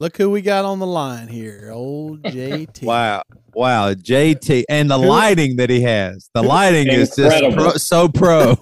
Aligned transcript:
Look 0.00 0.16
who 0.16 0.30
we 0.30 0.42
got 0.42 0.64
on 0.64 0.78
the 0.78 0.86
line 0.86 1.26
here. 1.26 1.70
Old 1.72 2.22
JT. 2.24 2.84
Wow. 2.84 3.22
Wow. 3.52 3.94
JT 3.94 4.64
and 4.68 4.88
the 4.88 4.96
lighting 4.96 5.56
that 5.56 5.70
he 5.70 5.80
has. 5.82 6.30
The 6.34 6.42
lighting 6.42 6.86
is 6.88 7.16
just 7.16 7.42
pro, 7.56 7.70
so 7.72 8.08
pro. 8.08 8.56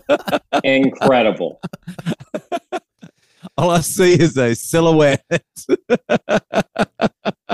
Incredible. 0.64 1.60
All 3.56 3.70
I 3.70 3.80
see 3.80 4.14
is 4.20 4.36
a 4.36 4.54
silhouette. 4.54 5.24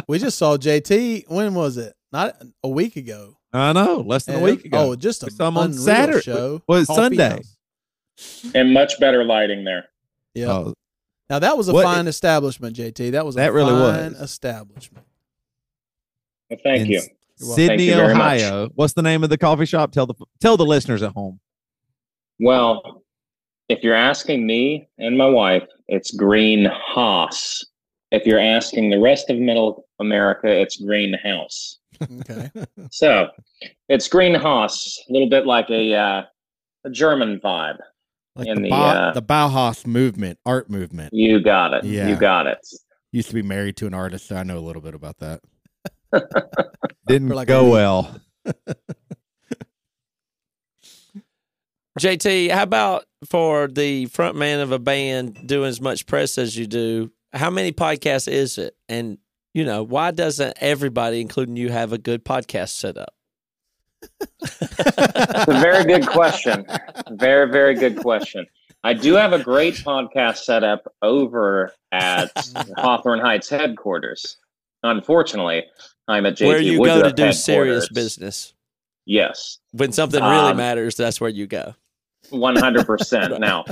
We 0.06 0.18
just 0.18 0.38
saw 0.38 0.56
JT. 0.56 1.29
When 1.29 1.54
was 1.54 1.76
it? 1.76 1.95
Not 2.12 2.40
a 2.62 2.68
week 2.68 2.96
ago. 2.96 3.34
I 3.52 3.72
know, 3.74 4.00
less 4.00 4.24
than 4.24 4.36
a 4.36 4.40
week 4.40 4.64
ago. 4.64 4.90
Oh, 4.90 4.96
just 4.96 5.22
a 5.22 5.26
We 5.26 5.32
saw 5.32 5.48
him 5.48 5.56
on 5.58 5.72
Saturday. 5.74 6.20
show. 6.22 6.62
Was 6.66 6.88
it 6.88 6.95
Sunday? 6.95 7.29
House. 7.30 7.56
And 8.54 8.72
much 8.72 8.98
better 9.00 9.24
lighting 9.24 9.64
there. 9.64 9.86
Yeah. 10.35 10.46
Oh, 10.49 10.75
Now 11.31 11.39
that 11.39 11.57
was 11.57 11.68
a 11.68 11.73
What- 11.73 11.85
fine 11.85 12.07
establishment, 12.07 12.77
JT. 12.77 13.11
That 13.13 13.25
was 13.27 13.37
a 13.37 13.41
That 13.41 13.53
really 13.53 13.71
fine 13.71 14.13
was. 14.13 14.21
establishment. 14.23 15.05
Well, 16.51 16.59
thank 16.63 16.81
in 16.82 16.87
you. 16.87 16.99
S- 16.99 17.09
Thank 17.41 17.53
Sidney, 17.54 17.85
you 17.85 17.95
very 17.95 18.14
much. 18.14 18.43
Ohio. 18.43 18.68
What's 18.75 18.95
the 18.95 19.03
name 19.03 19.23
of 19.23 19.31
the 19.31 19.39
coffee 19.39 19.67
shop? 19.67 19.93
Tell 19.93 20.07
the 20.07 20.14
tell 20.41 20.57
the 20.57 20.64
listeners 20.67 21.03
at 21.03 21.13
home. 21.13 21.39
Well, 22.41 23.03
if 23.68 23.82
you're 23.85 23.95
asking 23.95 24.46
me 24.46 24.89
and 24.99 25.17
my 25.17 25.27
wife, 25.29 25.63
it's 25.89 26.11
Green 26.13 26.64
Haas. 26.73 27.65
If 28.11 28.25
you're 28.26 28.40
asking 28.40 28.90
the 28.90 28.99
rest 28.99 29.29
of 29.31 29.37
Middle 29.39 29.87
America, 30.01 30.49
it's 30.49 30.76
Greenhouse. 30.79 31.79
Okay. 32.20 32.51
So 32.91 33.29
it's 33.89 34.09
Green 34.09 34.34
Haas, 34.34 34.98
a 35.09 35.12
little 35.12 35.29
bit 35.29 35.47
like 35.47 35.69
a 35.70 35.95
uh, 35.95 36.23
a 36.84 36.91
German 36.91 37.39
vibe. 37.41 37.79
Like 38.38 38.47
In 38.47 38.56
the, 38.56 38.62
the, 38.62 38.69
Bau- 38.70 38.88
uh, 38.88 39.12
the 39.12 39.22
Bauhaus 39.22 39.84
movement, 39.84 40.38
art 40.47 40.70
movement. 40.70 41.12
You 41.12 41.41
got 41.41 41.75
it. 41.75 41.83
Yeah. 41.84 42.06
You 42.06 42.14
got 42.14 42.47
it. 42.47 42.58
Used 43.11 43.28
to 43.28 43.34
be 43.34 43.42
married 43.42 43.77
to 43.78 43.86
an 43.89 43.95
artist, 43.95 44.28
so 44.28 44.36
I 44.36 44.45
know 44.45 44.58
a 44.58 44.61
little 44.61 44.80
bit 44.80 44.95
about 44.95 45.19
that. 45.19 45.41
Didn't 47.06 47.30
like 47.30 47.48
go 47.48 47.69
well. 47.69 48.20
JT, 51.98 52.53
how 52.53 52.62
about 52.62 53.06
for 53.28 53.67
the 53.67 54.06
front 54.06 54.36
man 54.36 54.61
of 54.61 54.70
a 54.70 54.78
band 54.78 55.48
doing 55.48 55.69
as 55.69 55.80
much 55.80 56.06
press 56.06 56.39
as 56.39 56.56
you 56.56 56.69
do? 56.69 57.11
How 57.33 57.50
many 57.50 57.73
podcasts 57.73 58.28
is 58.30 58.56
it? 58.56 58.77
And, 58.89 59.19
you 59.52 59.64
know, 59.64 59.83
why 59.83 60.12
doesn't 60.12 60.56
everybody, 60.61 61.20
including 61.20 61.56
you, 61.56 61.70
have 61.70 61.92
a 61.92 61.98
good 61.98 62.25
podcast 62.25 62.69
set 62.69 62.97
up? 62.97 63.14
It's 64.41 65.49
a 65.49 65.61
very 65.61 65.85
good 65.85 66.07
question. 66.07 66.67
Very, 67.13 67.51
very 67.51 67.75
good 67.75 67.97
question. 67.99 68.47
I 68.85 68.95
do 68.95 69.15
have 69.15 69.33
a 69.33 69.43
great 69.43 69.75
podcast 69.75 70.39
set 70.39 70.63
up 70.65 70.93
over 71.03 71.73
at 71.93 72.31
Hawthorne 72.77 73.21
Heights 73.21 73.49
headquarters. 73.49 74.37
Unfortunately, 74.83 75.65
I'm 76.07 76.27
at 76.27 76.37
JT 76.37 76.47
where 76.47 76.61
you 76.61 76.81
Woodruff 76.81 77.03
go 77.03 77.09
to 77.09 77.13
do 77.13 77.33
serious 77.33 77.89
business. 77.89 78.55
Yes, 79.07 79.59
When 79.73 79.91
something 79.93 80.23
really 80.23 80.51
Um, 80.51 80.59
matters, 80.59 80.95
that's 80.95 81.19
where 81.21 81.31
you 81.31 81.47
go. 81.47 81.75
100%. 82.31 83.39
now, 83.41 83.65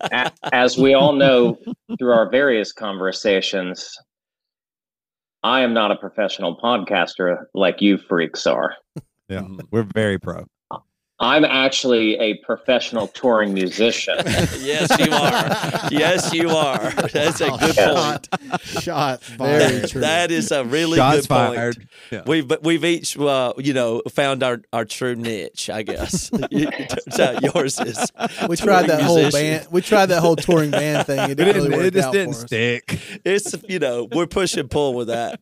a- 0.00 0.32
as 0.52 0.76
we 0.76 0.94
all 0.94 1.12
know 1.12 1.56
through 1.98 2.12
our 2.12 2.28
various 2.28 2.72
conversations, 2.72 3.96
I 5.44 5.60
am 5.62 5.72
not 5.72 5.90
a 5.92 5.96
professional 5.96 6.56
podcaster 6.56 7.44
like 7.54 7.80
you 7.80 7.98
freaks 7.98 8.46
are. 8.46 8.74
Yeah, 9.30 9.40
Mhm. 9.42 9.60
we're 9.70 9.86
very 9.94 10.18
pro. 10.18 10.46
I'm 11.22 11.44
actually 11.44 12.16
a 12.18 12.38
professional 12.38 13.06
touring 13.08 13.52
musician. 13.52 14.16
yes, 14.58 14.88
you 14.98 15.12
are. 15.12 15.88
Yes, 15.92 16.32
you 16.32 16.48
are. 16.48 16.78
That's 17.12 17.42
a 17.42 17.50
good 17.50 17.74
Shot. 17.74 18.26
point. 18.30 18.60
Shots 18.62 19.28
Very 19.28 19.60
fired. 19.60 19.88
true. 19.90 20.00
That 20.00 20.30
is 20.30 20.50
a 20.50 20.64
really 20.64 20.96
Shots 20.96 21.26
good 21.26 21.28
point. 21.28 21.54
fired. 21.56 21.88
Yeah. 22.10 22.22
We've 22.26 22.50
we've 22.62 22.82
each 22.86 23.18
uh, 23.18 23.52
you 23.58 23.74
know 23.74 24.00
found 24.10 24.42
our, 24.42 24.62
our 24.72 24.86
true 24.86 25.14
niche, 25.14 25.68
I 25.68 25.82
guess. 25.82 26.30
it 26.32 26.88
turns 26.88 27.20
out 27.20 27.42
yours 27.54 27.78
is 27.80 28.10
We 28.48 28.56
tried 28.56 28.86
that 28.86 29.00
touring 29.00 29.04
whole 29.04 29.30
band. 29.30 29.66
We 29.70 29.82
tried 29.82 30.06
that 30.06 30.20
whole 30.22 30.36
touring 30.36 30.70
band 30.70 31.06
thing. 31.06 31.18
It 31.18 31.30
It, 31.32 31.36
didn't 31.36 31.54
didn't, 31.64 31.70
really 31.70 31.86
it 31.88 31.92
just 31.92 32.08
out 32.08 32.12
didn't 32.14 32.32
for 32.32 32.38
us. 32.40 32.46
stick. 32.46 32.98
It's 33.26 33.54
you 33.68 33.78
know 33.78 34.08
we're 34.10 34.26
push 34.26 34.56
and 34.56 34.70
pull 34.70 34.94
with 34.94 35.08
that, 35.08 35.38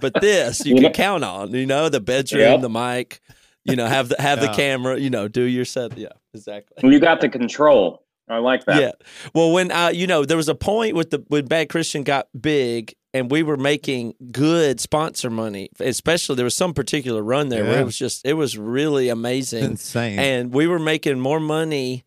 but 0.00 0.12
this 0.20 0.64
you 0.64 0.70
You 0.70 0.76
can 0.76 0.82
know- 0.84 0.90
count 0.90 1.24
on. 1.24 1.52
You 1.52 1.66
know 1.66 1.88
the 1.88 2.00
bedroom, 2.00 2.40
Yep. 2.42 2.60
the 2.62 2.68
mic. 2.70 3.20
You 3.64 3.74
know 3.76 3.86
have 3.86 4.08
the 4.08 4.16
have 4.20 4.40
the 4.40 4.48
camera. 4.48 4.98
You 4.98 5.10
know 5.10 5.26
do 5.28 5.42
your 5.42 5.64
set. 5.64 5.96
Yeah, 5.98 6.08
exactly. 6.34 6.88
you 6.90 7.00
got 7.00 7.20
the 7.20 7.28
control. 7.28 8.02
I 8.28 8.38
like 8.38 8.64
that. 8.64 8.80
Yeah. 8.80 8.90
Well, 9.34 9.52
when 9.52 9.70
uh, 9.70 9.88
you 9.94 10.06
know, 10.08 10.24
there 10.24 10.36
was 10.36 10.48
a 10.48 10.54
point 10.54 10.94
with 10.96 11.10
the 11.10 11.24
when 11.28 11.46
Bad 11.46 11.68
Christian 11.68 12.02
got 12.02 12.26
big, 12.40 12.92
and 13.14 13.30
we 13.30 13.42
were 13.44 13.56
making 13.56 14.14
good 14.32 14.80
sponsor 14.80 15.30
money. 15.30 15.68
Especially 15.80 16.34
there 16.36 16.44
was 16.44 16.54
some 16.56 16.74
particular 16.74 17.22
run 17.22 17.48
there 17.50 17.64
where 17.64 17.80
it 17.80 17.84
was 17.84 17.96
just 17.98 18.26
it 18.26 18.32
was 18.34 18.56
really 18.58 19.08
amazing, 19.08 19.62
Insane. 19.64 20.18
and 20.18 20.52
we 20.52 20.66
were 20.66 20.80
making 20.80 21.20
more 21.20 21.38
money 21.40 22.04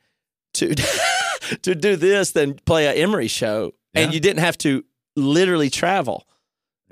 to 0.55 0.75
to 1.61 1.75
do 1.75 1.95
this 1.95 2.31
than 2.31 2.55
play 2.65 2.85
a 2.85 2.93
Emery 2.93 3.27
show, 3.27 3.73
and 3.93 4.13
you 4.13 4.19
didn't 4.19 4.39
have 4.43 4.57
to 4.59 4.83
literally 5.15 5.69
travel. 5.69 6.25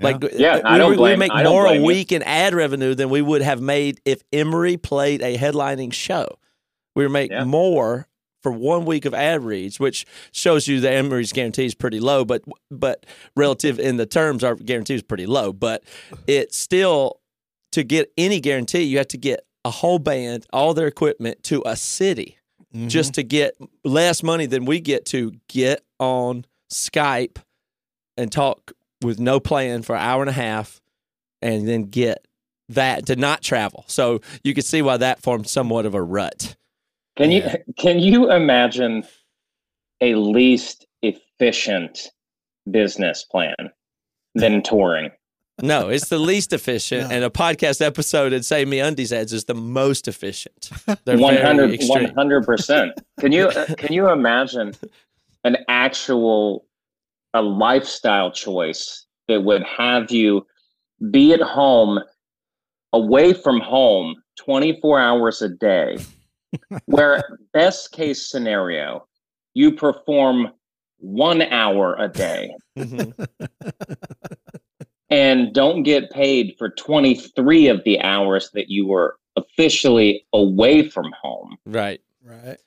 Like 0.00 0.22
Yeah, 0.34 0.60
I 0.64 0.74
we, 0.74 0.78
don't 0.78 1.00
we 1.00 1.16
make 1.16 1.32
I 1.32 1.42
don't 1.42 1.52
more 1.52 1.66
a 1.66 1.68
blame 1.70 1.80
you. 1.80 1.86
week 1.86 2.12
in 2.12 2.22
ad 2.22 2.54
revenue 2.54 2.94
than 2.94 3.10
we 3.10 3.20
would 3.22 3.42
have 3.42 3.60
made 3.60 4.00
if 4.04 4.22
Emery 4.32 4.76
played 4.76 5.22
a 5.22 5.36
headlining 5.36 5.92
show. 5.92 6.38
We 6.94 7.06
make 7.08 7.30
Yeah. 7.30 7.44
more 7.44 8.06
for 8.42 8.52
one 8.52 8.84
week 8.84 9.04
of 9.04 9.14
ad 9.14 9.42
reads, 9.42 9.80
which 9.80 10.06
shows 10.32 10.68
you 10.68 10.80
that 10.80 10.92
Emery's 10.92 11.32
guarantee 11.32 11.64
is 11.66 11.74
pretty 11.74 11.98
low, 11.98 12.24
but 12.24 12.42
but 12.70 13.04
relative 13.36 13.80
in 13.80 13.96
the 13.96 14.06
terms, 14.06 14.44
our 14.44 14.54
guarantee 14.54 14.94
is 14.94 15.02
pretty 15.02 15.26
low. 15.26 15.52
But 15.52 15.82
it's 16.28 16.56
still 16.56 17.20
to 17.72 17.82
get 17.82 18.12
any 18.16 18.40
guarantee, 18.40 18.82
you 18.82 18.98
have 18.98 19.08
to 19.08 19.18
get 19.18 19.40
a 19.64 19.70
whole 19.70 19.98
band, 19.98 20.46
all 20.52 20.72
their 20.74 20.86
equipment 20.86 21.42
to 21.42 21.62
a 21.66 21.74
city 21.76 22.38
Mhm. 22.74 22.88
just 22.88 23.14
to 23.14 23.22
get 23.24 23.54
less 23.84 24.22
money 24.22 24.46
than 24.46 24.64
we 24.64 24.78
get 24.80 25.04
to 25.06 25.32
get 25.48 25.82
on 25.98 26.44
Skype 26.72 27.38
and 28.16 28.30
talk 28.30 28.72
with 29.02 29.18
no 29.18 29.40
plan 29.40 29.82
for 29.82 29.94
an 29.94 30.02
hour 30.02 30.22
and 30.22 30.30
a 30.30 30.32
half 30.34 30.80
and 31.42 31.68
then 31.68 31.84
get 31.84 32.26
that 32.70 33.06
to 33.06 33.16
not 33.16 33.42
travel. 33.42 33.84
So 33.88 34.20
you 34.44 34.54
can 34.54 34.62
see 34.64 34.82
why 34.82 34.96
that 34.98 35.22
formed 35.22 35.48
somewhat 35.48 35.86
of 35.86 35.94
a 35.94 36.02
rut. 36.02 36.56
Can 37.16 37.30
Yeah. 37.30 37.56
you 37.66 37.74
can 37.74 37.98
you 37.98 38.30
imagine 38.30 39.04
a 40.00 40.14
least 40.14 40.86
efficient 41.02 42.08
business 42.70 43.24
plan 43.24 43.54
than 44.34 44.62
touring? 44.64 45.10
No, 45.60 45.88
it's 45.88 46.08
the 46.08 46.18
least 46.20 46.52
efficient, 46.52 47.08
No. 47.10 47.16
and 47.16 47.24
a 47.24 47.30
podcast 47.30 47.84
episode 47.84 48.32
and 48.32 48.46
Save 48.46 48.68
Me 48.68 48.78
Undies 48.78 49.12
ads 49.12 49.32
is 49.32 49.46
the 49.46 49.54
most 49.54 50.06
efficient. 50.06 50.70
They're 51.04 51.18
100 51.18 51.56
very 51.56 51.74
extreme. 51.74 52.10
100%. 52.10 52.92
Can 53.18 53.32
you 53.32 53.48
uh, 53.48 53.74
can 53.76 53.92
you 53.92 54.08
imagine 54.10 54.74
an 55.42 55.56
actual 55.66 56.64
a 57.34 57.42
lifestyle 57.42 58.30
choice 58.30 59.06
that 59.28 59.42
would 59.44 59.62
have 59.64 60.10
you 60.10 60.46
be 61.10 61.32
at 61.32 61.40
home 61.40 62.00
away 62.92 63.32
from 63.32 63.60
home 63.60 64.16
24 64.38 64.98
hours 65.00 65.42
a 65.42 65.48
day 65.48 65.98
where 66.86 67.22
best 67.52 67.92
case 67.92 68.30
scenario 68.30 69.06
you 69.54 69.72
perform 69.72 70.48
1 70.98 71.42
hour 71.42 71.96
a 71.98 72.08
day 72.08 72.50
Mhm. 72.76 73.12
and 75.10 75.52
don't 75.54 75.82
get 75.82 76.10
paid 76.10 76.54
for 76.58 76.70
23 76.70 77.68
of 77.68 77.82
the 77.84 78.00
hours 78.00 78.50
that 78.54 78.68
you 78.70 78.86
were 78.86 79.16
officially 79.36 80.26
away 80.32 80.88
from 80.88 81.12
home 81.22 81.56
Right. 81.66 82.00
Right. 82.22 82.58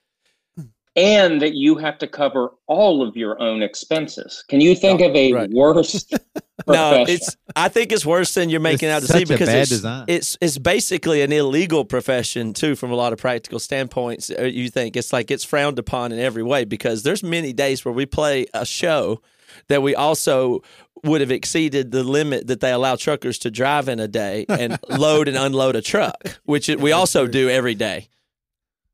And 0.95 1.41
that 1.41 1.53
you 1.53 1.75
have 1.77 1.97
to 1.99 2.07
cover 2.07 2.49
all 2.67 3.07
of 3.07 3.15
your 3.15 3.41
own 3.41 3.61
expenses. 3.61 4.43
Can 4.49 4.61
you 4.61 4.75
think 4.75 5.01
of 5.01 5.15
a 5.15 5.31
right. 5.33 5.49
worse 5.51 6.05
No, 6.67 7.05
it's. 7.07 7.35
I 7.55 7.69
think 7.69 7.91
it's 7.91 8.05
worse 8.05 8.33
than 8.33 8.49
you're 8.49 8.59
making 8.59 8.89
It's 8.89 9.09
out 9.09 9.13
to 9.13 9.17
see 9.19 9.25
because 9.25 9.49
it's, 9.49 9.69
design. 9.69 10.05
it's 10.07 10.37
it's 10.41 10.57
basically 10.57 11.21
an 11.21 11.31
illegal 11.31 11.85
profession 11.85 12.53
too, 12.53 12.75
from 12.75 12.91
a 12.91 12.95
lot 12.95 13.13
of 13.13 13.19
practical 13.19 13.59
standpoints. 13.59 14.29
Uh, 14.29 14.43
You 14.43 14.69
think 14.69 14.95
it's 14.95 15.11
like 15.11 15.31
it's 15.31 15.43
frowned 15.43 15.79
upon 15.79 16.11
in 16.11 16.19
every 16.19 16.43
way 16.43 16.65
because 16.65 17.03
there's 17.03 17.23
many 17.23 17.53
days 17.53 17.83
where 17.83 17.93
we 17.93 18.05
play 18.05 18.45
a 18.53 18.65
show 18.65 19.21
that 19.67 19.81
we 19.81 19.95
also 19.95 20.61
would 21.03 21.21
have 21.21 21.31
exceeded 21.31 21.91
the 21.91 22.03
limit 22.03 22.47
that 22.47 22.59
they 22.59 22.71
allow 22.71 22.95
truckers 22.95 23.39
to 23.39 23.49
drive 23.49 23.89
in 23.89 23.99
a 23.99 24.07
day 24.07 24.45
and 24.47 24.77
load 24.89 25.27
and 25.27 25.37
unload 25.37 25.75
a 25.75 25.81
truck, 25.81 26.39
which 26.43 26.67
we 26.67 26.91
also 26.91 27.25
do 27.25 27.49
every 27.49 27.73
day. 27.73 28.07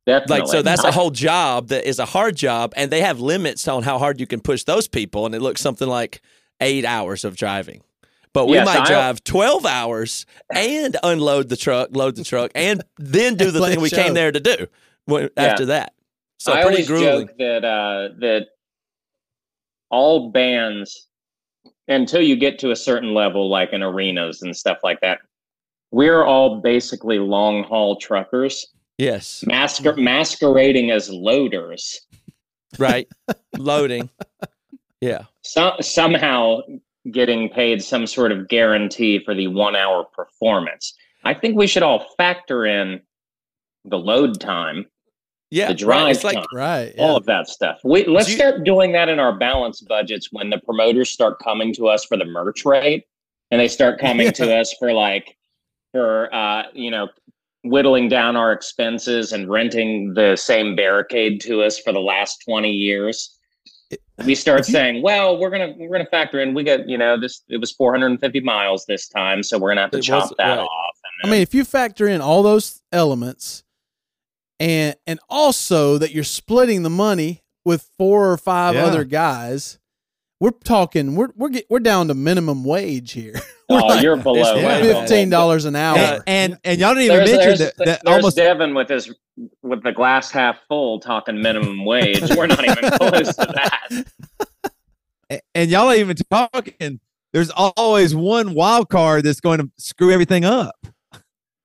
Definitely. 0.08 0.40
Like 0.40 0.48
so, 0.48 0.62
that's 0.62 0.84
a 0.86 0.92
whole 1.00 1.12
job 1.12 1.68
that 1.68 1.88
is 1.88 2.00
a 2.00 2.06
hard 2.06 2.36
job, 2.38 2.74
and 2.78 2.90
they 2.90 3.02
have 3.02 3.20
limits 3.20 3.68
on 3.68 3.84
how 3.84 4.00
hard 4.00 4.20
you 4.22 4.26
can 4.26 4.40
push 4.40 4.64
those 4.64 4.88
people, 4.88 5.26
and 5.26 5.36
it 5.36 5.42
looks 5.42 5.62
something 5.62 5.88
like 5.88 6.22
eight 6.62 6.86
hours 6.86 7.26
of 7.26 7.36
driving. 7.36 7.82
But 8.32 8.48
we 8.48 8.56
Yes, 8.56 8.66
might 8.66 8.86
drive 8.88 9.24
twelve 9.26 9.66
hours 9.66 10.26
and 10.56 10.96
unload 11.04 11.50
the 11.50 11.58
truck, 11.58 11.90
load 11.96 12.16
the 12.16 12.24
truck, 12.24 12.52
and 12.56 12.84
then 12.98 13.36
do 13.36 13.52
the 13.52 13.60
thing 13.60 13.82
we 13.82 13.90
came 13.90 14.14
there 14.14 14.32
to 14.32 14.40
do 14.40 14.68
when, 15.06 15.24
Yeah. 15.36 15.44
after 15.44 15.66
that. 15.68 15.94
So 16.40 16.54
I 16.54 16.62
pretty 16.62 16.68
always 16.78 16.88
grueling. 16.88 17.28
joke 17.28 17.38
that 17.40 17.66
uh, 17.66 18.10
that 18.20 18.48
all 19.90 20.32
bands 20.32 21.08
until 21.90 22.22
you 22.22 22.36
get 22.38 22.60
to 22.60 22.72
a 22.72 22.76
certain 22.76 23.14
level, 23.14 23.50
like 23.50 23.74
in 23.74 23.84
arenas 23.84 24.42
and 24.42 24.56
stuff 24.56 24.78
like 24.84 25.02
that, 25.02 25.20
we're 25.92 26.24
all 26.24 26.62
basically 26.62 27.20
long 27.20 27.64
haul 27.64 27.98
truckers 27.98 28.68
Yes. 28.98 29.44
masquer- 29.48 29.98
masquerading 29.98 30.92
as 30.92 31.10
loaders. 31.10 32.02
Right. 32.80 33.08
Loading. 33.58 34.10
Yeah. 35.02 35.24
So- 35.44 35.76
somehow 35.82 36.62
getting 37.12 37.50
paid 37.50 37.82
some 37.84 38.06
sort 38.08 38.32
of 38.32 38.48
guarantee 38.48 39.20
for 39.24 39.34
the 39.34 39.48
one 39.48 39.76
hour 39.76 40.04
performance. 40.14 40.94
I 41.24 41.34
think 41.34 41.56
we 41.56 41.68
should 41.68 41.84
all 41.84 42.06
factor 42.18 42.66
in 42.66 43.02
the 43.86 43.98
load 43.98 44.42
time, 44.42 44.86
Yeah. 45.52 45.68
the 45.68 45.70
right. 45.74 45.78
drive 45.78 46.16
It's 46.16 46.24
like 46.26 46.36
time, 46.36 46.46
Right. 46.54 46.94
all 46.98 47.16
of 47.16 47.26
that 47.28 47.48
stuff. 47.48 47.80
We, 47.84 48.06
let's 48.06 48.26
Do 48.26 48.34
you- 48.34 48.38
start 48.38 48.64
doing 48.66 48.92
that 48.94 49.08
in 49.10 49.20
our 49.20 49.38
balance 49.38 49.80
budgets 49.82 50.30
when 50.32 50.50
the 50.50 50.58
promoters 50.58 51.10
start 51.10 51.40
coming 51.40 51.74
to 51.76 51.88
us 51.88 52.04
for 52.04 52.18
the 52.18 52.26
merch 52.26 52.66
rate 52.66 53.06
and 53.52 53.62
they 53.62 53.68
start 53.70 54.00
coming 54.00 54.32
to 54.34 54.54
us 54.54 54.74
for 54.78 54.92
like, 54.92 55.38
for, 55.94 56.34
uh, 56.36 56.64
you 56.74 56.92
know, 56.92 57.08
whittling 57.64 58.08
down 58.10 58.36
our 58.36 58.52
expenses 58.52 59.32
and 59.32 59.50
renting 59.50 60.14
the 60.14 60.36
same 60.36 60.76
barricade 60.76 61.42
to 61.42 61.62
us 61.64 61.80
for 61.80 61.92
the 61.92 62.00
last 62.00 62.42
20 62.46 62.72
years 62.72 63.34
we 64.26 64.36
start 64.36 64.68
you- 64.68 64.74
saying, 64.74 65.02
"Well, 65.02 65.38
we're 65.38 65.50
gonna 65.52 65.74
we're 65.78 65.92
gonna 65.96 66.10
factor 66.10 66.42
in. 66.42 66.54
We 66.54 66.64
got 66.64 66.90
you 66.90 66.98
know 66.98 67.18
this. 67.20 67.42
It 67.50 67.58
was 67.62 67.72
450 67.72 68.40
miles 68.42 68.86
this 68.86 69.08
time, 69.08 69.44
so 69.44 69.58
we're 69.58 69.70
gonna 69.70 69.82
have 69.82 69.92
to 69.92 70.02
chop 70.02 70.24
was- 70.24 70.34
that 70.40 70.56
right. 70.58 70.60
off." 70.64 70.96
I 71.24 71.30
mean, 71.30 71.42
if 71.42 71.54
you 71.54 71.64
factor 71.64 72.06
in 72.08 72.20
all 72.20 72.42
those 72.44 72.82
elements, 72.92 73.64
and 74.60 74.96
and 75.06 75.20
also 75.30 75.98
that 76.00 76.12
you're 76.12 76.24
splitting 76.26 76.84
the 76.84 76.90
money 76.90 77.44
with 77.64 77.90
four 77.98 78.30
or 78.32 78.38
five 78.38 78.74
Yeah. 78.76 78.86
other 78.88 79.04
guys, 79.06 79.78
we're 80.40 80.52
talking 80.52 81.16
we're 81.16 81.30
we're 81.36 81.50
get, 81.50 81.66
we're 81.70 81.80
down 81.80 82.08
to 82.10 82.14
minimum 82.14 82.64
wage 82.64 83.12
here. 83.14 83.34
We're 83.70 83.80
oh, 83.82 83.88
like 83.88 84.04
you're 84.04 84.18
below 84.18 84.56
it's 84.56 85.00
fifteen 85.00 85.30
dollars 85.30 85.66
an 85.66 85.76
hour. 85.76 85.98
And, 85.98 86.24
and 86.28 86.60
and 86.64 86.80
y'all 86.80 86.94
didn't 86.94 87.06
even 87.06 87.18
There's, 87.18 87.32
mention 87.32 87.48
there's, 87.48 87.60
that, 87.60 87.78
that 87.78 88.02
there's 88.04 88.16
almost 88.16 88.38
Devin 88.38 88.74
with 88.74 88.90
his 88.90 89.14
with 89.62 89.84
the 89.84 89.92
glass 89.92 90.32
half 90.32 90.58
full 90.68 91.00
talking 91.00 91.42
minimum 91.42 91.86
wage. 91.86 92.22
We're 92.36 92.48
not 92.48 92.64
even 92.64 92.92
close 92.98 93.36
to 93.36 93.66
that. 95.30 95.42
and 95.56 95.70
y'all 95.70 95.90
ain't 95.92 96.00
even 96.00 96.18
talking. 96.30 97.00
There's 97.34 97.50
always 97.52 98.16
one 98.16 98.54
wild 98.54 98.90
card 98.90 99.26
that's 99.26 99.42
going 99.42 99.60
to 99.60 99.70
screw 99.78 100.12
everything 100.12 100.46
up. 100.46 100.76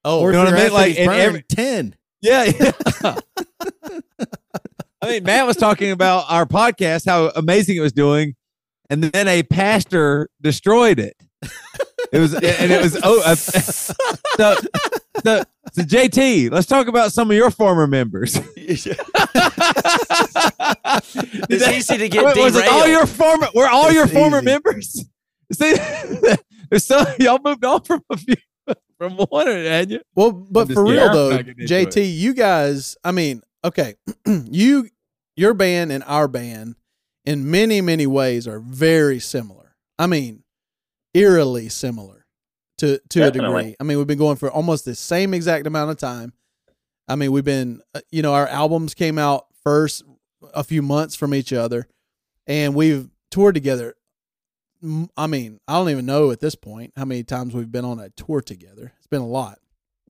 oh, 0.04 0.26
You 0.26 0.32
know 0.32 0.44
what 0.44 0.52
I 0.52 0.64
mean? 0.64 0.72
Like, 0.72 0.98
and 0.98 1.10
and 1.10 1.20
every- 1.20 1.42
ten. 1.42 1.94
Yeah. 2.20 2.44
yeah. 2.44 2.72
I 5.02 5.10
mean, 5.10 5.24
Matt 5.24 5.46
was 5.46 5.56
talking 5.56 5.90
about 5.90 6.26
our 6.28 6.46
podcast, 6.46 7.06
how 7.06 7.30
amazing 7.34 7.76
it 7.76 7.80
was 7.80 7.92
doing, 7.92 8.36
and 8.92 9.02
then 9.02 9.26
a 9.26 9.42
pastor 9.42 10.28
destroyed 10.42 10.98
it. 10.98 11.16
It 12.12 12.18
was, 12.18 12.34
and 12.34 12.70
it 12.70 12.82
was, 12.82 13.00
oh, 13.02 13.22
uh, 13.24 13.34
so, 13.36 13.94
so, 14.36 14.54
so, 15.24 15.82
JT, 15.82 16.50
let's 16.50 16.66
talk 16.66 16.88
about 16.88 17.10
some 17.10 17.30
of 17.30 17.36
your 17.36 17.50
former 17.50 17.86
members. 17.86 18.36
it's 18.56 18.86
easy 21.68 21.96
to 21.96 22.08
get 22.10 22.22
Wait, 22.22 22.36
was 22.36 22.54
it 22.54 22.68
all 22.68 22.86
your 22.86 23.06
former? 23.06 23.48
Were 23.54 23.66
all 23.66 23.86
It's 23.86 23.94
your 23.94 24.06
former 24.06 24.38
easy. 24.38 24.44
members? 24.44 25.06
See, 25.54 25.74
there's 26.70 26.84
some 26.84 27.06
y'all 27.18 27.40
moved 27.42 27.64
on 27.64 27.82
from 27.84 28.02
a 28.10 28.18
few, 28.18 28.36
from 28.98 29.16
one, 29.16 29.46
hadn't 29.46 29.90
you? 29.90 30.00
Well, 30.14 30.32
but 30.32 30.70
for 30.70 30.84
real 30.84 31.10
though, 31.10 31.30
Not 31.30 31.46
getting 31.46 31.62
into 31.62 31.74
JT, 31.74 32.14
you 32.14 32.34
guys, 32.34 32.98
I 33.02 33.12
mean, 33.12 33.40
okay, 33.64 33.94
you, 34.26 34.90
your 35.34 35.54
band 35.54 35.92
and 35.92 36.04
our 36.04 36.28
band, 36.28 36.74
in 37.24 37.50
many 37.50 37.80
many 37.80 38.06
ways, 38.06 38.46
are 38.48 38.58
very 38.60 39.18
similar. 39.20 39.76
I 39.98 40.06
mean, 40.06 40.42
eerily 41.14 41.68
similar 41.68 42.26
to 42.78 43.00
to 43.10 43.26
a 43.26 43.30
degree. 43.30 43.76
I 43.80 43.84
mean, 43.84 43.98
we've 43.98 44.06
been 44.06 44.18
going 44.18 44.36
for 44.36 44.50
almost 44.50 44.84
the 44.84 44.94
same 44.94 45.34
exact 45.34 45.66
amount 45.66 45.90
of 45.90 45.98
time. 45.98 46.32
I 47.08 47.16
mean, 47.16 47.32
we've 47.32 47.44
been, 47.44 47.82
uh, 47.94 48.00
you 48.10 48.22
know, 48.22 48.32
our 48.32 48.46
albums 48.46 48.94
came 48.94 49.18
out 49.18 49.46
first 49.64 50.02
a 50.54 50.64
few 50.64 50.82
months 50.82 51.14
from 51.14 51.34
each 51.34 51.52
other, 51.52 51.86
and 52.46 52.74
we've 52.74 53.08
toured 53.30 53.54
together. 53.54 53.94
I 55.16 55.26
mean, 55.28 55.60
I 55.68 55.74
don't 55.74 55.90
even 55.90 56.06
know 56.06 56.30
at 56.32 56.40
this 56.40 56.54
point 56.56 56.92
how 56.96 57.04
many 57.04 57.22
times 57.22 57.54
we've 57.54 57.70
been 57.70 57.84
on 57.84 58.00
a 58.00 58.10
tour 58.10 58.40
together. 58.40 58.92
It's 58.98 59.06
been 59.06 59.20
a 59.20 59.26
lot 59.26 59.58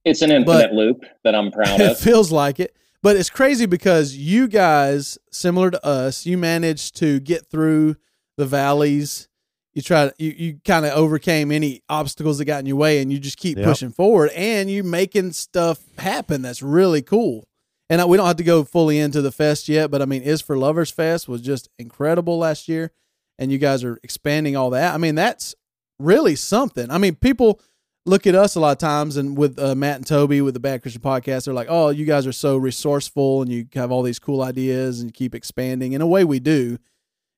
It's 0.05 0.23
an 0.23 0.31
infinite 0.31 0.47
But- 0.71 0.73
loop 0.73 1.05
that 1.25 1.35
I'm 1.35 1.51
proud 1.51 1.69
of. 1.81 1.91
it 1.91 1.99
feels 1.99 2.33
like 2.33 2.59
it. 2.61 2.75
But 3.03 3.17
it's 3.17 3.31
crazy 3.31 3.67
because 3.67 4.17
you 4.17 4.47
guys, 4.47 5.19
similar 5.31 5.71
to 5.71 5.85
us, 5.85 6.25
you 6.25 6.39
managed 6.39 6.97
to 6.99 7.19
get 7.21 7.47
through 7.47 7.97
the 8.37 8.47
valleys. 8.47 9.29
You 9.75 9.83
try 9.83 10.13
you, 10.19 10.31
you 10.31 10.59
kind 10.65 10.85
of 10.87 10.93
overcame 10.93 11.51
any 11.51 11.83
obstacles 11.89 12.39
that 12.39 12.45
got 12.45 12.61
in 12.61 12.67
your 12.67 12.77
way 12.77 13.01
and 13.01 13.11
you 13.13 13.19
just 13.19 13.39
keep 13.39 13.57
Yep. 13.59 13.67
pushing 13.67 13.91
forward 13.91 14.31
and 14.37 14.71
you're 14.71 14.85
making 14.85 15.33
stuff 15.33 15.81
happen 15.99 16.43
that's 16.43 16.63
really 16.63 17.03
cool. 17.03 17.49
And 17.91 18.01
I, 18.01 18.05
we 18.05 18.17
don't 18.17 18.27
have 18.27 18.37
to 18.37 18.45
go 18.45 18.65
fully 18.65 18.99
into 18.99 19.21
the 19.21 19.33
fest 19.33 19.69
yet, 19.69 19.91
but 19.91 20.01
I 20.01 20.05
mean, 20.05 20.23
Is 20.23 20.41
for 20.41 20.57
Lovers 20.57 20.91
Fest 20.91 21.29
was 21.29 21.41
just 21.41 21.69
incredible 21.79 22.39
last 22.39 22.69
year. 22.69 22.93
And 23.39 23.51
you 23.51 23.59
guys 23.59 23.83
are 23.83 23.99
expanding 24.03 24.57
all 24.57 24.71
that. 24.71 24.95
I 24.95 24.99
mean, 24.99 25.15
that's 25.15 25.55
really 25.99 26.37
something. 26.37 26.91
I 26.91 26.99
mean, 26.99 27.17
people 27.17 27.59
look 28.05 28.27
at 28.27 28.35
us 28.35 28.55
a 28.55 28.61
lot 28.61 28.73
of 28.73 28.79
times 28.79 29.17
and 29.17 29.37
with 29.37 29.59
uh, 29.59 29.75
Matt 29.75 29.97
and 29.97 30.07
Toby 30.07 30.41
with 30.41 30.55
the 30.55 30.61
Bad 30.61 30.83
Christian 30.83 31.03
podcast, 31.03 31.45
they're 31.45 31.55
like, 31.55 31.69
oh, 31.71 31.91
you 31.91 32.05
guys 32.05 32.27
are 32.27 32.33
so 32.33 32.57
resourceful 32.57 33.43
and 33.43 33.51
you 33.51 33.67
have 33.75 33.93
all 33.93 34.03
these 34.03 34.19
cool 34.19 34.43
ideas 34.43 35.01
and 35.01 35.09
you 35.09 35.13
keep 35.13 35.35
expanding. 35.35 35.93
In 35.93 36.01
a 36.01 36.07
way, 36.07 36.25
we 36.25 36.41
do. 36.41 36.79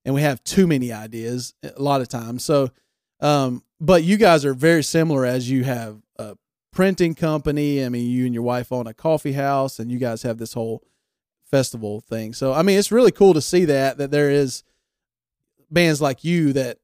And 0.06 0.14
we 0.14 0.20
have 0.20 0.44
too 0.44 0.66
many 0.66 0.92
ideas 0.92 1.54
a 1.62 1.80
lot 1.80 2.02
of 2.02 2.08
times. 2.08 2.44
So, 2.44 2.70
um, 3.20 3.62
but 3.80 4.04
you 4.04 4.18
guys 4.18 4.44
are 4.44 4.52
very 4.52 4.82
similar 4.82 5.24
as 5.24 5.50
you 5.50 5.64
have 5.64 6.02
a 6.18 6.36
printing 6.72 7.14
company. 7.14 7.82
I 7.82 7.88
mean, 7.88 8.10
you 8.10 8.26
and 8.26 8.34
your 8.34 8.42
wife 8.42 8.70
own 8.70 8.86
a 8.86 8.92
coffee 8.92 9.32
house 9.32 9.78
and 9.78 9.90
you 9.90 9.98
guys 9.98 10.22
have 10.22 10.36
this 10.36 10.52
whole 10.52 10.82
festival 11.50 12.00
thing. 12.00 12.34
So, 12.34 12.52
I 12.52 12.62
mean, 12.62 12.78
it's 12.78 12.92
really 12.92 13.12
cool 13.12 13.32
to 13.32 13.40
see 13.40 13.64
that, 13.64 13.96
that 13.96 14.10
there 14.10 14.30
is 14.30 14.62
bands 15.70 16.02
like 16.02 16.22
you 16.22 16.52
that 16.52 16.78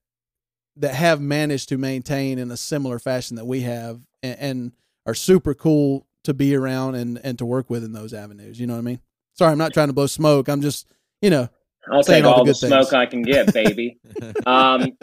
that 0.77 0.95
have 0.95 1.21
managed 1.21 1.69
to 1.71 1.79
maintain 1.79 2.39
in 2.39 2.51
a 2.51 2.57
similar 2.57 2.99
fashion 2.99 3.37
that 3.37 3.47
we 3.47 3.63
have 3.63 4.01
and, 4.23 4.39
and 4.39 4.73
are 5.07 5.15
super 5.15 5.55
cool 5.55 6.07
to 6.25 6.35
be 6.35 6.55
around 6.55 6.95
and, 6.95 7.19
and 7.25 7.39
to 7.39 7.47
work 7.47 7.71
with 7.71 7.85
in 7.85 7.93
those 7.93 8.13
avenues. 8.13 8.61
You 8.61 8.67
know 8.67 8.75
what 8.75 8.81
I 8.81 8.83
mean? 8.83 9.01
Sorry, 9.35 9.53
I'm 9.53 9.59
not 9.59 9.73
trying 9.73 9.89
to 9.89 9.93
blow 9.93 10.07
smoke. 10.07 10.49
I'm 10.49 10.61
just, 10.61 10.91
you 11.23 11.31
know, 11.31 11.49
I'll 11.91 12.03
take 12.03 12.25
all 12.25 12.31
the 12.31 12.37
all 12.37 12.45
the 12.45 12.51
good 12.53 12.57
smoke. 12.57 12.93
I 12.93 13.07
can 13.07 13.23
get, 13.23 13.53
baby. 13.53 13.99
um, 14.47 14.97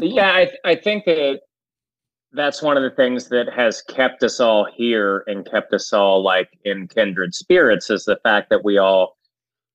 yeah, 0.00 0.30
I, 0.30 0.50
I 0.64 0.74
think 0.74 1.04
that 1.04 1.40
that's 2.32 2.62
one 2.62 2.76
of 2.76 2.82
the 2.82 2.90
things 2.90 3.28
that 3.28 3.48
has 3.54 3.82
kept 3.82 4.22
us 4.22 4.40
all 4.40 4.64
here 4.64 5.24
and 5.26 5.48
kept 5.48 5.72
us 5.72 5.92
all 5.92 6.22
like 6.22 6.50
in 6.64 6.88
kindred 6.88 7.34
spirits 7.34 7.90
is 7.90 8.04
the 8.04 8.18
fact 8.22 8.50
that 8.50 8.64
we 8.64 8.78
all, 8.78 9.16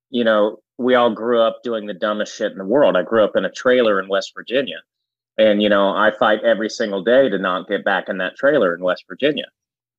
you 0.09 0.23
know, 0.23 0.57
we 0.77 0.95
all 0.95 1.13
grew 1.13 1.41
up 1.41 1.61
doing 1.63 1.85
the 1.85 1.93
dumbest 1.93 2.35
shit 2.35 2.51
in 2.51 2.57
the 2.57 2.65
world. 2.65 2.97
I 2.97 3.03
grew 3.03 3.23
up 3.23 3.35
in 3.35 3.45
a 3.45 3.51
trailer 3.51 3.99
in 3.99 4.07
West 4.07 4.33
Virginia. 4.35 4.77
And, 5.37 5.61
you 5.61 5.69
know, 5.69 5.89
I 5.89 6.11
fight 6.17 6.43
every 6.43 6.69
single 6.69 7.03
day 7.03 7.29
to 7.29 7.37
not 7.37 7.67
get 7.67 7.83
back 7.83 8.07
in 8.07 8.17
that 8.19 8.35
trailer 8.37 8.73
in 8.73 8.83
West 8.83 9.05
Virginia. 9.07 9.45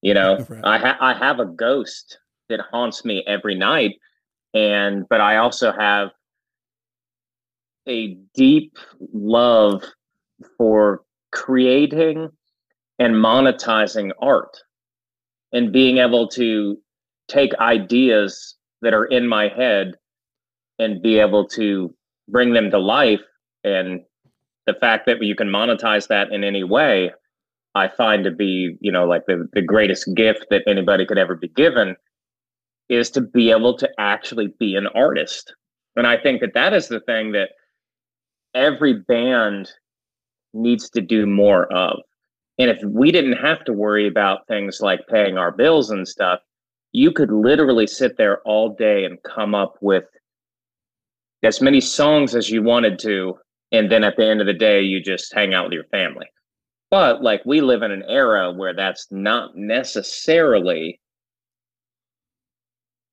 You 0.03 0.15
know, 0.15 0.45
Right. 0.49 0.65
I, 0.65 0.79
ha- 0.79 0.99
I 1.01 1.15
have 1.15 1.41
a 1.41 1.47
ghost 1.47 2.19
that 2.49 2.61
haunts 2.71 3.05
me 3.05 3.25
every 3.27 3.55
night. 3.55 3.97
And, 4.55 5.07
but 5.09 5.21
I 5.21 5.37
also 5.37 5.73
have 5.73 6.11
a 7.87 8.17
deep 8.35 8.77
love 9.13 9.85
for 10.57 11.03
creating 11.33 12.31
and 12.99 13.15
monetizing 13.15 14.11
art 14.21 14.57
and 15.53 15.73
being 15.73 15.99
able 15.99 16.29
to 16.29 16.79
take 17.29 17.55
ideas 17.57 18.57
that 18.83 18.95
are 18.95 19.05
in 19.05 19.27
my 19.29 19.49
head 19.49 19.95
and 20.79 21.03
be 21.03 21.19
able 21.19 21.47
to 21.49 21.95
bring 22.29 22.53
them 22.53 22.71
to 22.71 22.79
life 22.79 23.21
and 23.65 24.01
the 24.67 24.75
fact 24.75 25.07
that 25.07 25.23
you 25.23 25.35
can 25.35 25.49
monetize 25.49 26.09
that 26.09 26.33
in 26.33 26.45
any 26.45 26.65
way 26.65 27.11
i 27.75 27.89
find 27.89 28.25
to 28.25 28.31
be 28.31 28.77
you 28.81 28.93
know 28.93 29.07
like 29.07 29.25
the, 29.27 29.49
the 29.53 29.63
greatest 29.63 30.09
gift 30.15 30.47
that 30.51 30.63
anybody 30.67 31.05
could 31.07 31.19
ever 31.19 31.35
be 31.35 31.49
given 31.49 31.97
is 32.89 33.11
to 33.11 33.21
be 33.21 33.51
able 33.51 33.77
to 33.77 33.91
actually 33.99 34.55
be 34.61 34.77
an 34.77 34.87
artist. 34.95 35.55
And 35.97 36.07
i 36.07 36.17
think 36.17 36.41
that 36.41 36.55
that 36.55 36.73
is 36.73 36.89
the 36.89 37.01
thing 37.01 37.33
that 37.33 37.51
every 38.55 38.95
band 38.95 39.71
needs 40.55 40.89
to 40.89 41.03
do 41.03 41.27
more 41.27 41.71
of. 41.71 41.99
And 42.59 42.71
if 42.71 42.83
we 42.83 43.13
didn't 43.13 43.37
have 43.37 43.65
to 43.65 43.73
worry 43.75 44.07
about 44.07 44.47
things 44.47 44.81
like 44.81 45.01
paying 45.11 45.37
our 45.37 45.53
bills 45.53 45.91
and 45.91 46.09
stuff 46.09 46.41
you 46.97 47.13
could 47.13 47.31
literally 47.31 47.87
sit 47.87 48.17
there 48.17 48.41
all 48.47 48.75
day 48.75 49.05
and 49.05 49.23
come 49.23 49.55
up 49.55 49.77
with 49.83 50.05
as 51.43 51.61
many 51.61 51.79
songs 51.79 52.35
as 52.35 52.49
you 52.49 52.63
wanted 52.63 52.99
to 52.99 53.37
and 53.73 53.91
then 53.91 54.05
at 54.05 54.17
the 54.17 54.27
end 54.27 54.41
of 54.41 54.47
the 54.47 54.53
day 54.53 54.81
you 54.81 55.01
just 55.01 55.33
hang 55.35 55.55
out 55.55 55.65
with 55.65 55.73
your 55.73 55.85
family 55.85 56.27
but 56.91 57.23
like 57.23 57.45
we 57.45 57.61
live 57.61 57.83
in 57.83 57.91
an 57.91 58.05
era 58.09 58.53
where 58.53 58.75
that's 58.75 59.07
not 59.11 59.57
necessarily 59.57 61.01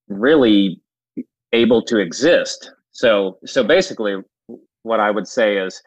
really 0.08 0.80
able 1.54 1.82
to 1.82 1.98
exist 1.98 2.72
so 2.92 3.38
so 3.46 3.64
basically 3.64 4.16
what 4.84 5.00
i 5.00 5.10
would 5.10 5.28
say 5.28 5.58
is 5.58 5.82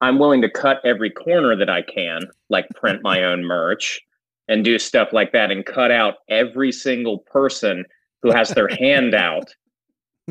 I'm 0.00 0.18
willing 0.18 0.42
to 0.42 0.50
cut 0.50 0.80
every 0.84 1.10
corner 1.10 1.56
that 1.56 1.70
I 1.70 1.80
can, 1.80 2.22
like 2.50 2.68
print 2.74 3.02
my 3.02 3.24
own 3.24 3.42
merch 3.42 4.02
and 4.48 4.62
do 4.62 4.78
stuff 4.78 5.14
like 5.14 5.32
that, 5.32 5.50
and 5.50 5.64
cut 5.64 5.90
out 5.90 6.16
every 6.28 6.72
single 6.72 7.18
person 7.18 7.86
who 8.22 8.30
has 8.30 8.50
their 8.50 8.68
hand 8.68 9.14
out 9.14 9.54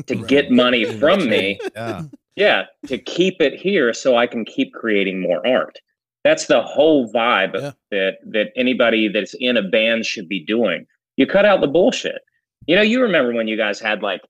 to 0.06 0.14
Right. 0.18 0.28
get 0.28 0.50
money 0.52 0.84
from 0.84 1.28
me. 1.28 1.58
Yeah. 1.74 2.02
Yeah, 2.36 2.64
to 2.88 2.98
keep 2.98 3.40
it 3.40 3.54
here 3.58 3.92
so 3.92 4.16
I 4.16 4.26
can 4.26 4.44
keep 4.44 4.72
creating 4.74 5.20
more 5.20 5.46
art. 5.46 5.78
That's 6.24 6.46
the 6.46 6.62
whole 6.62 7.12
vibe 7.12 7.54
Yeah. 7.54 7.72
that 7.90 8.14
that 8.30 8.46
anybody 8.56 9.08
that's 9.08 9.34
in 9.38 9.56
a 9.56 9.62
band 9.62 10.06
should 10.06 10.28
be 10.28 10.44
doing. 10.44 10.86
You 11.16 11.26
cut 11.26 11.44
out 11.44 11.60
the 11.60 11.66
bullshit. 11.68 12.22
You 12.66 12.76
know, 12.76 12.82
you 12.82 13.02
remember 13.02 13.32
when 13.34 13.46
you 13.46 13.56
guys 13.56 13.78
had 13.78 14.02
like 14.02 14.22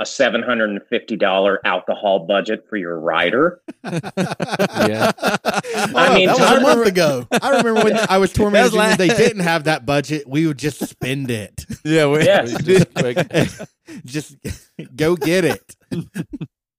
a 0.00 0.06
seven 0.06 0.42
hundred 0.42 0.70
and 0.70 0.80
fifty 0.88 1.16
dollar 1.16 1.60
alcohol 1.64 2.20
budget 2.26 2.64
for 2.68 2.76
your 2.76 2.98
rider. 2.98 3.60
Yeah. 4.88 5.12
Oh, 5.20 5.92
I 5.94 6.14
mean, 6.14 6.26
that 6.28 6.38
was 6.38 6.58
a 6.58 6.60
month 6.60 6.86
ago. 6.86 7.26
I 7.42 7.50
remember 7.58 7.82
when 7.84 7.98
I 8.08 8.18
was 8.18 8.32
tour 8.32 8.50
That 8.50 8.72
managing, 8.72 8.80
and 8.80 8.98
they 8.98 9.08
didn't 9.08 9.42
have 9.42 9.64
that 9.64 9.84
budget. 9.84 10.26
We 10.26 10.46
would 10.46 10.58
just 10.58 10.78
spend 10.88 11.30
it. 11.30 11.66
Yeah. 11.84 12.06
We, 12.06 12.24
Yes. 12.24 12.62
Just 12.62 12.94
quick. 12.94 13.18
just 14.04 14.36
go 14.96 15.16
get 15.16 15.44
it. 15.44 15.76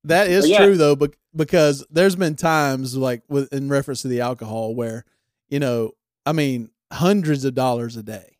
That 0.09 0.27
is 0.27 0.47
Yeah. 0.47 0.65
true 0.65 0.77
though, 0.77 0.95
bec- 0.95 1.17
because 1.35 1.85
there's 1.89 2.15
been 2.15 2.35
times 2.35 2.95
like 2.95 3.23
with 3.29 3.51
in 3.53 3.69
reference 3.69 4.01
to 4.03 4.07
the 4.09 4.21
alcohol 4.21 4.75
where, 4.75 5.05
you 5.47 5.59
know, 5.59 5.91
I 6.25 6.33
mean, 6.33 6.69
hundreds 6.91 7.45
of 7.45 7.55
dollars 7.55 7.95
a 7.97 8.03
day, 8.03 8.37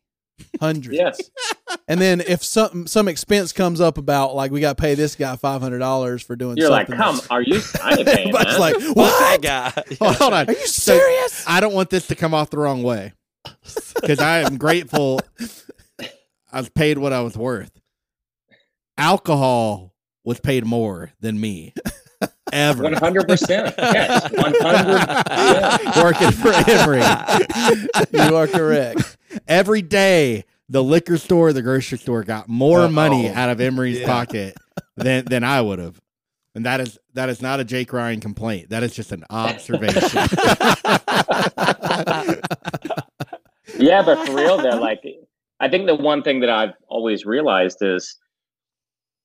hundreds. 0.60 0.96
Yes. 0.96 1.20
And 1.86 2.00
then 2.00 2.20
if 2.20 2.42
some 2.44 2.86
some 2.88 3.06
expense 3.08 3.52
comes 3.52 3.80
up 3.80 3.96
about 3.98 4.34
like 4.34 4.50
we 4.52 4.60
got 4.60 4.76
to 4.76 4.80
pay 4.80 4.94
this 4.94 5.14
guy 5.16 5.34
five 5.36 5.60
hundred 5.60 5.78
dollars 5.80 6.20
for 6.22 6.34
doing 6.36 6.56
You're 6.56 6.68
like, 6.70 6.86
something, 6.88 7.00
come, 7.04 7.20
are 7.30 7.42
you 7.42 7.60
I 7.82 7.94
ain't 7.96 8.06
paying 8.06 8.28
Everybody's 8.28 8.54
that. 8.54 8.60
like, 8.60 8.74
Fuck 8.76 8.96
what? 8.96 9.42
that 9.42 9.74
guy. 9.74 9.96
Hold, 10.00 10.16
hold 10.18 10.32
on. 10.34 10.48
Are 10.48 10.52
you 10.52 10.66
So, 10.66 10.98
serious? 10.98 11.44
I 11.48 11.60
don't 11.60 11.72
want 11.74 11.90
this 11.90 12.06
to 12.08 12.14
come 12.16 12.32
off 12.34 12.50
the 12.50 12.58
wrong 12.58 12.82
way 12.84 13.12
because 14.00 14.18
I 14.20 14.38
am 14.40 14.56
grateful. 14.56 15.20
I 16.52 16.58
was 16.60 16.68
paid 16.68 16.98
what 16.98 17.12
I 17.12 17.20
was 17.22 17.36
worth. 17.36 17.70
Alcohol 18.98 19.89
was 20.30 20.38
paid 20.40 20.64
more 20.64 21.10
than 21.20 21.40
me 21.40 21.74
ever 22.52 22.84
One 22.84 22.92
hundred 22.92 23.26
percent. 23.26 23.74
Yes. 23.76 24.30
One 24.32 24.54
hundred 24.60 26.04
working 26.04 26.30
for 26.30 26.52
Emery. 26.70 27.02
you 28.12 28.36
are 28.36 28.46
correct. 28.46 29.16
Every 29.48 29.82
day, 29.82 30.44
the 30.68 30.84
liquor 30.84 31.18
store, 31.18 31.52
the 31.52 31.62
grocery 31.62 31.98
store 31.98 32.22
got 32.22 32.48
more 32.48 32.82
Uh-oh. 32.82 32.88
money 32.90 33.28
out 33.28 33.50
of 33.50 33.60
Emery's 33.60 33.98
Yeah. 33.98 34.06
pocket 34.06 34.54
than 34.96 35.24
than 35.24 35.42
I 35.42 35.60
would 35.60 35.80
have. 35.80 36.00
And 36.54 36.64
that 36.64 36.80
is 36.80 36.96
that 37.14 37.28
is 37.28 37.42
not 37.42 37.58
a 37.58 37.64
Jake 37.64 37.92
Ryan 37.92 38.20
complaint. 38.20 38.70
That 38.70 38.84
is 38.84 38.94
just 38.94 39.10
an 39.10 39.24
observation. 39.30 40.00
Yeah, 43.78 44.02
but 44.02 44.26
for 44.26 44.34
real 44.34 44.58
though, 44.58 44.80
like 44.80 45.00
I 45.60 45.68
think 45.68 45.86
the 45.86 45.94
one 45.94 46.22
thing 46.22 46.40
that 46.40 46.50
I've 46.50 46.74
always 46.88 47.24
realized 47.24 47.78
is 47.82 48.16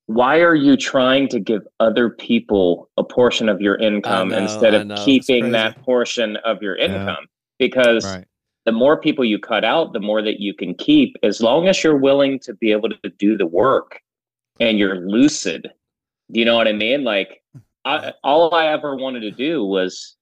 why 0.08 0.40
are 0.40 0.56
you 0.56 0.78
trying 0.78 1.28
to 1.30 1.40
give 1.40 1.64
other 1.80 2.10
people 2.10 2.90
a 2.98 3.04
portion 3.04 3.50
of 3.50 3.60
your 3.60 3.76
income 3.78 4.30
know, 4.30 4.38
instead 4.38 4.74
of 4.74 4.98
keeping 5.00 5.52
that 5.52 5.82
portion 5.82 6.38
of 6.38 6.62
your 6.62 6.78
Yeah. 6.78 6.86
income? 6.86 7.26
Because 7.58 8.06
right. 8.06 8.26
the 8.66 8.72
more 8.72 9.00
people 9.00 9.26
you 9.26 9.40
cut 9.40 9.66
out, 9.66 9.94
the 9.94 10.00
more 10.00 10.22
that 10.22 10.40
you 10.40 10.54
can 10.54 10.76
keep, 10.76 11.16
as 11.24 11.42
long 11.42 11.68
as 11.68 11.84
you're 11.84 11.98
willing 11.98 12.40
to 12.40 12.54
be 12.54 12.72
able 12.72 12.90
to 12.90 13.10
do 13.18 13.38
the 13.38 13.48
work 13.48 14.00
and 14.60 14.78
you're 14.78 14.98
lucid. 14.98 15.72
Do 16.32 16.40
you 16.40 16.46
know 16.46 16.56
what 16.56 16.68
I 16.68 16.74
mean? 16.74 17.04
Like, 17.04 17.42
I, 17.84 18.14
all 18.24 18.54
I 18.54 18.68
ever 18.68 18.96
wanted 18.96 19.22
to 19.22 19.32
do 19.32 19.64
was 19.64 20.16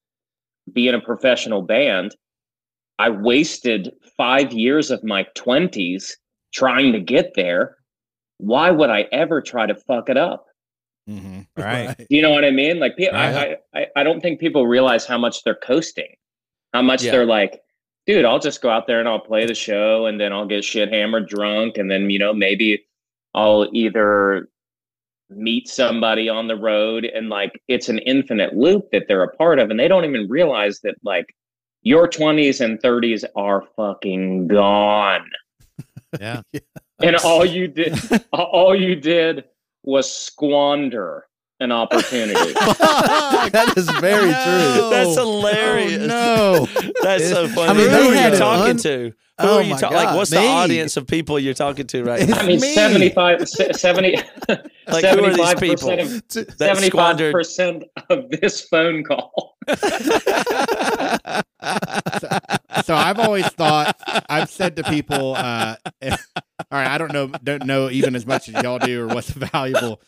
be 0.71 0.87
in 0.87 0.95
a 0.95 1.01
professional 1.01 1.61
band. 1.61 2.15
I 2.99 3.09
wasted 3.09 3.91
five 4.17 4.53
years 4.53 4.91
of 4.91 5.03
my 5.03 5.25
20s 5.35 6.11
trying 6.53 6.93
to 6.93 6.99
get 6.99 7.33
there. 7.35 7.77
Why 8.43 8.71
would 8.71 8.89
I 8.89 9.01
ever 9.11 9.41
try 9.41 9.65
to 9.65 9.75
fuck 9.75 10.09
it 10.09 10.17
up? 10.17 10.45
hmm 11.07 11.41
Right. 11.57 11.95
Do 11.97 12.05
you 12.09 12.21
know 12.21 12.31
what 12.31 12.45
I 12.45 12.51
mean? 12.51 12.79
Like, 12.79 12.97
pe- 12.97 13.07
I, 13.09 13.33
Right. 13.33 13.57
I, 13.73 13.79
I, 13.79 13.87
I 13.97 14.03
don't 14.03 14.21
think 14.21 14.39
people 14.39 14.67
realize 14.67 15.05
how 15.05 15.17
much 15.17 15.43
they're 15.43 15.55
coasting, 15.55 16.15
how 16.73 16.81
much 16.81 17.03
Yeah. 17.03 17.11
they're 17.11 17.25
like, 17.25 17.61
dude, 18.05 18.25
I'll 18.25 18.39
just 18.39 18.61
go 18.61 18.69
out 18.69 18.85
there 18.87 18.99
and 18.99 19.07
I'll 19.07 19.19
play 19.19 19.45
the 19.45 19.55
show 19.55 20.05
and 20.07 20.19
then 20.19 20.33
I'll 20.33 20.45
get 20.47 20.63
shit 20.65 20.91
hammered 20.91 21.27
drunk. 21.29 21.77
And 21.77 21.89
then, 21.89 22.09
you 22.09 22.19
know, 22.19 22.33
maybe 22.33 22.85
I'll 23.33 23.69
either 23.73 24.49
meet 25.29 25.67
somebody 25.67 26.27
on 26.29 26.47
the 26.47 26.55
road 26.55 27.05
and 27.05 27.29
like 27.29 27.59
it's 27.67 27.87
an 27.89 27.97
infinite 27.99 28.55
loop 28.55 28.91
that 28.91 29.03
they're 29.07 29.23
a 29.23 29.35
part 29.35 29.57
of. 29.59 29.69
And 29.71 29.79
they 29.79 29.87
don't 29.87 30.03
even 30.05 30.29
realize 30.29 30.81
that 30.81 30.95
like 31.03 31.33
your 31.81 32.07
20s 32.09 32.59
and 32.63 32.79
30s 32.81 33.23
are 33.35 33.63
fucking 33.77 34.47
gone. 34.47 35.29
Yeah. 36.19 36.41
And 37.03 37.15
all 37.17 37.45
you 37.45 37.67
did, 37.67 37.99
all 38.33 38.75
you 38.75 38.95
did 38.95 39.45
was 39.83 40.11
squander 40.11 41.25
an 41.59 41.71
opportunity. 41.71 42.33
that 42.53 43.73
is 43.77 43.89
very 43.99 44.19
true. 44.31 44.89
That's 44.89 45.15
hilarious. 45.15 46.07
Oh, 46.11 46.67
That's 47.03 47.29
so 47.29 47.47
funny. 47.47 47.69
I 47.69 47.73
mean, 47.73 47.89
who 47.89 48.09
are 48.09 48.29
you 48.31 48.37
talking 48.37 48.69
un- 48.71 48.77
to? 48.77 49.13
Who 49.41 49.47
Oh 49.47 49.57
are 49.57 49.61
you 49.63 49.71
my 49.71 49.79
talking? 49.79 49.97
Like, 49.97 50.15
what's 50.15 50.31
me. 50.31 50.37
the 50.39 50.45
audience 50.45 50.97
of 50.97 51.07
people 51.07 51.39
you're 51.39 51.53
talking 51.53 51.87
to 51.87 52.03
right 52.03 52.27
now? 52.27 52.37
I 52.37 52.45
mean, 52.47 52.59
Me. 52.59 52.73
75, 52.73 53.47
70, 53.49 54.17
Like, 54.87 55.05
who 55.05 55.23
are 55.25 55.33
these 55.33 55.39
75% 55.55 55.59
people 55.59 55.89
of 55.91 56.57
that 56.59 56.77
squandered? 56.77 57.33
75% 57.35 57.83
of 58.09 58.29
this 58.29 58.61
phone 58.61 59.03
call. 59.03 59.52
So, 59.67 59.75
so 62.83 62.95
I've 62.95 63.19
always 63.19 63.47
thought 63.49 63.95
I've 64.29 64.49
said 64.49 64.75
to 64.77 64.83
people, 64.83 65.35
uh, 65.35 65.75
all 66.03 66.17
right, 66.71 66.87
I 66.87 66.97
don't 66.97 67.13
know, 67.13 67.27
don't 67.43 67.65
know 67.65 67.89
even 67.89 68.15
as 68.15 68.25
much 68.25 68.49
as 68.49 68.61
y'all 68.63 68.79
do 68.79 69.03
or 69.03 69.07
what's 69.07 69.29
valuable, 69.29 70.01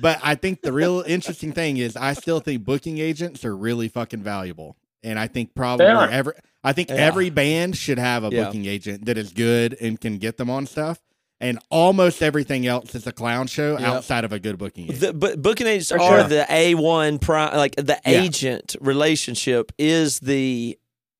but 0.00 0.20
I 0.22 0.34
think 0.34 0.62
the 0.62 0.72
real 0.72 1.02
interesting 1.06 1.52
thing 1.52 1.76
is 1.76 1.96
I 1.96 2.12
still 2.14 2.40
think 2.40 2.64
booking 2.64 2.98
agents 2.98 3.44
are 3.44 3.56
really 3.56 3.88
fucking 3.88 4.22
valuable, 4.22 4.76
and 5.02 5.18
I 5.18 5.26
think 5.26 5.54
probably 5.54 5.86
every 5.86 6.34
I 6.64 6.72
think 6.72 6.90
Yeah. 6.90 6.96
every 6.96 7.30
band 7.30 7.76
should 7.76 7.98
have 7.98 8.24
a 8.24 8.28
Yeah. 8.30 8.44
booking 8.44 8.66
agent 8.66 9.06
that 9.06 9.18
is 9.18 9.32
good 9.32 9.76
and 9.80 10.00
can 10.00 10.18
get 10.18 10.36
them 10.36 10.48
on 10.48 10.66
stuff. 10.66 11.00
And 11.42 11.58
almost 11.70 12.22
everything 12.22 12.66
else 12.66 12.94
is 12.94 13.06
a 13.06 13.12
clown 13.12 13.48
show 13.48 13.72
Yep. 13.72 13.80
outside 13.88 14.24
of 14.24 14.32
a 14.32 14.38
good 14.38 14.56
booking 14.58 14.84
agent. 14.84 15.00
The, 15.00 15.12
but 15.12 15.42
booking 15.42 15.66
agents 15.66 15.90
For 15.90 16.00
are 16.00 16.20
sure. 16.20 16.28
the 16.28 16.46
A 16.48 16.74
one 16.76 17.18
prime, 17.18 17.54
like 17.56 17.74
the 17.76 18.00
Yeah. 18.06 18.22
agent 18.22 18.76
relationship 18.80 19.72
is 19.78 20.20
the 20.20 20.78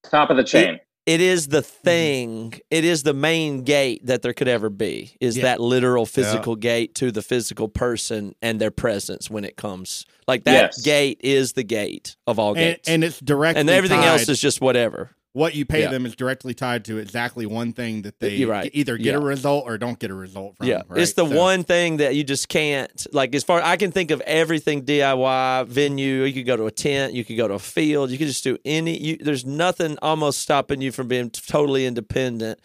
Top 0.09 0.31
of 0.31 0.37
the 0.37 0.45
chain. 0.45 0.79
it 1.07 1.21
is 1.21 1.49
the 1.49 1.59
Mm-hmm. 1.63 1.83
thing. 1.85 2.61
It 2.71 2.85
is 2.85 3.03
the 3.03 3.13
main 3.13 3.63
gate 3.63 4.07
that 4.07 4.23
there 4.23 4.33
could 4.33 4.47
ever 4.49 4.71
be. 4.71 5.17
Is 5.21 5.37
Yeah. 5.37 5.43
that 5.43 5.61
literal 5.61 6.07
physical 6.07 6.55
gate 6.55 6.95
to 6.97 7.11
the 7.11 7.23
physical 7.23 7.67
person 7.69 8.35
and 8.41 8.61
their 8.61 8.71
presence 8.71 9.29
when 9.29 9.45
it 9.45 9.57
comes. 9.57 10.07
Like 10.29 10.45
that 10.45 10.53
Yes. 10.77 10.83
gate 10.83 11.21
is 11.25 11.55
the 11.55 11.65
gate 11.65 12.15
of 12.29 12.39
all 12.39 12.55
gates, 12.55 12.89
and 12.89 13.03
it's 13.03 13.19
directly 13.19 13.61
and 13.61 13.69
everything 13.71 13.99
else 14.01 14.29
is 14.29 14.41
just 14.41 14.61
whatever. 14.61 15.11
What 15.35 15.55
you 15.55 15.65
pay 15.65 15.83
Yeah. 15.83 15.91
them 15.91 16.05
is 16.05 16.15
directly 16.15 16.53
tied 16.53 16.85
to 16.85 16.99
exactly 16.99 17.47
one 17.47 17.73
thing 17.73 18.03
that 18.03 18.21
they 18.21 18.45
right. 18.45 18.71
either 18.75 18.99
get 18.99 19.15
a 19.15 19.19
result 19.21 19.65
or 19.67 19.79
don't 19.79 19.99
get 19.99 20.11
a 20.11 20.15
result 20.15 20.57
from. 20.59 20.67
Yeah, 20.67 20.83
right? 20.89 21.01
it's 21.01 21.15
the 21.15 21.27
So- 21.27 21.35
one 21.37 21.65
thing 21.65 21.97
that 21.99 22.15
you 22.15 22.23
just 22.23 22.49
can't 22.51 23.07
like. 23.13 23.35
As 23.35 23.43
far 23.43 23.63
I 23.63 23.77
can 23.79 23.93
think 23.93 24.11
of 24.11 24.21
everything 24.23 24.83
DIY 24.85 25.65
venue, 25.69 26.25
you 26.25 26.35
could 26.35 26.45
go 26.47 26.57
to 26.57 26.67
a 26.67 26.71
tent, 26.71 27.15
you 27.15 27.25
could 27.25 27.39
go 27.39 27.49
to 27.49 27.55
a 27.55 27.59
field, 27.59 28.11
you 28.11 28.19
could 28.19 28.27
just 28.27 28.45
do 28.45 28.59
any. 28.67 28.99
You, 28.99 29.17
there's 29.17 29.47
nothing 29.47 29.97
almost 30.03 30.41
stopping 30.41 30.83
you 30.83 30.93
from 30.93 31.09
being 31.09 31.31
totally 31.31 31.87
independent, 31.87 32.61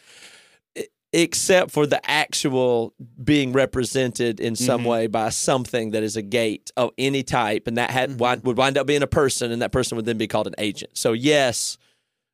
except 1.14 1.72
for 1.72 1.88
the 1.88 2.02
actual 2.10 2.94
being 3.24 3.54
represented 3.54 4.42
in 4.42 4.58
some 4.58 4.82
Mhm. 4.84 4.88
way 4.88 5.08
by 5.08 5.30
something 5.30 5.92
that 5.92 6.04
is 6.04 6.18
a 6.18 6.22
gate 6.22 6.70
of 6.76 6.92
any 6.98 7.24
type, 7.24 7.66
and 7.66 7.78
that 7.78 7.92
had, 7.92 8.18
Mhm. 8.18 8.44
would 8.44 8.58
wind 8.58 8.78
up 8.78 8.86
being 8.88 9.02
a 9.04 9.08
person, 9.08 9.54
and 9.54 9.62
that 9.62 9.72
person 9.72 9.96
would 9.96 10.06
then 10.06 10.18
be 10.18 10.28
called 10.28 10.48
an 10.48 10.56
agent. 10.58 10.92
So 10.98 11.14
yes. 11.14 11.78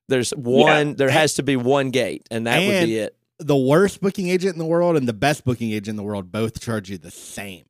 There's 0.10 0.32
one. 0.32 0.96
There 0.96 1.10
has 1.10 1.36
to 1.36 1.44
be 1.44 1.56
one 1.56 1.90
gate, 1.92 2.28
and 2.30 2.46
that 2.48 2.60
would 2.60 2.86
be 2.86 2.98
it. 2.98 3.16
the 3.40 3.56
worst 3.56 4.02
booking 4.02 4.28
agent 4.30 4.54
in 4.54 4.60
the 4.60 4.66
world 4.66 4.98
and 4.98 5.08
the 5.08 5.14
best 5.14 5.46
booking 5.46 5.72
agent 5.72 5.90
in 5.90 5.96
the 5.96 6.04
world 6.04 6.32
both 6.32 6.60
charge 6.62 6.90
you 6.90 6.98
the 6.98 7.12
same. 7.12 7.66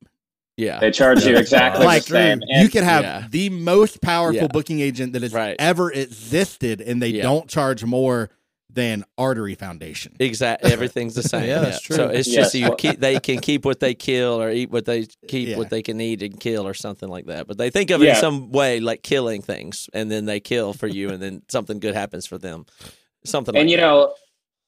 Yeah, 0.56 0.78
They 0.78 0.92
charge 0.92 1.24
you 1.26 1.36
exactly 1.38 1.84
like 1.84 2.04
the 2.04 2.10
same. 2.12 2.40
you 2.42 2.46
And 2.60 2.70
can 2.72 2.84
have 2.84 3.02
Yeah. 3.02 3.26
the 3.28 3.50
most 3.50 4.00
powerful 4.00 4.42
Yeah. 4.42 4.46
booking 4.52 4.80
agent 4.80 5.12
that 5.14 5.22
has 5.22 5.32
Right. 5.32 5.56
ever 5.58 5.90
existed, 5.90 6.80
and 6.80 7.02
they 7.02 7.08
Yeah. 7.08 7.22
don't 7.22 7.48
charge 7.48 7.84
more 7.84 8.30
than 8.74 9.04
Artery 9.16 9.54
Foundation. 9.54 10.14
Exactly. 10.18 10.72
Everything's 10.76 11.14
the 11.14 11.22
same. 11.22 11.48
Yeah, 11.48 11.60
that's 11.60 11.86
So 11.86 11.96
true. 12.08 12.14
it's 12.16 12.28
Yes. 12.28 12.52
just 12.52 12.54
you 12.54 12.74
keep 12.76 13.00
they 13.00 13.18
can 13.20 13.38
keep 13.40 13.64
what 13.64 13.80
they 13.80 13.94
kill 13.94 14.40
or 14.40 14.50
eat 14.50 14.70
what 14.70 14.84
they 14.84 15.06
keep 15.28 15.48
Yeah. 15.48 15.56
what 15.56 15.70
they 15.70 15.80
can 15.82 16.00
eat 16.00 16.22
and 16.22 16.38
kill 16.38 16.66
or 16.66 16.74
something 16.74 17.08
like 17.08 17.26
that. 17.26 17.46
But 17.46 17.56
they 17.58 17.70
think 17.70 17.90
of 17.90 18.02
it 18.02 18.08
in 18.10 18.14
some 18.16 18.50
way 18.50 18.80
like 18.80 19.02
killing 19.02 19.42
things 19.42 19.88
and 19.94 20.10
then 20.10 20.24
they 20.26 20.40
kill 20.40 20.72
for 20.72 20.86
you 20.88 21.10
and 21.10 21.22
then 21.22 21.42
something 21.48 21.78
good 21.78 21.94
happens 21.94 22.26
for 22.26 22.36
them. 22.38 22.66
Something 23.24 23.54
and 23.56 23.64
like 23.66 23.70
you 23.70 23.76
that. 23.78 23.82
know 23.82 24.14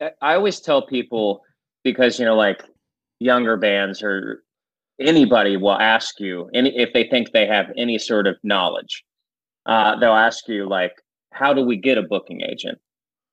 I- 0.01 0.11
i 0.23 0.35
always 0.35 0.61
tell 0.61 0.83
people 0.87 1.43
because 1.85 2.19
you 2.19 2.25
know 2.27 2.37
like 2.37 2.63
younger 3.19 3.57
bands 3.57 4.03
or 4.03 4.43
anybody 5.01 5.57
will 5.57 5.79
ask 5.79 6.21
you 6.21 6.49
any 6.55 6.71
if 6.79 6.93
they 6.93 7.05
think 7.05 7.33
they 7.33 7.47
have 7.47 7.67
any 7.77 7.99
sort 7.99 8.27
of 8.27 8.37
knowledge 8.43 9.05
uh, 9.67 9.99
they'll 9.99 10.13
ask 10.13 10.47
you 10.49 10.69
like, 10.69 10.93
"How 11.33 11.53
do 11.53 11.65
we 11.65 11.77
get 11.77 11.99
a 11.99 12.03
booking 12.03 12.41
agent?" 12.43 12.79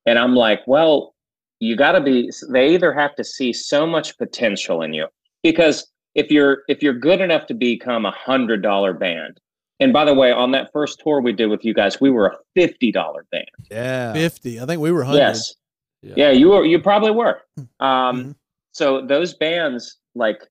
And 0.06 0.20
I'm 0.20 0.36
like, 0.36 0.62
"Well, 0.68 1.14
you 1.60 1.76
got 1.76 1.94
to 1.94 2.02
be." 2.02 2.30
They 2.50 2.74
either 2.74 2.94
have 2.94 3.16
to 3.16 3.24
see 3.24 3.54
so 3.54 3.86
much 3.88 4.18
potential 4.18 4.82
in 4.82 4.94
you 4.94 5.08
because 5.44 5.88
if 6.16 6.30
you're 6.32 6.64
if 6.68 6.84
you're 6.84 6.94
good 6.94 7.22
enough 7.22 7.48
to 7.48 7.54
become 7.54 8.06
a 8.06 8.12
hundred 8.12 8.62
dollar 8.62 8.94
band, 8.94 9.40
and 9.80 9.94
by 9.94 10.06
the 10.06 10.14
way, 10.14 10.32
on 10.32 10.52
that 10.52 10.72
first 10.74 11.00
tour 11.04 11.22
we 11.22 11.32
did 11.32 11.48
with 11.48 11.64
you 11.64 11.74
guys, 11.74 12.00
we 12.02 12.10
were 12.10 12.28
a 12.28 12.38
fifty 12.56 12.92
dollar 12.92 13.26
band. 13.32 13.46
Yeah. 13.72 14.14
Fifty. 14.14 14.60
I 14.60 14.66
think 14.66 14.82
we 14.82 14.92
were 14.92 15.04
hundred. 15.04 15.20
Yes. 15.20 15.56
Yeah. 16.02 16.14
Yeah. 16.18 16.32
you 16.32 16.50
were. 16.50 16.66
You 16.66 16.80
probably 16.80 17.12
were. 17.12 17.42
Um, 17.58 17.66
Mhm. 17.80 18.36
So 18.74 19.06
those 19.06 19.36
bands, 19.36 19.98
like, 20.16 20.42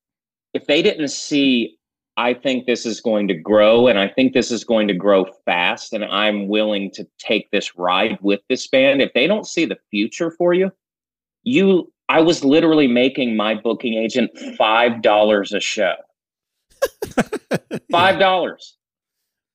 if 0.55 0.67
they 0.67 0.81
didn't 0.81 1.09
see, 1.09 1.77
I 2.17 2.35
think 2.35 2.67
this 2.67 2.85
is 2.85 3.01
going 3.01 3.27
to 3.29 3.35
grow, 3.35 3.87
and 3.89 3.99
I 3.99 4.07
think 4.09 4.35
this 4.35 4.51
is 4.51 4.65
going 4.65 4.87
to 4.89 4.95
grow 4.95 5.25
fast, 5.47 5.93
and 5.95 6.05
I'm 6.05 6.47
willing 6.49 6.91
to 6.93 7.07
take 7.19 7.51
this 7.51 7.77
ride 7.77 8.19
with 8.21 8.41
this 8.51 8.67
band. 8.69 9.01
If 9.01 9.13
they 9.15 9.27
don't 9.27 9.47
see 9.47 9.65
the 9.65 9.79
future 9.91 10.31
for 10.31 10.53
you, 10.53 10.71
you, 11.43 11.91
I 12.11 12.21
was 12.21 12.45
literally 12.45 12.87
making 12.87 13.35
my 13.37 13.55
booking 13.55 13.95
agent 13.95 14.31
five 14.59 15.01
dollars 15.03 15.53
a 15.53 15.61
show. 15.61 15.95
Five 17.91 18.19
dollars. 18.19 18.77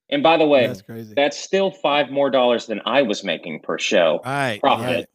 And 0.10 0.24
by 0.24 0.38
the 0.38 0.46
way, 0.48 0.68
That's 0.68 0.82
crazy. 0.82 1.14
that's 1.16 1.38
still 1.38 1.70
five 1.72 2.10
more 2.12 2.30
dollars 2.30 2.66
than 2.68 2.80
I 2.86 3.02
was 3.02 3.24
making 3.24 3.62
per 3.62 3.78
show 3.78 4.22
Right. 4.26 4.60
profit. 4.62 4.86
Right. 4.86 5.06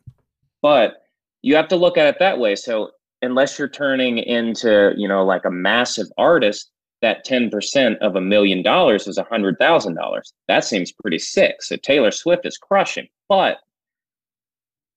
But 0.60 1.02
you 1.40 1.56
have 1.56 1.68
to 1.68 1.76
look 1.76 1.96
at 1.96 2.06
it 2.08 2.16
that 2.18 2.38
way. 2.38 2.54
So 2.56 2.90
unless 3.22 3.58
you're 3.58 3.68
turning 3.68 4.18
into, 4.18 4.92
you 4.96 5.08
know, 5.08 5.24
like 5.24 5.44
a 5.46 5.50
massive 5.50 6.08
artist, 6.18 6.70
that 7.02 7.26
10% 7.26 7.98
of 7.98 8.16
a 8.16 8.20
million 8.20 8.62
dollars 8.62 9.06
is 9.06 9.18
a 9.18 9.24
hundred 9.24 9.58
thousand 9.58 9.94
dollars. 9.94 10.32
That 10.48 10.64
seems 10.64 10.92
pretty 10.92 11.18
sick. 11.18 11.56
So 11.60 11.76
Taylor 11.76 12.10
Swift 12.10 12.46
is 12.46 12.56
crushing. 12.56 13.08
But 13.28 13.58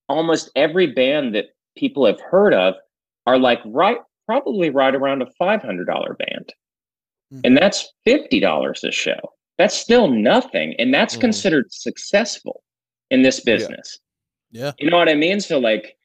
almost 0.08 0.52
every 0.56 0.88
band 0.88 1.36
that 1.36 1.46
people 1.76 2.06
have 2.06 2.22
heard 2.22 2.54
of 2.54 2.76
are 3.26 3.40
like 3.40 3.60
right 3.66 3.98
probably 4.28 4.70
right 4.70 4.96
around 4.96 5.22
a 5.22 5.28
five 5.38 5.62
hundred 5.62 5.86
dollar 5.88 6.14
band. 6.16 6.54
Mhm. 7.34 7.42
And 7.44 7.58
that's 7.58 7.92
fifty 8.04 8.40
dollars 8.40 8.84
a 8.84 8.92
show. 8.92 9.20
That's 9.58 9.76
still 9.76 10.08
nothing. 10.08 10.76
And 10.80 10.94
that's 10.94 11.16
Mhm. 11.18 11.22
considered 11.22 11.72
successful 11.74 12.64
in 13.10 13.24
this 13.24 13.40
business. 13.40 14.00
Yeah. 14.52 14.74
You 14.80 14.90
know 14.90 14.98
what 14.98 15.10
I 15.10 15.16
mean? 15.16 15.40
So 15.40 15.60
like 15.60 15.98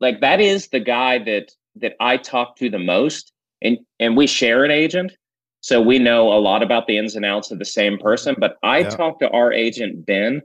like 0.00 0.20
that 0.20 0.40
is 0.40 0.68
the 0.68 0.80
guy 0.80 1.18
that 1.18 1.52
that 1.76 1.94
I 2.00 2.16
talk 2.16 2.56
to 2.56 2.70
the 2.70 2.78
most 2.78 3.32
and 3.62 3.78
and 3.98 4.16
we 4.16 4.26
share 4.26 4.64
an 4.64 4.70
agent. 4.70 5.12
So 5.62 5.80
we 5.80 5.98
know 5.98 6.32
a 6.32 6.40
lot 6.40 6.62
about 6.62 6.86
the 6.86 6.96
ins 6.96 7.16
and 7.16 7.24
outs 7.24 7.50
of 7.50 7.58
the 7.58 7.64
same 7.64 7.98
person, 7.98 8.34
but 8.38 8.56
I 8.62 8.82
Yeah. 8.82 8.90
talk 8.96 9.18
to 9.20 9.30
our 9.30 9.52
agent 9.52 10.06
Ben 10.06 10.42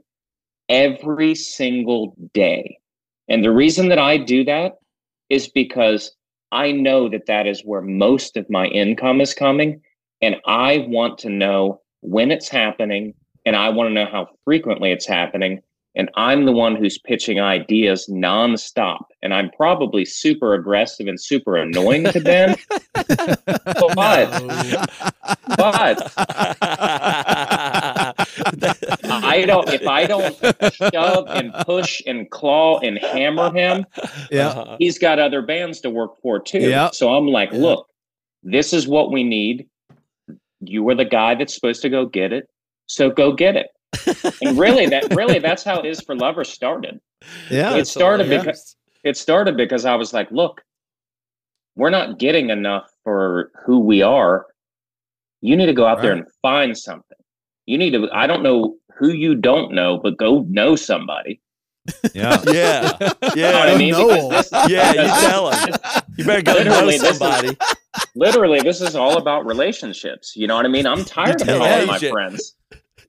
every 0.68 1.34
single 1.34 2.14
day. 2.34 2.78
And 3.28 3.44
the 3.44 3.52
reason 3.52 3.88
that 3.88 3.98
I 3.98 4.16
do 4.18 4.44
that 4.44 4.74
is 5.30 5.48
because 5.48 6.14
I 6.52 6.72
know 6.72 7.08
that 7.08 7.26
that 7.26 7.46
is 7.46 7.62
where 7.64 7.80
most 7.82 8.36
of 8.36 8.48
my 8.50 8.66
income 8.66 9.20
is 9.20 9.34
coming 9.34 9.80
and 10.22 10.36
I 10.46 10.78
want 10.88 11.18
to 11.18 11.30
know 11.30 11.80
when 12.00 12.30
it's 12.30 12.48
happening 12.48 13.14
and 13.44 13.56
I 13.56 13.68
want 13.70 13.88
to 13.90 13.94
know 13.94 14.06
how 14.10 14.28
frequently 14.44 14.92
it's 14.92 15.06
happening 15.06 15.60
and 15.96 16.10
I'm 16.14 16.44
the 16.44 16.52
one 16.52 16.76
who's 16.76 16.98
pitching 16.98 17.40
ideas 17.40 18.06
nonstop. 18.10 19.06
And 19.22 19.32
I'm 19.32 19.50
probably 19.50 20.04
super 20.04 20.52
aggressive 20.52 21.08
and 21.08 21.18
super 21.20 21.56
annoying 21.56 22.04
to 22.04 22.20
Ben. 22.20 22.54
but 22.94 23.46
but 25.56 26.12
I 29.04 29.44
don't 29.46 29.68
if 29.70 29.86
I 29.86 30.06
don't 30.06 30.36
shove 30.92 31.24
and 31.28 31.52
push 31.64 32.02
and 32.06 32.30
claw 32.30 32.78
and 32.80 32.98
hammer 32.98 33.50
him, 33.52 33.86
Yeah. 34.30 34.48
Uh-huh. 34.48 34.76
he's 34.78 34.98
got 34.98 35.18
other 35.18 35.40
bands 35.40 35.80
to 35.80 35.90
work 35.90 36.20
for 36.20 36.38
too. 36.38 36.58
Yep. 36.60 36.94
So 36.94 37.14
I'm 37.14 37.26
like, 37.26 37.52
Yeah. 37.52 37.58
look, 37.60 37.88
this 38.42 38.72
is 38.74 38.86
what 38.86 39.10
we 39.10 39.24
need. 39.24 39.66
You 40.60 40.82
were 40.82 40.94
the 40.94 41.04
guy 41.06 41.34
that's 41.34 41.54
supposed 41.54 41.80
to 41.82 41.88
go 41.88 42.04
get 42.06 42.32
it. 42.34 42.48
So 42.86 43.10
go 43.10 43.32
get 43.32 43.56
it. 43.56 43.68
And 44.42 44.58
really 44.58 44.86
that 44.86 45.14
really 45.14 45.38
that's 45.38 45.62
how 45.64 45.80
it 45.80 45.86
is 45.86 46.00
for 46.00 46.14
lovers 46.16 46.48
started. 46.48 47.00
Yeah. 47.50 47.76
it 47.76 47.86
started 47.86 48.24
hilarious. 48.26 48.44
because 48.46 48.76
it 49.04 49.16
started 49.16 49.56
because 49.56 49.84
I 49.84 49.94
was 49.94 50.12
like, 50.12 50.30
look, 50.30 50.62
we're 51.76 51.90
not 51.90 52.18
getting 52.18 52.50
enough 52.50 52.90
for 53.04 53.50
who 53.64 53.80
we 53.80 54.02
are. 54.02 54.46
You 55.42 55.56
need 55.56 55.66
to 55.66 55.72
go 55.74 55.86
out 55.86 56.02
there 56.02 56.12
and 56.12 56.26
find 56.42 56.76
something. 56.76 57.18
You 57.66 57.78
need 57.78 57.90
to 57.92 58.08
I 58.12 58.26
don't 58.26 58.42
know 58.42 58.76
who 58.98 59.08
you 59.10 59.34
don't 59.34 59.72
know, 59.74 59.98
but 60.02 60.16
go 60.16 60.44
know 60.48 60.76
somebody. 60.76 61.40
Yeah. 62.14 62.42
yeah, 62.48 62.96
You 63.34 63.42
know 63.42 63.52
I 63.60 63.70
yeah, 63.72 63.78
mean? 63.78 63.92
No. 63.92 64.08
Because 64.28 64.50
this- 64.50 64.70
yeah. 64.70 64.92
You 64.92 65.28
tell 65.28 65.50
him. 65.52 65.74
You 66.16 66.24
better 66.24 66.42
go 66.42 66.52
know 66.54 66.58
Literally, 66.70 66.98
this 66.98 67.10
is- 67.12 67.18
somebody. 67.18 67.56
literally 68.16 68.60
this 68.60 68.80
is 68.80 68.96
all 68.96 69.18
about 69.18 69.46
relationships. 69.46 70.34
You 70.34 70.46
know 70.48 70.56
what 70.56 70.64
I 70.64 70.68
mean? 70.68 70.86
I'm 70.86 71.04
tired 71.04 71.40
of 71.40 71.46
tell 71.46 71.58
calling 71.58 71.86
my 71.86 71.98
friends. 71.98 72.56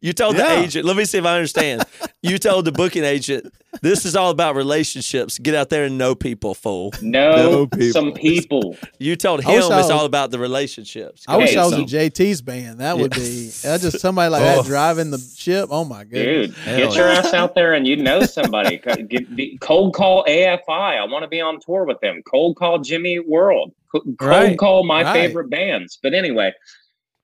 You 0.01 0.13
told 0.13 0.37
Yeah. 0.37 0.55
the 0.55 0.63
agent. 0.63 0.85
Let 0.85 0.95
me 0.95 1.05
see 1.05 1.17
if 1.17 1.25
I 1.25 1.35
understand. 1.35 1.83
You 2.21 2.37
told 2.37 2.65
the 2.65 2.71
booking 2.71 3.03
agent, 3.03 3.51
"This 3.81 4.05
is 4.05 4.15
all 4.15 4.29
about 4.31 4.55
relationships. 4.55 5.39
Get 5.39 5.55
out 5.55 5.69
there 5.69 5.85
and 5.85 5.97
know 5.97 6.13
people, 6.15 6.53
fool." 6.53 6.93
No, 7.01 7.35
Know 7.35 7.67
people. 7.67 7.91
some 7.93 8.13
people. 8.13 8.75
You 8.99 9.15
told 9.15 9.41
him 9.43 9.51
I 9.51 9.57
it's 9.57 9.69
was- 9.69 9.89
all 9.89 10.05
about 10.05 10.31
the 10.31 10.39
relationships. 10.39 11.23
I 11.27 11.37
wish 11.37 11.51
Hey, 11.51 11.57
I 11.57 11.63
was 11.65 11.73
so- 11.73 11.79
in 11.79 11.87
JT's 11.87 12.41
band. 12.41 12.79
That 12.79 12.97
would 12.97 13.15
Yeah. 13.15 13.23
be 13.23 13.49
that's 13.63 13.83
just 13.83 13.99
somebody 13.99 14.29
like 14.31 14.41
Oh. 14.41 14.61
that 14.61 14.65
driving 14.65 15.11
the 15.11 15.19
ship. 15.35 15.69
Oh 15.71 15.83
my 15.85 16.03
goodness. 16.03 16.47
Dude, 16.49 16.55
Hell 16.57 16.77
get 16.77 16.95
your 16.95 17.07
ass 17.07 17.33
out 17.33 17.55
there 17.55 17.73
and 17.73 17.87
you 17.87 17.95
know 17.95 18.21
somebody. 18.23 18.77
Get- 19.09 19.35
be- 19.35 19.57
Cold 19.61 19.93
call 19.93 20.23
AFI. 20.27 20.97
I 20.97 21.05
want 21.05 21.23
to 21.23 21.27
be 21.29 21.41
on 21.41 21.59
tour 21.59 21.85
with 21.85 21.99
them. 22.01 22.21
Cold 22.29 22.55
call 22.57 22.79
Jimmy 22.79 23.19
World. 23.19 23.71
Cold 23.91 24.15
Right. 24.21 24.57
call 24.57 24.83
my 24.85 25.03
Right. 25.03 25.13
favorite 25.13 25.49
bands. 25.49 25.97
But 26.03 26.13
anyway, 26.13 26.51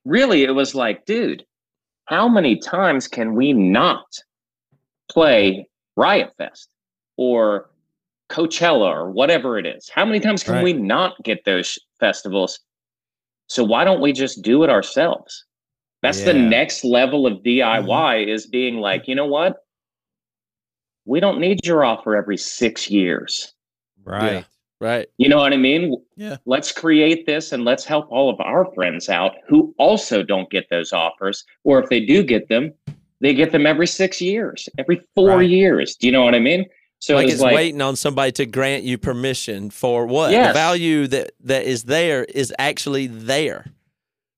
really, 0.05 0.43
it 0.43 0.51
was 0.51 0.73
like, 0.75 1.05
dude, 1.05 1.45
how 2.05 2.27
many 2.27 2.57
times 2.57 3.07
can 3.07 3.33
we 3.35 3.53
not 3.53 4.05
play 5.11 5.67
Riot 5.95 6.31
Fest 6.37 6.69
or 7.17 7.69
Coachella 8.29 8.87
or 8.89 9.11
whatever 9.11 9.57
it 9.57 9.65
is? 9.65 9.89
How 9.89 10.05
many 10.05 10.19
times 10.19 10.43
can 10.43 10.55
Right. 10.55 10.63
we 10.63 10.73
not 10.73 11.21
get 11.23 11.45
those 11.45 11.77
festivals? 11.99 12.59
So 13.47 13.63
why 13.63 13.83
don't 13.83 14.01
we 14.01 14.13
just 14.13 14.41
do 14.41 14.63
it 14.63 14.69
ourselves? 14.69 15.45
That's 16.01 16.23
the 16.23 16.33
Yeah. 16.33 16.39
Mm-hmm. 16.39 16.49
next 16.49 16.83
level 16.83 17.25
of 17.27 17.43
DIY 17.43 18.27
is 18.27 18.47
being 18.47 18.77
like, 18.77 19.07
you 19.07 19.15
know 19.15 19.25
what? 19.27 19.57
We 21.05 21.19
don't 21.19 21.39
need 21.39 21.65
your 21.65 21.83
offer 21.83 22.15
every 22.15 22.37
six 22.37 22.89
years. 22.89 23.53
Right. 24.03 24.45
Right. 24.83 25.07
You 25.17 25.29
know 25.29 25.37
what 25.37 25.53
I 25.53 25.57
mean? 25.57 25.95
Yeah. 26.17 26.35
Let's 26.45 26.73
create 26.73 27.25
this 27.25 27.53
and 27.53 27.63
let's 27.63 27.85
help 27.85 28.05
all 28.11 28.29
of 28.29 28.37
our 28.41 28.69
friends 28.75 29.07
out 29.07 29.31
who 29.47 29.73
also 29.77 30.23
don't 30.23 30.49
get 30.49 30.69
those 30.69 30.91
offers. 30.91 31.45
Or 31.63 31.81
if 31.81 31.87
they 31.89 32.01
do 32.01 32.21
get 32.21 32.49
them, 32.49 32.73
they 33.21 33.33
get 33.33 33.53
them 33.53 33.65
every 33.65 33.87
six 33.87 34.19
years, 34.19 34.67
every 34.77 34.99
four 35.15 35.37
Right. 35.37 35.49
years. 35.49 35.95
Do 35.95 36.05
you 36.07 36.11
know 36.11 36.25
what 36.25 36.35
I 36.35 36.39
mean? 36.39 36.65
So 36.99 37.15
like 37.15 37.25
it's 37.25 37.35
it's 37.35 37.41
like, 37.43 37.55
waiting 37.55 37.81
on 37.81 37.95
somebody 37.95 38.33
to 38.33 38.45
grant 38.45 38.83
you 38.83 38.97
permission 38.97 39.69
for 39.69 40.05
what 40.05 40.31
the 40.31 40.51
value 40.53 41.07
that 41.07 41.31
that 41.45 41.63
is 41.63 41.85
there 41.85 42.25
is 42.25 42.53
actually 42.59 43.07
there. 43.07 43.65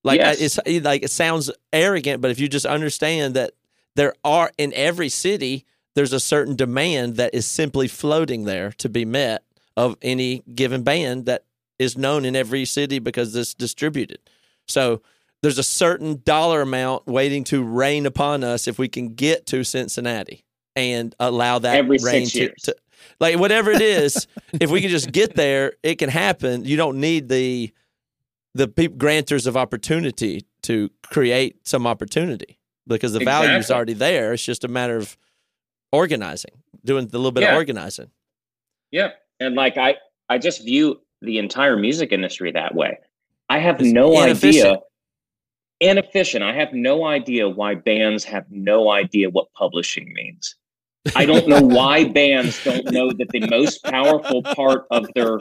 Like 0.04 0.20
I- 0.22 0.34
Yes. 0.36 0.60
it's 0.66 0.84
like 0.86 1.02
it 1.02 1.10
sounds 1.10 1.50
arrogant, 1.74 2.22
but 2.22 2.30
if 2.30 2.40
you 2.40 2.48
just 2.48 2.68
understand 2.68 3.34
that 3.34 3.54
there 3.96 4.14
are 4.24 4.52
in 4.60 4.74
every 4.76 5.10
city, 5.10 5.66
there's 5.96 6.14
a 6.14 6.20
certain 6.20 6.56
demand 6.56 7.16
that 7.16 7.34
is 7.34 7.48
simply 7.48 7.88
floating 7.88 8.44
there 8.44 8.72
to 8.78 8.90
be 8.90 9.06
met 9.06 9.42
of 9.78 9.98
any 10.02 10.44
given 10.54 10.84
band 10.84 11.26
that 11.26 11.46
is 11.78 11.98
known 11.98 12.26
in 12.26 12.36
every 12.36 12.66
city 12.66 13.00
because 13.00 13.36
it's 13.36 13.54
distributed. 13.54 14.20
So 14.68 15.02
there's 15.42 15.58
a 15.58 15.64
certain 15.64 16.22
dollar 16.24 16.62
amount 16.62 17.08
waiting 17.08 17.44
to 17.46 17.64
rain 17.64 18.06
upon 18.06 18.44
us 18.44 18.68
if 18.68 18.80
we 18.80 18.88
can 18.88 19.16
get 19.16 19.46
to 19.48 19.64
Cincinnati 19.64 20.46
and 20.76 21.16
allow 21.20 21.60
that 21.60 21.76
Every 21.76 21.98
rain 22.02 22.28
to, 22.28 22.54
to 22.64 22.76
like 23.20 23.38
whatever 23.38 23.72
it 23.72 23.82
is. 23.82 24.28
if 24.54 24.72
we 24.72 24.82
can 24.82 24.90
just 24.90 25.12
get 25.12 25.36
there, 25.36 25.74
it 25.84 25.96
can 25.96 26.10
happen. 26.10 26.66
You 26.66 26.78
don't 26.78 27.00
need 27.00 27.30
the 27.30 27.72
the 28.54 28.68
granters 28.68 29.48
of 29.48 29.58
opportunity 29.58 30.46
to 30.64 30.90
create 31.04 31.68
some 31.68 31.86
opportunity 31.86 32.58
because 32.88 33.12
the 33.12 33.20
value 33.20 33.58
is 33.58 33.70
already 33.70 33.94
there. 33.94 34.34
It's 34.34 34.46
just 34.46 34.64
a 34.64 34.70
matter 34.70 34.96
of 34.96 35.18
organizing, 35.92 36.64
doing 36.84 37.06
a 37.06 37.10
little 37.10 37.34
bit 37.34 37.44
of 37.44 37.56
organizing. 37.56 38.12
Yeah. 38.92 39.12
And 39.40 39.56
like 39.56 39.78
I 39.78 39.96
I 40.30 40.38
just 40.38 40.64
view 40.64 41.02
the 41.22 41.38
entire 41.38 41.78
music 41.78 42.12
industry 42.12 42.52
that 42.52 42.76
way. 42.76 42.98
I 43.50 43.60
have 43.60 43.80
It's 43.80 43.92
no 43.92 44.22
inefficient. 44.22 44.66
idea 44.66 44.80
inefficient. 45.82 46.44
I 46.44 46.54
have 46.54 46.74
no 46.74 47.06
idea 47.06 47.50
why 47.50 47.76
bands 47.76 48.24
have 48.24 48.46
no 48.50 48.90
idea 48.92 49.30
what 49.30 49.52
publishing 49.54 50.14
means. 50.14 50.56
I 51.16 51.26
don't 51.26 51.48
know 51.48 51.62
why 51.62 52.06
bands 52.06 52.64
don't 52.64 52.90
know 52.92 53.12
that 53.12 53.30
the 53.32 53.42
most 53.48 53.84
powerful 53.84 54.42
part 54.42 54.88
of 54.92 55.08
their 55.14 55.40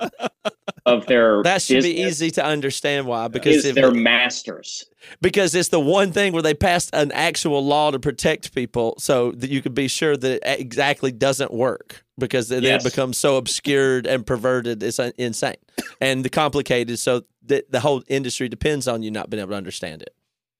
of 0.86 1.06
their 1.06 1.42
That 1.42 1.62
should 1.62 1.82
be 1.82 2.02
easy 2.02 2.30
to 2.32 2.44
understand 2.44 3.06
why 3.06 3.28
because 3.28 3.64
if 3.64 3.74
their 3.74 3.90
masters. 3.90 4.84
because 5.22 5.54
it's 5.54 5.70
the 5.70 5.80
one 5.80 6.12
thing 6.12 6.32
where 6.32 6.42
they 6.42 6.52
passed 6.54 6.90
an 6.92 7.10
actual 7.12 7.64
law 7.64 7.90
to 7.90 7.98
protect 7.98 8.54
people 8.54 8.94
so 8.98 9.32
that 9.32 9.48
you 9.48 9.62
could 9.62 9.74
be 9.74 9.88
sure 9.88 10.16
that 10.16 10.46
it 10.52 10.60
exactly 10.60 11.10
doesn't 11.12 11.52
work 11.52 12.04
because 12.18 12.48
then 12.48 12.62
Yes. 12.62 12.84
it 12.84 12.90
becomes 12.90 13.16
so 13.16 13.36
obscured 13.36 14.06
and 14.06 14.26
perverted 14.26 14.82
it's 14.82 14.98
insane 14.98 15.56
and 16.00 16.24
the 16.24 16.28
complicated 16.30 16.98
so 16.98 17.22
that 17.46 17.70
the 17.70 17.80
whole 17.80 18.02
industry 18.08 18.48
depends 18.48 18.86
on 18.86 19.02
you 19.02 19.10
not 19.10 19.30
being 19.30 19.40
able 19.40 19.50
to 19.52 19.56
understand 19.56 20.02
it 20.02 20.14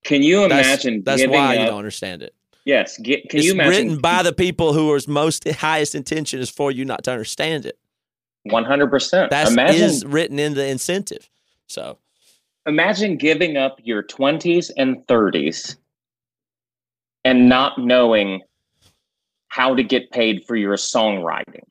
Can 0.04 0.22
you 0.22 0.44
imagine 0.44 1.02
that's 1.04 1.20
giving 1.20 1.34
why 1.36 1.54
you 1.54 1.66
don't 1.66 1.78
understand 1.78 2.22
it 2.22 2.34
Yes, 2.64 2.98
get, 2.98 3.28
can 3.28 3.38
it's 3.38 3.46
you 3.46 3.52
imagine 3.52 3.70
written 3.70 3.98
by 3.98 4.22
the 4.22 4.32
people 4.32 4.72
who 4.72 4.90
are 4.92 4.98
most 5.06 5.46
highest 5.48 5.94
intention 5.94 6.40
is 6.40 6.48
for 6.48 6.70
you 6.70 6.84
not 6.84 7.04
to 7.04 7.12
understand 7.12 7.66
it 7.66 7.78
one 8.44 8.64
hundred 8.64 8.90
percent? 8.90 9.30
That 9.30 9.48
is 9.48 9.52
Imagine 9.52 10.10
written 10.10 10.38
in 10.38 10.54
the 10.54 10.66
incentive 10.66 11.28
so 11.66 11.98
imagine 12.66 13.16
giving 13.18 13.56
up 13.58 13.78
your 13.84 14.02
20s 14.02 14.70
and 14.78 15.06
30s 15.06 15.76
and 17.24 17.48
not 17.48 17.78
knowing 17.78 18.40
how 19.48 19.74
to 19.74 19.82
get 19.82 20.10
paid 20.10 20.44
for 20.46 20.56
your 20.56 20.76
songwriting. 20.76 21.62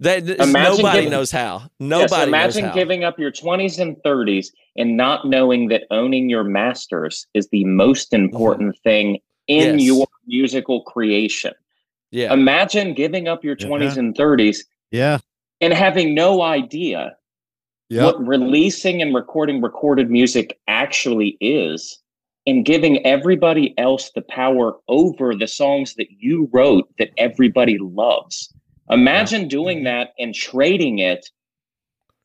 that 0.00 0.28
Imagine 0.28 0.76
nobody 0.76 0.98
giving- 0.98 1.10
knows 1.10 1.30
how 1.30 1.58
Yes, 1.60 1.70
nobody 1.80 2.28
imagine 2.28 2.62
knows 2.64 2.68
how. 2.70 2.74
giving 2.74 3.04
up 3.04 3.18
your 3.18 3.30
20s 3.32 3.78
and 3.78 3.96
30s 4.04 4.48
and 4.76 4.96
not 4.96 5.26
knowing 5.26 5.68
that 5.68 5.84
owning 5.90 6.28
your 6.28 6.44
masters 6.44 7.26
is 7.34 7.48
the 7.48 7.64
most 7.64 8.12
important 8.12 8.74
mm-hmm. 8.74 8.88
thing 8.88 9.18
in 9.48 9.78
Yes. 9.78 9.82
your 9.86 10.06
musical 10.26 10.82
creation. 10.82 11.52
yeah 12.10 12.32
Imagine 12.32 12.94
giving 12.94 13.28
up 13.28 13.44
your 13.44 13.56
20s 13.56 13.96
and 13.96 14.14
30s 14.16 14.58
Yeah. 14.90 15.18
and 15.60 15.72
having 15.72 16.14
no 16.14 16.42
idea 16.42 17.16
Yep. 17.88 18.02
what 18.04 18.26
releasing 18.26 19.00
and 19.00 19.14
recording 19.14 19.62
recorded 19.62 20.10
music 20.10 20.58
actually 20.66 21.36
is 21.40 21.98
and 22.44 22.64
giving 22.64 23.04
everybody 23.06 23.74
else 23.78 24.10
the 24.14 24.22
power 24.22 24.74
over 24.88 25.34
the 25.36 25.46
songs 25.46 25.94
that 25.94 26.08
you 26.18 26.48
wrote 26.52 26.88
that 26.98 27.10
everybody 27.16 27.78
loves. 27.78 28.52
Imagine 28.90 29.46
doing 29.48 29.84
that 29.84 30.14
and 30.18 30.34
trading 30.34 30.98
it 30.98 31.30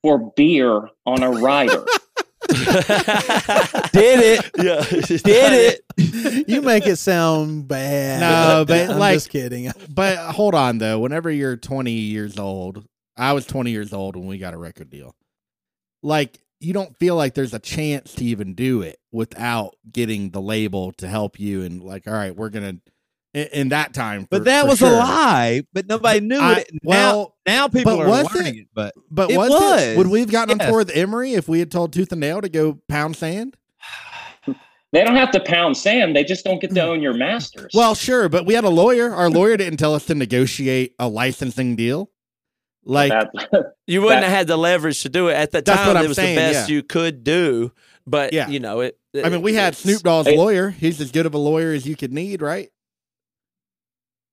for 0.01 0.31
beer 0.35 0.89
on 1.05 1.21
a 1.23 1.29
rider. 1.31 1.85
Did 3.91 4.19
it. 4.19 4.51
yeah 4.57 4.81
Did 5.23 5.79
it. 5.97 6.47
You 6.47 6.61
make 6.61 6.85
it 6.85 6.97
sound 6.97 7.67
bad. 7.67 8.19
No, 8.19 8.65
but 8.65 8.89
I'm 8.91 8.99
like- 8.99 9.15
just 9.15 9.29
kidding. 9.29 9.71
But 9.89 10.17
hold 10.17 10.55
on 10.55 10.77
though. 10.77 10.99
Whenever 10.99 11.29
you're 11.29 11.57
20 11.57 11.91
years 11.91 12.37
old, 12.39 12.85
I 13.17 13.33
was 13.33 13.45
20 13.45 13.71
years 13.71 13.91
old 13.93 14.15
when 14.15 14.27
we 14.27 14.37
got 14.37 14.53
a 14.53 14.57
record 14.57 14.89
deal. 14.89 15.15
Like 16.01 16.39
you 16.59 16.73
don't 16.73 16.95
feel 16.97 17.15
like 17.15 17.33
there's 17.33 17.53
a 17.53 17.59
chance 17.59 18.13
to 18.15 18.23
even 18.25 18.53
do 18.53 18.81
it 18.81 18.97
without 19.11 19.75
getting 19.91 20.29
the 20.31 20.41
label 20.41 20.91
to 20.93 21.07
help 21.07 21.39
you 21.39 21.63
and 21.63 21.81
like, 21.83 22.07
all 22.07 22.13
right, 22.13 22.35
we're 22.35 22.49
gonna 22.49 22.77
in, 23.33 23.47
in 23.53 23.69
that 23.69 23.93
time. 23.93 24.27
But 24.29 24.45
that 24.45 24.67
was 24.67 24.79
sure. 24.79 24.89
a 24.89 24.97
lie. 24.97 25.61
But 25.73 25.87
nobody 25.87 26.19
knew 26.19 26.39
I- 26.39 26.59
it. 26.59 26.71
well, 26.83 27.35
now, 27.45 27.53
now 27.61 27.67
people 27.67 28.01
are 28.01 28.07
was 28.07 28.33
learning 28.33 28.55
it? 28.55 28.61
it. 28.61 28.67
But 28.73 28.93
But 29.09 29.31
It 29.31 29.37
was, 29.37 29.49
was. 29.49 29.81
it? 29.81 29.97
Would 29.97 30.07
we 30.07 30.19
have 30.21 30.31
gotten 30.31 30.57
Yes. 30.57 30.65
on 30.67 30.71
tour 30.71 30.77
with 30.79 30.95
Emery 30.95 31.33
if 31.33 31.47
we 31.47 31.59
had 31.59 31.71
told 31.71 31.93
Tooth 31.93 32.11
and 32.11 32.21
Nail 32.21 32.41
to 32.41 32.49
go 32.49 32.79
pound 32.87 33.15
sand? 33.15 33.57
they 34.91 35.03
don't 35.03 35.15
have 35.15 35.31
to 35.31 35.39
pound 35.39 35.77
sand, 35.77 36.15
they 36.15 36.23
just 36.23 36.43
don't 36.45 36.59
get 36.59 36.73
to 36.73 36.81
hmm. 36.81 36.89
own 36.89 37.01
your 37.01 37.13
masters. 37.13 37.71
Well, 37.73 37.95
sure, 37.95 38.29
but 38.29 38.45
we 38.45 38.53
had 38.53 38.63
a 38.63 38.69
lawyer. 38.69 39.13
Our 39.13 39.29
lawyer 39.29 39.57
didn't 39.57 39.77
tell 39.77 39.93
us 39.95 40.05
to 40.07 40.15
negotiate 40.15 40.95
a 40.99 41.07
licensing 41.07 41.75
deal. 41.75 42.09
Like 42.83 43.11
that, 43.11 43.31
You 43.87 44.01
wouldn't 44.01 44.21
That- 44.21 44.29
have 44.29 44.37
had 44.37 44.47
the 44.47 44.57
leverage 44.57 45.01
to 45.03 45.09
do 45.09 45.27
it 45.27 45.33
at 45.33 45.51
the 45.51 45.61
That's 45.61 45.77
time. 45.77 45.87
what 45.87 45.97
I'm 45.97 46.05
it 46.05 46.07
was 46.07 46.17
saying, 46.17 46.35
the 46.35 46.41
best 46.41 46.69
yeah. 46.69 46.75
you 46.75 46.83
could 46.83 47.23
do, 47.23 47.71
but 48.07 48.33
Yeah. 48.33 48.47
you 48.49 48.59
know 48.59 48.79
it. 48.81 48.97
I 49.23 49.29
mean, 49.29 49.41
we 49.41 49.53
had 49.53 49.75
Snoop 49.75 50.01
Dogg's 50.01 50.29
Hey. 50.29 50.37
lawyer. 50.37 50.69
He's 50.69 50.99
as 51.01 51.11
good 51.11 51.25
of 51.25 51.33
a 51.33 51.37
lawyer 51.37 51.73
as 51.73 51.85
you 51.85 51.95
could 51.95 52.13
need, 52.13 52.41
right? 52.41 52.69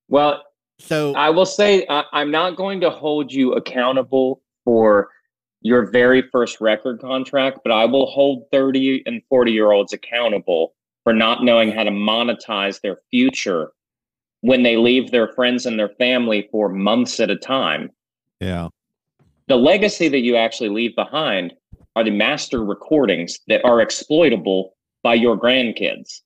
Well, 0.08 0.42
So 0.78 1.14
I 1.14 1.30
will 1.30 1.46
say 1.46 1.86
I, 1.88 2.04
I'm 2.12 2.30
not 2.30 2.56
going 2.56 2.80
to 2.80 2.90
hold 2.90 3.32
you 3.32 3.52
accountable 3.52 4.42
for 4.64 5.08
your 5.60 5.90
very 5.90 6.22
first 6.22 6.60
record 6.60 7.00
contract, 7.00 7.60
but 7.64 7.72
I 7.72 7.84
will 7.84 8.06
hold 8.06 8.44
30 8.52 9.02
and 9.06 9.22
40 9.28 9.52
year 9.52 9.72
olds 9.72 9.92
accountable 9.92 10.74
for 11.04 11.12
not 11.12 11.42
knowing 11.42 11.72
how 11.72 11.84
to 11.84 11.90
monetize 11.90 12.80
their 12.80 12.98
future 13.10 13.72
when 14.40 14.62
they 14.62 14.76
leave 14.76 15.10
their 15.10 15.28
friends 15.28 15.66
and 15.66 15.78
their 15.78 15.88
family 15.88 16.48
for 16.52 16.68
months 16.68 17.18
at 17.18 17.30
a 17.30 17.36
time. 17.36 17.90
yeah, 18.40 18.68
The 19.48 19.56
legacy 19.56 20.08
that 20.08 20.20
you 20.20 20.36
actually 20.36 20.68
leave 20.68 20.94
behind 20.94 21.54
are 21.96 22.04
the 22.04 22.10
master 22.10 22.64
recordings 22.64 23.40
that 23.48 23.64
are 23.64 23.80
exploitable 23.80 24.76
by 25.02 25.14
your 25.14 25.36
grandkids. 25.36 26.20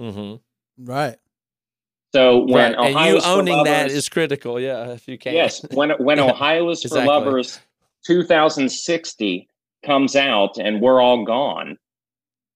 Mm-hmm. 0.00 0.36
Right. 0.84 1.16
So 2.12 2.38
when 2.38 2.74
Right, 2.74 2.96
and 2.96 3.10
you 3.10 3.20
owning 3.24 3.64
that 3.64 3.82
Lovers- 3.82 3.94
is 3.94 4.08
critical. 4.08 4.58
Yeah, 4.58 4.92
if 4.92 5.06
you 5.06 5.18
can. 5.18 5.34
Yes, 5.34 5.64
when 5.72 5.90
when 5.98 6.18
Yeah, 6.18 6.30
Ohio 6.30 6.68
is 6.70 6.82
for 6.82 6.88
exactly. 6.88 7.08
Lovers 7.08 7.60
2060 8.06 9.48
comes 9.84 10.16
out 10.16 10.58
and 10.58 10.80
we're 10.80 11.00
all 11.00 11.24
gone. 11.24 11.78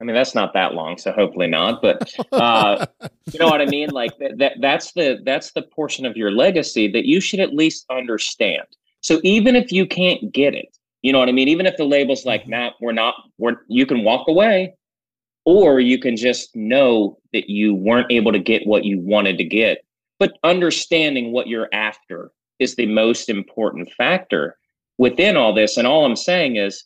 I 0.01 0.05
mean, 0.05 0.17
that's 0.17 0.35
not 0.35 0.53
that 0.55 0.75
long, 0.75 0.99
so 0.99 1.12
hopefully 1.12 1.47
not. 1.47 1.81
But 1.81 2.12
uh, 2.33 2.87
you 3.33 3.38
know 3.38 3.47
what 3.47 3.61
I 3.61 3.67
mean? 3.67 3.91
Like 3.91 4.19
that, 4.19 4.38
that 4.38 4.53
that's 4.61 4.93
the 4.93 5.21
that's 5.25 5.53
the 5.53 5.62
portion 5.62 6.07
of 6.07 6.17
your 6.17 6.33
legacy 6.33 6.88
that 6.88 7.05
you 7.05 7.21
should 7.21 7.38
at 7.41 7.55
least 7.55 7.85
understand. 7.91 8.65
So 9.01 9.21
even 9.23 9.55
if 9.55 9.71
you 9.71 9.87
can't 9.87 10.33
get 10.33 10.55
it, 10.55 10.77
you 11.03 11.12
know 11.12 11.19
what 11.19 11.29
I 11.29 11.33
mean? 11.33 11.49
Even 11.49 11.67
if 11.67 11.77
the 11.77 11.85
label's 11.85 12.25
like, 12.25 12.49
Matt, 12.49 12.75
we're 12.81 12.93
not, 12.93 13.15
we're 13.38 13.57
you 13.69 13.87
can 13.87 14.03
walk 14.03 14.29
away, 14.29 14.75
or 15.44 15.81
you 15.81 15.98
can 15.98 16.16
just 16.16 16.55
know 16.55 17.18
that 17.33 17.48
you 17.48 17.74
weren't 17.74 18.12
able 18.12 18.33
to 18.33 18.38
get 18.38 18.66
what 18.66 18.85
you 18.85 19.00
wanted 19.00 19.38
to 19.38 19.44
get. 19.44 19.85
But 20.18 20.38
understanding 20.44 21.33
what 21.33 21.48
you're 21.48 21.68
after 21.72 22.31
is 22.59 22.76
the 22.76 22.87
most 22.87 23.28
important 23.28 23.90
factor 23.92 24.57
within 24.98 25.37
all 25.37 25.52
this. 25.52 25.76
And 25.76 25.87
all 25.87 26.05
I'm 26.05 26.16
saying 26.16 26.57
is 26.57 26.85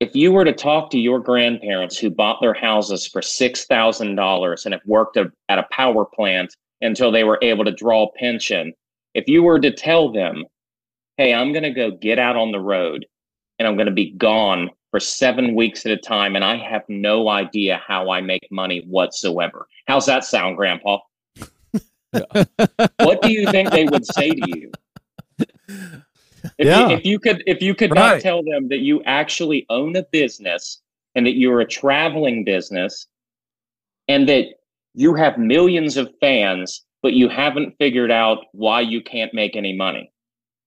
if 0.00 0.14
you 0.14 0.32
were 0.32 0.44
to 0.44 0.52
talk 0.52 0.90
to 0.90 0.98
your 0.98 1.18
grandparents 1.18 1.98
who 1.98 2.08
bought 2.08 2.40
their 2.40 2.54
houses 2.54 3.06
for 3.06 3.20
$6,000 3.20 4.64
and 4.64 4.72
have 4.72 4.82
worked 4.86 5.16
a, 5.16 5.30
at 5.48 5.58
a 5.58 5.66
power 5.72 6.04
plant 6.04 6.54
until 6.80 7.10
they 7.10 7.24
were 7.24 7.38
able 7.42 7.64
to 7.64 7.72
draw 7.72 8.10
pension, 8.16 8.72
if 9.14 9.28
you 9.28 9.42
were 9.42 9.58
to 9.58 9.72
tell 9.72 10.12
them, 10.12 10.44
hey, 11.16 11.34
I'm 11.34 11.52
going 11.52 11.64
to 11.64 11.70
go 11.70 11.90
get 11.90 12.18
out 12.18 12.36
on 12.36 12.52
the 12.52 12.60
road 12.60 13.06
and 13.58 13.66
I'm 13.66 13.76
going 13.76 13.86
to 13.86 13.92
be 13.92 14.12
gone 14.12 14.70
for 14.90 15.00
seven 15.00 15.54
weeks 15.54 15.84
at 15.86 15.92
a 15.92 15.96
time 15.96 16.36
and 16.36 16.44
I 16.44 16.56
have 16.56 16.82
no 16.88 17.28
idea 17.28 17.80
how 17.86 18.10
I 18.10 18.20
make 18.20 18.48
money 18.50 18.84
whatsoever. 18.86 19.66
How's 19.86 20.06
that 20.06 20.24
sound, 20.24 20.56
Grandpa? 20.56 20.98
what 22.10 23.22
do 23.22 23.30
you 23.30 23.50
think 23.50 23.70
they 23.70 23.84
would 23.84 24.06
say 24.06 24.30
to 24.30 24.58
you? 24.58 24.72
If, 26.56 26.66
Yeah. 26.66 26.88
you, 26.88 26.96
if 26.96 27.04
you 27.04 27.18
could, 27.18 27.42
if 27.46 27.60
you 27.60 27.74
could 27.74 27.94
not 27.94 28.20
tell 28.20 28.42
them 28.42 28.68
that 28.68 28.78
you 28.78 29.02
actually 29.04 29.66
own 29.68 29.96
a 29.96 30.04
business 30.04 30.80
and 31.14 31.26
that 31.26 31.36
you're 31.36 31.60
a 31.60 31.66
traveling 31.66 32.44
business, 32.44 33.08
and 34.08 34.28
that 34.28 34.46
you 34.94 35.14
have 35.14 35.38
millions 35.38 35.96
of 35.96 36.10
fans, 36.20 36.84
but 37.02 37.12
you 37.12 37.28
haven't 37.28 37.76
figured 37.78 38.10
out 38.10 38.46
why 38.52 38.80
you 38.80 39.02
can't 39.02 39.32
make 39.34 39.54
any 39.54 39.76
money, 39.76 40.10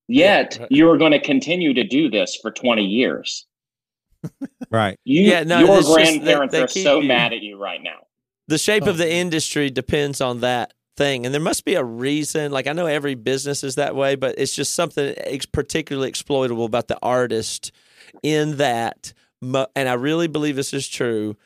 yet 0.07 0.57
right. 0.59 0.71
you 0.71 0.89
are 0.89 0.97
going 0.97 1.11
to 1.11 1.19
continue 1.19 1.73
to 1.73 1.83
do 1.83 2.09
this 2.09 2.37
for 2.41 2.51
20 2.51 2.85
years. 2.85 3.47
Right. 4.69 4.97
You, 5.03 5.21
Yeah, 5.29 5.43
no, 5.43 5.59
your 5.59 5.77
it's 5.79 5.87
just 5.87 5.89
that 5.89 5.93
grandparents 6.23 6.51
they 6.53 6.61
are 6.61 6.67
so 6.67 6.99
you- 6.99 7.07
mad 7.07 7.33
at 7.33 7.41
you 7.41 7.57
right 7.57 7.81
now. 7.81 8.07
the 8.47 8.57
shape 8.57 8.83
of 8.87 8.97
the 8.97 9.05
Oh. 9.05 9.09
industry 9.09 9.69
depends 9.69 10.19
on 10.21 10.41
that 10.41 10.73
thing 10.97 11.25
and 11.25 11.33
there 11.33 11.41
must 11.41 11.63
be 11.63 11.75
a 11.75 11.83
reason 11.83 12.51
like 12.51 12.67
i 12.67 12.73
know 12.73 12.85
every 12.85 13.15
business 13.15 13.63
is 13.63 13.75
that 13.75 13.95
way 13.95 14.13
but 14.15 14.35
it's 14.37 14.53
just 14.53 14.73
something 14.75 15.13
ex- 15.19 15.45
particularly 15.45 16.09
exploitable 16.09 16.65
about 16.65 16.89
the 16.89 16.99
artist 17.01 17.71
in 18.23 18.57
that 18.57 19.13
mo- 19.41 19.67
and 19.73 19.87
i 19.87 19.93
really 19.93 20.27
believe 20.27 20.57
this 20.57 20.73
is 20.73 20.85
true 20.89 21.37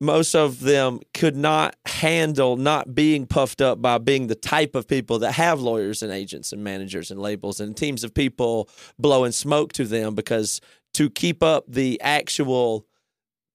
most 0.00 0.34
of 0.34 0.60
them 0.60 0.98
could 1.12 1.36
not 1.36 1.76
handle 1.86 2.56
not 2.56 2.94
being 2.94 3.26
puffed 3.26 3.60
up 3.60 3.82
by 3.82 3.98
being 3.98 4.28
the 4.28 4.34
type 4.34 4.74
of 4.74 4.88
people 4.88 5.18
that 5.18 5.32
have 5.32 5.60
lawyers 5.60 6.02
and 6.02 6.10
agents 6.10 6.50
and 6.50 6.64
managers 6.64 7.10
and 7.10 7.20
labels 7.20 7.60
and 7.60 7.76
teams 7.76 8.02
of 8.02 8.14
people 8.14 8.66
blowing 8.98 9.30
smoke 9.32 9.74
to 9.74 9.84
them 9.84 10.14
because 10.14 10.60
to 10.96 11.10
keep 11.10 11.42
up 11.42 11.64
the 11.68 12.00
actual 12.00 12.86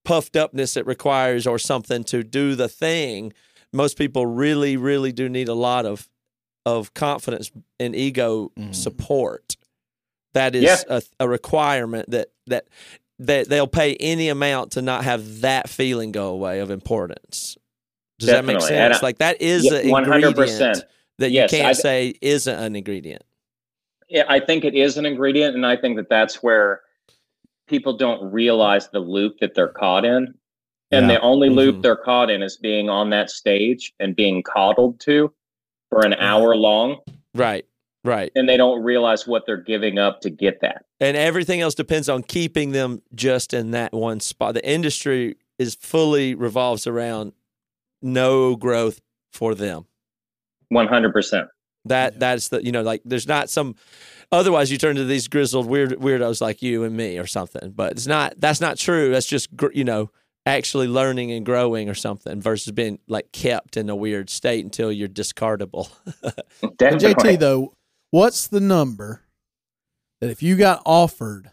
puffed 0.05 0.35
upness 0.35 0.77
it 0.77 0.85
requires 0.85 1.45
or 1.47 1.57
something 1.59 2.03
to 2.03 2.23
do 2.23 2.55
the 2.55 2.67
thing 2.67 3.33
most 3.73 3.97
people 3.97 4.25
really 4.25 4.77
really 4.77 5.11
do 5.11 5.27
need 5.29 5.47
a 5.47 5.53
lot 5.53 5.85
of 5.85 6.07
of 6.65 6.93
confidence 6.93 7.51
and 7.79 7.95
ego 7.95 8.51
Mhm. 8.57 8.73
support 8.75 9.55
that 10.33 10.55
is 10.55 10.63
Yeah. 10.63 10.77
a, 10.87 11.01
a 11.19 11.27
requirement 11.29 12.09
that 12.11 12.29
that 12.47 12.67
that 13.19 13.47
they'll 13.49 13.67
pay 13.67 13.95
any 13.99 14.29
amount 14.29 14.71
to 14.73 14.81
not 14.81 15.03
have 15.03 15.41
that 15.41 15.69
feeling 15.69 16.11
go 16.11 16.29
away 16.29 16.59
of 16.59 16.71
importance 16.71 17.57
does 18.19 18.29
that 18.29 18.45
make 18.45 18.61
sense 18.61 18.97
I- 18.97 19.05
like 19.05 19.17
that 19.19 19.41
is 19.41 19.65
Yeah, 19.65 19.79
an 19.79 19.89
100%. 19.89 20.23
ingredient 20.29 20.83
that 21.19 21.31
Yes, 21.31 21.51
you 21.51 21.57
can't 21.59 21.69
I- 21.69 21.73
say 21.73 22.13
isn't 22.21 22.59
an 22.59 22.75
ingredient. 22.75 23.23
Yeah, 24.09 24.25
I 24.27 24.39
think 24.39 24.65
it 24.65 24.73
is 24.75 24.97
an 24.97 25.05
ingredient, 25.05 25.55
and 25.55 25.65
I 25.65 25.75
think 25.77 25.95
that 25.97 26.09
that's 26.09 26.41
where 26.43 26.81
people 27.71 27.95
don't 27.97 28.31
realize 28.31 28.89
the 28.89 28.99
loop 28.99 29.39
that 29.39 29.55
they're 29.55 29.69
caught 29.69 30.03
in. 30.05 30.33
And 30.91 31.07
Yeah. 31.09 31.15
the 31.15 31.21
only 31.21 31.49
loop 31.49 31.77
Mhm. 31.77 31.81
they're 31.83 31.95
caught 31.95 32.29
in 32.29 32.43
is 32.43 32.57
being 32.57 32.89
on 32.89 33.09
that 33.11 33.29
stage 33.29 33.93
and 33.99 34.13
being 34.13 34.43
coddled 34.43 34.99
to 35.01 35.33
for 35.89 36.05
an 36.05 36.13
hour 36.15 36.53
long, 36.55 36.97
Right. 37.33 37.65
Right. 38.03 38.29
and 38.35 38.47
they 38.49 38.57
don't 38.57 38.83
realize 38.83 39.25
what 39.25 39.45
they're 39.45 39.55
giving 39.57 39.97
up 39.97 40.19
to 40.21 40.29
get 40.29 40.59
that. 40.61 40.83
And 40.99 41.15
everything 41.15 41.61
else 41.61 41.75
depends 41.75 42.09
on 42.09 42.23
keeping 42.23 42.71
them 42.73 43.01
just 43.15 43.53
in 43.53 43.71
that 43.71 43.93
one 43.93 44.19
spot. 44.19 44.53
The 44.53 44.67
industry 44.69 45.35
is 45.57 45.75
fully 45.75 46.35
revolves 46.35 46.85
around 46.87 47.31
no 48.01 48.55
growth 48.57 48.99
for 49.31 49.55
them. 49.55 49.85
One 50.69 50.87
hundred 50.87 51.13
percent. 51.13 51.47
That 51.85 52.19
that's 52.19 52.49
the 52.49 52.63
you 52.65 52.71
know 52.71 52.81
like 52.81 53.01
there's 53.05 53.27
not 53.27 53.49
some 53.49 53.75
otherwise 54.31 54.71
you 54.71 54.77
turn 54.77 54.95
to 54.95 55.05
these 55.05 55.27
grizzled 55.27 55.67
weird 55.67 55.91
weirdos 55.91 56.41
like 56.41 56.61
you 56.61 56.83
and 56.83 56.95
me 56.95 57.17
or 57.17 57.27
something. 57.27 57.71
But 57.71 57.93
it's 57.93 58.07
not 58.07 58.35
that's 58.37 58.61
not 58.61 58.77
true. 58.77 59.11
That's 59.11 59.25
just 59.25 59.49
you 59.73 59.83
know 59.83 60.11
actually 60.45 60.87
learning 60.87 61.31
and 61.31 61.45
growing 61.45 61.89
or 61.89 61.93
something 61.93 62.41
versus 62.41 62.71
being 62.71 62.99
like 63.07 63.31
kept 63.31 63.77
in 63.77 63.89
a 63.89 63.95
weird 63.95 64.29
state 64.29 64.63
until 64.63 64.91
you're 64.91 65.09
discardable. 65.09 65.89
But 66.61 66.77
Definitely. 66.77 67.37
JT 67.37 67.39
though, 67.39 67.73
what's 68.11 68.47
the 68.47 68.59
number 68.59 69.21
that 70.19 70.29
if 70.29 70.43
you 70.43 70.55
got 70.55 70.81
offered 70.85 71.51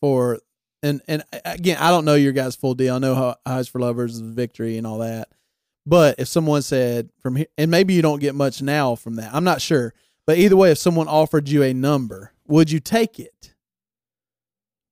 for 0.00 0.40
and 0.82 1.00
and 1.08 1.24
again, 1.44 1.78
I 1.78 1.90
don't 1.90 2.04
know 2.04 2.14
your 2.14 2.32
guys' 2.32 2.56
full 2.56 2.74
deal. 2.74 2.94
I 2.94 2.98
know 2.98 3.14
how 3.14 3.58
Is 3.58 3.68
for 3.68 3.80
Lovers, 3.80 4.14
is 4.14 4.20
Victory, 4.20 4.76
and 4.76 4.86
all 4.86 4.98
that. 4.98 5.28
But 5.86 6.16
if 6.18 6.28
someone 6.28 6.62
said 6.62 7.10
from 7.20 7.36
here, 7.36 7.46
and 7.58 7.70
maybe 7.70 7.94
you 7.94 8.02
don't 8.02 8.20
get 8.20 8.34
much 8.34 8.62
now 8.62 8.94
from 8.94 9.16
that, 9.16 9.34
I'm 9.34 9.44
not 9.44 9.60
sure. 9.60 9.94
But 10.26 10.38
either 10.38 10.56
way, 10.56 10.70
if 10.70 10.78
someone 10.78 11.08
offered 11.08 11.48
you 11.48 11.62
a 11.62 11.74
number, 11.74 12.32
would 12.46 12.70
you 12.70 12.80
take 12.80 13.18
it 13.20 13.54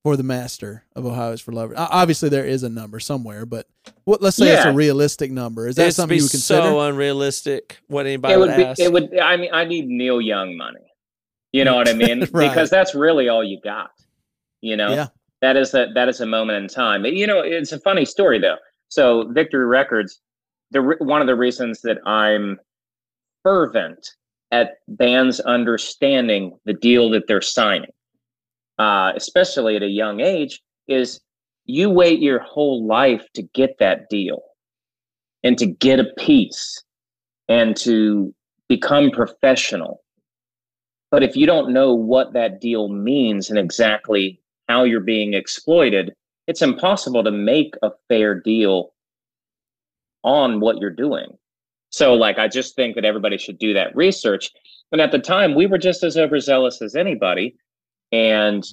for 0.04 0.16
the 0.16 0.22
master 0.22 0.84
of 0.94 1.06
Ohio 1.06 1.32
is 1.32 1.40
for 1.40 1.52
Lovers? 1.52 1.76
Obviously, 1.78 2.28
there 2.28 2.44
is 2.44 2.62
a 2.62 2.68
number 2.68 3.00
somewhere, 3.00 3.46
but 3.46 3.66
what? 4.04 4.20
Let's 4.20 4.36
say 4.36 4.52
it's 4.54 4.64
a 4.66 4.72
realistic 4.72 5.30
number. 5.30 5.66
Is 5.68 5.76
that 5.76 5.82
It'd 5.84 5.94
something 5.94 6.14
be 6.14 6.18
you 6.18 6.24
would 6.24 6.30
consider? 6.30 6.62
so 6.62 6.80
unrealistic. 6.80 7.78
What 7.86 8.04
anybody 8.06 8.34
it 8.34 8.38
would, 8.38 8.48
would 8.50 8.56
be 8.56 8.64
ask. 8.64 8.80
it 8.80 8.92
would 8.92 9.18
i 9.18 9.36
mean 9.36 9.50
i 9.52 9.64
need 9.64 9.86
neil 9.88 10.20
young 10.20 10.56
money 10.56 10.80
you 11.52 11.64
know 11.64 11.76
what 11.76 11.88
i 11.88 11.92
mean 12.04 12.20
Right. 12.32 12.48
because 12.50 12.68
that's 12.70 12.94
really 12.94 13.28
all 13.28 13.42
you 13.44 13.58
got 13.62 13.90
you 14.60 14.76
know 14.76 14.92
Yeah. 14.94 15.06
that 15.40 15.56
is 15.56 15.72
a 15.74 15.86
that 15.94 16.08
is 16.08 16.20
a 16.20 16.26
moment 16.26 16.58
in 16.62 16.68
time 16.68 17.04
you 17.06 17.26
know 17.26 17.40
it's 17.40 17.72
a 17.72 17.80
funny 17.80 18.04
story 18.04 18.38
though 18.38 18.56
so 18.88 19.28
victory 19.32 19.64
records 19.66 20.20
the 20.72 20.80
one 21.00 21.20
of 21.20 21.26
the 21.26 21.34
reasons 21.36 21.80
that 21.82 21.98
i'm 22.06 22.58
fervent 23.42 24.06
at 24.52 24.74
bands 24.86 25.40
understanding 25.40 26.56
the 26.66 26.74
deal 26.74 27.10
that 27.10 27.26
they're 27.26 27.40
signing 27.40 27.90
uh, 28.78 29.12
especially 29.14 29.76
at 29.76 29.82
a 29.82 29.88
young 29.88 30.20
age 30.20 30.60
is 30.88 31.20
you 31.64 31.88
wait 31.90 32.20
your 32.20 32.40
whole 32.40 32.86
life 32.86 33.26
to 33.34 33.42
get 33.54 33.78
that 33.78 34.08
deal 34.10 34.42
and 35.44 35.58
to 35.58 35.66
get 35.66 36.00
a 36.00 36.12
piece 36.18 36.82
and 37.48 37.76
to 37.76 38.34
become 38.68 39.10
professional. 39.10 40.02
But 41.10 41.22
if 41.22 41.36
you 41.36 41.46
don't 41.46 41.72
know 41.72 41.94
what 41.94 42.32
that 42.32 42.60
deal 42.60 42.88
means 42.88 43.50
and 43.50 43.58
exactly 43.58 44.40
how 44.68 44.84
you're 44.84 45.00
being 45.00 45.34
exploited, 45.34 46.12
it's 46.46 46.62
impossible 46.62 47.22
to 47.22 47.30
make 47.30 47.74
a 47.82 47.90
fair 48.08 48.34
deal 48.34 48.92
on 50.24 50.60
what 50.60 50.78
you're 50.78 50.90
doing. 50.90 51.26
So, 51.92 52.14
like, 52.14 52.38
I 52.38 52.48
just 52.48 52.74
think 52.74 52.94
that 52.94 53.04
everybody 53.04 53.36
should 53.38 53.58
do 53.58 53.74
that 53.74 53.94
research. 53.94 54.50
And 54.90 55.00
at 55.00 55.12
the 55.12 55.18
time, 55.18 55.54
we 55.54 55.66
were 55.66 55.78
just 55.78 56.02
as 56.02 56.16
overzealous 56.16 56.82
as 56.82 56.96
anybody. 56.96 57.54
And, 58.10 58.64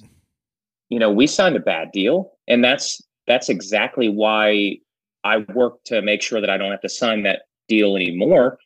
you 0.88 0.98
know, 0.98 1.10
we 1.10 1.26
signed 1.26 1.56
a 1.56 1.60
bad 1.60 1.92
deal. 1.92 2.32
And 2.48 2.64
that's 2.64 3.00
that's 3.26 3.48
exactly 3.48 4.08
why 4.08 4.78
I 5.22 5.38
work 5.54 5.84
to 5.84 6.02
make 6.02 6.22
sure 6.22 6.40
that 6.40 6.50
I 6.50 6.56
don't 6.56 6.70
have 6.70 6.80
to 6.80 6.88
sign 6.88 7.22
that 7.22 7.42
deal 7.68 7.94
anymore. 7.94 8.58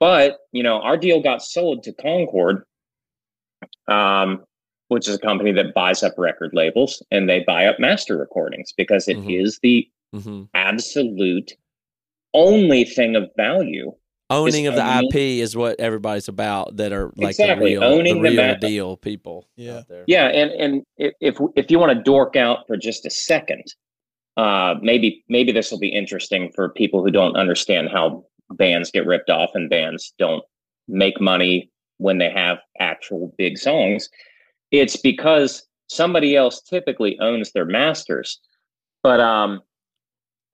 But 0.00 0.38
you 0.52 0.62
know, 0.62 0.80
our 0.80 0.96
deal 0.96 1.20
got 1.22 1.42
sold 1.42 1.82
to 1.84 1.92
Concord, 1.92 2.64
um, 3.86 4.44
which 4.88 5.06
is 5.08 5.16
a 5.16 5.18
company 5.18 5.52
that 5.52 5.74
buys 5.74 6.02
up 6.02 6.14
record 6.16 6.50
labels 6.54 7.02
and 7.10 7.28
they 7.28 7.44
buy 7.46 7.66
up 7.66 7.78
master 7.78 8.16
recordings 8.16 8.72
because 8.76 9.06
it 9.06 9.18
is 9.28 9.56
Mhm. 9.56 9.60
the 9.60 9.88
hmm 10.14 10.42
absolute 10.54 11.52
only 12.34 12.84
thing 12.84 13.16
of 13.16 13.30
value. 13.36 13.92
Owning 14.30 14.66
of 14.66 14.74
the 14.74 14.82
owning- 14.86 15.08
IP 15.08 15.40
is 15.40 15.56
what 15.56 15.80
everybody's 15.80 16.28
about. 16.28 16.76
That 16.76 16.92
are 16.92 17.12
like 17.16 17.30
Exactly, 17.30 17.74
the 17.74 17.80
real, 17.80 17.84
owning 17.84 18.22
the 18.22 18.30
the 18.30 18.36
real 18.36 18.48
ma- 18.48 18.54
deal 18.54 18.96
people. 18.96 19.46
Yeah. 19.56 19.78
out 19.78 19.88
there. 19.88 20.04
Yeah, 20.06 20.26
and 20.28 20.50
and 20.50 20.82
if 20.98 21.14
if, 21.20 21.38
if 21.56 21.70
you 21.70 21.78
want 21.78 21.96
to 21.96 22.02
dork 22.02 22.36
out 22.36 22.66
for 22.66 22.76
just 22.76 23.06
a 23.06 23.10
second, 23.10 23.64
uh, 24.36 24.74
maybe 24.82 25.24
maybe 25.28 25.50
this 25.52 25.70
will 25.70 25.78
be 25.78 25.88
interesting 25.88 26.52
for 26.54 26.68
people 26.68 27.02
who 27.02 27.10
don't 27.10 27.36
understand 27.36 27.88
how 27.90 28.24
bands 28.52 28.90
get 28.90 29.06
ripped 29.06 29.30
off 29.30 29.50
and 29.54 29.70
bands 29.70 30.12
don't 30.18 30.44
make 30.88 31.20
money 31.20 31.70
when 31.98 32.18
they 32.18 32.30
have 32.30 32.58
actual 32.78 33.34
big 33.38 33.58
songs. 33.58 34.08
It's 34.70 34.96
because 34.96 35.66
somebody 35.88 36.36
else 36.36 36.60
typically 36.62 37.18
owns 37.18 37.52
their 37.52 37.64
masters, 37.64 38.40
but 39.02 39.20
um, 39.20 39.62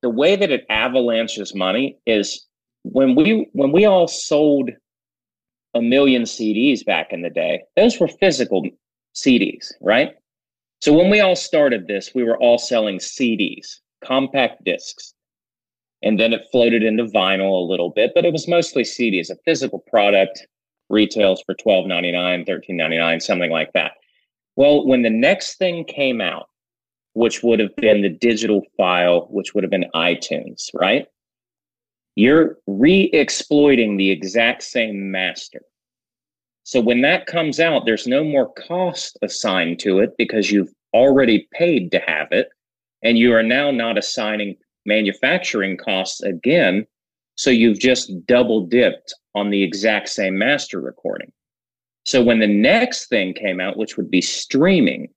the 0.03 0.11
way 0.11 0.37
that 0.37 0.51
it 0.51 0.65
avalanches 0.71 1.55
money 1.55 1.99
is 2.07 2.47
when 2.85 3.15
we 3.15 3.49
when 3.53 3.73
we 3.73 3.85
all 3.85 4.07
sold 4.07 4.71
a 5.75 5.83
million 5.83 6.23
CDs 6.23 6.85
back 6.85 7.13
in 7.13 7.23
the 7.23 7.31
day. 7.31 7.65
Those 7.77 7.99
were 7.99 8.09
physical 8.09 8.65
CDs, 9.15 9.73
right? 9.81 10.15
So 10.81 10.93
when 10.93 11.11
we 11.11 11.21
all 11.21 11.37
started 11.37 11.87
this, 11.87 12.13
we 12.15 12.23
were 12.23 12.39
all 12.39 12.59
selling 12.59 12.99
CDs, 12.99 13.81
compact 14.05 14.65
discs. 14.65 15.15
And 16.03 16.21
then 16.21 16.33
it 16.33 16.43
floated 16.53 16.83
into 16.83 17.05
vinyl 17.05 17.53
a 17.53 17.71
little 17.71 17.91
bit, 17.91 18.13
but 18.15 18.25
it 18.25 18.33
was 18.33 18.47
mostly 18.47 18.83
CDs. 18.83 19.31
A 19.31 19.37
physical 19.45 19.79
product 19.91 20.47
retails 20.91 21.43
for 21.45 21.55
$12.99, 21.55 22.47
$13.99, 22.47 23.23
something 23.23 23.51
like 23.51 23.73
that. 23.73 23.93
Well, 24.57 24.87
when 24.87 25.03
the 25.03 25.11
next 25.11 25.57
thing 25.57 25.85
came 25.85 26.21
out, 26.21 26.49
which 27.15 27.43
would 27.43 27.59
have 27.59 27.75
been 27.77 28.03
the 28.03 28.11
digital 28.11 28.63
file, 28.77 29.29
which 29.31 29.55
would 29.55 29.65
have 29.65 29.71
been 29.71 29.87
iTunes, 29.95 30.69
right? 30.75 31.07
You're 32.17 32.59
re 32.67 33.11
exploiting 33.13 33.97
the 33.97 34.11
exact 34.11 34.63
same 34.63 35.11
master. 35.11 35.63
So 36.63 36.81
when 36.81 37.03
that 37.03 37.27
comes 37.27 37.61
out, 37.61 37.85
there's 37.85 38.07
no 38.07 38.25
more 38.25 38.53
cost 38.55 39.19
assigned 39.23 39.81
to 39.81 39.99
it 39.99 40.17
because 40.17 40.51
you've 40.51 40.73
already 40.95 41.49
paid 41.53 41.91
to 41.93 41.99
have 42.07 42.29
it. 42.31 42.49
And 43.03 43.19
you 43.19 43.35
are 43.35 43.43
now 43.43 43.71
not 43.71 43.99
assigning 43.99 44.57
manufacturing 44.87 45.77
costs 45.77 46.23
again. 46.23 46.87
So 47.37 47.51
you've 47.51 47.79
just 47.79 48.27
double 48.27 48.67
dipped 48.67 49.15
on 49.35 49.51
the 49.51 49.63
exact 49.63 50.09
same 50.09 50.39
master 50.39 50.81
recording. 50.81 51.33
So 52.07 52.23
when 52.23 52.39
the 52.39 52.47
next 52.47 53.09
thing 53.09 53.35
came 53.35 53.61
out, 53.61 53.77
which 53.77 53.97
would 53.97 54.11
be 54.11 54.21
streaming, 54.21 55.09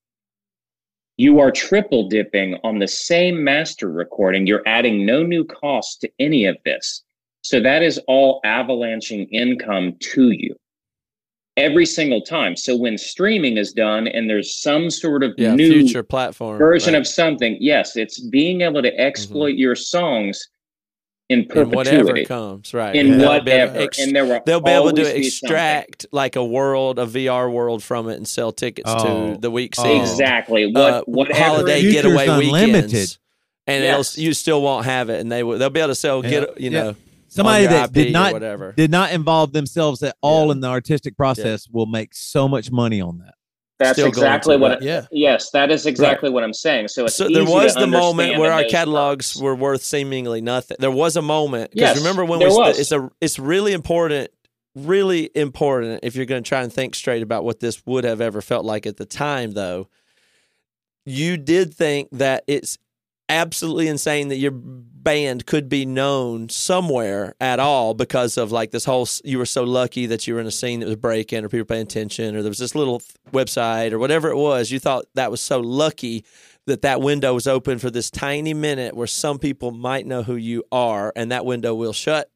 you 1.17 1.39
are 1.39 1.51
triple 1.51 2.07
dipping 2.07 2.57
on 2.63 2.79
the 2.79 2.87
same 2.87 3.43
master 3.43 3.91
recording. 3.91 4.45
You're 4.45 4.63
adding 4.67 5.05
no 5.05 5.23
new 5.23 5.43
cost 5.43 6.01
to 6.01 6.11
any 6.19 6.45
of 6.45 6.57
this. 6.63 7.03
So 7.41 7.59
that 7.61 7.81
is 7.81 7.99
all 8.07 8.39
avalanching 8.43 9.27
income 9.29 9.95
to 10.13 10.31
you 10.31 10.55
every 11.55 11.87
single 11.87 12.21
time. 12.21 12.55
So 12.55 12.75
when 12.75 12.97
streaming 12.97 13.57
is 13.57 13.73
done 13.73 14.07
and 14.07 14.29
there's 14.29 14.61
some 14.61 14.91
sort 14.91 15.23
of 15.23 15.33
Yeah, 15.37 15.55
new 15.55 15.81
future 15.81 16.03
platform 16.03 16.59
version 16.59 16.93
right. 16.93 16.99
of 16.99 17.07
something, 17.07 17.57
yes, 17.59 17.97
it's 17.97 18.19
being 18.19 18.61
able 18.61 18.83
to 18.83 18.91
mm-hmm. 18.91 18.99
exploit 18.99 19.55
your 19.55 19.75
songs 19.75 20.47
in 21.29 21.45
in 21.53 21.69
whatever 21.71 22.23
comes 22.23 22.73
right. 22.73 22.95
In 22.95 23.13
And 23.13 23.21
they'll 23.21 23.31
able 23.33 23.43
whatever. 23.45 23.79
ex- 23.79 23.99
and 23.99 24.15
there 24.15 24.25
will 24.25 24.39
They'll 24.45 24.61
be 24.61 24.71
able 24.71 24.93
to 24.93 25.17
extract 25.19 26.05
like 26.11 26.35
a 26.35 26.43
world, 26.45 26.99
a 26.99 27.05
VR 27.05 27.51
world 27.51 27.83
from 27.83 28.07
it, 28.09 28.15
and 28.15 28.27
sell 28.27 28.51
tickets 28.51 28.89
Oh. 28.93 29.33
to 29.33 29.39
the 29.39 29.51
week 29.51 29.75
Oh. 29.77 29.99
Exactly. 30.01 30.67
What 30.71 30.93
uh, 30.93 31.01
whatever 31.05 31.39
holiday 31.43 31.81
Future's 31.81 32.01
getaway 32.03 32.27
unlimited. 32.27 32.83
weekends, 32.91 33.19
and 33.67 33.83
Yes. 33.83 34.13
it'll, 34.17 34.23
you 34.23 34.33
still 34.33 34.61
won't 34.61 34.85
have 34.85 35.09
it, 35.09 35.19
and 35.19 35.31
they 35.31 35.43
will. 35.43 35.57
They'll 35.57 35.69
be 35.69 35.81
able 35.81 35.89
to 35.89 35.95
sell. 35.95 36.23
Yeah. 36.23 36.29
Get 36.29 36.61
you 36.61 36.69
Yeah. 36.71 36.83
know 36.83 36.95
Somebody 37.29 37.65
that 37.67 37.89
IP 37.89 37.93
did 37.93 38.13
not 38.13 38.31
whatever. 38.31 38.71
did 38.71 38.89
not 38.89 39.11
involve 39.11 39.51
themselves 39.51 40.01
at 40.03 40.15
all 40.21 40.45
Yeah. 40.45 40.51
in 40.53 40.59
the 40.61 40.69
artistic 40.69 41.17
process 41.17 41.67
will 41.69 41.85
make 41.85 42.15
so 42.15 42.47
much 42.47 42.71
money 42.71 43.01
on 43.01 43.17
that. 43.19 43.33
That's 43.79 43.99
exactly 43.99 44.57
what. 44.57 44.71
right. 44.71 44.81
Yeah. 44.81 45.05
Yes, 45.11 45.51
that 45.51 45.69
is 45.69 45.85
exactly 45.85 46.29
what 46.29 46.43
I'm 46.43 46.53
saying. 46.53 46.87
So 46.87 47.05
it's 47.05 47.15
so 47.15 47.29
there 47.29 47.45
was 47.45 47.75
the 47.75 47.87
moment 47.87 48.39
where 48.39 48.51
our 48.51 48.63
catalogs 48.63 49.35
were 49.35 49.55
worth 49.55 49.83
seemingly 49.83 50.41
nothing. 50.41 50.77
There 50.79 50.91
was 50.91 51.15
a 51.15 51.21
moment 51.21 51.71
because 51.71 51.89
Yes, 51.89 51.97
remember 51.97 52.25
when 52.25 52.39
we 52.39 52.47
was. 52.47 52.79
it's 52.79 52.91
a 52.91 53.09
it's 53.21 53.37
really 53.37 53.73
important, 53.73 54.31
really 54.75 55.29
important 55.35 55.99
if 56.03 56.15
you're 56.15 56.25
going 56.25 56.43
to 56.43 56.47
try 56.47 56.61
and 56.63 56.73
think 56.73 56.95
straight 56.95 57.21
about 57.21 57.43
what 57.43 57.59
this 57.59 57.85
would 57.85 58.03
have 58.03 58.19
ever 58.19 58.41
felt 58.41 58.65
like 58.65 58.87
at 58.87 58.97
the 58.97 59.05
time. 59.05 59.51
Though 59.51 59.89
you 61.05 61.37
did 61.37 61.73
think 61.73 62.09
that 62.13 62.43
it's 62.47 62.77
absolutely 63.29 63.87
insane 63.87 64.29
that 64.29 64.37
your 64.37 64.51
band 65.07 65.45
could 65.45 65.69
be 65.69 65.85
known 65.85 66.49
somewhere 66.49 67.33
at 67.39 67.59
all 67.59 67.93
because 67.93 68.37
of 68.37 68.51
like 68.51 68.71
this 68.71 68.85
whole 68.85 69.07
you 69.23 69.37
were 69.37 69.45
so 69.45 69.63
lucky 69.63 70.05
that 70.05 70.27
you 70.27 70.33
were 70.33 70.41
in 70.41 70.47
a 70.47 70.51
scene 70.51 70.79
that 70.81 70.85
was 70.85 70.95
breaking 70.97 71.45
or 71.45 71.49
people 71.49 71.65
paying 71.65 71.83
attention 71.83 72.35
or 72.35 72.41
there 72.41 72.49
was 72.49 72.57
this 72.59 72.75
little 72.75 73.01
website 73.31 73.91
or 73.91 73.99
whatever 73.99 74.29
it 74.29 74.35
was. 74.35 74.71
You 74.71 74.79
thought 74.79 75.05
that 75.15 75.31
was 75.31 75.41
so 75.41 75.59
lucky 75.59 76.25
that 76.65 76.81
that 76.81 76.99
window 76.99 77.33
was 77.33 77.47
open 77.47 77.79
for 77.79 77.89
this 77.89 78.11
tiny 78.11 78.53
minute 78.53 78.95
where 78.95 79.07
some 79.07 79.39
people 79.39 79.71
might 79.71 80.05
know 80.05 80.23
who 80.23 80.35
you 80.35 80.63
are 80.71 81.13
and 81.15 81.31
that 81.31 81.45
window 81.45 81.73
will 81.73 81.93
shut 81.93 82.29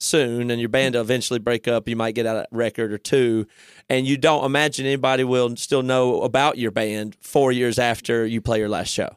soon 0.00 0.50
and 0.50 0.60
your 0.60 0.68
band 0.68 0.96
will 0.96 1.02
eventually 1.02 1.38
break 1.38 1.68
up. 1.68 1.88
You 1.88 1.94
might 1.94 2.16
get 2.16 2.26
out 2.26 2.36
a 2.36 2.46
record 2.50 2.92
or 2.92 2.98
two 2.98 3.46
and 3.88 4.04
you 4.04 4.16
don't 4.16 4.44
imagine 4.44 4.84
anybody 4.84 5.22
will 5.22 5.54
still 5.56 5.82
know 5.82 6.22
about 6.22 6.58
your 6.58 6.72
band 6.72 7.16
four 7.20 7.52
years 7.52 7.78
after 7.78 8.26
you 8.26 8.40
play 8.40 8.58
your 8.58 8.68
last 8.68 8.92
show 8.92 9.16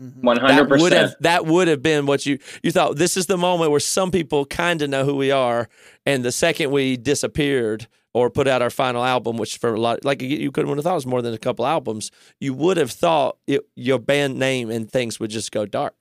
Mm-hmm. 0.00 0.20
One 0.26 0.36
hundred 0.38 0.70
would 0.80 0.92
have 0.92 1.02
percent. 1.06 1.22
that 1.22 1.46
would 1.46 1.66
have 1.66 1.82
been 1.82 2.06
what 2.06 2.24
you 2.24 2.38
you 2.62 2.70
thought 2.70 2.96
this 2.96 3.16
is 3.16 3.26
the 3.26 3.36
moment 3.36 3.72
where 3.72 3.80
some 3.80 4.12
people 4.12 4.44
kind 4.46 4.80
of 4.80 4.88
know 4.90 5.04
who 5.04 5.16
we 5.16 5.32
are 5.32 5.68
and 6.06 6.24
the 6.24 6.30
second 6.30 6.70
we 6.70 6.96
disappeared 6.96 7.88
or 8.14 8.30
put 8.30 8.46
out 8.46 8.62
our 8.62 8.70
final 8.70 9.04
album 9.04 9.36
which 9.36 9.56
for 9.58 9.74
a 9.74 9.80
lot 9.80 10.04
like 10.04 10.22
you- 10.22 10.28
you 10.38 10.52
couldn't 10.52 10.72
have 10.72 10.84
thought 10.84 10.92
it 10.92 10.94
was 10.94 11.06
more 11.06 11.20
than 11.20 11.34
a 11.34 11.38
couple 11.38 11.66
albums 11.66 12.12
you 12.40 12.54
would 12.54 12.76
have 12.76 12.92
thought 12.92 13.38
it, 13.48 13.62
your 13.74 13.98
band 13.98 14.38
name 14.38 14.70
and 14.70 14.88
things 14.88 15.18
would 15.18 15.30
just 15.30 15.50
go 15.50 15.66
dark 15.66 15.94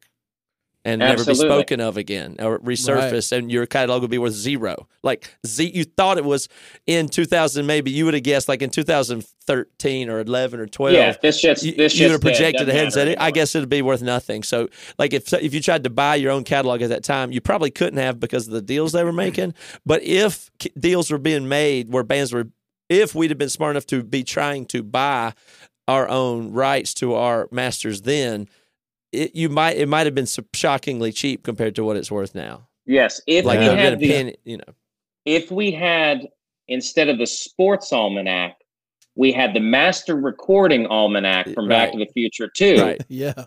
and 0.88 1.00
never 1.00 1.26
be 1.26 1.36
spoken 1.36 1.82
of 1.82 1.98
again 1.98 2.38
or 2.40 2.60
resurface 2.60 3.32
and 3.32 3.52
your 3.52 3.66
catalog 3.66 4.02
would 4.02 4.12
be 4.12 4.18
worth 4.18 4.34
zero. 4.34 4.88
Like 5.04 5.30
z 5.46 5.72
you 5.74 5.84
thought 5.84 6.18
it 6.18 6.26
was 6.26 6.48
in 6.86 7.10
2000 7.10 7.66
maybe 7.66 7.92
you 7.92 8.06
would 8.06 8.14
have 8.14 8.24
guessed 8.24 8.48
like 8.48 8.62
in 8.62 8.70
2013 8.70 10.10
or 10.10 10.20
11 10.22 10.60
or 10.60 10.66
12 10.66 10.94
Yeah, 10.94 11.16
this 11.22 11.42
just 11.42 11.64
you, 11.64 11.74
this 11.76 11.96
you 11.96 12.06
would 12.06 12.14
have 12.14 12.22
projected 12.22 12.70
ahead 12.70 12.86
and 12.86 12.94
said, 12.94 13.18
I 13.18 13.32
guess 13.32 13.54
it'd 13.54 13.70
be 13.70 13.82
worth 13.82 14.02
nothing. 14.02 14.44
So, 14.44 14.70
like, 14.98 15.14
if 15.14 15.32
if 15.34 15.54
you 15.54 15.62
tried 15.62 15.84
to 15.84 15.90
buy 15.90 16.16
your 16.16 16.32
own 16.32 16.44
catalog 16.44 16.82
at 16.82 16.90
that 16.90 17.04
time, 17.04 17.32
you 17.32 17.42
probably 17.42 17.72
couldn't 17.72 18.00
have 18.00 18.20
because 18.20 18.48
of 18.48 18.54
the 18.54 18.62
deals 18.62 18.92
they 18.94 19.04
were 19.04 19.14
making. 19.14 19.54
But 19.86 20.04
if 20.04 20.50
deals 20.80 21.12
were 21.12 21.18
being 21.18 21.48
made 21.48 21.92
where 21.92 22.04
bands 22.04 22.34
were, 22.34 22.48
if 22.90 23.14
we'd 23.14 23.32
have 23.32 23.38
been 23.38 23.50
smart 23.50 23.72
enough 23.72 23.86
to 23.88 24.04
be 24.04 24.24
trying 24.24 24.66
to 24.68 24.84
buy 24.84 25.34
our 25.88 26.08
own 26.08 26.52
rights 26.52 26.94
to 26.96 27.14
our 27.14 27.48
masters, 27.52 28.02
then 28.02 28.48
it 29.12 29.36
you 29.36 29.50
might 29.50 29.78
it 29.78 29.88
might 29.88 30.06
have 30.06 30.16
been 30.16 30.28
shockingly 30.54 31.12
cheap 31.12 31.44
compared 31.44 31.76
to 31.76 31.84
what 31.84 31.98
it's 31.98 32.12
worth 32.12 32.36
now. 32.36 32.68
Yes, 32.86 33.22
if 33.28 33.46
Like 33.46 33.60
we 33.60 33.66
it 33.66 33.70
would 33.70 33.78
have 33.80 33.90
had 33.92 34.00
been 34.00 34.10
a 34.10 34.14
the 34.14 34.14
penny, 34.16 34.36
you 34.46 34.58
know. 34.58 34.74
if 35.26 35.52
we 35.52 35.72
had 35.72 36.28
instead 36.68 37.10
of 37.10 37.18
the 37.18 37.28
sports 37.28 37.92
almanac, 37.94 38.56
we 39.16 39.32
had 39.32 39.54
the 39.54 39.60
master 39.60 40.16
recording 40.16 40.86
almanac 40.88 41.50
from 41.54 41.68
Back 41.68 41.92
to 41.94 41.98
the 41.98 42.08
Future 42.14 42.48
too. 42.50 42.82
Right. 42.82 43.02
Yeah. 43.10 43.46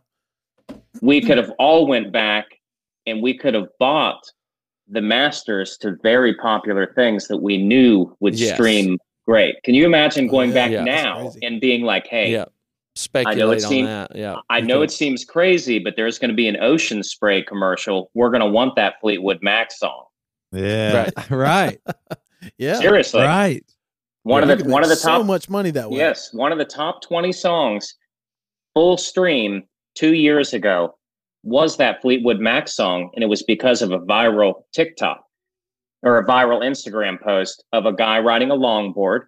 We 1.00 1.20
could 1.20 1.38
have 1.38 1.50
all 1.58 1.86
went 1.86 2.12
back 2.12 2.46
and 3.06 3.22
we 3.22 3.36
could 3.36 3.54
have 3.54 3.68
bought 3.78 4.20
the 4.88 5.00
masters 5.00 5.76
to 5.78 5.96
very 6.02 6.34
popular 6.34 6.92
things 6.94 7.28
that 7.28 7.38
we 7.38 7.56
knew 7.58 8.14
would 8.20 8.38
Yes. 8.38 8.54
stream 8.54 8.98
great. 9.26 9.62
Can 9.62 9.74
you 9.74 9.84
imagine 9.86 10.26
Oh, 10.26 10.30
going 10.30 10.48
yeah. 10.50 10.54
back 10.54 10.70
Yeah. 10.72 10.84
Now 10.84 11.32
and 11.42 11.60
being 11.60 11.82
like, 11.82 12.06
"Hey, 12.08 12.32
yeah. 12.32 12.46
Speculate 12.96 13.64
on 13.64 13.70
seems- 13.70 13.88
that. 13.88 14.16
Yeah. 14.16 14.36
I 14.50 14.60
know 14.60 14.82
it 14.82 14.90
seems 14.90 15.24
crazy, 15.24 15.78
but 15.78 15.94
there's 15.96 16.18
going 16.18 16.30
to 16.30 16.34
be 16.34 16.48
an 16.48 16.56
ocean 16.60 17.02
spray 17.02 17.42
commercial. 17.42 18.10
We're 18.14 18.30
going 18.30 18.40
to 18.40 18.48
want 18.50 18.76
that 18.76 18.94
Fleetwood 19.00 19.38
Mac 19.42 19.72
song." 19.72 20.04
Yeah. 20.52 21.10
Right. 21.30 21.78
Yeah. 22.56 22.78
Seriously, 22.80 23.20
right. 23.20 23.62
one 24.22 24.46
You 24.46 24.52
of 24.52 24.58
the 24.60 24.70
one 24.70 24.82
of 24.82 24.88
the 24.88 24.96
top 24.96 25.20
so 25.20 25.22
much 25.22 25.50
money 25.50 25.70
that 25.72 25.90
way. 25.90 25.98
Yes, 25.98 26.32
one 26.32 26.52
of 26.52 26.58
the 26.58 26.64
top 26.64 27.02
20 27.02 27.32
songs 27.32 27.94
full 28.72 28.96
stream 28.96 29.64
2 29.96 30.14
years 30.14 30.54
ago 30.54 30.96
was 31.42 31.76
that 31.76 32.00
Fleetwood 32.00 32.40
Mac 32.40 32.66
song 32.66 33.10
and 33.14 33.22
it 33.22 33.26
was 33.26 33.42
because 33.42 33.82
of 33.82 33.92
a 33.92 33.98
viral 33.98 34.62
TikTok 34.72 35.22
or 36.02 36.16
a 36.16 36.24
viral 36.26 36.62
Instagram 36.62 37.20
post 37.20 37.62
of 37.74 37.84
a 37.84 37.92
guy 37.92 38.18
riding 38.18 38.50
a 38.50 38.56
longboard 38.56 39.26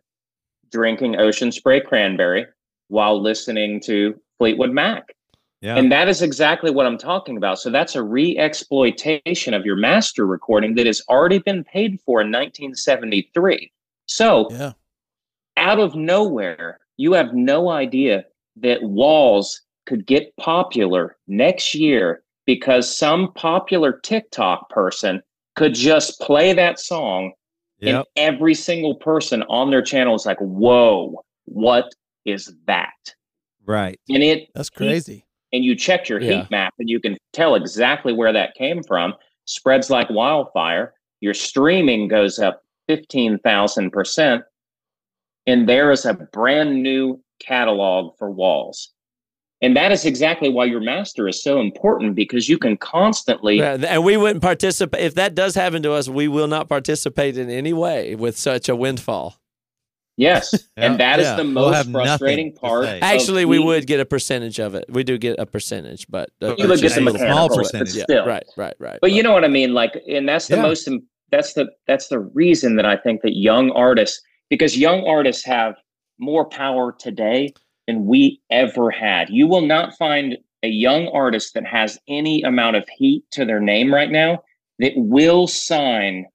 drinking 0.71 1.21
ocean 1.21 1.53
spray 1.53 1.83
cranberry 1.83 2.47
while 2.93 3.21
listening 3.21 3.81
to 3.81 4.15
Fleetwood 4.37 4.71
Mac. 4.71 5.15
Yeah. 5.63 5.77
And 5.77 5.91
that 5.91 6.09
is 6.09 6.21
exactly 6.21 6.71
what 6.71 6.85
I'm 6.85 6.99
talking 6.99 7.39
about. 7.39 7.59
So 7.59 7.71
that's 7.71 7.95
a 7.95 8.03
re-exploitation 8.03 9.55
of 9.55 9.65
your 9.65 9.77
master 9.77 10.27
recording 10.27 10.75
that 10.75 10.87
has 10.87 11.01
already 11.09 11.39
been 11.39 11.65
paid 11.65 12.01
for 12.05 12.21
in 12.21 12.31
1973. 12.31 13.73
So 14.07 14.49
Yeah. 14.51 14.73
out 15.57 15.79
of 15.81 15.95
nowhere, 15.95 16.81
you 16.99 17.15
have 17.15 17.33
no 17.33 17.71
idea 17.71 18.27
that 18.57 18.83
Walls 18.83 19.63
could 19.87 20.07
get 20.07 20.37
popular 20.37 21.17
next 21.27 21.75
year 21.75 22.23
because 22.45 22.95
some 22.95 23.33
popular 23.33 24.01
TikTok 24.03 24.69
person 24.69 25.23
could 25.57 25.75
just 25.75 26.21
play 26.21 26.53
that 26.53 26.79
song 26.79 27.33
Yep. 27.79 27.95
and 27.95 28.05
every 28.17 28.55
single 28.55 28.97
person 28.97 29.43
on 29.45 29.71
their 29.71 29.83
channel 29.83 30.15
is 30.15 30.27
like, 30.27 30.39
whoa, 30.41 31.25
what 31.47 31.95
is 32.25 32.53
that? 32.67 32.93
Right. 33.65 33.99
And 34.09 34.23
it 34.23 34.49
That's 34.55 34.71
crazy. 34.71 35.25
and 35.53 35.65
you 35.65 35.75
check 35.77 36.09
your 36.09 36.21
Yeah. 36.21 36.43
heat 36.43 36.51
map 36.51 36.75
and 36.79 36.89
you 36.89 37.01
can 37.01 37.17
tell 37.33 37.55
exactly 37.55 38.13
where 38.13 38.33
that 38.33 38.55
came 38.55 38.83
from. 38.83 39.15
Spreads 39.45 39.91
like 39.91 40.09
wildfire. 40.11 40.95
Your 41.21 41.35
streaming 41.35 42.09
goes 42.09 42.39
up 42.39 42.63
15,000%. 42.89 44.43
And 45.47 45.69
there 45.69 45.91
is 45.91 46.05
a 46.05 46.15
brand 46.15 46.83
new 46.83 47.21
catalog 47.41 48.17
for 48.19 48.31
walls. 48.31 48.93
And 49.61 49.77
that 49.77 49.93
is 49.93 50.05
exactly 50.05 50.49
why 50.49 50.65
your 50.65 50.81
master 50.81 51.29
is 51.29 51.41
so 51.43 51.61
important 51.61 52.17
because 52.17 52.49
you 52.49 52.59
can 52.59 52.77
constantly 52.77 53.59
Yeah, 53.59 53.75
and 53.89 54.03
we 54.05 54.17
wouldn't 54.17 54.43
participate 54.43 55.03
if 55.05 55.15
that 55.15 55.37
does 55.37 55.55
happen 55.55 55.83
to 55.85 55.93
us. 55.93 56.09
We 56.09 56.27
will 56.27 56.49
not 56.49 56.69
participate 56.69 57.37
in 57.39 57.49
any 57.49 57.73
way 57.73 58.17
with 58.17 58.37
such 58.37 58.69
a 58.69 58.75
windfall. 58.75 59.37
Yes. 60.17 60.69
and 60.77 60.99
that 61.01 61.21
is 61.21 61.27
Yeah. 61.27 61.37
the 61.37 61.45
We'll 61.45 61.71
most 61.71 61.91
frustrating 61.91 62.53
part. 62.53 62.87
Actually, 62.87 63.45
we 63.45 63.57
the- 63.59 63.65
would 63.65 63.87
get 63.87 63.99
a 64.01 64.05
percentage 64.05 64.59
of 64.61 64.75
it. 64.75 64.85
We 64.89 65.05
do 65.05 65.17
get 65.19 65.39
a 65.39 65.47
percentage, 65.47 66.07
but 66.09 66.31
uh, 66.43 66.55
You 66.59 66.69
would 66.69 66.83
it's 66.83 66.83
get 66.95 66.95
the 67.05 67.15
a 67.15 67.19
small 67.19 67.49
percentage. 67.49 67.89
but 67.93 67.97
Yeah, 67.97 68.03
still. 68.05 68.27
right, 68.27 68.45
right, 68.57 68.75
right. 68.79 68.99
But 69.01 69.13
you 69.13 69.23
know 69.23 69.33
what 69.33 69.45
I 69.45 69.49
mean? 69.49 69.75
Like, 69.75 70.01
and 70.09 70.29
that's 70.29 70.49
the 70.49 70.57
Yeah. 70.57 70.63
most, 70.63 70.89
that's 71.31 71.55
the, 71.55 71.69
that's 71.87 72.09
the 72.09 72.19
reason 72.21 72.77
that 72.77 72.85
I 72.87 72.97
think 72.97 73.23
that 73.23 73.37
young 73.37 73.71
artists, 73.73 74.21
because 74.51 74.77
young 74.77 75.07
artists 75.07 75.45
have 75.47 75.75
more 76.19 76.45
power 76.47 76.95
today 76.99 77.53
than 77.89 78.05
we 78.07 78.41
ever 78.51 78.91
had. 78.91 79.31
You 79.31 79.47
will 79.47 79.63
not 79.63 79.97
find 79.99 80.37
a 80.63 80.69
young 80.69 81.09
artist 81.09 81.55
that 81.55 81.67
has 81.67 81.99
any 82.07 82.43
amount 82.43 82.77
of 82.77 82.85
heat 82.97 83.25
to 83.33 83.45
their 83.45 83.59
name 83.61 83.93
right 83.93 84.11
now 84.11 84.43
that 84.79 84.93
will 84.97 85.47
sign 85.49 86.27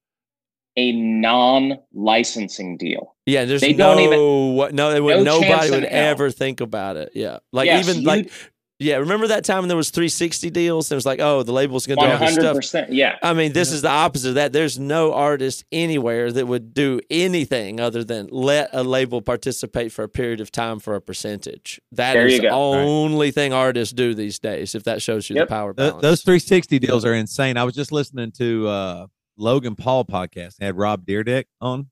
a 0.78 0.92
non-licensing 0.94 2.78
deal. 2.78 3.16
yeah, 3.26 3.46
there's 3.46 3.62
they 3.62 3.74
no, 3.74 3.96
don't 3.96 4.00
even- 4.04 4.56
what, 4.56 4.74
no, 4.74 4.92
they 4.92 5.02
would, 5.02 5.24
no 5.24 5.40
nobody 5.40 5.68
in 5.68 5.74
would 5.74 5.84
hell. 5.84 6.10
ever 6.12 6.32
think 6.32 6.62
about 6.62 6.98
it. 6.98 7.12
Yeah, 7.16 7.40
like 7.52 7.66
Yes, 7.68 7.88
even 7.88 8.02
you- 8.02 8.08
like 8.08 8.32
yeah, 8.80 8.98
remember 8.98 9.26
that 9.30 9.44
time 9.44 9.62
when 9.64 9.70
there 9.70 9.76
was 9.78 9.90
360 9.90 10.52
deals? 10.52 10.92
It 10.92 10.94
was 10.96 11.04
like, 11.06 11.20
oh, 11.20 11.42
the 11.42 11.52
label's 11.52 11.88
gonna 11.88 11.96
do 12.00 12.08
One 12.08 12.12
all 12.46 12.54
this 12.54 12.68
stuff. 12.70 12.86
yeah. 12.90 13.16
I 13.24 13.34
mean, 13.34 13.52
this 13.54 13.70
Yeah. 13.70 13.76
is 13.78 13.82
the 13.82 13.90
opposite 13.90 14.30
of 14.30 14.36
that. 14.36 14.54
There's 14.54 14.78
no 14.78 15.14
artist 15.14 15.66
anywhere 15.72 16.32
that 16.32 16.46
would 16.46 16.76
do 16.76 17.02
anything 17.10 17.80
other 17.80 18.04
than 18.04 18.28
let 18.30 18.70
a 18.74 18.84
label 18.84 19.24
participate 19.24 19.92
for 19.92 20.04
a 20.04 20.08
period 20.10 20.40
of 20.42 20.52
time 20.52 20.78
for 20.78 20.94
a 20.94 21.02
percentage. 21.02 21.82
That 21.92 22.14
There 22.14 22.28
is 22.28 22.36
the 22.40 22.50
go. 22.50 22.50
only 22.52 23.32
thing 23.32 23.52
artists 23.52 23.96
do 23.96 24.14
these 24.14 24.38
days. 24.38 24.76
If 24.76 24.84
that 24.84 25.02
shows 25.02 25.28
you 25.28 25.38
Yep. 25.38 25.48
the 25.48 25.50
power 25.56 25.74
Th- 25.74 25.90
balance. 25.90 26.02
those 26.04 26.22
360 26.22 26.78
deals 26.78 27.04
are 27.04 27.16
insane. 27.16 27.58
I 27.58 27.64
was 27.64 27.74
just 27.74 27.92
listening 27.92 28.32
to 28.34 28.68
uh, 28.68 29.08
Logan 29.38 29.76
Paul 29.76 30.06
podcast. 30.06 30.56
Had 30.60 30.78
Rob 30.78 31.06
Dyrdek 31.06 31.46
on, 31.62 31.90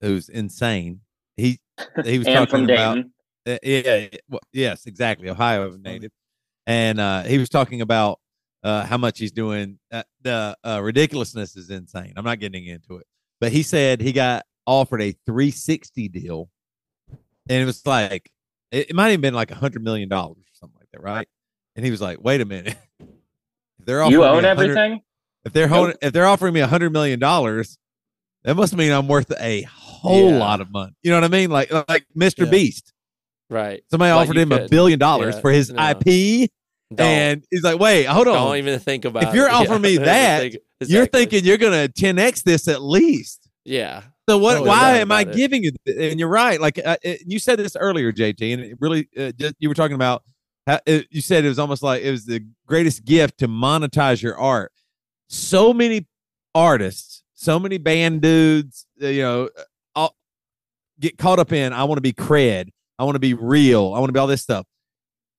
who's 0.00 0.28
insane. 0.28 1.00
He 1.36 1.60
he 2.04 2.18
was 2.18 2.26
talking 2.26 2.64
about 2.64 2.98
Uh, 3.46 3.58
yeah, 3.62 4.08
well, 4.28 4.40
yes, 4.52 4.86
exactly. 4.86 5.30
Ohio 5.30 5.70
native, 5.76 6.10
and 6.66 7.00
uh, 7.00 7.22
he 7.22 7.38
was 7.38 7.48
talking 7.48 7.80
about 7.80 8.20
uh, 8.62 8.84
how 8.84 8.98
much 8.98 9.18
he's 9.18 9.32
doing. 9.32 9.78
Uh, 9.90 10.02
the 10.22 10.56
uh, 10.64 10.80
ridiculousness 10.82 11.56
is 11.56 11.70
insane. 11.70 12.12
I'm 12.16 12.24
not 12.24 12.40
getting 12.40 12.66
into 12.66 12.96
it, 12.96 13.06
but 13.40 13.52
he 13.52 13.62
said 13.62 14.00
he 14.00 14.12
got 14.12 14.44
offered 14.66 15.00
a 15.00 15.12
360 15.24 16.08
deal, 16.08 16.50
and 17.08 17.62
it 17.62 17.64
was 17.64 17.86
like 17.86 18.30
it, 18.70 18.90
it 18.90 18.94
might 18.94 19.10
have 19.10 19.20
been 19.20 19.34
like 19.34 19.50
a 19.50 19.54
hundred 19.54 19.82
million 19.82 20.08
dollars 20.08 20.38
or 20.38 20.54
something 20.54 20.78
like 20.78 20.88
that, 20.92 21.02
right? 21.02 21.28
And 21.76 21.84
he 21.84 21.90
was 21.90 22.00
like, 22.00 22.18
"Wait 22.20 22.40
a 22.40 22.44
minute, 22.44 22.76
they're 23.78 24.02
offering 24.02 24.12
You 24.12 24.24
own 24.24 24.42
100 24.42 24.48
everything? 24.48 25.02
If 25.48 25.52
they're 25.52 25.68
Nope. 25.68 25.96
if 26.00 26.12
they're 26.12 26.26
offering 26.26 26.54
me 26.54 26.60
a 26.60 26.66
hundred 26.66 26.92
million 26.92 27.18
dollars, 27.18 27.78
that 28.44 28.54
must 28.54 28.76
mean 28.76 28.92
I'm 28.92 29.08
worth 29.08 29.32
a 29.40 29.62
whole 29.62 30.30
Yeah. 30.30 30.38
lot 30.38 30.60
of 30.60 30.70
money. 30.70 30.92
You 31.02 31.10
know 31.10 31.16
what 31.16 31.24
I 31.24 31.28
mean? 31.28 31.50
Like 31.50 31.72
like 31.88 32.06
Mr. 32.16 32.44
Yeah. 32.44 32.50
Beast. 32.50 32.92
right. 33.50 33.82
Somebody 33.90 34.12
Like 34.12 34.22
offered 34.28 34.36
him 34.38 34.52
a 34.52 34.68
billion 34.68 34.98
dollars 34.98 35.34
Yeah, 35.34 35.40
for 35.40 35.50
his 35.50 35.70
no. 35.70 35.90
IP, 35.90 36.50
Don't, 36.94 37.06
and 37.06 37.44
he's 37.50 37.62
like, 37.62 37.78
"Wait, 37.78 38.04
hold 38.04 38.28
on. 38.28 38.34
don't 38.34 38.56
even 38.56 38.78
think 38.78 39.04
about 39.04 39.22
it. 39.24 39.28
If 39.30 39.34
you're 39.34 39.50
offering 39.50 39.82
me 39.82 39.96
that, 40.12 40.40
think- 40.52 40.56
You're 40.86 41.06
thinking 41.06 41.44
you're 41.44 41.58
gonna 41.58 41.88
10x 41.88 42.42
this 42.44 42.68
at 42.68 42.82
least. 42.82 43.48
yeah. 43.64 44.02
So 44.28 44.36
what? 44.36 44.62
Why 44.66 44.98
am 44.98 45.10
I 45.10 45.22
it. 45.22 45.32
giving 45.34 45.64
you? 45.64 45.70
th- 45.86 46.10
And 46.12 46.20
you're 46.20 46.28
right. 46.28 46.60
Like 46.60 46.78
uh, 46.84 46.98
it, 47.02 47.22
you 47.26 47.38
said 47.38 47.58
this 47.58 47.74
earlier, 47.76 48.12
JT, 48.12 48.52
and 48.52 48.62
it 48.62 48.76
really 48.78 49.08
uh, 49.18 49.32
just, 49.32 49.54
you 49.58 49.70
were 49.70 49.74
talking 49.74 49.94
about 49.94 50.22
how, 50.66 50.80
it, 50.84 51.06
you 51.10 51.22
said 51.22 51.46
it 51.46 51.48
was 51.48 51.58
almost 51.58 51.82
like 51.82 52.02
it 52.02 52.10
was 52.10 52.26
the 52.26 52.44
greatest 52.66 53.06
gift 53.06 53.38
to 53.38 53.48
monetize 53.48 54.20
your 54.22 54.36
art. 54.38 54.70
So 55.28 55.72
many 55.72 56.06
artists, 56.54 57.22
so 57.34 57.58
many 57.58 57.78
band 57.78 58.22
dudes, 58.22 58.86
uh, 59.02 59.06
you 59.08 59.22
know, 59.22 59.48
all, 59.94 60.14
get 61.00 61.18
caught 61.18 61.38
up 61.38 61.52
in 61.52 61.72
I 61.72 61.84
want 61.84 61.98
to 61.98 62.02
be 62.02 62.12
cred, 62.12 62.70
I 62.98 63.04
want 63.04 63.14
to 63.16 63.20
be 63.20 63.34
real, 63.34 63.92
I 63.94 63.98
want 63.98 64.08
to 64.08 64.12
be 64.12 64.18
all 64.18 64.26
this 64.26 64.42
stuff. 64.42 64.66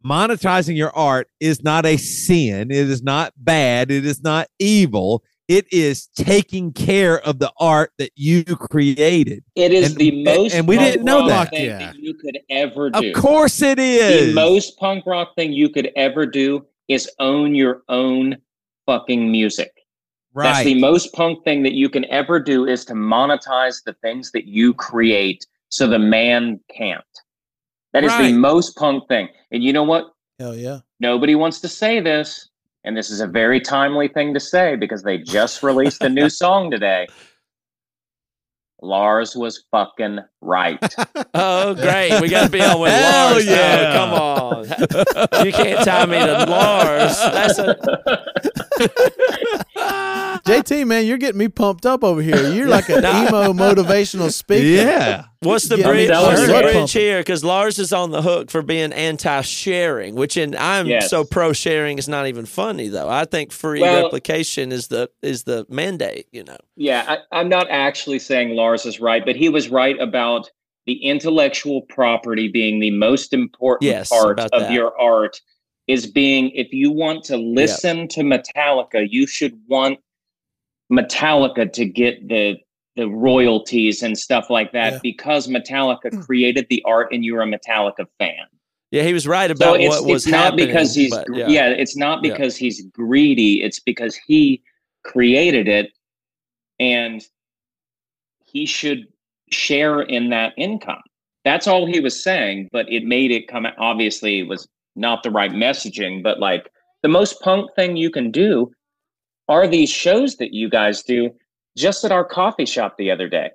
Monetizing 0.05 0.77
your 0.77 0.95
art 0.95 1.27
is 1.41 1.61
not 1.61 1.85
a 1.85 1.97
sin. 1.97 2.71
It 2.71 2.77
is 2.89 3.03
not 3.03 3.33
bad. 3.35 3.91
It 3.91 4.05
is 4.05 4.23
not 4.23 4.47
evil. 4.57 5.23
It 5.49 5.65
is 5.73 6.07
taking 6.15 6.71
care 6.71 7.19
of 7.19 7.39
the 7.39 7.51
art 7.59 7.91
that 7.97 8.11
you 8.15 8.45
created. 8.45 9.43
It 9.55 9.73
is 9.73 9.87
And- 9.91 9.97
the 9.97 10.23
most 10.23 10.53
and 10.53 10.67
we 10.67 10.77
punk 10.77 10.91
didn't 10.91 11.05
know 11.05 11.27
rock 11.27 11.49
that. 11.49 11.51
thing 11.51 11.65
Yeah. 11.65 11.79
that 11.79 11.95
you 11.99 12.13
could 12.13 12.37
ever 12.49 12.91
do. 12.91 13.09
Of 13.09 13.13
course 13.15 13.61
it 13.61 13.77
is. 13.79 14.27
the 14.27 14.33
most 14.33 14.77
punk 14.77 15.05
rock 15.05 15.35
thing 15.35 15.51
you 15.51 15.67
could 15.67 15.91
ever 15.97 16.25
do 16.25 16.65
is 16.87 17.09
own 17.19 17.53
your 17.55 17.81
own 17.89 18.37
fucking 18.85 19.29
music. 19.29 19.71
That's 20.43 20.63
the 20.65 20.79
most 20.79 21.13
punk 21.13 21.43
thing 21.43 21.63
that 21.63 21.73
you 21.73 21.89
can 21.89 22.05
ever 22.11 22.39
do 22.39 22.65
is 22.65 22.85
to 22.85 22.93
monetize 22.93 23.83
the 23.83 23.93
things 24.01 24.31
that 24.31 24.45
you 24.45 24.73
create 24.73 25.45
so 25.69 25.87
the 25.87 25.99
man 25.99 26.59
can't. 26.75 27.03
That 27.93 28.03
is 28.03 28.11
Right. 28.11 28.23
the 28.27 28.33
most 28.33 28.75
punk 28.75 29.07
thing. 29.07 29.29
And 29.51 29.63
you 29.63 29.73
know 29.73 29.83
what? 29.83 30.11
Hell 30.39 30.55
yeah. 30.55 30.79
Nobody 30.99 31.35
wants 31.35 31.59
to 31.61 31.67
say 31.67 31.99
this. 31.99 32.47
And 32.85 32.95
this 32.95 33.09
is 33.09 33.19
a 33.19 33.27
very 33.27 33.59
timely 33.59 34.07
thing 34.07 34.33
to 34.33 34.39
say 34.39 34.75
because 34.75 35.03
they 35.03 35.17
just 35.17 35.61
released 35.63 36.01
a 36.03 36.09
new 36.09 36.29
song 36.41 36.71
today. 36.71 37.07
Lars 38.81 39.35
was 39.35 39.65
fucking 39.71 40.19
right. 40.41 40.79
Oh, 41.33 41.73
great. 41.75 42.19
We 42.21 42.29
got 42.29 42.45
to 42.45 42.49
be 42.49 42.61
on 42.61 42.79
with 42.79 42.91
Hell 42.91 43.31
Lars. 43.33 43.45
yeah. 43.45 43.91
Oh, 43.93 44.65
come 44.65 45.37
on. 45.39 45.45
You 45.45 45.51
can't 45.51 45.85
tie 45.85 46.05
me 46.05 46.17
to 46.17 46.45
Lars. 46.49 47.17
That's 47.19 47.59
a. 47.59 47.75
JT, 50.45 50.87
man, 50.87 51.05
you're 51.05 51.17
getting 51.17 51.37
me 51.37 51.47
pumped 51.47 51.85
up 51.85 52.03
over 52.03 52.21
here. 52.21 52.51
You're 52.53 52.67
like 52.67 52.89
an 52.89 53.01
Nah. 53.03 53.27
emo 53.27 53.53
motivational 53.53 54.31
speaker. 54.31 54.63
yeah. 54.65 55.25
What's 55.41 55.67
the 55.67 55.77
Yeah, 55.77 55.87
bridge? 55.87 56.09
I'm 56.09 56.23
What's 56.23 56.41
the 56.47 56.53
bridge 56.61 56.91
here? 56.91 57.19
Because 57.19 57.43
Lars 57.43 57.77
is 57.79 57.93
on 57.93 58.11
the 58.11 58.21
hook 58.21 58.49
for 58.49 58.61
being 58.61 58.91
anti-sharing, 58.93 60.15
which 60.15 60.37
in 60.37 60.55
I'm 60.57 60.87
Yes. 60.87 61.09
so 61.09 61.23
pro-sharing. 61.23 61.97
It's 61.97 62.07
not 62.07 62.27
even 62.27 62.45
funny 62.45 62.87
though. 62.87 63.09
I 63.09 63.25
think 63.25 63.51
free 63.51 63.81
Well- 63.81 64.03
replication 64.03 64.71
is 64.71 64.87
the 64.87 65.09
is 65.21 65.43
the 65.43 65.65
mandate. 65.69 66.27
You 66.31 66.43
know. 66.45 66.57
Yeah, 66.75 67.03
I, 67.31 67.39
I'm 67.39 67.49
not 67.49 67.67
actually 67.69 68.19
saying 68.19 68.55
Lars 68.55 68.85
is 68.85 68.99
right, 68.99 69.23
but 69.25 69.35
he 69.35 69.49
was 69.49 69.69
right 69.69 69.99
about 69.99 70.49
the 70.85 71.03
intellectual 71.03 71.83
property 71.83 72.47
being 72.47 72.79
the 72.79 72.91
most 72.91 73.31
important 73.33 73.83
Yes, 73.91 74.09
part 74.09 74.39
of 74.39 74.49
that. 74.51 74.71
your 74.71 74.99
art. 74.99 75.39
Is 75.89 76.05
being 76.05 76.51
if 76.51 76.71
you 76.71 76.91
want 76.91 77.23
to 77.25 77.37
listen 77.37 78.07
to 78.09 78.21
Metallica, 78.21 79.07
you 79.09 79.25
should 79.25 79.59
want 79.67 79.97
Metallica 80.91 81.71
to 81.73 81.85
get 81.85 82.27
the 82.27 82.57
the 82.95 83.07
royalties 83.07 84.03
and 84.03 84.17
stuff 84.17 84.49
like 84.49 84.71
that 84.73 84.93
Yeah. 84.93 84.99
because 85.01 85.47
Metallica 85.47 86.13
hmm. 86.13 86.21
created 86.21 86.67
the 86.69 86.83
art 86.85 87.09
and 87.11 87.25
you're 87.25 87.41
a 87.41 87.47
Metallica 87.47 88.05
fan. 88.19 88.45
Yeah, 88.91 89.03
he 89.03 89.13
was 89.13 89.27
right 89.27 89.47
So 89.49 89.53
about 89.53 89.81
it's, 89.81 89.89
what 89.89 90.05
was 90.05 90.27
not 90.27 90.37
happening. 90.37 90.67
because 90.67 90.93
he's 90.93 91.09
but, 91.11 91.25
yeah. 91.33 91.47
yeah. 91.47 91.69
it's 91.69 91.95
not 91.97 92.23
Yeah. 92.23 92.31
because 92.33 92.55
he's 92.55 92.85
greedy. 92.91 93.63
It's 93.63 93.79
because 93.79 94.15
he 94.15 94.61
created 95.03 95.67
it, 95.67 95.91
and 96.79 97.23
he 98.45 98.65
should 98.65 99.07
share 99.49 100.01
in 100.01 100.29
that 100.29 100.53
income. 100.57 101.01
That's 101.45 101.67
all 101.67 101.87
he 101.87 101.99
was 101.99 102.21
saying. 102.23 102.69
But 102.71 102.91
it 102.91 103.03
made 103.05 103.31
it 103.31 103.47
come. 103.47 103.65
Obviously, 103.77 104.39
it 104.39 104.47
was 104.47 104.67
not 104.99 105.23
the 105.23 105.31
right 105.31 105.51
messaging. 105.51 106.21
But 106.21 106.39
like 106.39 106.69
the 107.01 107.09
most 107.09 107.39
punk 107.41 107.73
thing 107.75 107.97
you 107.97 108.11
can 108.11 108.31
do 108.31 108.71
are 109.47 109.67
these 109.67 109.89
shows 109.89 110.37
that 110.37 110.53
you 110.53 110.69
guys 110.69 111.03
do. 111.03 111.31
Just 111.77 112.03
at 112.03 112.11
our 112.11 112.25
coffee 112.25 112.65
shop 112.65 112.95
the 112.97 113.09
other 113.09 113.29
day, 113.29 113.51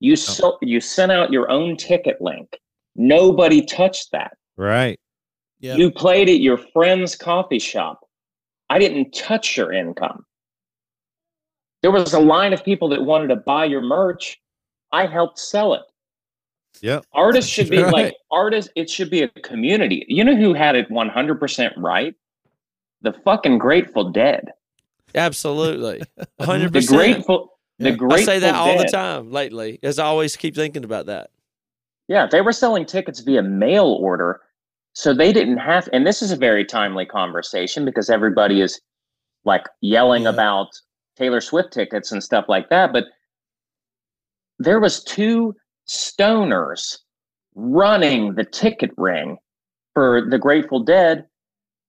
you 0.00 0.12
oh. 0.12 0.16
so, 0.16 0.58
you 0.62 0.80
sent 0.80 1.12
out 1.12 1.32
your 1.32 1.50
own 1.50 1.76
ticket 1.76 2.20
link. 2.20 2.58
Nobody 2.96 3.64
touched 3.64 4.10
that. 4.12 4.36
Right. 4.56 4.98
Yeah. 5.60 5.76
You 5.76 5.90
played 5.90 6.28
at 6.28 6.40
your 6.40 6.58
friend's 6.58 7.14
coffee 7.14 7.58
shop. 7.58 8.00
I 8.70 8.78
didn't 8.78 9.12
touch 9.12 9.56
your 9.56 9.72
income. 9.72 10.24
There 11.82 11.90
was 11.90 12.12
a 12.12 12.18
line 12.18 12.52
of 12.52 12.64
people 12.64 12.88
that 12.88 13.04
wanted 13.04 13.28
to 13.28 13.36
buy 13.36 13.64
your 13.64 13.80
merch. 13.80 14.38
I 14.92 15.06
helped 15.06 15.38
sell 15.38 15.74
it. 15.74 15.82
Yep. 16.80 17.04
Artists 17.12 17.50
should 17.50 17.70
be 17.70 17.78
Right. 17.82 17.92
like 17.92 18.14
artists, 18.30 18.70
it 18.76 18.88
should 18.88 19.10
be 19.10 19.22
a 19.22 19.28
community. 19.28 20.04
You 20.08 20.22
know 20.24 20.36
who 20.36 20.54
had 20.54 20.76
it 20.76 20.88
100% 20.90 21.72
right? 21.76 22.14
The 23.02 23.12
fucking 23.24 23.58
Grateful 23.58 24.10
Dead. 24.10 24.52
Absolutely, 25.14 26.02
100%. 26.40 26.72
The. 26.72 26.86
Grateful 26.96 27.58
the 27.78 27.86
Yeah. 27.90 27.92
I 27.92 27.96
Grateful 27.96 28.20
I 28.20 28.24
say 28.24 28.38
that 28.40 28.54
all 28.54 28.76
the 28.78 28.84
time 28.84 29.30
lately. 29.32 29.78
As 29.82 29.98
I 29.98 30.04
always 30.04 30.36
keep 30.36 30.54
thinking 30.54 30.84
about 30.84 31.06
that. 31.06 31.30
Yeah, 32.08 32.26
they 32.26 32.40
were 32.40 32.52
selling 32.52 32.84
tickets 32.86 33.20
via 33.20 33.42
mail 33.42 33.86
order. 33.86 34.40
So 34.94 35.14
they 35.14 35.32
didn't 35.32 35.58
have, 35.58 35.88
and 35.92 36.06
this 36.06 36.22
is 36.22 36.32
a 36.32 36.36
very 36.36 36.64
timely 36.64 37.06
conversation 37.06 37.84
because 37.84 38.10
everybody 38.10 38.60
is 38.60 38.80
like 39.44 39.64
yelling 39.80 40.24
Yeah. 40.24 40.30
about 40.30 40.68
Taylor 41.16 41.40
Swift 41.40 41.72
tickets 41.72 42.10
and 42.12 42.22
stuff 42.22 42.46
like 42.48 42.68
that. 42.70 42.92
But 42.92 43.04
there 44.58 44.80
was 44.80 45.02
two 45.04 45.54
stoners 45.88 46.98
running 47.54 48.34
the 48.34 48.44
ticket 48.44 48.90
ring 48.96 49.36
for 49.94 50.26
the 50.28 50.38
Grateful 50.38 50.80
Dead 50.80 51.26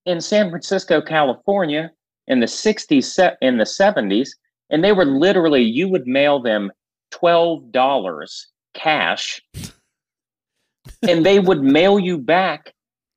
in 0.06 0.20
San 0.20 0.50
Francisco, 0.50 1.00
California 1.00 1.90
in 2.26 2.40
the 2.40 2.46
60s, 2.46 3.04
se- 3.04 3.36
in 3.40 3.58
the 3.58 3.64
70s. 3.64 4.30
And 4.70 4.82
they 4.82 4.92
were 4.92 5.04
literally, 5.04 5.62
you 5.62 5.88
would 5.88 6.06
mail 6.06 6.40
them 6.40 6.70
$12 7.12 8.46
cash 8.72 9.42
and 11.08 11.26
they 11.26 11.40
would 11.40 11.62
mail 11.62 11.98
you 11.98 12.18
back 12.18 12.72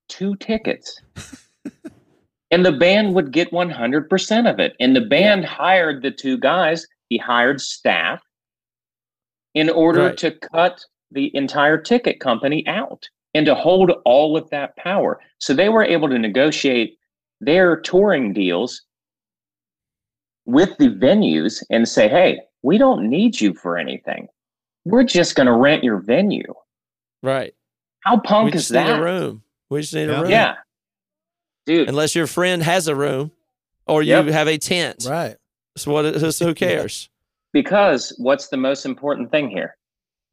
two 0.10 0.36
tickets. 0.38 1.02
and 2.52 2.66
the 2.66 2.72
band 2.72 3.16
would 3.16 3.32
get 3.32 3.52
100% 3.52 4.52
of 4.52 4.60
it. 4.60 4.76
And 4.80 4.96
the 4.96 5.02
band 5.02 5.46
hired 5.46 6.04
the 6.04 6.12
two 6.12 6.38
guys, 6.38 6.86
he 7.10 7.18
hired 7.18 7.62
staff 7.62 8.22
in 9.54 9.70
order 9.70 10.06
Right. 10.08 10.18
to 10.18 10.32
cut 10.32 10.84
the 11.12 11.36
entire 11.36 11.78
ticket 11.78 12.20
company 12.20 12.66
out 12.68 13.08
and 13.34 13.46
to 13.46 13.56
hold 13.56 13.92
all 14.06 14.36
of 14.38 14.50
that 14.50 14.76
power. 14.78 15.20
So 15.40 15.54
they 15.54 15.70
were 15.70 15.84
able 15.84 16.10
to 16.10 16.18
negotiate 16.20 16.98
their 17.40 17.76
touring 17.80 18.34
deals 18.34 18.82
with 20.46 20.76
the 20.78 20.90
venues 20.90 21.64
and 21.70 21.88
say, 21.88 22.08
hey, 22.08 22.40
we 22.62 22.78
don't 22.78 23.10
need 23.10 23.40
you 23.40 23.54
for 23.54 23.78
anything. 23.78 24.28
We're 24.86 25.04
just 25.04 25.36
going 25.36 25.48
to 25.48 25.54
rent 25.54 25.84
your 25.84 25.98
venue. 26.00 26.54
Right. 27.22 27.54
How 28.02 28.16
we 28.16 28.22
punk 28.22 28.56
is 28.56 28.64
just 28.64 28.72
need 28.72 28.78
that? 28.80 29.00
a 29.00 29.04
room. 29.04 29.44
We 29.70 29.82
just 29.82 29.94
need 29.94 30.10
Yeah. 30.10 30.20
a 30.20 30.22
room. 30.22 30.32
Yeah. 30.32 30.56
Dude, 31.66 31.88
Unless 31.90 32.16
your 32.16 32.28
friend 32.28 32.62
has 32.64 32.88
a 32.88 32.96
room, 32.96 33.32
or 33.88 34.04
you 34.04 34.10
Yep. 34.16 34.26
have 34.28 34.48
a 34.50 34.58
tent. 34.58 35.06
Right. 35.10 35.38
So 35.78 35.92
what? 35.94 36.04
Who, 36.16 36.30
who 36.46 36.54
cares? 36.54 37.10
Because 37.54 38.14
what's 38.18 38.48
the 38.50 38.58
most 38.58 38.86
important 38.86 39.32
thing 39.32 39.50
here? 39.50 39.78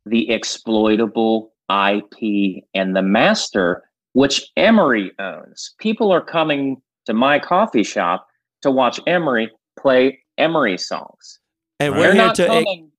The 0.07 0.31
exploitable 0.31 1.53
IP 1.71 2.65
and 2.75 2.97
the 2.97 3.03
master, 3.03 3.85
which 4.15 4.51
Emery 4.57 5.13
owns. 5.19 5.75
People 5.79 6.11
are 6.11 6.23
coming 6.23 6.81
to 7.07 7.13
my 7.15 7.39
coffee 7.39 7.85
shop 7.85 8.27
to 8.63 8.71
watch 8.71 8.99
Emery 9.07 9.51
play 9.79 10.19
Emery 10.39 10.79
songs. 10.79 11.39
And 11.79 11.95
we're 11.95 12.01
They're 12.01 12.13
here 12.15 12.23
not 12.25 12.35
to 12.37 12.47
coming. 12.47 12.91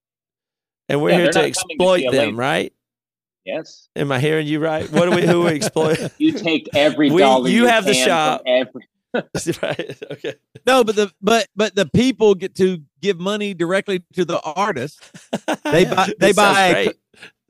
and 0.87 1.01
we're 1.01 1.09
yeah, 1.11 1.17
here 1.17 1.31
to 1.31 1.31
not 1.31 1.33
coming 1.33 1.53
to 1.53 1.59
exploit 1.59 2.11
them, 2.11 2.37
right? 2.39 2.71
Yes. 3.45 3.87
Am 3.95 4.11
I 4.11 4.19
hearing 4.19 4.45
you 4.45 4.59
right? 4.59 4.89
What 4.91 5.09
do 5.09 5.15
we? 5.15 5.25
Who 5.25 5.41
we 5.41 5.51
exploit? 5.51 6.11
You 6.19 6.31
take 6.33 6.69
every 6.75 7.09
We- 7.09 7.21
dollar 7.21 7.49
you 7.49 7.61
you 7.63 7.67
have 7.67 7.85
the 7.85 7.93
shop. 7.95 8.41
from 8.41 8.47
every 8.47 8.87
right. 9.63 9.97
Okay. 10.11 10.35
No, 10.65 10.83
but 10.83 10.95
the 10.95 11.11
but 11.21 11.47
but 11.55 11.75
the 11.75 11.85
people 11.87 12.33
get 12.35 12.55
to 12.55 12.81
give 13.01 13.19
money 13.19 13.53
directly 13.53 14.03
to 14.13 14.25
the 14.25 14.39
artist. 14.41 15.01
They 15.63 15.85
buy- 15.85 16.13
they 16.19 16.31
buy 16.33 16.71
great. 16.73 16.95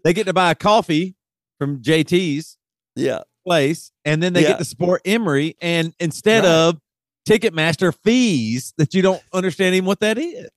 They 0.03 0.13
get 0.13 0.25
to 0.27 0.33
buy 0.33 0.51
a 0.51 0.55
coffee 0.55 1.15
from 1.59 1.81
JT's 1.81 2.57
Yeah. 2.95 3.21
place, 3.45 3.91
and 4.05 4.21
then 4.21 4.33
they 4.33 4.41
Yeah. 4.43 4.49
get 4.49 4.57
to 4.59 4.65
support 4.65 5.01
Emery. 5.05 5.55
And 5.61 5.93
instead 5.99 6.43
Right. 6.43 6.51
of 6.51 6.79
Ticketmaster 7.27 7.93
fees 8.03 8.73
that 8.77 8.93
you 8.93 9.01
don't 9.03 9.21
understand 9.33 9.75
even 9.75 9.85
what 9.85 9.99
that 9.99 10.17
is. 10.17 10.49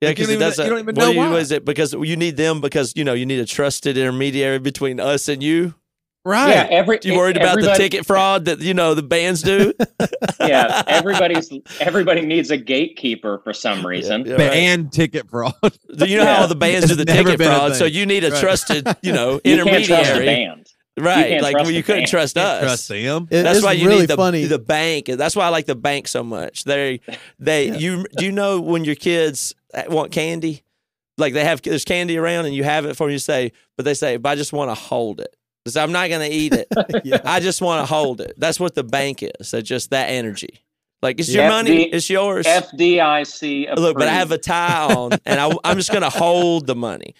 Yeah, 0.00 0.08
because 0.10 0.28
don't 0.28 0.32
it 0.32 0.36
even- 0.36 0.48
does. 0.48 0.58
you 0.58 0.64
don't 0.70 0.78
even 0.78 0.94
know 0.94 1.10
you, 1.10 1.18
why. 1.18 1.38
is 1.38 1.50
it 1.50 1.64
because 1.66 1.92
you 1.92 2.16
need 2.16 2.36
them 2.38 2.60
because 2.62 2.94
you 2.96 3.04
know 3.04 3.12
you 3.12 3.26
need 3.26 3.38
a 3.40 3.44
trusted 3.44 3.98
intermediary 3.98 4.58
between 4.58 4.98
us 4.98 5.28
and 5.28 5.42
you? 5.42 5.74
Right. 6.24 6.50
Yeah, 6.50 6.66
every 6.70 6.98
You 7.02 7.16
worried 7.16 7.38
about 7.38 7.60
the 7.60 7.72
ticket 7.74 8.04
fraud 8.04 8.44
that 8.44 8.60
you 8.60 8.74
know 8.74 8.94
the 8.94 9.02
bands 9.02 9.42
do? 9.42 9.72
Yeah, 10.40 10.82
everybody's 10.86 11.50
everybody 11.80 12.22
needs 12.22 12.50
a 12.50 12.56
gatekeeper 12.56 13.40
for 13.44 13.52
some 13.52 13.86
reason. 13.86 14.24
Yeah, 14.26 14.32
right. 14.32 14.38
Band 14.50 14.92
ticket 14.92 15.28
fraud. 15.30 15.54
Do 15.96 16.06
you 16.06 16.16
know 16.18 16.24
how 16.24 16.32
Yeah. 16.32 16.40
all 16.42 16.48
the 16.48 16.54
bands 16.56 16.88
do 16.88 16.94
the 16.94 17.04
ticket 17.04 17.40
fraud? 17.40 17.76
So 17.76 17.84
you 17.84 18.04
need 18.06 18.24
a 18.24 18.30
Right. 18.30 18.40
trusted, 18.40 18.86
you 19.02 19.12
know, 19.12 19.40
You 19.44 19.62
can't 19.64 19.84
trust 19.86 19.90
a 19.90 19.94
intermediary. 20.16 20.26
band. 20.26 20.66
right. 20.98 21.28
can't 21.28 21.42
Like 21.42 21.56
well, 21.56 21.70
you 21.70 21.82
couldn't 21.82 22.00
bank. 22.02 22.10
trust 22.10 22.36
us. 22.38 22.62
Trust 22.62 22.88
them. 22.88 23.28
It- 23.30 23.42
That's 23.42 23.58
it's 23.58 23.64
why 23.64 23.72
you 23.72 23.86
really 23.88 24.00
need 24.00 24.08
the, 24.10 24.16
funny. 24.16 24.44
the 24.46 24.58
bank. 24.58 25.06
That's 25.06 25.36
why 25.36 25.44
I 25.46 25.48
like 25.50 25.66
the 25.66 25.74
bank 25.76 26.08
so 26.08 26.22
much. 26.22 26.64
They 26.64 27.00
they 27.38 27.76
you 27.78 28.04
do 28.16 28.24
you 28.26 28.32
know 28.32 28.60
when 28.60 28.84
your 28.84 28.94
kids 28.96 29.54
uh, 29.74 29.82
want 29.88 30.10
candy, 30.12 30.62
like 31.18 31.32
they 31.34 31.44
have 31.44 31.60
there's 31.62 31.84
candy 31.84 32.16
around 32.18 32.46
and 32.46 32.54
you 32.54 32.64
have 32.64 32.84
it 32.86 32.96
for 32.96 33.06
them, 33.06 33.12
you 33.12 33.18
say, 33.18 33.52
but 33.76 33.84
they 33.84 33.94
say, 33.94 34.16
but 34.16 34.30
I 34.30 34.34
just 34.36 34.52
want 34.52 34.70
to 34.70 34.74
hold 34.74 35.20
it. 35.20 35.34
They 35.66 35.80
I'm 35.80 35.92
not 35.92 36.08
going 36.08 36.28
to 36.28 36.34
eat 36.34 36.54
it. 36.54 36.68
yeah. 37.04 37.20
I 37.24 37.40
just 37.40 37.60
want 37.62 37.86
to 37.86 37.92
hold 37.92 38.20
it. 38.20 38.34
That's 38.38 38.58
what 38.58 38.74
the 38.74 38.84
bank 38.84 39.22
is. 39.22 39.52
It's 39.54 39.68
just 39.68 39.90
that 39.90 40.06
energy. 40.10 40.60
Like 41.02 41.18
it's 41.20 41.28
Yeah. 41.28 41.42
your 41.42 41.50
money. 41.50 41.84
It's 41.84 42.08
yours. 42.10 42.46
FDIC. 42.46 43.76
Look, 43.76 43.96
but 43.98 44.08
I 44.08 44.12
have 44.12 44.32
a 44.32 44.38
tie 44.38 44.92
on, 44.94 45.12
and 45.24 45.40
I, 45.40 45.50
I'm 45.64 45.76
just 45.76 45.90
going 45.90 46.02
to 46.02 46.10
hold 46.10 46.66
the 46.66 46.74
money. 46.74 47.14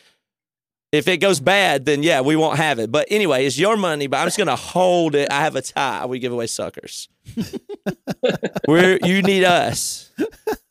If 0.93 1.07
it 1.07 1.19
goes 1.19 1.39
bad, 1.39 1.85
then 1.87 2.03
yeah, 2.03 2.21
we 2.21 2.35
won't 2.35 2.57
have 2.59 2.79
it. 2.81 2.91
But 2.91 3.07
anyway, 3.11 3.47
it's 3.47 3.57
your 3.57 3.77
money, 3.77 4.07
but 4.09 4.17
I'm 4.19 4.27
just 4.27 4.37
going 4.37 4.49
to 4.49 4.57
hold 4.57 5.15
it. 5.15 5.31
I 5.31 5.41
have 5.43 5.55
a 5.55 5.63
tie. 5.63 6.05
We 6.07 6.19
give 6.19 6.33
away 6.33 6.49
suckers. 6.49 7.09
We're 8.69 8.99
you 9.05 9.23
need 9.23 9.45
us 9.45 10.11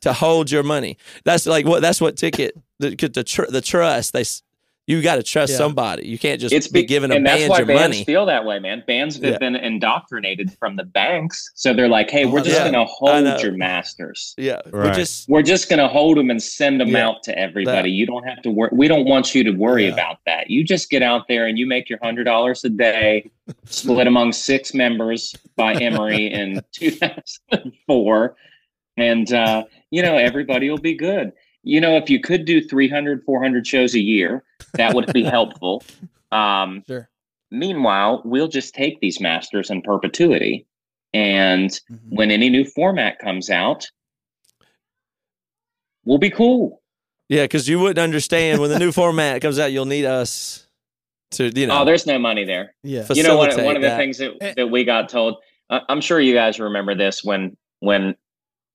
to 0.02 0.14
hold 0.14 0.52
your 0.52 0.64
money. 0.64 0.98
That's 1.24 1.46
like 1.46 1.66
what 1.66 1.82
that's 1.82 2.02
what 2.02 2.18
ticket 2.18 2.54
the 2.80 2.90
the, 3.14 3.24
tr- 3.24 3.46
the 3.50 3.62
trust 3.62 4.14
they 4.14 4.22
s- 4.22 4.44
you 4.90 5.04
got 5.04 5.18
to 5.18 5.24
trust 5.24 5.52
Yeah. 5.52 5.58
somebody. 5.58 6.08
You 6.08 6.18
can't 6.18 6.42
just 6.42 6.52
it's 6.52 6.68
be 6.68 6.82
be- 6.82 6.88
giving 6.88 7.12
a 7.12 7.16
and 7.18 7.26
that's 7.26 7.42
band 7.42 7.50
why 7.52 7.58
your 7.60 7.68
bands 7.68 7.96
money. 7.98 8.04
feel 8.06 8.26
that 8.26 8.44
way, 8.44 8.58
man. 8.58 8.84
Bands 8.88 9.18
have 9.18 9.24
Yeah. 9.24 9.38
been 9.38 9.56
indoctrinated 9.56 10.52
from 10.54 10.78
the 10.78 10.84
banks, 10.84 11.52
so 11.54 11.74
they're 11.76 11.88
like, 11.88 12.10
"Hey, 12.10 12.26
Oh, 12.26 12.32
we're 12.32 12.42
just 12.42 12.56
yeah. 12.58 12.64
going 12.72 12.74
to 12.74 12.86
hold 12.92 13.42
your 13.44 13.52
masters. 13.52 14.34
yeah, 14.38 14.60
we 14.66 14.72
Right. 14.80 14.96
just 14.96 15.30
We're 15.30 15.44
just 15.44 15.70
going 15.70 15.78
to 15.80 15.88
hold 15.88 16.18
them 16.18 16.32
and 16.32 16.42
send 16.42 16.82
them 16.82 16.90
Yeah. 16.90 17.08
out 17.08 17.22
to 17.24 17.38
everybody. 17.38 17.92
That- 17.92 17.96
You 17.96 18.08
don't 18.08 18.24
have 18.28 18.42
to 18.42 18.50
worry. 18.50 18.72
We 18.74 18.88
don't 18.88 19.06
want 19.06 19.36
you 19.36 19.44
to 19.44 19.52
worry 19.52 19.86
Yeah. 19.86 19.94
about 19.94 20.18
that. 20.26 20.50
You 20.50 20.64
just 20.64 20.90
get 20.90 21.04
out 21.04 21.28
there 21.28 21.46
and 21.46 21.60
you 21.60 21.68
make 21.68 21.88
your 21.88 22.00
hundred 22.02 22.24
dollars 22.24 22.64
a 22.66 22.70
day, 22.70 23.30
split 23.66 24.08
among 24.08 24.32
six 24.34 24.74
members 24.74 25.36
by 25.56 25.74
Emery 25.76 26.34
in 26.34 26.62
2004, 26.72 28.36
and 28.98 29.32
uh, 29.34 29.64
you 29.92 30.02
know 30.02 30.16
everybody 30.18 30.70
will 30.70 30.78
be 30.78 30.96
good. 30.96 31.32
You 31.70 31.80
know, 31.80 31.96
if 31.98 32.10
you 32.10 32.20
could 32.20 32.46
do 32.46 32.62
300, 32.62 33.24
400 33.24 33.66
shows 33.68 33.94
a 33.96 34.00
year, 34.00 34.44
that 34.74 34.94
would 34.96 35.12
be 35.14 35.24
helpful. 35.38 35.84
Um, 36.32 36.84
Sure. 36.88 37.10
Meanwhile, 37.52 38.22
we'll 38.26 38.48
just 38.48 38.74
take 38.76 39.00
these 39.02 39.20
masters 39.20 39.70
in 39.72 39.82
perpetuity. 39.82 40.66
And 41.14 41.70
Mhm. 41.72 42.00
when 42.10 42.30
any 42.32 42.50
new 42.50 42.64
format 42.66 43.18
comes 43.20 43.50
out, 43.50 43.88
we'll 46.06 46.18
be 46.20 46.30
cool. 46.30 46.82
yeah, 47.28 47.44
because 47.44 47.68
you 47.68 47.80
wouldn't 47.80 48.00
understand 48.00 48.60
when 48.60 48.70
the 48.72 48.80
new 48.80 48.92
format 48.92 49.42
comes 49.42 49.60
out. 49.60 49.72
You'll 49.72 49.86
need 49.86 50.06
us 50.06 50.68
to 51.32 51.50
you 51.50 51.68
know. 51.68 51.82
Oh, 51.82 51.86
there's 51.86 52.08
no 52.08 52.18
money 52.18 52.44
there. 52.46 52.74
Yeah. 52.84 53.06
You 53.14 53.22
know, 53.24 53.38
one, 53.38 53.50
one 53.64 53.76
of 53.76 53.82
the 53.84 53.90
that. 53.90 53.98
things 53.98 54.18
that, 54.18 54.32
Eh. 54.42 54.54
that 54.58 54.68
we 54.72 54.84
got 54.84 55.10
told, 55.10 55.36
uh, 55.70 55.82
I'm 55.90 56.02
sure 56.02 56.20
you 56.20 56.34
guys 56.34 56.60
remember 56.60 56.96
this 56.96 57.24
when 57.24 57.56
when 57.82 58.16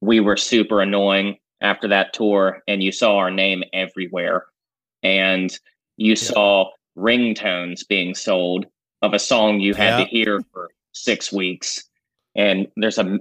we 0.01 0.21
were 0.21 0.37
super 0.37 0.81
annoying 0.81 1.39
after 1.65 1.89
that 1.89 2.13
tour 2.13 2.63
and 2.69 2.83
you 2.83 2.93
saw 2.93 3.17
our 3.17 3.31
name 3.31 3.65
everywhere. 3.73 4.45
And 5.03 5.51
you 5.97 6.15
saw 6.15 6.71
ringtones 6.97 7.87
being 7.89 8.15
sold 8.15 8.67
of 9.03 9.15
a 9.15 9.19
song 9.19 9.61
you 9.61 9.75
had 9.75 9.99
Yeah. 9.99 10.05
to 10.05 10.11
hear 10.11 10.41
for 10.53 10.69
six 10.93 11.33
weeks. 11.33 11.83
And 12.37 12.69
there's 12.77 12.99
a 12.99 13.19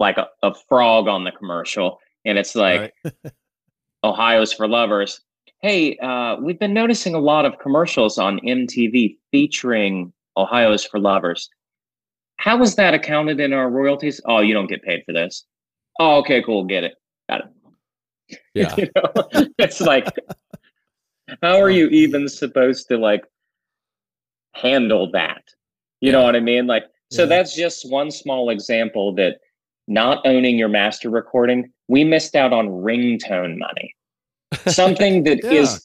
like 0.00 0.16
a, 0.18 0.26
a 0.42 0.54
frog 0.68 1.06
on 1.08 1.24
the 1.24 1.30
commercial 1.32 1.98
and 2.24 2.36
it's 2.38 2.54
like 2.54 2.92
ohio's 4.04 4.52
for 4.52 4.66
lovers. 4.68 5.20
Hey 5.60 5.96
uh, 5.98 6.36
we've 6.40 6.58
been 6.58 6.74
noticing 6.74 7.14
a 7.14 7.20
lot 7.20 7.44
of 7.44 7.58
commercials 7.58 8.18
on 8.18 8.38
mtv 8.40 9.16
featuring 9.30 10.12
ohio's 10.36 10.84
for 10.84 10.98
lovers. 11.00 11.48
How 12.38 12.60
is 12.62 12.74
that 12.76 12.92
accounted 12.94 13.40
in 13.40 13.52
our 13.52 13.70
royalties? 13.70 14.20
Oh 14.26 14.40
you 14.40 14.52
don't 14.54 14.66
get 14.68 14.82
paid 14.82 15.02
for 15.06 15.12
this. 15.12 15.44
Oh 16.00 16.18
okay 16.18 16.42
cool 16.42 16.64
get 16.64 16.84
it. 16.84 16.94
Got 17.28 17.40
it 17.40 17.46
Yeah. 18.54 18.74
you 18.78 18.88
know 18.94 19.12
it's 19.58 19.80
like 19.80 20.06
how 21.42 21.58
are 21.60 21.64
oh, 21.64 21.66
you 21.66 21.88
even 21.88 22.28
supposed 22.28 22.88
to 22.88 22.96
like 22.96 23.24
handle 24.54 25.10
that 25.10 25.42
you 26.00 26.12
know 26.12 26.22
what 26.22 26.36
i 26.36 26.40
mean 26.40 26.66
like 26.66 26.84
so 27.10 27.22
Yeah. 27.22 27.28
that's 27.28 27.54
just 27.56 27.90
one 27.90 28.10
small 28.10 28.50
example 28.50 29.14
that 29.16 29.38
not 29.88 30.24
owning 30.24 30.56
your 30.56 30.68
master 30.68 31.10
recording 31.10 31.72
we 31.88 32.04
missed 32.04 32.36
out 32.36 32.52
on 32.52 32.68
ringtone 32.68 33.58
money 33.58 33.94
something 34.66 35.24
that 35.24 35.44
is 35.44 35.84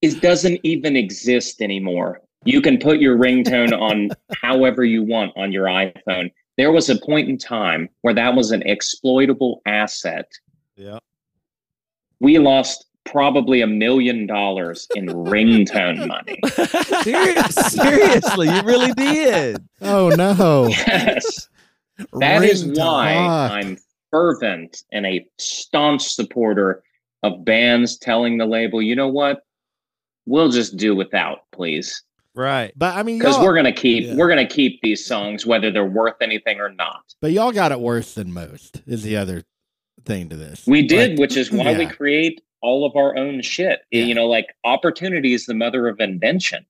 Yeah. 0.00 0.08
is 0.08 0.20
doesn't 0.20 0.60
even 0.62 0.96
exist 0.96 1.60
anymore 1.60 2.20
you 2.44 2.60
can 2.60 2.78
put 2.78 3.00
your 3.00 3.18
ringtone 3.18 3.72
on 3.88 4.10
however 4.40 4.84
you 4.84 5.02
want 5.02 5.32
on 5.36 5.50
your 5.50 5.66
iphone 5.66 6.30
there 6.56 6.70
was 6.70 6.88
a 6.90 6.96
point 6.96 7.28
in 7.28 7.38
time 7.38 7.88
where 8.02 8.14
that 8.14 8.34
was 8.34 8.52
an 8.52 8.62
exploitable 8.62 9.60
asset 9.66 10.30
Yeah. 10.76 10.98
We 12.20 12.38
lost 12.38 12.84
probably 13.04 13.62
a 13.62 13.66
million 13.66 14.26
dollars 14.26 14.86
in 14.94 15.06
ringtone 15.06 16.06
money. 16.06 16.38
Serious- 17.02 17.54
seriously, 17.72 18.48
you 18.48 18.62
really 18.62 18.92
did. 18.92 19.58
Oh 19.80 20.10
no. 20.10 20.66
Yes. 20.68 21.48
That 22.20 22.44
is 22.44 22.64
Ringtone. 22.64 22.78
why 22.78 23.14
Fuck. 23.14 23.52
I'm 23.52 23.78
fervent 24.10 24.82
and 24.92 25.04
a 25.06 25.26
staunch 25.38 26.02
supporter 26.08 26.82
of 27.22 27.44
bands 27.44 27.98
telling 27.98 28.38
the 28.38 28.46
label, 28.46 28.80
you 28.80 28.94
know 28.94 29.08
what? 29.08 29.40
We'll 30.26 30.50
just 30.50 30.76
do 30.76 30.94
without, 30.94 31.40
please. 31.52 32.02
Right. 32.34 32.72
But 32.76 32.94
I 32.94 33.02
mean, 33.02 33.18
Because 33.18 33.38
we're 33.40 33.56
gonna 33.56 33.72
keep 33.72 34.04
Yeah. 34.04 34.14
we're 34.14 34.28
gonna 34.28 34.46
keep 34.46 34.80
these 34.82 35.04
songs 35.04 35.44
whether 35.46 35.70
they're 35.72 35.84
worth 35.86 36.14
anything 36.20 36.60
or 36.60 36.68
not. 36.70 37.02
but 37.20 37.32
y'all 37.32 37.50
got 37.52 37.72
it 37.72 37.80
worse 37.80 38.14
than 38.14 38.32
most. 38.32 38.82
Is 38.86 39.02
the 39.02 39.16
other 39.16 39.44
thing 40.08 40.28
to 40.30 40.36
this? 40.36 40.66
We 40.66 40.82
did, 40.86 41.10
Like, 41.12 41.18
which 41.20 41.36
is 41.36 41.52
why 41.52 41.76
we 41.78 41.86
create 41.86 42.40
all 42.62 42.84
of 42.84 42.96
our 42.96 43.16
own 43.16 43.40
shit. 43.42 43.80
Yeah. 43.92 44.04
You 44.04 44.14
know, 44.14 44.26
like 44.26 44.46
opportunity 44.64 45.32
is 45.34 45.46
the 45.46 45.54
mother 45.54 45.86
of 45.86 46.00
invention. 46.00 46.66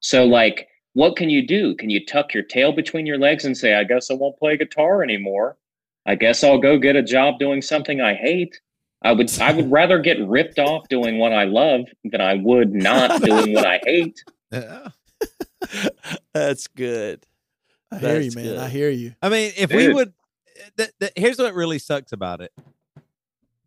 So, 0.00 0.24
like, 0.24 0.68
what 0.92 1.16
can 1.16 1.30
you 1.30 1.46
do? 1.46 1.74
Can 1.76 1.88
you 1.88 2.04
tuck 2.04 2.34
your 2.34 2.42
tail 2.42 2.72
between 2.72 3.06
your 3.06 3.16
legs 3.18 3.44
and 3.46 3.56
say, 3.56 3.74
I 3.74 3.84
guess 3.84 4.10
I 4.10 4.14
won't 4.14 4.36
play 4.38 4.56
guitar 4.58 5.02
anymore? 5.02 5.56
I 6.04 6.14
guess 6.14 6.44
I'll 6.44 6.58
go 6.58 6.76
get 6.78 6.96
a 6.96 7.02
job 7.02 7.38
doing 7.38 7.62
something 7.62 8.00
I 8.02 8.14
hate. 8.14 8.60
I 9.02 9.12
would 9.12 9.30
I 9.40 9.52
would 9.52 9.70
rather 9.80 9.98
get 9.98 10.18
ripped 10.26 10.58
off 10.58 10.88
doing 10.88 11.18
what 11.18 11.32
I 11.32 11.44
love 11.44 11.86
than 12.04 12.20
I 12.20 12.34
would 12.34 12.74
not 12.74 13.22
doing 13.22 13.54
what 13.54 13.66
I 13.66 13.80
hate. 13.84 14.22
Yeah. 14.52 14.88
That's 16.32 16.68
good. 16.68 17.26
I 17.90 17.98
hear 17.98 18.20
you, 18.20 18.30
man. 18.36 18.44
good. 18.44 18.58
I 18.58 18.68
hear 18.68 18.88
you. 18.90 19.14
I 19.20 19.28
mean, 19.28 19.52
if 19.56 19.72
we 19.72 19.92
would, 19.92 20.12
th- 20.76 20.90
th- 21.00 21.12
here's 21.16 21.38
what 21.38 21.54
really 21.54 21.78
sucks 21.78 22.12
about 22.12 22.40
it. 22.40 22.52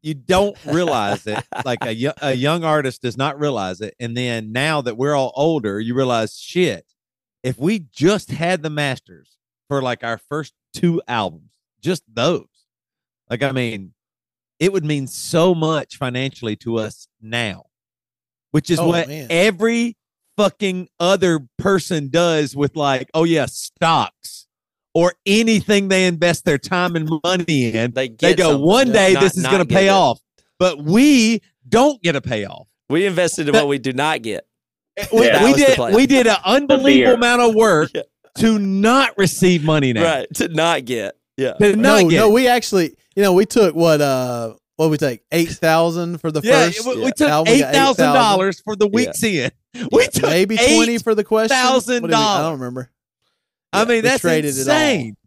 You 0.01 0.13
don't 0.13 0.57
realize 0.65 1.25
it. 1.27 1.43
Like 1.65 1.83
a, 1.83 2.13
a 2.21 2.33
young 2.33 2.63
artist 2.63 3.01
does 3.01 3.17
not 3.17 3.39
realize 3.39 3.81
it. 3.81 3.95
And 3.99 4.15
then 4.15 4.51
now 4.51 4.81
that 4.81 4.95
we're 4.97 5.15
all 5.15 5.33
older, 5.35 5.79
you 5.79 5.95
realize 5.95 6.37
shit. 6.37 6.85
If 7.43 7.57
we 7.57 7.79
just 7.91 8.31
had 8.31 8.61
the 8.63 8.69
masters 8.69 9.37
for 9.67 9.81
like 9.81 10.03
our 10.03 10.17
first 10.17 10.53
two 10.73 11.01
albums, 11.07 11.51
just 11.81 12.03
those, 12.11 12.47
like, 13.29 13.43
I 13.43 13.51
mean, 13.51 13.93
it 14.59 14.71
would 14.71 14.85
mean 14.85 15.07
so 15.07 15.53
much 15.53 15.97
financially 15.97 16.55
to 16.57 16.77
us 16.77 17.07
now, 17.21 17.65
which 18.51 18.69
is 18.69 18.79
Oh, 18.79 18.87
what 18.87 19.07
man. 19.07 19.27
every 19.29 19.97
fucking 20.37 20.87
other 20.99 21.39
person 21.57 22.09
does 22.09 22.55
with 22.55 22.75
like, 22.75 23.09
oh 23.13 23.23
yeah, 23.23 23.45
stocks 23.47 24.46
or 24.97 25.13
anything 25.27 25.89
they 25.89 26.07
invest 26.07 26.43
their 26.43 26.57
time 26.57 26.95
and 26.95 27.07
money 27.23 27.71
in. 27.71 27.91
They 27.91 28.09
They 28.09 28.33
go, 28.33 28.57
one 28.57 28.91
day 28.91 29.13
not- 29.13 29.21
this 29.21 29.37
is 29.37 29.43
going 29.45 29.59
to 29.59 29.65
pay 29.65 29.87
it. 29.87 29.91
off, 29.91 30.19
but 30.57 30.81
we 30.83 31.41
don't 31.69 32.01
get 32.01 32.15
a 32.15 32.21
payoff. 32.21 32.67
We 32.89 33.05
invested 33.05 33.47
in 33.47 33.53
That- 33.53 33.59
what 33.63 33.67
we 33.67 33.77
do 33.77 33.93
not 33.93 34.23
get. 34.23 34.47
We, 35.13 35.25
Yeah. 35.27 35.43
We 35.45 35.53
did 35.53 35.77
we 35.93 36.07
did 36.07 36.25
an 36.25 36.37
unbelievable 36.43 37.13
amount 37.13 37.41
of 37.43 37.53
work 37.53 37.91
Yeah. 37.95 38.01
to 38.39 38.57
not 38.57 39.15
receive 39.19 39.63
money 39.63 39.93
now. 39.93 40.03
Right. 40.03 40.27
To 40.35 40.47
not 40.47 40.85
get. 40.85 41.15
Yeah. 41.37 41.53
To 41.53 41.75
not 41.75 42.01
no, 42.03 42.09
get. 42.09 42.17
no, 42.17 42.29
we 42.29 42.47
actually, 42.47 42.95
you 43.15 43.21
know, 43.21 43.33
we 43.33 43.45
took 43.45 43.75
what, 43.75 44.01
uh, 44.01 44.55
what 44.77 44.89
we 44.89 44.97
take 44.97 45.21
eight 45.31 45.49
thousand 45.49 46.19
for 46.21 46.31
the 46.31 46.41
yeah, 46.43 46.65
first. 46.71 46.87
we, 46.87 47.03
we 47.03 47.11
took 47.11 47.29
album, 47.29 47.51
we 47.53 47.59
eight 47.59 47.61
got 47.61 47.73
thousand 47.75 48.13
dollars 48.13 48.59
for 48.61 48.75
the 48.75 48.87
Weak's 48.87 49.23
End. 49.23 49.51
We 49.91 50.01
Yeah, 50.03 50.07
took 50.09 50.23
maybe 50.23 50.55
eight 50.59 50.75
twenty 50.75 50.97
for 50.97 51.13
the 51.13 51.23
question. 51.23 51.55
$8,000. 51.55 51.73
What 51.75 51.85
did 51.85 52.03
we- 52.03 52.13
I 52.15 52.41
don't 52.41 52.53
remember. 52.59 52.89
I 53.73 53.85
mean, 53.85 54.03
that's 54.03 54.21
traded 54.21 54.57
it 54.57 54.67
all. 54.67 54.73
insane. 54.75 55.17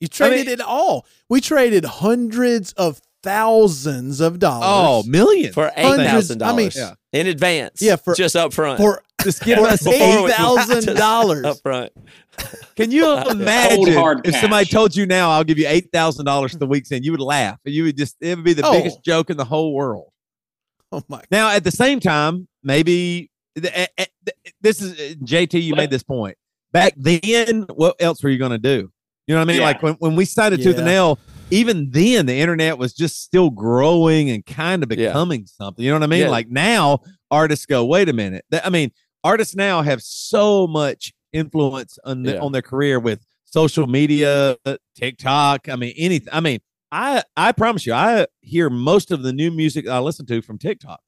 You 0.00 0.08
traded 0.08 0.46
mean- 0.46 0.54
it 0.54 0.60
all. 0.60 1.06
We 1.28 1.40
traded 1.40 1.84
hundreds 1.84 2.72
of 2.72 3.00
thousands 3.22 4.20
of 4.20 4.38
dollars. 4.38 4.66
Oh, 4.68 5.02
millions 5.08 5.54
For 5.54 5.72
eight 5.76 5.84
Hundreds- 5.86 6.10
thousand 6.10 6.42
I 6.42 6.46
mean- 6.48 6.56
dollars 6.70 6.76
Yeah. 6.76 6.94
in 7.20 7.26
advance. 7.26 7.82
Yeah, 7.82 7.96
for- 7.96 8.14
just 8.14 8.36
up 8.36 8.52
front. 8.52 8.78
for 8.78 9.02
Just 9.22 9.42
give 9.42 9.58
for 9.58 9.66
us 9.66 9.82
Before 9.82 9.94
eight 9.94 10.24
we- 10.24 10.30
thousand 10.30 10.94
dollars. 10.96 11.44
up 11.44 11.56
front. 11.62 11.92
Can 12.76 12.90
you 12.92 13.10
imagine 13.30 13.94
hard 13.94 14.26
if 14.26 14.36
somebody 14.36 14.66
told 14.66 14.94
you 14.94 15.06
now 15.06 15.30
I'll 15.30 15.42
give 15.42 15.58
you 15.58 15.66
eight 15.66 15.90
thousand 15.92 16.26
dollars 16.26 16.52
for 16.52 16.58
the 16.58 16.66
Weak's 16.66 16.92
End? 16.92 17.04
You 17.04 17.10
would 17.12 17.20
laugh. 17.20 17.58
You 17.64 17.84
would 17.84 17.96
just 17.96 18.14
it 18.20 18.36
would 18.36 18.44
be 18.44 18.52
the 18.52 18.64
Oh. 18.66 18.72
biggest 18.72 19.02
joke 19.02 19.30
in 19.30 19.36
the 19.36 19.44
whole 19.44 19.72
world. 19.74 20.12
Oh 20.92 21.02
my! 21.08 21.22
Now 21.30 21.48
at 21.50 21.64
the 21.64 21.72
same 21.72 21.98
time, 21.98 22.46
maybe 22.62 23.30
the- 23.56 23.76
eh, 23.76 23.86
eh, 23.98 24.04
th- 24.26 24.54
this 24.60 24.80
is 24.80 24.92
eh, 25.00 25.14
JT. 25.24 25.60
You 25.60 25.72
But- 25.72 25.76
made 25.78 25.90
this 25.90 26.04
point. 26.04 26.36
Back 26.76 26.92
then, 26.96 27.62
what 27.74 27.96
else 28.00 28.22
were 28.22 28.28
you 28.28 28.36
going 28.38 28.50
to 28.50 28.58
do? 28.58 28.90
You 29.26 29.34
know 29.34 29.36
what 29.36 29.42
I 29.42 29.44
mean? 29.46 29.56
Yeah. 29.60 29.64
Like 29.66 29.82
when, 29.82 29.94
when 29.94 30.14
we 30.14 30.26
started 30.26 30.62
Tooth 30.62 30.76
and 30.76 30.86
Yeah. 30.86 30.92
Nail, 30.92 31.18
even 31.50 31.90
then 31.90 32.26
the 32.26 32.34
internet 32.38 32.76
was 32.76 32.92
just 32.92 33.22
still 33.22 33.48
growing 33.50 34.28
and 34.30 34.44
kind 34.44 34.82
of 34.82 34.90
Yeah. 34.92 35.08
becoming 35.08 35.46
something. 35.46 35.82
You 35.82 35.90
know 35.90 35.96
what 35.96 36.02
I 36.04 36.08
mean? 36.08 36.20
Yeah. 36.20 36.28
Like 36.30 36.50
now 36.50 37.00
artists 37.30 37.64
go, 37.64 37.84
wait 37.86 38.08
a 38.08 38.12
minute. 38.12 38.44
That- 38.50 38.66
I 38.66 38.68
mean, 38.70 38.90
artists 39.24 39.56
now 39.56 39.80
have 39.80 40.02
so 40.02 40.66
much 40.66 41.12
influence 41.32 41.98
on, 42.04 42.24
the, 42.24 42.32
Yeah. 42.34 42.40
on 42.40 42.52
their 42.52 42.62
career 42.62 43.00
with 43.00 43.24
social 43.44 43.86
media, 43.86 44.56
uh, 44.66 44.76
TikTok. 44.96 45.68
I 45.70 45.76
mean, 45.76 45.94
anything. 45.96 46.28
I 46.30 46.40
mean, 46.40 46.58
I 46.92 47.22
I 47.36 47.52
promise 47.52 47.86
you, 47.86 47.94
I 47.94 48.26
hear 48.42 48.68
most 48.70 49.10
of 49.10 49.22
the 49.22 49.32
new 49.32 49.50
music 49.50 49.88
I 49.88 49.98
listen 49.98 50.26
to 50.26 50.42
from 50.42 50.58
TikTok. 50.58 51.00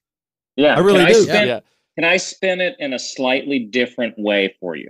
Yeah, 0.57 0.75
I 0.77 0.81
really 0.81 1.05
can 1.05 1.13
do. 1.13 1.23
Spin, 1.23 1.47
Yeah. 1.49 1.61
Can 1.97 2.05
I 2.05 2.17
spin 2.17 2.61
it 2.61 2.75
in 2.79 2.95
a 2.95 2.99
slightly 2.99 3.59
different 3.61 4.15
way 4.19 4.55
for 4.61 4.75
you? 4.77 4.89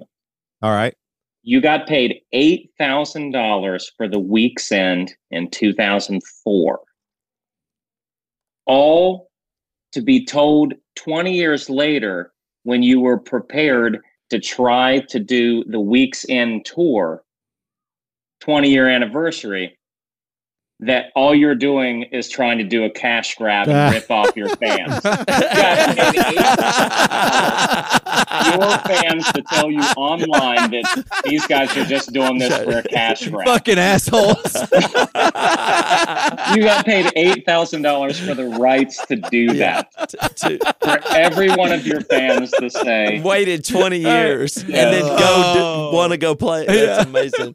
All 0.62 0.72
right. 0.72 0.94
You 1.42 1.60
got 1.60 1.86
paid 1.86 2.20
eight 2.32 2.70
thousand 2.78 3.30
dollars 3.30 3.90
for 3.96 4.08
the 4.08 4.18
Weak's 4.18 4.72
End 4.72 5.14
in 5.30 5.50
two 5.50 5.72
thousand 5.72 6.22
four. 6.44 6.80
All 8.66 9.30
to 9.92 10.02
be 10.02 10.24
told 10.24 10.74
twenty 10.96 11.34
years 11.34 11.70
later, 11.70 12.32
when 12.64 12.82
you 12.82 13.00
were 13.00 13.18
prepared 13.18 13.98
to 14.30 14.40
try 14.40 15.00
to 15.08 15.18
do 15.18 15.64
the 15.64 15.80
Weak's 15.80 16.26
End 16.28 16.66
tour, 16.66 17.22
twenty 18.40 18.70
year 18.70 18.88
anniversary, 18.88 19.77
that 20.80 21.06
all 21.16 21.34
you're 21.34 21.56
doing 21.56 22.04
is 22.04 22.28
trying 22.28 22.58
to 22.58 22.64
do 22.64 22.84
a 22.84 22.90
cash 22.90 23.34
grab 23.34 23.66
Ah. 23.68 23.86
and 23.86 23.94
rip 23.94 24.10
off 24.10 24.36
your 24.36 24.48
fans. 24.48 25.04
your 28.54 28.78
fans 28.78 29.30
to 29.32 29.42
tell 29.50 29.70
you 29.70 29.80
online 29.96 30.70
that 30.70 31.04
these 31.24 31.46
guys 31.46 31.76
are 31.76 31.84
just 31.84 32.12
doing 32.12 32.38
this 32.38 32.56
for 32.56 32.78
a 32.78 32.82
cash 32.84 33.26
grab. 33.28 33.46
Fucking 33.46 33.78
assholes. 33.78 34.54
You 36.54 36.62
got 36.62 36.84
paid 36.84 37.10
eight 37.16 37.44
thousand 37.44 37.82
dollars 37.82 38.18
for 38.18 38.34
the 38.34 38.46
rights 38.46 39.04
to 39.06 39.16
do 39.16 39.54
that. 39.54 39.90
To- 40.36 40.58
For 40.80 40.98
every 41.14 41.50
one 41.50 41.72
of 41.72 41.86
your 41.86 42.00
fans 42.02 42.50
to 42.52 42.70
say, 42.70 43.20
waited 43.20 43.64
20 43.64 43.98
years 43.98 44.56
and 44.58 44.68
then 44.68 45.02
go 45.02 45.18
Oh. 45.60 45.90
want 45.94 46.12
to 46.12 46.18
go 46.18 46.34
play. 46.34 46.66
That's 46.66 47.06
amazing. 47.06 47.54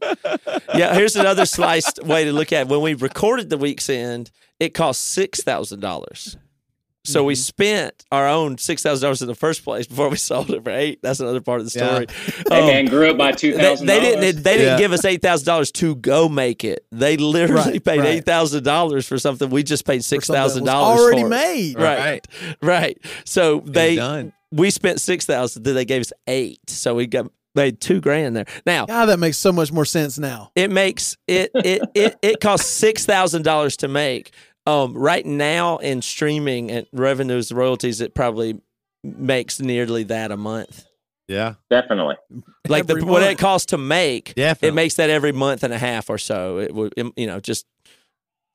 Yeah, 0.76 0.94
here's 0.94 1.16
another 1.16 1.46
sliced 1.46 2.04
way 2.04 2.26
to 2.26 2.34
look 2.34 2.52
at 2.52 2.64
it. 2.64 2.68
When 2.68 2.82
we 2.82 2.94
recorded 3.14 3.50
the 3.50 3.58
Weak's 3.58 3.90
End, 3.90 4.32
it 4.60 4.74
cost 4.74 5.18
$6,000. 5.18 6.38
So 7.06 7.26
we 7.26 7.36
spent 7.36 8.06
our 8.14 8.30
own 8.30 8.56
$6,000 8.56 9.22
in 9.22 9.28
the 9.28 9.36
first 9.36 9.66
place 9.66 9.86
before 9.88 10.08
we 10.08 10.16
sold 10.32 10.50
it 10.52 10.64
for 10.64 10.70
eight. 10.70 11.00
That's 11.04 11.20
another 11.20 11.42
part 11.42 11.60
of 11.60 11.70
the 11.70 11.78
Yeah. 11.78 11.86
story. 11.86 12.08
"Hey 12.50 12.62
Um, 12.62 12.68
man, 12.68 12.86
grew 12.86 13.10
it 13.10 13.18
by 13.18 13.34
two 13.34 13.52
they, 13.52 13.76
they 13.76 14.00
didn't. 14.00 14.42
They 14.44 14.58
didn't 14.58 14.80
give 14.80 14.94
us 14.94 15.04
eight 15.04 15.22
thousand 15.22 15.46
dollars 15.46 15.70
to 15.74 15.96
go 15.96 16.30
make 16.30 16.64
it. 16.64 16.86
They 16.94 17.18
literally 17.18 17.74
Right, 17.74 17.84
paid 17.84 18.00
right. 18.00 18.08
eight 18.08 18.26
thousand 18.26 18.64
dollars 18.64 19.06
for 19.06 19.20
something 19.20 19.50
we 19.50 19.64
just 19.64 19.86
paid 19.86 19.98
For 19.98 20.04
six 20.04 20.28
something 20.28 20.40
that 20.42 20.48
thousand 20.48 20.62
was 20.64 20.72
dollars 20.72 21.00
already 21.02 21.22
for. 21.24 21.28
made. 21.30 21.78
Right, 21.78 22.26
right. 22.62 22.98
So 23.26 23.60
they 23.66 23.98
done. 23.98 24.32
we 24.54 24.70
spent 24.70 25.02
six 25.02 25.26
thousand. 25.26 25.64
Then 25.64 25.76
they 25.76 25.84
gave 25.86 26.00
us 26.00 26.14
eight. 26.28 26.62
So 26.70 26.96
we 26.96 27.06
got 27.08 27.30
made 27.56 27.80
two 27.80 28.02
grand 28.02 28.36
there. 28.36 28.46
Now 28.66 28.86
God, 28.86 29.06
that 29.08 29.20
makes 29.20 29.38
so 29.38 29.52
much 29.52 29.72
more 29.72 29.86
sense 29.86 30.18
now. 30.20 30.52
it 30.56 30.72
makes 30.72 31.18
it 31.28 31.52
it 31.56 31.82
it, 31.94 32.16
it 32.22 32.40
costs 32.40 32.70
six 32.70 33.06
thousand 33.06 33.44
dollars 33.44 33.78
to 33.78 33.88
make. 33.88 34.32
Um, 34.66 34.94
right 34.98 35.26
now 35.26 35.78
in 35.78 36.02
streaming 36.02 36.72
and 36.72 36.88
revenues, 36.94 37.52
royalties, 37.52 38.00
it 38.00 38.16
probably 38.16 38.62
makes 39.04 39.60
nearly 39.60 40.04
that 40.04 40.32
a 40.32 40.38
month. 40.38 40.86
Yeah. 41.28 41.56
Definitely. 41.70 42.16
Like 42.68 42.86
the 42.88 42.94
Every 42.94 43.04
what 43.04 43.24
it 43.24 43.38
costs 43.38 43.68
to 43.68 43.78
make, 43.78 44.36
Definitely. 44.36 44.70
it 44.70 44.74
makes 44.74 44.96
that 44.96 45.10
every 45.10 45.32
month 45.34 45.64
and 45.64 45.74
a 45.74 45.78
half 45.78 46.10
or 46.10 46.18
so. 46.18 46.60
It 46.60 46.74
would, 46.74 46.94
you 47.18 47.28
know, 47.28 47.40
just 47.42 47.66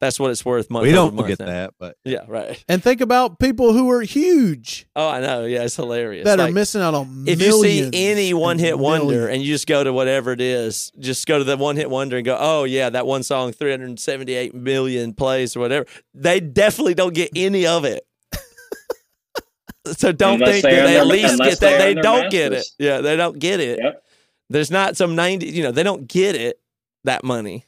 that's 0.00 0.20
what 0.20 0.30
it's 0.30 0.44
worth. 0.44 0.70
Month 0.70 0.84
we 0.84 0.92
don't 0.92 1.08
over 1.08 1.16
month 1.16 1.26
forget 1.28 1.40
now. 1.40 1.46
that, 1.46 1.74
but 1.78 1.96
Yeah, 2.04 2.20
right. 2.28 2.62
And 2.68 2.82
think 2.82 3.00
about 3.00 3.38
people 3.38 3.72
who 3.72 3.90
are 3.90 4.02
huge 4.02 4.86
Oh, 4.94 5.08
I 5.08 5.20
know. 5.20 5.44
Yeah, 5.44 5.64
it's 5.64 5.76
hilarious. 5.76 6.24
that 6.24 6.38
are 6.38 6.44
Like, 6.44 6.54
missing 6.54 6.80
out 6.82 6.94
on 6.94 7.24
if 7.26 7.40
you 7.42 7.52
see 7.62 7.90
any 7.92 8.32
one 8.34 8.58
hit 8.58 8.78
wonder 8.78 9.06
millions. 9.06 9.34
and 9.34 9.42
you 9.42 9.54
just 9.54 9.66
go 9.66 9.82
to 9.82 9.92
whatever 9.92 10.32
it 10.32 10.40
is, 10.40 10.92
just 10.98 11.26
go 11.26 11.38
to 11.38 11.44
the 11.44 11.56
one 11.56 11.76
hit 11.76 11.90
wonder 11.90 12.16
and 12.16 12.24
go, 12.24 12.36
oh 12.38 12.64
yeah, 12.64 12.90
that 12.90 13.06
one 13.06 13.22
song, 13.22 13.52
378 13.52 14.54
million 14.54 15.14
plays 15.14 15.56
or 15.56 15.60
whatever. 15.60 15.86
They 16.14 16.40
definitely 16.40 16.94
don't 16.94 17.14
get 17.14 17.30
any 17.34 17.66
of 17.66 17.84
it. 17.84 18.04
so 19.86 20.12
don't 20.12 20.34
Unless 20.34 20.50
think 20.50 20.62
they 20.64 20.70
that 20.74 20.80
earn 20.80 20.86
they 20.86 20.98
at 20.98 21.06
least 21.06 21.32
unless 21.32 21.48
get 21.50 21.60
that. 21.60 21.78
They 21.78 21.94
don't 21.94 22.30
get 22.30 22.52
it. 22.52 22.66
Yeah, 22.78 23.00
they 23.00 23.16
don't 23.16 23.38
get 23.38 23.60
it. 23.60 23.78
Yep. 23.82 24.04
There's 24.50 24.70
not 24.70 24.96
some 24.96 25.14
90, 25.14 25.46
you 25.48 25.62
know, 25.62 25.72
they 25.72 25.82
don't 25.82 26.06
get 26.08 26.34
it, 26.34 26.60
that 27.04 27.22
money. 27.24 27.64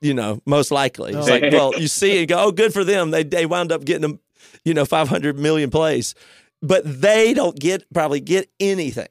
You 0.00 0.14
know, 0.14 0.40
most 0.46 0.70
likely. 0.70 1.12
It's 1.12 1.26
No. 1.28 1.32
like, 1.34 1.52
well, 1.52 1.72
you 1.78 1.86
see 1.88 2.18
it, 2.22 2.26
go, 2.26 2.38
oh, 2.38 2.50
good 2.52 2.72
for 2.72 2.82
them. 2.84 3.10
They 3.10 3.22
they 3.22 3.46
wound 3.46 3.70
up 3.70 3.84
getting 3.84 4.02
them, 4.02 4.20
you 4.64 4.74
know, 4.74 4.84
500 4.84 5.38
million 5.38 5.70
plays. 5.70 6.14
But 6.62 6.82
they 7.00 7.34
don't 7.34 7.56
get 7.58 7.84
probably 7.94 8.20
get 8.20 8.48
anything. 8.58 9.08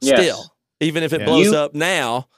Yes. 0.00 0.20
Still, 0.20 0.54
even 0.80 1.02
if 1.02 1.12
it 1.12 1.20
Yeah. 1.20 1.26
blows 1.26 1.46
You- 1.46 1.56
up 1.56 1.74
now, 1.74 2.28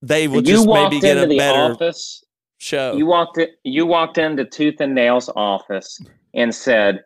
they 0.00 0.26
will 0.28 0.40
just 0.40 0.66
maybe 0.66 1.00
get 1.00 1.16
into 1.18 1.24
a 1.24 1.28
the 1.28 1.36
better 1.38 1.72
office. 1.74 2.24
show. 2.58 2.94
You 2.96 3.04
walked 3.06 3.36
it. 3.38 3.58
You 3.64 3.84
walked 3.84 4.16
into 4.16 4.44
Tooth 4.46 4.80
and 4.80 4.94
Nail's 4.94 5.28
office 5.36 6.00
and 6.32 6.54
said, 6.54 7.00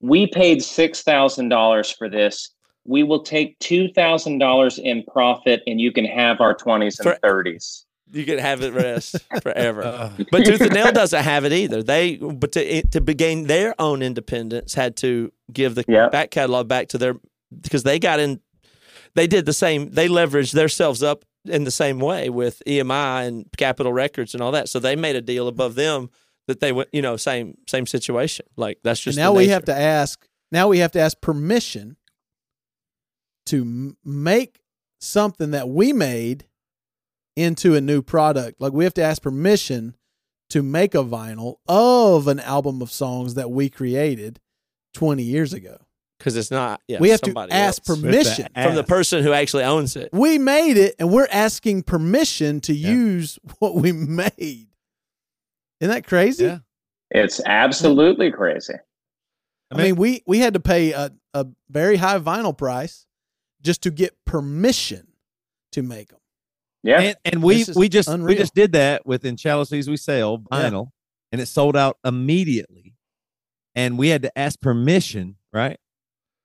"We 0.00 0.26
paid 0.28 0.62
six 0.62 1.02
thousand 1.02 1.48
dollars 1.48 1.90
for 1.90 2.08
this. 2.08 2.50
We 2.84 3.02
will 3.02 3.22
take 3.22 3.58
two 3.58 3.88
thousand 3.92 4.38
dollars 4.38 4.78
in 4.78 5.02
profit, 5.04 5.62
and 5.66 5.80
you 5.80 5.90
can 5.90 6.04
have 6.04 6.40
our 6.40 6.54
twenties 6.54 7.00
and 7.00 7.08
For- 7.10 7.18
thirties. 7.22 7.84
You 8.12 8.24
can 8.24 8.38
have 8.38 8.62
it 8.62 8.72
rest 8.72 9.16
forever. 9.42 9.82
uh, 9.82 10.10
But 10.30 10.44
Tooth 10.44 10.60
and 10.60 10.72
Nail 10.74 10.92
doesn't 10.92 11.22
have 11.22 11.44
it 11.44 11.52
either. 11.52 11.82
They, 11.82 12.16
but 12.16 12.52
to 12.52 12.82
to 12.88 13.00
gain 13.00 13.46
their 13.46 13.74
own 13.80 14.02
independence, 14.02 14.74
had 14.74 14.96
to 14.98 15.32
give 15.52 15.74
the 15.74 15.84
Yeah. 15.88 16.08
back 16.08 16.30
catalog 16.30 16.68
back 16.68 16.88
to 16.88 16.98
their 16.98 17.14
because 17.60 17.82
they 17.82 17.98
got 17.98 18.20
in. 18.20 18.40
They 19.14 19.26
did 19.26 19.46
the 19.46 19.52
same. 19.52 19.90
They 19.90 20.08
leveraged 20.08 20.52
themselves 20.52 21.02
up 21.02 21.24
in 21.44 21.64
the 21.64 21.70
same 21.70 21.98
way 21.98 22.28
with 22.28 22.62
EMI 22.66 23.26
and 23.26 23.46
Capitol 23.56 23.92
Records 23.92 24.34
and 24.34 24.42
all 24.42 24.52
that. 24.52 24.68
So 24.68 24.78
they 24.78 24.96
made 24.96 25.16
a 25.16 25.22
deal 25.22 25.48
above 25.48 25.74
them 25.74 26.10
that 26.46 26.60
they 26.60 26.72
went. 26.72 26.88
You 26.92 27.02
know, 27.02 27.16
same 27.16 27.56
same 27.66 27.86
situation. 27.86 28.46
Like 28.56 28.78
that's 28.84 29.00
And 29.00 29.04
just 29.14 29.18
now 29.18 29.32
the 29.32 29.38
we 29.38 29.48
have 29.48 29.64
to 29.64 29.74
ask. 29.74 30.26
Now 30.52 30.68
we 30.68 30.78
have 30.78 30.92
to 30.92 31.00
ask 31.00 31.20
permission 31.20 31.96
to 33.46 33.62
m- 33.62 33.96
make 34.04 34.60
something 35.00 35.52
that 35.52 35.68
we 35.68 35.92
made 35.92 36.46
into 37.38 37.74
a 37.74 37.80
new 37.80 38.02
product. 38.02 38.60
Like 38.60 38.72
we 38.72 38.84
have 38.84 38.94
to 38.94 39.02
ask 39.02 39.22
permission 39.22 39.94
to 40.50 40.62
make 40.62 40.94
a 40.94 41.04
vinyl 41.04 41.56
of 41.68 42.26
an 42.28 42.40
album 42.40 42.80
of 42.82 42.90
songs 42.90 43.34
that 43.34 43.50
we 43.50 43.68
created 43.68 44.40
20 44.94 45.22
years 45.22 45.52
ago. 45.52 45.78
because 46.18 46.36
it's 46.36 46.50
not. 46.50 46.80
Yeah, 46.88 46.98
we 47.00 47.10
have 47.10 47.20
to 47.22 47.34
ask 47.50 47.82
else. 47.88 48.00
permission. 48.00 48.48
from 48.54 48.74
the 48.74 48.82
person 48.84 49.22
who 49.22 49.32
actually 49.32 49.64
owns 49.64 49.94
it. 49.94 50.08
We 50.12 50.38
made 50.38 50.76
it 50.76 50.94
and 50.98 51.10
we're 51.10 51.28
asking 51.30 51.82
permission 51.84 52.60
to 52.62 52.74
Yeah. 52.74 52.90
use 52.90 53.38
what 53.58 53.74
we 53.76 53.92
made. 53.92 54.68
Isn't 55.80 55.94
that 55.94 56.06
crazy? 56.06 56.44
Yeah. 56.44 56.58
It's 57.10 57.40
absolutely 57.46 58.32
crazy. 58.32 58.74
I 59.70 59.76
mean, 59.76 59.96
we 59.96 60.22
we 60.26 60.38
had 60.38 60.54
to 60.54 60.60
pay 60.60 60.92
a, 60.92 61.12
a 61.34 61.46
very 61.68 61.96
high 61.96 62.18
vinyl 62.18 62.56
price 62.56 63.06
just 63.62 63.82
to 63.82 63.90
get 63.90 64.16
permission 64.24 65.08
to 65.72 65.82
make 65.82 66.08
them. 66.08 66.18
Yeah, 66.82 67.00
and, 67.00 67.16
and 67.24 67.42
we 67.42 67.64
we 67.74 67.88
just 67.88 68.08
we 68.20 68.34
just 68.36 68.54
did 68.54 68.72
that 68.72 69.04
with 69.06 69.24
In 69.24 69.36
Shallow 69.36 69.64
Seas 69.64 69.88
We 69.88 69.96
Sail 69.96 70.42
Yeah. 70.52 70.70
vinyl, 70.70 70.90
and 71.32 71.40
it 71.40 71.46
sold 71.46 71.76
out 71.76 71.98
immediately, 72.04 72.94
and 73.74 73.98
we 73.98 74.08
had 74.08 74.22
to 74.22 74.38
ask 74.38 74.60
permission, 74.60 75.36
right? 75.52 75.78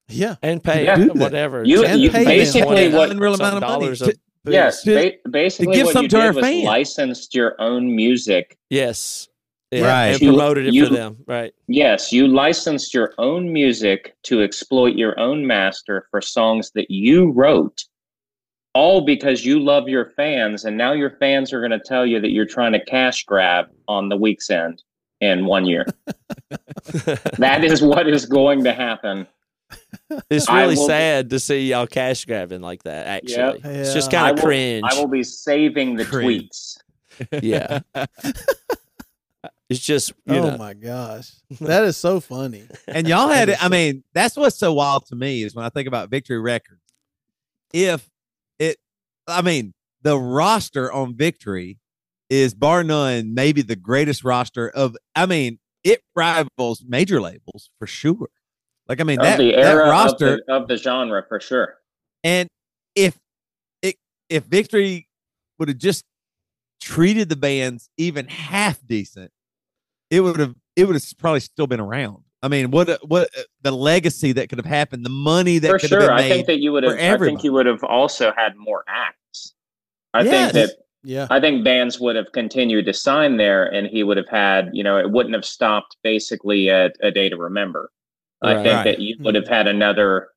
Yeah. 0.08 0.36
and 0.42 0.62
pay 0.62 0.84
Yeah. 0.84 0.98
Whatever. 1.06 1.64
You- 1.64 1.82
ten, 1.84 1.98
you 1.98 2.10
fifteen, 2.10 2.26
basically 2.28 2.92
what- 2.92 3.10
Unreal 3.10 3.34
amount 3.34 3.56
of 3.56 3.60
money 3.62 3.84
dollars 3.84 4.00
to- 4.00 4.14
yes. 4.46 4.82
to- 4.82 4.94
ba- 5.24 5.30
basically, 5.30 5.74
give 5.76 5.86
what 5.86 5.92
some 5.94 6.02
you 6.02 6.08
to 6.10 6.18
our 6.20 6.26
did 6.32 6.36
was 6.36 6.44
fans. 6.44 6.64
licensed 6.64 7.34
your 7.34 7.54
own 7.60 7.94
music. 7.96 8.58
Yes. 8.68 9.28
Yeah, 9.70 9.86
Right. 9.86 10.06
And 10.08 10.20
You- 10.22 10.28
promoted 10.28 10.66
it 10.66 10.74
you- 10.74 10.86
for 10.88 10.94
them. 10.94 11.16
Right. 11.26 11.54
Yes, 11.68 12.12
you 12.12 12.28
licensed 12.28 12.92
your 12.92 13.14
own 13.18 13.50
music 13.52 14.14
to 14.24 14.42
exploit 14.42 14.94
your 14.94 15.18
own 15.18 15.46
master 15.46 16.06
for 16.10 16.20
songs 16.20 16.70
that 16.74 16.90
you 16.90 17.30
wrote, 17.30 17.84
all 18.74 19.00
because 19.00 19.44
you 19.44 19.60
love 19.60 19.88
your 19.88 20.10
fans, 20.16 20.64
and 20.64 20.76
now 20.76 20.92
your 20.92 21.10
fans 21.18 21.52
are 21.52 21.60
going 21.60 21.70
to 21.70 21.80
tell 21.80 22.04
you 22.04 22.20
that 22.20 22.30
you're 22.30 22.46
trying 22.46 22.72
to 22.72 22.84
cash 22.84 23.24
grab 23.24 23.66
on 23.88 24.08
the 24.08 24.16
Weak's 24.16 24.50
End 24.50 24.82
in 25.20 25.46
one 25.46 25.64
year. 25.64 25.86
that 27.38 27.60
is 27.64 27.82
what 27.82 28.08
is 28.08 28.26
going 28.26 28.64
to 28.64 28.72
happen. 28.72 29.26
It's 30.30 30.50
really 30.50 30.76
will- 30.76 30.86
sad 30.86 31.30
to 31.30 31.40
see 31.40 31.70
y'all 31.70 31.86
cash 31.86 32.24
grabbing 32.24 32.60
like 32.60 32.82
that, 32.82 33.06
actually. 33.06 33.60
Yep. 33.62 33.64
It's 33.64 33.94
just 33.94 34.10
kind 34.10 34.26
I 34.26 34.30
of 34.30 34.36
will- 34.36 34.44
cringe. 34.44 34.84
I 34.88 34.94
will 34.98 35.08
be 35.08 35.22
saving 35.22 35.96
the 35.96 36.04
Cringe. 36.04 36.50
tweets. 36.50 37.42
yeah. 37.42 37.80
It's 39.70 39.80
just, 39.80 40.12
you 40.26 40.36
oh 40.36 40.50
know. 40.50 40.58
my 40.58 40.74
gosh. 40.74 41.32
That 41.62 41.84
is 41.84 41.96
so 41.96 42.20
funny. 42.20 42.64
and 42.88 43.08
y'all 43.08 43.28
had 43.28 43.48
it. 43.48 43.64
I 43.64 43.68
mean, 43.68 44.04
that's 44.12 44.36
what's 44.36 44.56
so 44.56 44.74
wild 44.74 45.06
to 45.06 45.16
me 45.16 45.42
is 45.42 45.54
when 45.54 45.64
I 45.64 45.70
think 45.70 45.88
about 45.88 46.10
Victory 46.10 46.38
Records. 46.38 46.82
if 47.72 48.06
it, 48.06 48.10
I 49.26 49.42
mean, 49.42 49.72
the 50.02 50.18
roster 50.18 50.92
on 50.92 51.16
Victory 51.16 51.78
is 52.30 52.54
bar 52.54 52.84
none, 52.84 53.34
maybe 53.34 53.62
the 53.62 53.76
greatest 53.76 54.24
roster 54.24 54.68
of. 54.68 54.96
I 55.14 55.26
mean, 55.26 55.58
it 55.82 56.02
rivals 56.14 56.84
major 56.86 57.20
labels 57.20 57.70
for 57.78 57.86
sure. 57.86 58.28
Like, 58.88 59.00
I 59.00 59.04
mean, 59.04 59.18
Of 59.20 59.24
that, 59.24 59.38
the 59.38 59.52
that 59.52 59.72
roster, 59.72 60.34
of, 60.34 60.40
the, 60.46 60.52
of 60.52 60.68
the 60.68 60.76
genre 60.76 61.24
for 61.26 61.40
sure. 61.40 61.76
and 62.22 62.48
if 62.94 63.16
it, 63.82 63.96
if 64.28 64.44
Victory 64.44 65.08
would 65.58 65.68
have 65.68 65.78
just 65.78 66.04
treated 66.80 67.28
the 67.28 67.36
bands 67.36 67.88
even 67.96 68.26
half 68.28 68.86
decent, 68.86 69.30
it 70.10 70.20
would 70.20 70.38
have, 70.38 70.54
it 70.76 70.84
would 70.84 70.96
have 70.96 71.04
probably 71.18 71.40
still 71.40 71.66
been 71.66 71.80
around. 71.80 72.23
I 72.44 72.48
mean, 72.48 72.70
what, 72.70 73.00
what 73.08 73.30
the 73.62 73.72
legacy 73.72 74.32
that 74.32 74.50
could 74.50 74.58
have 74.58 74.66
happened, 74.66 75.02
the 75.02 75.08
money 75.08 75.58
that 75.58 75.68
for 75.70 75.78
could 75.78 75.88
sure. 75.88 76.00
have 76.02 76.10
been 76.10 76.18
I 76.18 76.20
made. 76.20 76.28
think 76.28 76.46
that 76.48 76.58
you 76.60 76.72
would 76.72 76.82
have. 76.82 76.92
I 76.92 77.16
think 77.16 77.42
you 77.42 77.54
would 77.54 77.64
have 77.64 77.82
also 77.82 78.34
had 78.36 78.54
more 78.56 78.84
acts. 78.86 79.54
I 80.12 80.24
Yes. 80.24 80.52
think 80.52 80.52
that 80.52 80.76
Yeah. 81.02 81.26
I 81.30 81.40
think 81.40 81.64
bands 81.64 81.98
would 82.00 82.16
have 82.16 82.32
continued 82.32 82.84
to 82.84 82.92
sign 82.92 83.38
there, 83.38 83.64
and 83.64 83.86
he 83.86 84.02
would 84.02 84.18
have 84.18 84.28
had. 84.28 84.68
You 84.74 84.84
know, 84.84 84.98
it 84.98 85.10
wouldn't 85.10 85.34
have 85.34 85.46
stopped 85.46 85.96
basically 86.02 86.68
at 86.68 86.94
a 87.02 87.10
day 87.10 87.30
to 87.30 87.36
remember. 87.38 87.90
I 88.42 88.56
think 88.56 88.66
Right. 88.66 88.84
that 88.84 89.00
you 89.00 89.16
hmm. 89.16 89.24
would 89.24 89.34
have 89.36 89.48
had 89.48 89.66
another. 89.66 90.28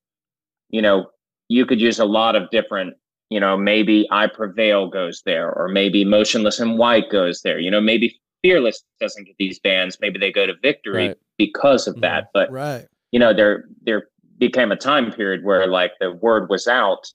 You 0.70 0.82
know, 0.82 1.12
you 1.50 1.66
could 1.66 1.82
use 1.82 2.00
a 2.00 2.06
lot 2.06 2.38
of 2.38 2.50
different. 2.52 2.96
You 3.30 3.42
know, 3.42 3.58
maybe 3.58 4.08
I 4.12 4.28
Prevail 4.28 4.88
goes 4.88 5.24
there, 5.26 5.52
or 5.52 5.68
maybe 5.68 6.06
Motionless 6.06 6.62
in 6.62 6.78
White 6.78 7.10
goes 7.10 7.42
there. 7.42 7.60
You 7.60 7.70
know, 7.70 7.82
maybe 7.82 8.18
Fearless 8.44 8.84
doesn't 9.00 9.26
get 9.26 9.36
these 9.40 9.60
bands. 9.60 9.98
Maybe 10.02 10.20
they 10.20 10.32
go 10.32 10.46
to 10.46 10.54
Victory 10.62 11.08
Right. 11.10 11.18
because 11.38 11.88
of 11.88 11.96
Mhm. 11.96 12.02
that. 12.02 12.28
But 12.34 12.52
Right. 12.52 12.86
you 13.12 13.20
know 13.20 13.34
there 13.34 13.66
there 13.82 14.10
became 14.38 14.72
a 14.72 14.76
time 14.76 15.12
period 15.12 15.44
where 15.44 15.66
like 15.68 15.94
the 16.00 16.12
word 16.12 16.50
was 16.50 16.68
out 16.68 17.08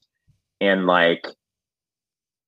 and 0.59 0.85
like 0.85 1.25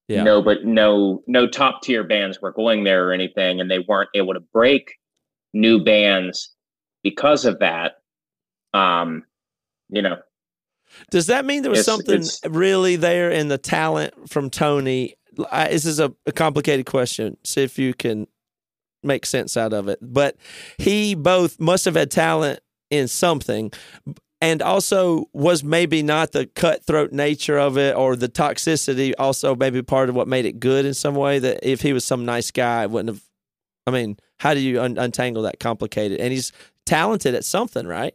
Yeah. 0.07 0.23
no 0.23 0.41
but 0.41 0.65
no 0.65 1.23
no 1.27 1.47
top 1.47 1.81
tier 1.81 2.03
bands 2.03 2.41
were 2.41 2.51
going 2.51 2.83
there 2.83 3.07
or 3.07 3.13
anything 3.13 3.59
and 3.61 3.71
they 3.71 3.79
weren't 3.79 4.09
able 4.13 4.33
to 4.33 4.39
break 4.39 4.95
new 5.53 5.83
bands 5.83 6.53
because 7.03 7.45
of 7.45 7.59
that 7.59 7.93
um 8.73 9.23
you 9.89 10.01
know 10.01 10.17
Does 11.09 11.27
that 11.27 11.45
mean 11.45 11.61
there 11.63 11.71
was 11.71 11.79
It's- 11.79 11.85
something 11.95 12.15
it's- 12.21 12.39
really 12.47 12.95
there 12.97 13.31
in 13.31 13.47
the 13.47 13.57
talent 13.57 14.29
from 14.29 14.49
Tony? 14.49 15.15
I, 15.51 15.69
this 15.69 15.85
is 15.85 15.99
a, 15.99 16.13
a 16.25 16.31
complicated 16.31 16.85
question. 16.85 17.37
See 17.43 17.63
if 17.63 17.77
you 17.79 17.93
can 17.93 18.27
make 19.05 19.25
sense 19.25 19.55
out 19.55 19.73
of 19.73 19.87
it. 19.87 19.99
But 20.01 20.35
he 20.77 21.15
both 21.15 21.59
must 21.59 21.85
have 21.85 21.95
had 21.95 22.11
talent 22.11 22.59
in 22.89 23.07
something 23.07 23.71
and 24.41 24.61
also 24.61 25.25
was 25.33 25.63
maybe 25.63 26.03
not 26.03 26.31
the 26.31 26.45
cutthroat 26.45 27.11
nature 27.11 27.57
of 27.57 27.77
it 27.77 27.95
or 27.95 28.15
the 28.15 28.29
toxicity 28.29 29.13
also 29.17 29.55
maybe 29.55 29.81
part 29.81 30.09
of 30.09 30.15
what 30.15 30.27
made 30.27 30.45
it 30.45 30.59
good 30.59 30.85
in 30.85 30.93
some 30.93 31.15
way 31.15 31.39
that 31.39 31.59
if 31.67 31.81
he 31.81 31.93
was 31.93 32.05
some 32.05 32.25
nice 32.25 32.51
guy 32.51 32.83
it 32.83 32.91
wouldn't 32.91 33.09
have 33.09 33.23
i 33.87 33.91
mean 33.91 34.17
how 34.39 34.53
do 34.53 34.59
you 34.59 34.81
un- 34.81 34.97
untangle 34.97 35.43
that 35.43 35.59
complicated? 35.59 36.19
And 36.19 36.33
he's 36.33 36.51
talented 36.85 37.35
at 37.35 37.45
something 37.45 37.87
right? 37.87 38.13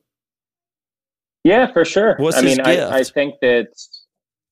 Yeah 1.45 1.73
for 1.73 1.85
sure. 1.85 2.17
What's 2.19 2.37
i 2.37 2.43
his 2.43 2.59
mean 2.59 2.67
I, 2.67 2.99
I 2.99 3.05
think 3.05 3.37
that 3.41 3.69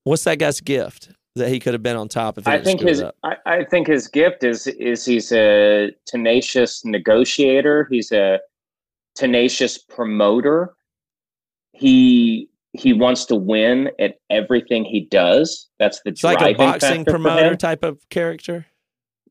what's 0.05 0.24
that 0.24 0.39
guy's 0.39 0.61
gift 0.61 1.11
that 1.39 1.49
he 1.49 1.59
could 1.59 1.74
have 1.74 1.82
been 1.82 1.97
on 1.97 2.09
top 2.09 2.39
if 2.39 2.47
I 2.47 2.61
think 2.61 2.80
his? 2.80 3.03
I, 3.22 3.36
I 3.47 3.64
think 3.64 3.86
his 3.86 4.09
gift 4.09 4.45
is 4.45 4.66
is 4.66 5.05
he's 5.05 5.32
a 5.32 5.91
tenacious 6.07 6.84
negotiator. 6.84 7.89
He's 7.91 8.12
a 8.12 8.41
tenacious 9.14 9.78
promoter. 9.78 10.74
He 11.72 12.49
he 12.72 12.93
wants 12.93 13.24
to 13.26 13.34
win 13.34 13.91
at 13.99 14.16
everything 14.30 14.84
he 14.84 15.01
does. 15.01 15.68
That's 15.78 16.01
the 16.03 16.11
It's 16.11 16.24
like 16.24 16.36
a 16.39 16.55
driving 16.55 16.57
boxing 16.57 17.05
promoter 17.05 17.57
type 17.57 17.82
of 17.82 17.99
character. 18.11 18.66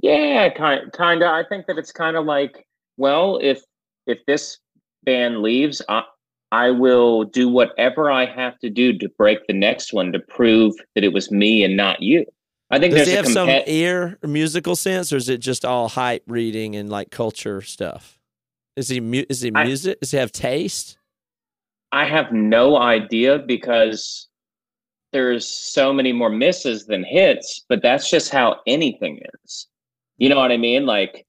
Yeah, 0.01 0.49
kind 0.49 0.91
kind 0.91 1.23
of. 1.23 1.29
I 1.29 1.43
think 1.47 1.65
that 1.67 1.77
it's 1.77 1.91
kind 1.91 2.17
of 2.17 2.25
like, 2.25 2.67
well, 2.97 3.39
if 3.41 3.61
if 4.05 4.19
this 4.27 4.59
band 5.03 5.41
leaves, 5.41 5.81
I 5.89 6.03
I 6.51 6.71
will 6.71 7.25
do 7.25 7.49
whatever 7.49 8.09
I 8.09 8.25
have 8.25 8.57
to 8.59 8.69
do 8.69 8.97
to 8.97 9.09
break 9.17 9.39
the 9.47 9.53
next 9.53 9.91
one 9.93 10.11
to 10.13 10.19
prove 10.19 10.75
that 10.95 11.03
it 11.03 11.13
was 11.13 11.31
me 11.31 11.63
and 11.63 11.75
not 11.75 12.01
you. 12.01 12.25
I 12.69 12.79
think 12.79 12.93
Does 12.93 12.99
there's 12.99 13.07
he 13.09 13.13
a 13.13 13.17
have 13.17 13.27
some 13.27 13.49
ear 13.67 14.17
or 14.21 14.27
musical 14.27 14.75
sense, 14.75 15.13
or 15.13 15.17
is 15.17 15.29
it 15.29 15.39
just 15.39 15.63
all 15.63 15.87
hype 15.87 16.23
reading 16.27 16.75
and 16.75 16.89
like 16.89 17.11
culture 17.11 17.61
stuff? 17.61 18.19
Is 18.75 18.89
he 18.89 18.99
mu- 18.99 19.25
is 19.29 19.41
he 19.41 19.51
I- 19.53 19.65
music? 19.65 19.99
Does 19.99 20.11
he 20.11 20.17
have 20.17 20.31
taste? 20.31 20.97
I 21.91 22.05
have 22.05 22.31
no 22.33 22.77
idea 22.77 23.39
because 23.39 24.27
there's 25.13 25.47
so 25.47 25.93
many 25.93 26.11
more 26.11 26.29
misses 26.29 26.85
than 26.85 27.03
hits, 27.03 27.65
but 27.69 27.81
that's 27.81 28.09
just 28.09 28.29
how 28.29 28.57
anything 28.67 29.21
is. 29.43 29.67
You 30.17 30.27
know 30.27 30.35
what 30.35 30.51
I 30.51 30.57
mean? 30.57 30.85
Like, 30.85 31.25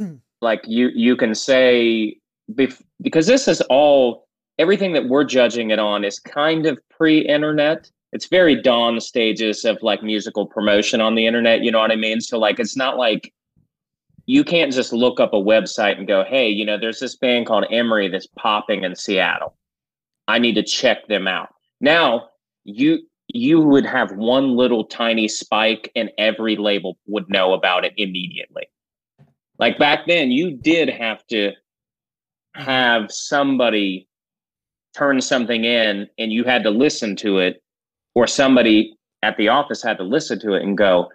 mm. 0.00 0.18
like 0.40 0.62
you 0.66 0.90
you 0.94 1.16
can 1.16 1.34
say 1.34 2.16
bef- 2.52 2.82
because 3.00 3.26
this 3.26 3.48
is 3.48 3.60
all 3.62 4.26
everything 4.58 4.92
that 4.92 5.08
we're 5.08 5.24
judging 5.24 5.70
it 5.70 5.78
on 5.78 6.04
is 6.04 6.18
kind 6.18 6.66
of 6.66 6.78
pre-internet. 6.90 7.90
It's 8.12 8.26
very 8.26 8.60
dawn 8.60 9.00
stages 9.00 9.64
of 9.64 9.78
like 9.82 10.02
musical 10.02 10.46
promotion 10.46 11.00
on 11.00 11.14
the 11.14 11.26
internet. 11.26 11.62
You 11.62 11.72
know 11.72 11.80
what 11.80 11.90
I 11.90 11.96
mean? 11.96 12.20
So 12.20 12.38
like, 12.38 12.60
it's 12.60 12.76
not 12.76 12.96
like 12.96 13.32
you 14.26 14.44
can't 14.44 14.72
just 14.72 14.92
look 14.92 15.20
up 15.20 15.32
a 15.32 15.36
website 15.38 15.98
and 15.98 16.06
go, 16.06 16.24
hey, 16.24 16.48
you 16.48 16.64
know, 16.64 16.78
there's 16.78 17.00
this 17.00 17.16
band 17.16 17.46
called 17.46 17.66
Emery 17.70 18.08
that's 18.08 18.28
popping 18.38 18.84
in 18.84 18.94
Seattle. 18.94 19.56
I 20.28 20.38
need 20.38 20.54
to 20.54 20.62
check 20.62 21.06
them 21.08 21.26
out. 21.26 21.48
Now, 21.80 22.28
you 22.64 23.00
you 23.28 23.60
would 23.60 23.86
have 23.86 24.12
one 24.12 24.54
little 24.54 24.84
tiny 24.84 25.28
spike 25.28 25.90
and 25.96 26.10
every 26.18 26.56
label 26.56 26.98
would 27.06 27.28
know 27.28 27.52
about 27.52 27.84
it 27.84 27.94
immediately. 27.96 28.68
Like 29.58 29.78
back 29.78 30.06
then, 30.06 30.30
you 30.30 30.52
did 30.52 30.88
have 30.88 31.26
to 31.28 31.52
have 32.54 33.10
somebody 33.10 34.08
turn 34.96 35.20
something 35.20 35.64
in 35.64 36.08
and 36.18 36.32
you 36.32 36.44
had 36.44 36.62
to 36.62 36.70
listen 36.70 37.16
to 37.16 37.38
it, 37.38 37.62
or 38.14 38.26
somebody 38.26 38.96
at 39.22 39.36
the 39.36 39.48
office 39.48 39.82
had 39.82 39.98
to 39.98 40.04
listen 40.04 40.38
to 40.40 40.52
it 40.54 40.62
and 40.62 40.78
go, 40.78 41.08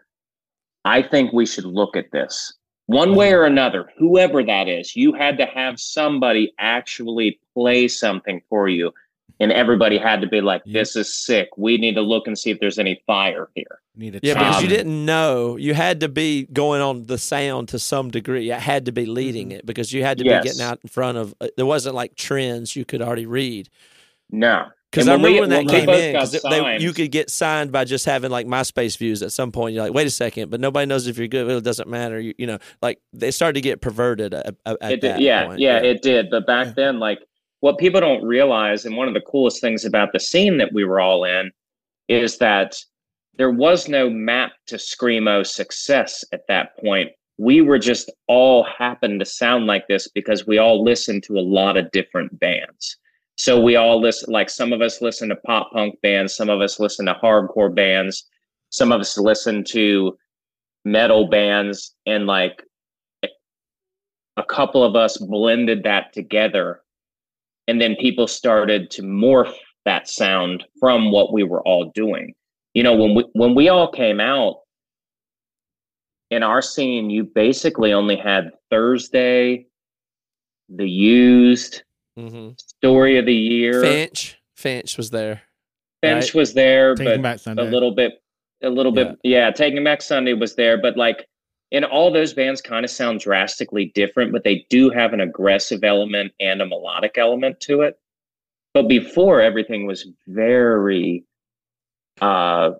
I 0.86 1.02
think 1.02 1.32
we 1.32 1.46
should 1.46 1.66
look 1.66 1.96
at 1.96 2.12
this 2.12 2.54
one 2.90 3.14
way 3.14 3.34
or 3.34 3.44
another, 3.44 3.88
whoever 4.00 4.44
that 4.44 4.68
is, 4.68 4.96
you 4.96 5.14
had 5.14 5.38
to 5.38 5.46
have 5.46 5.80
somebody 5.80 6.52
actually 6.58 7.40
play 7.54 7.88
something 7.88 8.42
for 8.50 8.68
you. 8.68 8.92
And 9.40 9.52
everybody 9.52 9.98
had 9.98 10.22
to 10.22 10.28
be 10.28 10.42
like, 10.42 10.64
this 10.66 10.96
is 10.96 11.14
sick. 11.14 11.50
We 11.58 11.78
need 11.78 11.96
to 11.96 12.02
look 12.02 12.28
and 12.28 12.38
see 12.38 12.50
if 12.52 12.60
there's 12.60 12.78
any 12.80 13.02
fire 13.08 13.50
here. 13.56 13.80
Need 13.96 14.16
a 14.16 14.20
Yeah, 14.24 14.34
because 14.34 14.62
you 14.62 14.68
didn't 14.70 15.06
know. 15.06 15.56
You 15.58 15.74
had 15.74 16.00
to 16.02 16.10
be 16.10 16.46
going 16.52 16.82
on 16.82 17.06
the 17.06 17.18
sound 17.18 17.70
to 17.70 17.80
some 17.80 18.10
degree. 18.12 18.50
It 18.52 18.60
had 18.60 18.86
to 18.86 18.92
be 18.92 19.06
leading 19.06 19.52
it 19.52 19.66
because 19.66 19.92
you 19.94 20.04
had 20.04 20.18
to 20.20 20.26
Yes. 20.26 20.44
be 20.44 20.50
getting 20.50 20.62
out 20.64 20.80
in 20.84 20.90
front 20.90 21.18
of. 21.18 21.34
Uh, 21.40 21.48
there 21.58 21.66
wasn't 21.66 21.96
like 21.96 22.16
trends 22.16 22.76
you 22.76 22.86
could 22.86 23.02
already 23.02 23.26
read. 23.26 23.70
No. 24.32 24.66
Because 24.92 25.08
I 25.08 25.14
when 25.14 25.22
we- 25.22 25.28
remember 25.40 25.42
when 25.42 25.50
that 25.68 25.72
when 25.74 25.86
came 25.86 25.90
in, 25.90 26.14
got 26.14 26.20
'cause 26.20 26.34
it- 26.34 26.42
they, 26.50 26.78
you 26.80 26.94
could 26.94 27.12
get 27.12 27.30
signed 27.30 27.72
by 27.72 27.84
just 27.86 28.06
having 28.06 28.32
like 28.32 28.48
MySpace 28.48 28.98
views. 28.98 29.22
At 29.22 29.32
some 29.32 29.52
point, 29.52 29.76
you're 29.76 29.84
like, 29.84 29.94
wait 29.94 30.08
a 30.08 30.12
second, 30.12 30.50
but 30.50 30.60
nobody 30.60 30.88
knows 30.88 31.06
if 31.06 31.18
you're 31.20 31.28
good. 31.28 31.48
It 31.50 31.64
doesn't 31.64 31.88
matter. 31.88 32.20
You, 32.20 32.34
you 32.40 32.48
know, 32.48 32.58
like 32.82 33.00
they 33.14 33.30
started 33.30 33.54
to 33.54 33.62
get 33.62 33.82
perverted 33.82 34.34
at, 34.34 34.56
at 34.66 34.78
It 34.92 35.02
that 35.02 35.22
yeah, 35.22 35.46
point. 35.46 35.60
yeah, 35.60 35.78
it 35.78 36.02
did. 36.02 36.32
But 36.32 36.48
back 36.48 36.68
Yeah. 36.68 36.74
then, 36.76 37.00
like 37.00 37.20
what 37.62 37.78
people 37.78 38.00
don't 38.00 38.24
realize, 38.24 38.86
and 38.86 38.96
one 38.96 39.08
of 39.08 39.14
the 39.14 39.22
coolest 39.22 39.62
things 39.62 39.86
about 39.86 40.14
the 40.14 40.20
scene 40.20 40.58
that 40.58 40.74
we 40.74 40.86
were 40.86 41.00
all 41.00 41.24
in 41.26 41.52
is 42.08 42.38
that 42.38 42.76
there 43.38 43.52
was 43.52 43.88
no 43.88 44.10
map 44.10 44.52
to 44.68 44.76
Screamo 44.76 45.46
success 45.46 46.24
at 46.34 46.42
that 46.48 46.78
point. 46.78 47.12
We 47.38 47.62
were 47.62 47.80
just 47.80 48.12
all 48.28 48.64
happened 48.64 49.20
to 49.20 49.26
sound 49.26 49.66
like 49.66 49.88
this 49.88 50.10
because 50.10 50.46
we 50.46 50.58
all 50.58 50.84
listened 50.84 51.24
to 51.24 51.38
a 51.38 51.42
lot 51.42 51.78
of 51.78 51.92
different 51.92 52.38
bands. 52.40 52.98
So 53.38 53.60
we 53.62 53.78
all 53.78 54.02
listen, 54.02 54.34
like 54.34 54.50
some 54.50 54.74
of 54.74 54.82
us 54.82 55.02
listen 55.02 55.30
to 55.30 55.38
pop 55.38 55.72
punk 55.72 55.96
bands, 56.02 56.36
some 56.36 56.50
of 56.50 56.60
us 56.60 56.80
listen 56.80 57.06
to 57.06 57.14
hardcore 57.14 57.74
bands, 57.74 58.26
some 58.70 58.92
of 58.92 59.00
us 59.00 59.18
listen 59.18 59.64
to 59.70 60.18
metal 60.84 61.30
bands, 61.30 61.96
and 62.06 62.26
like 62.26 62.62
a 63.24 64.44
couple 64.44 64.84
of 64.84 64.96
us 64.98 65.18
blended 65.18 65.84
that 65.84 66.12
together 66.12 66.82
and 67.70 67.80
then 67.80 67.96
people 67.98 68.28
started 68.28 68.90
to 68.90 69.04
morph 69.04 69.54
that 69.86 70.10
sound 70.10 70.64
from 70.80 71.12
what 71.12 71.32
we 71.32 71.44
were 71.44 71.62
all 71.62 71.92
doing 71.94 72.34
you 72.74 72.84
know 72.84 72.96
when 72.96 73.16
we 73.16 73.24
when 73.34 73.54
we 73.56 73.70
all 73.70 73.90
came 73.92 74.20
out 74.20 74.58
in 76.32 76.44
our 76.44 76.62
scene 76.62 77.10
you 77.10 77.24
basically 77.24 77.94
only 77.94 78.16
had 78.16 78.52
thursday 78.70 79.66
the 80.70 80.90
used 80.90 81.84
hmm 82.18 82.50
story 82.58 83.18
of 83.18 83.26
the 83.26 83.34
year 83.34 83.82
Finch, 83.82 84.38
Finch 84.56 84.98
was 84.98 85.10
there. 85.10 85.42
Finch 86.02 86.26
right? 86.26 86.34
was 86.36 86.54
there 86.54 86.96
Taking 86.96 87.22
but 87.22 87.22
back 87.22 87.40
Sunday. 87.40 87.68
a 87.68 87.70
little 87.70 87.92
bit 87.94 88.14
a 88.64 88.70
little 88.70 88.92
bit 88.92 89.16
yeah 89.24 89.52
taking 89.52 89.84
back 89.84 90.02
sunday 90.02 90.34
was 90.34 90.56
there 90.56 90.80
but 90.82 90.98
like 90.98 91.28
and 91.72 91.86
all 91.86 92.12
those 92.12 92.34
bands 92.34 92.62
kind 92.62 92.84
of 92.84 92.92
sound 92.92 93.20
drastically 93.20 93.92
different 93.96 94.32
but 94.32 94.44
they 94.44 94.66
do 94.70 94.90
have 94.90 95.14
an 95.14 95.22
aggressive 95.22 95.84
element 95.84 96.32
and 96.40 96.62
a 96.62 96.66
melodic 96.66 97.18
element 97.18 97.60
to 97.60 97.82
it 97.82 98.00
but 98.74 98.88
before 98.88 99.42
everything 99.42 99.88
was 99.88 100.08
very 100.28 101.24
uh, 102.22 102.72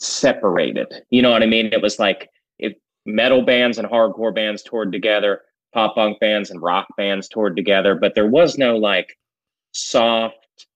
separated. 0.00 0.92
You 1.10 1.22
know 1.22 1.30
what 1.30 1.42
I 1.42 1.46
mean? 1.46 1.66
It 1.66 1.82
was 1.82 1.98
like 1.98 2.30
if 2.58 2.74
metal 3.06 3.42
bands 3.42 3.78
and 3.78 3.88
hardcore 3.88 4.34
bands 4.34 4.62
toured 4.62 4.92
together, 4.92 5.42
pop 5.72 5.94
punk 5.94 6.18
bands 6.20 6.50
and 6.50 6.60
rock 6.60 6.88
bands 6.96 7.28
toured 7.28 7.56
together, 7.56 7.94
but 7.94 8.14
there 8.14 8.28
was 8.28 8.58
no 8.58 8.76
like 8.76 9.16
soft 9.72 10.66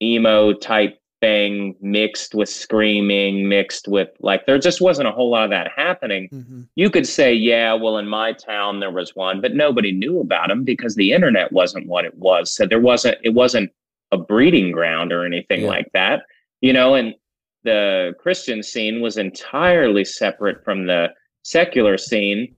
emo 0.00 0.52
type 0.52 0.98
thing 1.22 1.76
mixed 1.80 2.34
with 2.34 2.48
screaming, 2.48 3.48
mixed 3.48 3.86
with 3.86 4.08
like 4.20 4.44
there 4.44 4.58
just 4.58 4.80
wasn't 4.80 5.06
a 5.06 5.12
whole 5.12 5.30
lot 5.30 5.44
of 5.44 5.50
that 5.50 5.70
happening. 5.74 6.28
Mhm. 6.32 6.66
You 6.74 6.90
could 6.90 7.06
say, 7.06 7.32
yeah, 7.32 7.72
well, 7.74 7.96
in 7.98 8.08
my 8.08 8.32
town 8.32 8.80
there 8.80 8.90
was 8.90 9.14
one, 9.14 9.40
but 9.40 9.54
nobody 9.54 9.92
knew 9.92 10.18
about 10.20 10.48
them 10.48 10.64
because 10.64 10.96
the 10.96 11.12
internet 11.12 11.52
wasn't 11.52 11.86
what 11.86 12.04
it 12.04 12.14
was. 12.16 12.52
So 12.52 12.66
there 12.66 12.80
wasn't 12.80 13.18
it 13.22 13.34
wasn't 13.34 13.70
a 14.10 14.18
breeding 14.18 14.72
ground 14.72 15.12
or 15.12 15.24
anything 15.24 15.62
Yeah. 15.62 15.68
like 15.68 15.90
that, 15.94 16.24
you 16.60 16.72
know. 16.72 16.94
And 16.96 17.14
the 17.62 18.14
Christian 18.18 18.60
scene 18.64 19.00
was 19.00 19.16
entirely 19.16 20.04
separate 20.04 20.64
from 20.64 20.86
the 20.86 21.12
secular 21.44 21.96
scene 21.98 22.56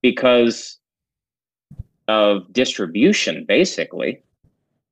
because 0.00 0.78
of 2.08 2.50
distribution, 2.52 3.44
basically. 3.44 4.22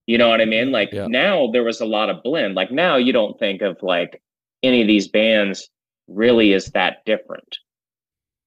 You 0.07 0.18
know 0.18 0.28
what 0.28 0.40
I 0.40 0.44
mean? 0.44 0.70
Like 0.72 0.92
Yeah. 0.92 1.07
now 1.07 1.50
there 1.52 1.64
was 1.64 1.80
a 1.80 1.86
lot 1.86 2.11
of 2.11 2.22
blend. 2.22 2.55
Like 2.55 2.70
now 2.70 2.96
you 2.96 3.12
don't 3.12 3.38
think 3.38 3.62
of 3.62 3.78
like 3.82 4.22
any 4.62 4.80
of 4.82 4.86
these 4.86 5.09
bands 5.09 5.68
really 6.09 6.52
is 6.52 6.66
that 6.72 6.98
different. 7.07 7.59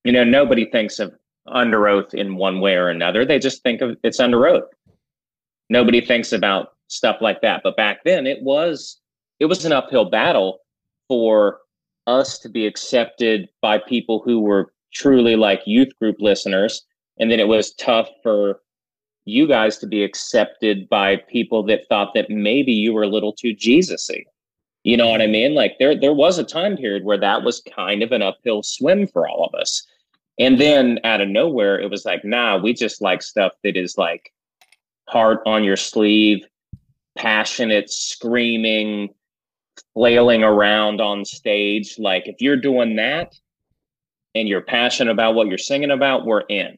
You 0.03 0.11
know, 0.11 0.23
nobody 0.23 0.65
thinks 0.69 0.99
of 0.99 1.13
Underoath 1.47 2.13
in 2.13 2.35
one 2.35 2.59
way 2.59 2.75
or 2.75 2.89
another. 2.89 3.25
They 3.25 3.39
just 3.39 3.63
think 3.63 3.81
of 3.81 3.97
it's 4.03 4.19
Underoath. 4.19 4.67
Nobody 5.69 6.01
thinks 6.01 6.31
about 6.31 6.73
stuff 6.87 7.17
like 7.21 7.41
that. 7.41 7.61
But 7.63 7.75
back 7.75 8.03
then 8.05 8.27
it 8.27 8.41
was 8.41 8.99
it 9.39 9.45
was 9.45 9.65
an 9.65 9.71
uphill 9.71 10.09
battle 10.09 10.59
for 11.07 11.59
us 12.05 12.39
to 12.39 12.49
be 12.49 12.65
accepted 12.65 13.49
by 13.61 13.77
people 13.77 14.21
who 14.23 14.39
were 14.39 14.71
truly 14.93 15.35
like 15.35 15.61
youth 15.65 15.89
group 15.99 16.17
listeners. 16.19 16.83
And 17.19 17.31
then 17.31 17.39
it 17.39 17.47
was 17.47 17.73
tough 17.73 18.09
for 18.23 18.61
you 19.27 19.45
guys 19.45 19.77
to 19.77 19.87
be 19.87 20.03
accepted 20.03 20.87
by 20.87 21.17
people 21.17 21.61
that 21.63 21.81
thought 21.89 22.13
that 22.13 22.29
maybe 22.29 22.71
you 22.71 22.93
were 22.93 23.03
a 23.03 23.09
little 23.09 23.33
too 23.33 23.53
Jesus-y. 23.53 24.23
You 24.83 24.95
know 24.95 25.09
what 25.09 25.21
I 25.21 25.27
mean? 25.27 25.53
Like 25.53 25.73
there 25.79 25.99
there 25.99 26.13
was 26.13 26.39
a 26.39 26.45
time 26.45 26.77
period 26.77 27.03
where 27.03 27.17
that 27.17 27.43
was 27.43 27.61
kind 27.61 28.01
of 28.03 28.13
an 28.13 28.21
uphill 28.21 28.63
swim 28.63 29.05
for 29.05 29.27
all 29.27 29.43
of 29.43 29.59
us. 29.59 29.85
And 30.39 30.61
then 30.61 30.99
out 31.03 31.19
of 31.19 31.27
nowhere, 31.27 31.77
it 31.77 31.91
was 31.91 32.05
like, 32.05 32.23
nah, 32.23 32.57
we 32.57 32.73
just 32.73 33.01
like 33.01 33.21
stuff 33.21 33.51
that 33.65 33.75
is 33.75 33.97
like 33.97 34.31
heart 35.09 35.41
on 35.45 35.65
your 35.65 35.75
sleeve, 35.75 36.45
passionate, 37.17 37.89
screaming, 37.89 39.09
flailing 39.93 40.43
around 40.43 41.01
on 41.01 41.25
stage. 41.25 41.99
Like 41.99 42.27
if 42.27 42.35
you're 42.39 42.55
doing 42.55 42.95
that 42.95 43.35
and 44.35 44.47
you're 44.47 44.61
passionate 44.61 45.11
about 45.11 45.35
what 45.35 45.47
you're 45.47 45.57
singing 45.57 45.91
about, 45.91 46.25
we're 46.25 46.41
in. 46.41 46.77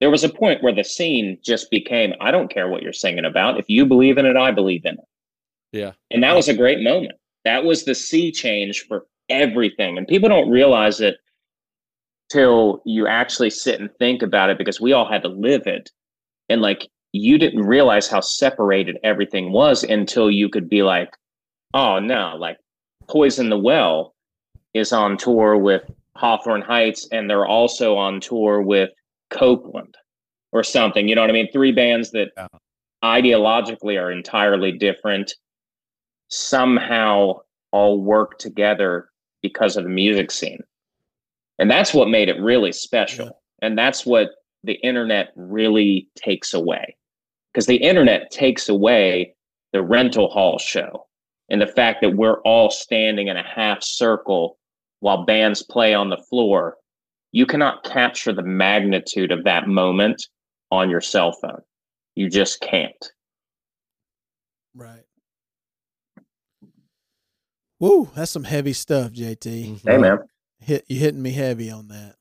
There 0.00 0.10
was 0.10 0.24
a 0.24 0.28
point 0.28 0.62
where 0.62 0.74
the 0.74 0.84
scene 0.84 1.38
just 1.42 1.70
became, 1.70 2.14
I 2.20 2.30
don't 2.30 2.52
care 2.52 2.68
what 2.68 2.82
you're 2.82 2.92
singing 2.92 3.24
about. 3.24 3.58
If 3.58 3.68
you 3.68 3.84
believe 3.84 4.16
in 4.16 4.26
it, 4.26 4.36
I 4.36 4.52
believe 4.52 4.84
in 4.84 4.94
it. 4.94 5.04
Yeah. 5.72 5.92
And 6.10 6.22
that 6.22 6.36
was 6.36 6.48
a 6.48 6.54
great 6.54 6.80
moment. 6.80 7.14
That 7.44 7.64
was 7.64 7.84
the 7.84 7.94
sea 7.94 8.30
change 8.30 8.84
for 8.86 9.06
everything. 9.28 9.98
And 9.98 10.06
people 10.06 10.28
don't 10.28 10.50
realize 10.50 11.00
it 11.00 11.16
till 12.30 12.82
you 12.84 13.06
actually 13.06 13.50
sit 13.50 13.80
and 13.80 13.90
think 13.98 14.22
about 14.22 14.50
it 14.50 14.58
because 14.58 14.80
we 14.80 14.92
all 14.92 15.10
had 15.10 15.22
to 15.22 15.28
live 15.28 15.66
it. 15.66 15.90
And 16.48 16.60
like 16.60 16.88
you 17.12 17.38
didn't 17.38 17.62
realize 17.62 18.08
how 18.08 18.20
separated 18.20 18.98
everything 19.02 19.52
was 19.52 19.82
until 19.82 20.30
you 20.30 20.48
could 20.48 20.68
be 20.68 20.82
like, 20.82 21.16
oh 21.74 21.98
no, 21.98 22.36
like 22.36 22.58
Poison 23.08 23.50
the 23.50 23.58
Well 23.58 24.14
is 24.74 24.92
on 24.92 25.16
tour 25.16 25.56
with 25.56 25.82
Hawthorne 26.16 26.62
Heights 26.62 27.08
and 27.10 27.28
they're 27.28 27.46
also 27.46 27.96
on 27.96 28.20
tour 28.20 28.60
with 28.60 28.90
Copeland 29.30 29.96
or 30.52 30.62
something. 30.62 31.08
You 31.08 31.14
know 31.14 31.20
what 31.20 31.30
I 31.30 31.34
mean? 31.34 31.50
Three 31.52 31.72
bands 31.72 32.10
that 32.12 32.30
Yeah. 32.36 32.46
ideologically 33.04 34.00
are 34.00 34.10
entirely 34.10 34.72
different 34.72 35.34
somehow 36.28 37.40
all 37.72 38.00
work 38.00 38.38
together 38.38 39.08
because 39.42 39.76
of 39.76 39.84
the 39.84 39.90
music 39.90 40.30
scene. 40.30 40.60
And 41.58 41.70
that's 41.70 41.92
what 41.92 42.08
made 42.08 42.28
it 42.28 42.40
really 42.40 42.72
special. 42.72 43.26
Yeah. 43.26 43.32
And 43.62 43.78
that's 43.78 44.06
what 44.06 44.30
the 44.64 44.74
internet 44.74 45.32
really 45.36 46.08
takes 46.14 46.54
away. 46.54 46.96
Because 47.52 47.66
the 47.66 47.76
internet 47.76 48.30
takes 48.30 48.68
away 48.68 49.34
the 49.72 49.82
rental 49.82 50.28
hall 50.28 50.58
show 50.58 51.06
and 51.48 51.60
the 51.60 51.66
fact 51.66 52.00
that 52.02 52.14
we're 52.16 52.40
all 52.42 52.70
standing 52.70 53.28
in 53.28 53.36
a 53.36 53.42
half 53.42 53.82
circle 53.82 54.58
while 55.00 55.24
bands 55.24 55.62
play 55.62 55.94
on 55.94 56.10
the 56.10 56.16
floor. 56.16 56.76
You 57.32 57.46
cannot 57.46 57.84
capture 57.84 58.32
the 58.32 58.42
magnitude 58.42 59.32
of 59.32 59.44
that 59.44 59.68
moment 59.68 60.26
on 60.70 60.90
your 60.90 61.00
cell 61.00 61.32
phone. 61.32 61.60
You 62.14 62.28
just 62.28 62.60
can't. 62.60 63.12
Right. 64.74 65.02
Woo, 67.80 68.10
that's 68.14 68.30
some 68.30 68.44
heavy 68.44 68.72
stuff, 68.72 69.12
JT. 69.12 69.80
Hey, 69.86 69.98
man. 69.98 70.18
Hit 70.60 70.84
you 70.88 70.98
hitting 70.98 71.22
me 71.22 71.30
heavy 71.30 71.70
on 71.70 71.88
that. 71.88 72.16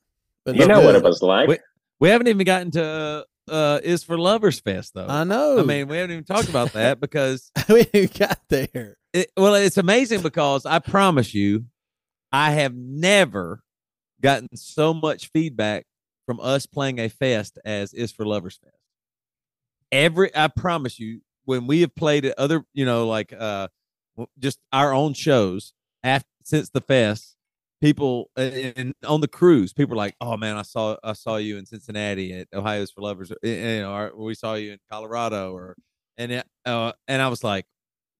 But 0.45 0.55
You 0.55 0.61
it's 0.61 0.67
know 0.69 0.81
what 0.81 0.95
it 0.95 1.03
was 1.03 1.21
like. 1.21 1.47
Wait. 1.47 1.61
We 1.99 2.09
haven't 2.09 2.27
even 2.27 2.45
gotten 2.45 2.69
to 2.71 3.25
uh, 3.49 3.79
is 3.83 4.03
for 4.03 4.17
Lovers 4.17 4.59
Fest 4.59 4.93
though. 4.93 5.07
I 5.07 5.23
know. 5.23 5.59
I 5.59 5.63
mean, 5.63 5.87
we 5.87 5.97
haven't 5.97 6.11
even 6.11 6.23
talked 6.25 6.49
about 6.49 6.73
that 6.73 6.99
because 7.01 7.51
we 7.69 8.07
got 8.07 8.39
there. 8.49 8.97
it, 9.13 9.31
well, 9.35 9.55
it's 9.55 9.77
amazing 9.77 10.21
because 10.21 10.65
I 10.65 10.79
promise 10.79 11.33
you, 11.33 11.65
I 12.31 12.51
have 12.51 12.75
never 12.75 13.63
gotten 14.21 14.55
so 14.55 14.93
much 14.93 15.29
feedback 15.31 15.85
from 16.25 16.39
us 16.39 16.65
playing 16.65 16.99
a 16.99 17.09
fest 17.09 17.59
as 17.65 17.93
is 17.93 18.11
for 18.11 18.25
Lovers 18.25 18.59
Fest. 18.63 18.75
Every, 19.91 20.35
I 20.35 20.47
promise 20.49 20.99
you, 20.99 21.21
when 21.45 21.65
we 21.65 21.81
have 21.81 21.95
played 21.95 22.25
at 22.25 22.37
other, 22.37 22.63
you 22.73 22.85
know, 22.85 23.07
like 23.07 23.33
uh, 23.37 23.69
just 24.39 24.59
our 24.73 24.93
own 24.93 25.13
shows 25.13 25.73
after 26.03 26.27
since 26.43 26.69
the 26.69 26.81
fest, 26.81 27.35
people 27.81 28.29
and 28.35 28.93
on 29.05 29.21
the 29.21 29.27
cruise, 29.27 29.73
people 29.73 29.93
are 29.93 29.97
like, 29.97 30.15
"Oh 30.21 30.35
man, 30.37 30.57
I 30.57 30.63
saw 30.63 30.97
I 31.03 31.13
saw 31.13 31.37
you 31.37 31.57
in 31.57 31.65
Cincinnati 31.65 32.33
at 32.33 32.47
Ohio's 32.53 32.91
for 32.91 33.01
Lovers, 33.01 33.31
you 33.43 33.81
know, 33.81 33.93
or 33.93 34.11
we 34.15 34.35
saw 34.35 34.55
you 34.55 34.73
in 34.73 34.79
Colorado, 34.91 35.53
or 35.53 35.75
and 36.17 36.43
uh, 36.65 36.91
and 37.07 37.21
I 37.21 37.27
was 37.29 37.43
like, 37.43 37.65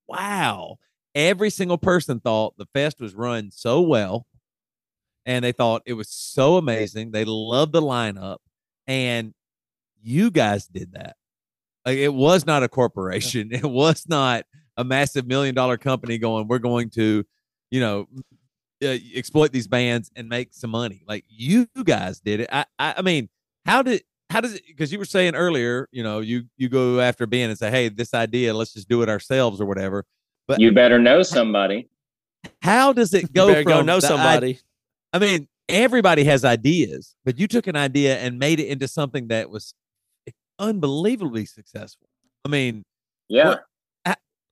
wow." 0.08 0.78
Every 1.16 1.50
single 1.50 1.80
person 1.80 2.20
thought 2.20 2.54
the 2.58 2.68
fest 2.76 3.02
was 3.02 3.16
run 3.16 3.50
so 3.52 3.82
well, 3.82 4.28
and 5.28 5.44
they 5.44 5.52
thought 5.52 5.84
it 5.86 5.94
was 5.94 6.10
so 6.10 6.56
amazing. 6.58 7.12
They 7.12 7.26
loved 7.26 7.74
the 7.74 7.82
lineup, 7.82 8.38
and 8.88 9.34
you 10.02 10.32
guys 10.32 10.66
did 10.68 10.94
that. 10.94 11.18
Like 11.86 11.98
it 11.98 12.14
was 12.14 12.48
not 12.48 12.64
a 12.64 12.70
corporation. 12.70 13.50
It 13.54 13.64
was 13.64 14.08
not 14.08 14.46
a 14.78 14.84
massive 14.84 15.28
million 15.28 15.54
dollar 15.54 15.78
company 15.78 16.18
going. 16.18 16.48
We're 16.48 16.60
going 16.60 16.90
to, 16.92 17.26
you 17.70 17.80
know, 17.80 18.08
uh, 18.84 18.98
exploit 19.14 19.52
these 19.52 19.68
bands 19.68 20.10
and 20.16 20.30
make 20.30 20.54
some 20.54 20.70
money. 20.70 21.04
Like 21.08 21.26
you 21.28 21.68
guys 21.84 22.22
did 22.22 22.40
it. 22.42 22.50
I, 22.52 22.66
I, 22.80 22.96
I 22.98 23.02
mean, 23.02 23.28
how 23.66 23.82
did 23.82 24.04
how 24.30 24.40
does 24.40 24.56
it? 24.56 24.64
Because 24.66 24.94
you 24.94 25.00
were 25.00 25.06
saying 25.06 25.36
earlier, 25.36 25.90
you 25.92 26.04
know, 26.04 26.22
you 26.22 26.44
you 26.56 26.70
go 26.70 27.02
after 27.02 27.26
band 27.26 27.50
and 27.50 27.60
say, 27.60 27.70
hey, 27.70 27.90
this 27.90 28.14
idea, 28.14 28.54
let's 28.54 28.74
just 28.74 28.88
do 28.88 29.02
it 29.02 29.10
ourselves 29.10 29.60
or 29.60 29.66
whatever. 29.66 30.06
But 30.48 30.62
You 30.62 30.72
better 30.72 31.00
know 31.00 31.22
somebody. 31.22 31.90
how 32.62 32.94
does 32.94 33.14
it 33.14 33.34
go 33.34 33.54
from 33.54 33.64
go 33.64 33.82
know 33.82 34.00
somebody. 34.00 34.62
I 35.14 35.20
mean, 35.20 35.48
everybody 35.70 36.24
has 36.26 36.44
ideas, 36.46 37.16
but 37.26 37.40
you 37.40 37.48
took 37.48 37.68
an 37.68 37.76
idea 37.76 38.18
and 38.20 38.40
made 38.40 38.60
it 38.60 38.68
into 38.68 38.88
something 38.88 39.28
that 39.30 39.50
was 39.50 39.74
unbelievably 40.60 41.46
successful. 41.46 42.08
I 42.46 42.50
mean, 42.50 42.84
Yeah. 43.30 43.48
What- 43.48 43.64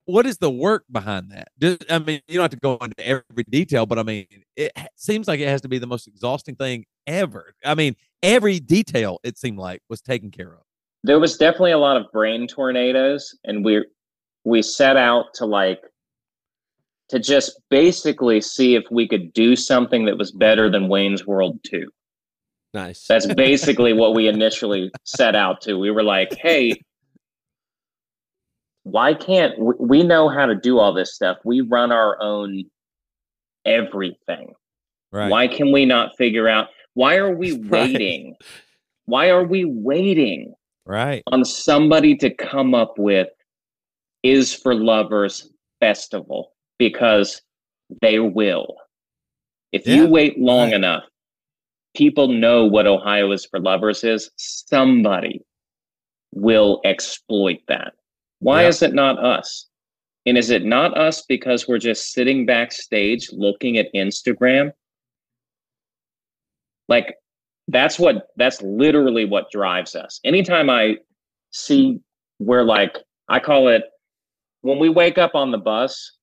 what 0.08 0.28
is 0.28 0.38
the 0.38 0.52
work 0.52 0.84
behind 0.92 1.32
that? 1.32 1.48
Do, 1.58 1.78
I 1.90 1.98
mean, 1.98 2.22
you 2.28 2.36
don't 2.36 2.44
have 2.44 2.52
to 2.52 2.58
go 2.58 2.78
into 2.78 3.00
every 3.08 3.44
detail, 3.50 3.88
but 3.88 3.98
I 3.98 4.04
mean, 4.04 4.28
it 4.56 4.72
seems 4.96 5.28
like 5.28 5.40
it 5.40 5.48
has 5.48 5.62
to 5.62 5.68
be 5.68 5.80
the 5.80 5.88
most 5.88 6.06
exhausting 6.08 6.56
thing 6.56 6.86
ever. 7.08 7.56
I 7.66 7.74
mean, 7.74 7.96
every 8.22 8.60
detail 8.60 9.20
it 9.24 9.40
seemed 9.40 9.58
like 9.58 9.82
was 9.90 10.02
taken 10.02 10.30
care 10.30 10.54
of. 10.54 10.62
there 11.04 11.20
was 11.20 11.38
definitely 11.38 11.72
a 11.72 11.78
lot 11.80 11.98
of 11.98 12.12
brain 12.12 12.48
tornadoes 12.48 13.36
and 13.46 13.64
we 13.66 13.84
we 14.44 14.62
set 14.62 14.96
out 14.98 15.26
to 15.36 15.46
like 15.46 15.82
to 17.10 17.20
just 17.20 17.60
basically 17.70 18.42
see 18.42 18.76
if 18.76 18.84
we 18.92 19.08
could 19.08 19.32
do 19.34 19.56
something 19.56 20.06
that 20.06 20.18
was 20.18 20.32
better 20.32 20.70
than 20.70 20.88
Wayne's 20.88 21.26
World 21.26 21.60
2. 21.64 21.88
Nice. 22.74 23.06
That's 23.08 23.32
basically 23.36 23.94
what 23.94 24.16
we 24.16 24.28
initially 24.28 24.92
set 25.04 25.36
out 25.36 25.62
to. 25.62 25.78
We 25.78 25.92
were 25.92 26.04
like, 26.04 26.34
"Hey, 26.34 26.82
why 28.84 29.14
can't 29.14 29.58
we, 29.60 29.74
we 29.80 30.04
know 30.04 30.30
how 30.30 30.46
to 30.46 30.56
do 30.56 30.80
all 30.80 30.94
this 30.94 31.16
stuff? 31.16 31.38
We 31.44 31.62
run 31.62 31.92
our 31.92 32.22
own 32.22 32.66
everything. 33.66 34.54
Right. 35.12 35.30
Why 35.30 35.48
can 35.48 35.72
we 35.72 35.86
not 35.86 36.16
figure 36.18 36.48
out 36.48 36.70
why 36.94 37.16
are 37.18 37.36
we 37.36 37.52
Right. 37.58 37.72
waiting? 37.72 38.36
Why 39.06 39.30
are 39.30 39.44
we 39.44 39.66
waiting 39.66 40.54
Right. 40.86 41.24
on 41.28 41.46
somebody 41.46 42.16
to 42.18 42.30
come 42.30 42.76
up 42.76 42.98
with 42.98 43.28
is 44.24 44.54
for 44.54 44.74
lovers 44.76 45.52
festival 45.80 46.52
because 46.78 47.42
they 48.02 48.20
will. 48.20 48.76
If 49.72 49.88
Yeah, 49.88 49.96
you 49.96 50.08
wait 50.08 50.40
long 50.40 50.68
right. 50.70 50.76
enough, 50.76 51.04
people 51.96 52.28
know 52.28 52.66
what 52.66 52.88
Ohio 52.88 53.32
is 53.32 53.46
for 53.46 53.60
lovers 53.60 54.04
is. 54.04 54.32
Somebody 54.38 55.42
will 56.34 56.82
exploit 56.84 57.60
that. 57.68 57.94
Why 58.40 58.64
Yeah. 58.64 58.68
is 58.70 58.82
it 58.82 58.94
not 58.94 59.18
us? 59.24 59.68
And 60.26 60.38
is 60.38 60.50
it 60.50 60.66
not 60.66 60.98
us 60.98 61.22
because 61.22 61.68
we're 61.68 61.78
just 61.78 62.12
sitting 62.12 62.46
backstage 62.46 63.32
looking 63.32 63.78
at 63.78 63.94
Instagram? 63.94 64.72
Like 66.88 67.16
that's 67.68 67.98
what 67.98 68.28
that's 68.36 68.62
literally 68.62 69.26
what 69.26 69.52
drives 69.52 69.96
us. 69.96 70.20
Anytime 70.24 70.70
I 70.70 70.98
see 71.52 72.00
where 72.38 72.64
like 72.64 72.98
I 73.30 73.40
call 73.40 73.70
it 73.70 73.84
when 74.62 74.80
we 74.80 74.90
wake 74.90 75.18
up 75.18 75.36
on 75.36 75.52
the 75.52 75.58
bus, 75.58 76.15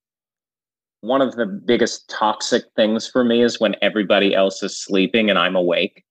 one 1.03 1.21
of 1.21 1.35
the 1.35 1.47
biggest 1.47 2.09
toxic 2.09 2.63
things 2.77 3.09
for 3.09 3.25
me 3.25 3.43
is 3.43 3.61
when 3.61 3.75
everybody 3.83 4.35
else 4.35 4.63
is 4.63 4.79
sleeping 4.79 5.31
and 5.31 5.39
I'm 5.39 5.57
awake 5.57 6.05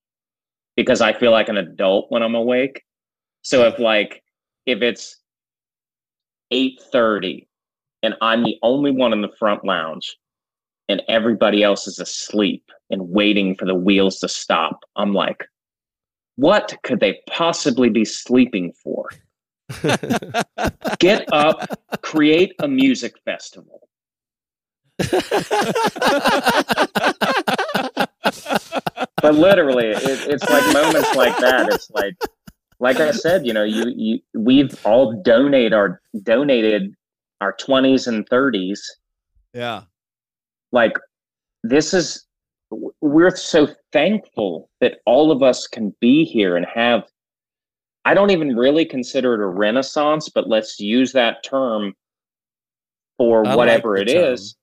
because 0.76 1.00
I 1.00 1.14
feel 1.14 1.32
like 1.32 1.48
an 1.48 1.58
adult 1.58 2.12
when 2.12 2.22
I'm 2.22 2.36
awake. 2.36 2.84
So 3.42 3.66
if 3.66 3.80
like 3.80 4.22
if 4.66 4.82
it's 4.82 5.18
8:30 6.54 7.48
and 8.04 8.16
I'm 8.22 8.44
the 8.44 8.58
only 8.62 8.92
one 8.92 9.14
in 9.14 9.22
the 9.22 9.32
front 9.40 9.64
lounge 9.64 10.18
and 10.90 11.02
everybody 11.08 11.64
else 11.64 11.88
is 11.88 11.98
asleep 11.98 12.66
and 12.90 13.10
waiting 13.10 13.56
for 13.56 13.66
the 13.66 13.76
wheels 13.76 14.20
to 14.20 14.28
stop, 14.28 14.84
I'm 14.98 15.14
like 15.14 15.46
what 16.36 16.76
could 16.84 17.00
they 17.00 17.20
possibly 17.30 17.90
be 17.90 18.04
sleeping 18.04 18.74
for? 18.74 19.10
Get 21.00 21.32
up, 21.32 21.66
create 22.02 22.54
a 22.60 22.68
music 22.68 23.14
festival. 23.24 23.88
But 29.22 29.36
literally 29.36 29.88
it, 29.88 30.00
it's 30.30 30.50
like 30.50 30.74
moments 30.74 31.16
like 31.16 31.38
that 31.38 31.70
it's 31.72 31.90
like 31.92 32.16
like 32.80 32.98
i 33.00 33.12
said 33.12 33.46
you 33.46 33.54
know 33.54 33.64
you 33.64 33.86
you 33.96 34.20
we've 34.34 34.74
all 34.86 35.22
donate 35.24 35.74
our 35.74 36.02
donated 36.24 36.94
our 37.40 37.56
20s 37.58 38.08
and 38.08 38.28
30s 38.30 38.80
Yeah. 39.54 39.84
like 40.72 40.94
this 41.64 41.94
is 41.94 42.26
we're 43.02 43.36
so 43.36 43.68
thankful 43.92 44.70
that 44.80 45.00
all 45.06 45.32
of 45.32 45.44
us 45.44 45.68
can 45.68 45.94
be 46.00 46.24
here 46.24 46.56
and 46.56 46.66
have 46.74 47.04
i 48.06 48.14
don't 48.14 48.32
even 48.32 48.56
really 48.56 48.86
consider 48.86 49.34
it 49.36 49.42
a 49.44 49.48
renaissance 49.48 50.30
but 50.30 50.48
let's 50.48 50.80
use 50.80 51.12
that 51.14 51.44
term 51.44 51.94
for 53.18 53.46
I 53.46 53.56
whatever 53.56 53.96
the 53.96 54.02
it 54.04 54.14
term. 54.14 54.34
is 54.34 54.56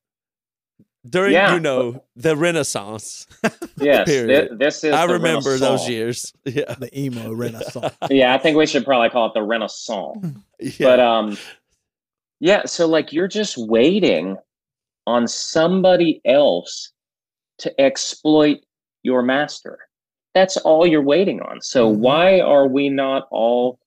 During 1.09 1.33
Yeah. 1.33 1.55
you 1.55 1.61
know 1.61 2.03
the 2.17 2.35
Renaissance. 2.37 3.27
yes 3.79 4.07
thi- 4.09 4.13
Period. 4.27 4.59
this 4.59 4.83
is 4.85 4.93
I 4.93 5.07
the 5.07 5.13
remember 5.15 5.57
those 5.59 5.89
years. 5.89 6.33
Yeah. 6.45 6.75
The 6.75 6.91
emo 6.99 7.33
renaissance. 7.33 7.95
yeah 8.11 8.35
i 8.35 8.39
think 8.39 8.57
we 8.57 8.67
should 8.67 8.85
probably 8.85 9.11
call 9.11 9.27
it 9.27 9.35
the 9.35 9.43
renaissance 9.43 10.37
yeah. 10.59 10.71
but 10.81 10.99
um 11.01 11.37
yeah 12.41 12.65
so 12.65 12.87
like 12.87 13.13
you're 13.13 13.29
just 13.29 13.57
waiting 13.59 14.37
on 15.07 15.27
somebody 15.29 16.21
else 16.25 16.93
to 17.59 17.81
exploit 17.81 18.59
your 19.03 19.23
master 19.23 19.79
that's 20.35 20.57
all 20.59 20.87
you're 20.87 21.03
waiting 21.03 21.41
on 21.43 21.61
so 21.61 21.91
Mhm. 21.93 21.99
why 21.99 22.41
are 22.41 22.67
we 22.67 22.89
not 22.89 23.29
all 23.31 23.79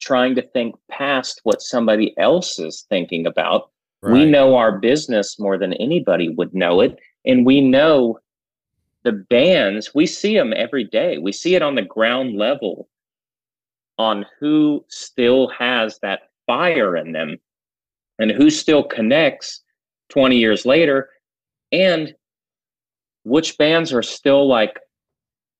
trying 0.00 0.34
to 0.36 0.42
think 0.42 0.74
past 0.90 1.40
what 1.44 1.60
somebody 1.62 2.14
else 2.18 2.58
is 2.58 2.86
thinking 2.88 3.26
about 3.26 3.70
we 4.12 4.26
know 4.26 4.56
our 4.56 4.78
business 4.78 5.38
more 5.38 5.58
than 5.58 5.72
anybody 5.74 6.28
would 6.28 6.54
know 6.54 6.80
it 6.80 6.98
and 7.24 7.46
we 7.46 7.60
know 7.60 8.18
the 9.04 9.12
bands 9.12 9.94
we 9.94 10.06
see 10.06 10.36
them 10.36 10.52
every 10.56 10.84
day. 10.84 11.18
We 11.18 11.32
see 11.32 11.54
it 11.54 11.62
on 11.62 11.74
the 11.74 11.82
ground 11.82 12.36
level 12.36 12.88
on 13.98 14.26
who 14.40 14.84
still 14.88 15.48
has 15.48 15.98
that 16.00 16.30
fire 16.46 16.96
in 16.96 17.12
them 17.12 17.38
and 18.18 18.30
who 18.30 18.50
still 18.50 18.82
connects 18.82 19.62
20 20.08 20.36
years 20.36 20.66
later 20.66 21.10
and 21.72 22.14
which 23.24 23.56
bands 23.56 23.92
are 23.92 24.02
still 24.02 24.48
like 24.48 24.78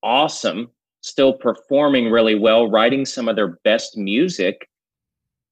awesome 0.02 0.70
still 1.00 1.32
performing 1.32 2.10
really 2.10 2.34
well 2.34 2.70
writing 2.70 3.04
some 3.04 3.28
of 3.28 3.36
their 3.36 3.58
best 3.64 3.96
music 3.96 4.68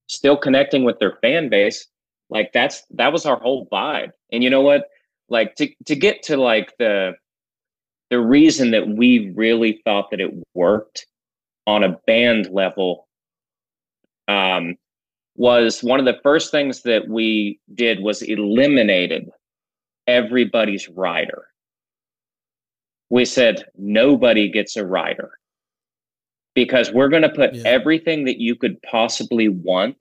still 0.06 0.36
connecting 0.36 0.84
with 0.84 0.98
their 0.98 1.16
fan 1.22 1.48
base 1.48 1.86
like 2.32 2.50
that's 2.52 2.82
that 2.90 3.12
was 3.12 3.26
our 3.26 3.38
whole 3.38 3.68
vibe. 3.70 4.10
And 4.32 4.42
you 4.42 4.48
know 4.48 4.62
what? 4.62 4.88
Like 5.28 5.54
to 5.56 5.68
to 5.84 5.94
get 5.94 6.22
to 6.24 6.36
like 6.38 6.72
the 6.78 7.12
the 8.10 8.18
reason 8.20 8.70
that 8.70 8.88
we 8.88 9.32
really 9.36 9.80
thought 9.84 10.10
that 10.10 10.20
it 10.20 10.32
worked 10.54 11.06
on 11.66 11.84
a 11.84 11.96
band 12.06 12.48
level 12.50 13.06
um 14.28 14.76
was 15.36 15.82
one 15.82 16.00
of 16.00 16.06
the 16.06 16.20
first 16.22 16.50
things 16.50 16.82
that 16.82 17.08
we 17.08 17.60
did 17.74 18.00
was 18.02 18.22
eliminated 18.22 19.30
everybody's 20.06 20.88
rider. 20.88 21.46
We 23.10 23.24
said 23.24 23.64
nobody 23.76 24.48
gets 24.50 24.76
a 24.76 24.84
rider. 24.86 25.32
Because 26.54 26.92
we're 26.92 27.08
going 27.08 27.22
to 27.22 27.30
put 27.30 27.54
Yeah. 27.54 27.62
everything 27.64 28.24
that 28.24 28.38
you 28.38 28.56
could 28.56 28.76
possibly 28.82 29.48
want 29.48 29.96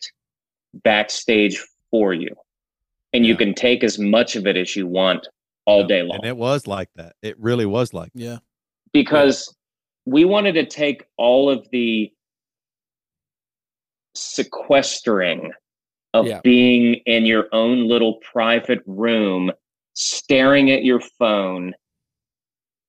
backstage 0.73 1.63
for 1.91 2.13
you 2.13 2.33
and 3.13 3.25
you 3.25 3.35
can 3.35 3.53
take 3.53 3.83
as 3.83 3.99
much 3.99 4.35
of 4.35 4.47
it 4.47 4.55
as 4.57 4.75
you 4.75 4.87
want 4.87 5.27
all 5.65 5.81
Yeah. 5.81 5.87
day 5.87 6.01
long 6.03 6.15
And 6.17 6.25
it 6.25 6.37
was 6.37 6.65
like 6.65 6.89
that. 6.95 7.15
It 7.21 7.37
really 7.39 7.65
was 7.65 7.93
like 7.93 8.11
Yeah. 8.15 8.39
because 8.93 9.53
we 10.05 10.25
wanted 10.25 10.53
to 10.53 10.65
take 10.65 11.03
all 11.17 11.49
of 11.49 11.69
the 11.71 12.11
sequestering 14.15 15.51
of 16.13 16.25
Yeah. 16.27 16.41
being 16.43 16.95
in 17.05 17.25
your 17.25 17.47
own 17.53 17.87
little 17.87 18.15
private 18.15 18.81
room 18.85 19.51
staring 19.93 20.71
at 20.71 20.83
your 20.83 20.99
phone 20.99 21.73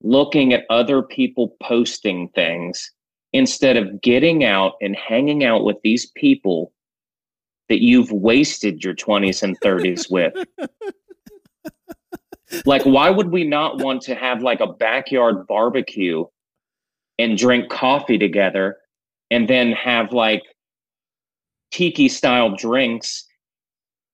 looking 0.04 0.52
at 0.52 0.64
other 0.68 1.02
people 1.02 1.56
posting 1.62 2.28
things 2.30 2.90
instead 3.32 3.76
of 3.76 4.00
getting 4.00 4.44
out 4.44 4.74
and 4.80 4.96
hanging 4.96 5.44
out 5.44 5.64
with 5.64 5.76
these 5.82 6.10
people 6.16 6.72
that 7.68 7.82
you've 7.82 8.12
wasted 8.12 8.84
your 8.84 8.94
20s 8.94 9.42
and 9.42 9.58
30s 9.60 10.10
with. 10.10 10.34
Like 12.66 12.82
why 12.82 13.10
would 13.10 13.30
we 13.30 13.44
not 13.44 13.80
want 13.80 14.02
to 14.02 14.14
have 14.14 14.42
like 14.42 14.60
a 14.60 14.72
backyard 14.72 15.46
barbecue 15.46 16.24
and 17.18 17.38
drink 17.38 17.70
coffee 17.70 18.18
together 18.18 18.76
and 19.30 19.48
then 19.48 19.72
have 19.72 20.12
like 20.12 20.42
tiki 21.70 22.08
style 22.08 22.54
drinks 22.54 23.24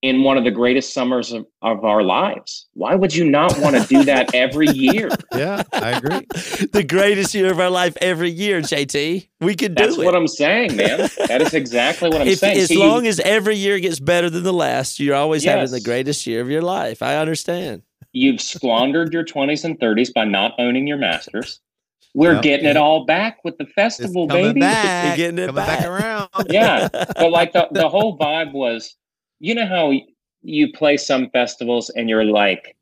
in 0.02 0.22
one 0.22 0.38
of 0.38 0.44
the 0.44 0.50
greatest 0.50 0.94
summers 0.94 1.32
of, 1.32 1.44
of 1.60 1.84
our 1.84 2.04
lives 2.04 2.66
why 2.74 2.94
would 2.94 3.12
you 3.14 3.28
not 3.28 3.58
want 3.58 3.74
to 3.74 3.84
do 3.88 4.04
that 4.04 4.32
every 4.34 4.68
year 4.68 5.08
Yeah, 5.34 5.62
I 5.72 5.90
agree. 5.90 6.24
the 6.72 6.84
greatest 6.88 7.34
year 7.34 7.50
of 7.50 7.58
our 7.58 7.70
life 7.70 7.96
every 8.00 8.30
year, 8.30 8.60
JT. 8.60 9.28
We 9.40 9.54
could 9.56 9.74
do 9.74 9.84
that's 9.84 9.98
it. 9.98 10.04
what 10.04 10.14
i'm 10.14 10.28
saying 10.28 10.76
man 10.76 11.08
that 11.26 11.42
is 11.42 11.52
exactly 11.54 12.10
what 12.10 12.20
i'm 12.20 12.28
if, 12.28 12.38
saying 12.38 12.58
as 12.58 12.68
So 12.68 12.74
you- 12.74 12.80
long 12.80 13.06
as 13.08 13.18
every 13.20 13.56
year 13.56 13.78
gets 13.80 13.98
better 14.00 14.30
than 14.30 14.44
the 14.44 14.52
last, 14.52 15.00
you're 15.00 15.16
always 15.16 15.42
having 15.44 15.70
the 15.70 15.80
greatest 15.80 16.26
year 16.26 16.40
of 16.40 16.48
your 16.50 16.62
life. 16.62 17.02
I 17.02 17.16
understand. 17.16 17.82
you've 18.12 18.40
squandered 18.40 19.12
your 19.12 19.24
20s 19.24 19.64
and 19.64 19.78
30s 19.80 20.14
by 20.14 20.24
not 20.24 20.54
owning 20.58 20.86
your 20.86 20.98
masters 20.98 21.60
we're 22.14 22.34
Yep. 22.34 22.42
getting 22.42 22.66
it 22.66 22.76
all 22.76 23.04
back 23.04 23.44
with 23.44 23.58
the 23.58 23.64
It's 23.64 23.72
festival 23.74 24.26
coming 24.28 24.44
baby 24.54 24.60
back. 24.60 25.16
getting 25.16 25.38
it 25.38 25.46
coming 25.48 25.54
back, 25.56 25.80
back. 25.80 25.86
around. 25.88 26.28
yeah 26.48 26.88
but 26.88 27.30
like 27.30 27.52
the, 27.52 27.68
the 27.72 27.88
whole 27.88 28.16
vibe 28.16 28.52
was 28.52 28.94
you 29.40 29.54
know 29.54 29.66
how 29.66 29.92
you 30.42 30.72
play 30.72 30.96
some 30.96 31.28
festivals 31.30 31.90
and 31.90 32.08
you're 32.08 32.24
like 32.24 32.76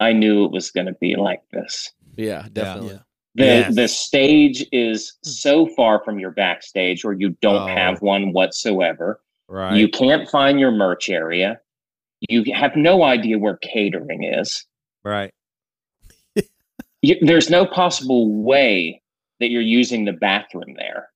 i 0.00 0.12
knew 0.12 0.44
it 0.44 0.50
was 0.52 0.70
going 0.70 0.86
to 0.86 0.94
be 1.00 1.16
like 1.16 1.42
this 1.52 1.92
yeah, 2.18 2.46
definitely. 2.52 2.94
Yeah. 2.94 2.98
the 3.34 3.44
Yes. 3.44 3.74
the 3.74 3.88
stage 3.88 4.64
is 4.72 5.18
so 5.22 5.66
far 5.66 6.02
from 6.02 6.18
your 6.18 6.30
backstage 6.30 7.04
or 7.04 7.12
you 7.12 7.36
don't 7.42 7.70
Oh. 7.70 7.74
have 7.74 8.00
one 8.02 8.32
whatsoever 8.32 9.20
Right. 9.48 9.76
you 9.76 9.88
can't 9.88 10.28
find 10.28 10.58
your 10.58 10.70
merch 10.72 11.08
area 11.10 11.60
you 12.28 12.44
have 12.54 12.74
no 12.76 13.02
idea 13.02 13.38
where 13.38 13.58
catering 13.58 14.24
is 14.24 14.64
right. 15.04 15.30
you, 17.02 17.16
there's 17.20 17.50
no 17.50 17.66
possible 17.66 18.32
way 18.42 19.02
that 19.40 19.50
you're 19.50 19.60
using 19.62 20.04
the 20.04 20.12
bathroom 20.12 20.74
there 20.76 21.08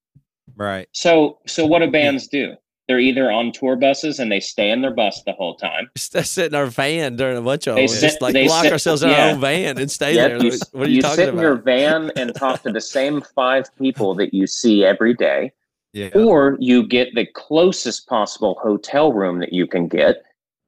Right. 0.56 0.88
so 0.92 1.38
so 1.46 1.66
what 1.66 1.78
do 1.80 1.90
bands 1.90 2.28
do 2.28 2.54
they're 2.90 2.98
either 2.98 3.30
on 3.30 3.52
tour 3.52 3.76
buses 3.76 4.18
and 4.18 4.32
they 4.32 4.40
stay 4.40 4.68
in 4.68 4.82
their 4.82 4.90
bus 4.92 5.22
the 5.24 5.32
whole 5.32 5.54
time 5.54 5.88
Just 5.96 6.32
sit 6.32 6.46
in 6.46 6.54
our 6.56 6.66
van 6.66 7.14
during 7.14 7.36
a 7.36 7.40
bunch 7.42 7.68
of 7.68 7.76
They 7.76 7.86
sit- 7.86 8.00
just 8.00 8.20
like 8.20 8.32
they 8.32 8.48
lock 8.48 8.64
sit- 8.64 8.72
ourselves 8.72 9.04
in 9.04 9.10
yeah. 9.10 9.26
our 9.26 9.30
own 9.34 9.40
van 9.40 9.78
and 9.78 9.88
stay 9.88 10.16
Yep, 10.16 10.28
there. 10.40 10.44
you, 10.44 10.58
what 10.72 10.88
are 10.88 10.90
you, 10.90 11.00
talking 11.02 11.14
sit 11.16 11.28
about? 11.28 11.38
in 11.38 11.42
your 11.42 11.56
van 11.56 12.10
and 12.16 12.34
talk 12.44 12.64
to 12.64 12.72
the 12.72 12.80
same 12.80 13.22
five 13.36 13.66
people 13.78 14.12
that 14.16 14.34
you 14.34 14.48
see 14.48 14.84
every 14.84 15.14
day, 15.14 15.52
Yeah. 15.92 16.08
or 16.16 16.56
you 16.58 16.84
get 16.84 17.14
the 17.14 17.26
closest 17.26 18.08
possible 18.08 18.58
hotel 18.60 19.12
room 19.12 19.38
that 19.38 19.52
you 19.52 19.68
can 19.68 19.86
get. 19.86 20.16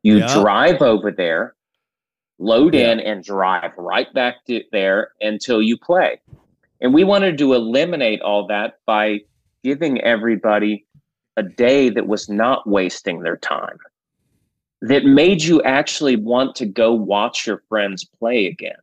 You 0.04 0.18
Yeah. 0.18 0.32
drive 0.40 0.80
over 0.80 1.10
there, 1.10 1.56
load 2.38 2.76
in 2.76 3.00
and 3.00 3.24
drive 3.24 3.72
right 3.76 4.12
back 4.14 4.44
to 4.46 4.62
there 4.70 5.10
until 5.20 5.60
you 5.60 5.76
play. 5.76 6.20
And 6.80 6.94
we 6.94 7.02
wanted 7.02 7.36
to 7.38 7.54
eliminate 7.54 8.20
all 8.22 8.46
that 8.46 8.78
by 8.86 9.20
giving 9.64 10.00
everybody 10.00 10.84
a 11.36 11.42
day 11.42 11.88
that 11.90 12.06
was 12.06 12.28
not 12.28 12.66
wasting 12.68 13.20
their 13.22 13.36
time, 13.36 13.78
that 14.82 15.04
made 15.04 15.42
you 15.42 15.62
actually 15.62 16.16
want 16.16 16.54
to 16.56 16.66
go 16.66 16.92
watch 16.92 17.46
your 17.46 17.62
friends 17.68 18.04
play 18.04 18.46
again 18.46 18.76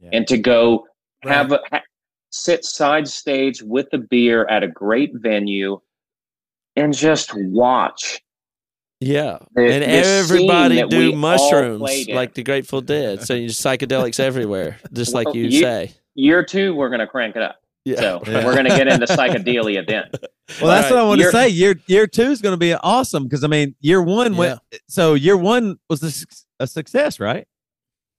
Yeah. 0.00 0.10
and 0.12 0.26
to 0.28 0.36
go 0.38 0.86
have 1.22 1.52
a 1.52 1.60
ha- 1.72 1.82
sit 2.30 2.64
side 2.64 3.08
stage 3.08 3.62
with 3.62 3.88
a 3.92 3.98
beer 3.98 4.44
at 4.46 4.62
a 4.62 4.68
great 4.68 5.12
venue 5.14 5.80
and 6.76 6.94
just 6.94 7.30
watch 7.34 8.20
Yeah. 9.00 9.38
the- 9.54 9.62
and 9.72 9.82
the 9.82 9.88
everybody 9.88 10.86
do 10.88 11.12
mushrooms 11.16 11.80
like 12.08 12.34
the 12.34 12.42
Grateful 12.42 12.82
Dead. 12.82 13.22
So 13.22 13.34
you 13.34 13.48
psychedelics 13.48 14.20
everywhere, 14.20 14.78
just 14.92 15.14
like 15.14 15.34
you, 15.34 15.44
you- 15.44 15.60
say. 15.62 15.92
year 16.14 16.44
two 16.44 16.74
we're 16.74 16.88
going 16.90 17.00
to 17.00 17.06
crank 17.06 17.36
it 17.36 17.42
up 17.42 17.56
Yeah. 17.86 18.00
so 18.00 18.22
Yeah. 18.26 18.44
we're 18.44 18.52
going 18.52 18.66
to 18.66 18.76
get 18.76 18.88
into 18.88 19.06
psychedelia 19.06 19.86
then 19.86 20.04
Well, 20.60 20.68
that's 20.68 20.90
All 20.90 20.98
what 20.98 21.04
I 21.04 21.08
want 21.08 21.20
to 21.22 21.30
say. 21.30 21.48
Year 21.48 21.76
year 21.86 22.06
two 22.06 22.22
is 22.30 22.42
going 22.42 22.52
to 22.52 22.58
be 22.58 22.74
awesome 22.74 23.24
because 23.24 23.42
I 23.42 23.48
mean, 23.48 23.74
year 23.80 24.02
one 24.02 24.36
went. 24.36 24.60
So 24.88 25.14
year 25.14 25.36
one 25.36 25.78
was 25.88 26.02
a, 26.02 26.64
a 26.64 26.66
success, 26.66 27.18
right? 27.18 27.46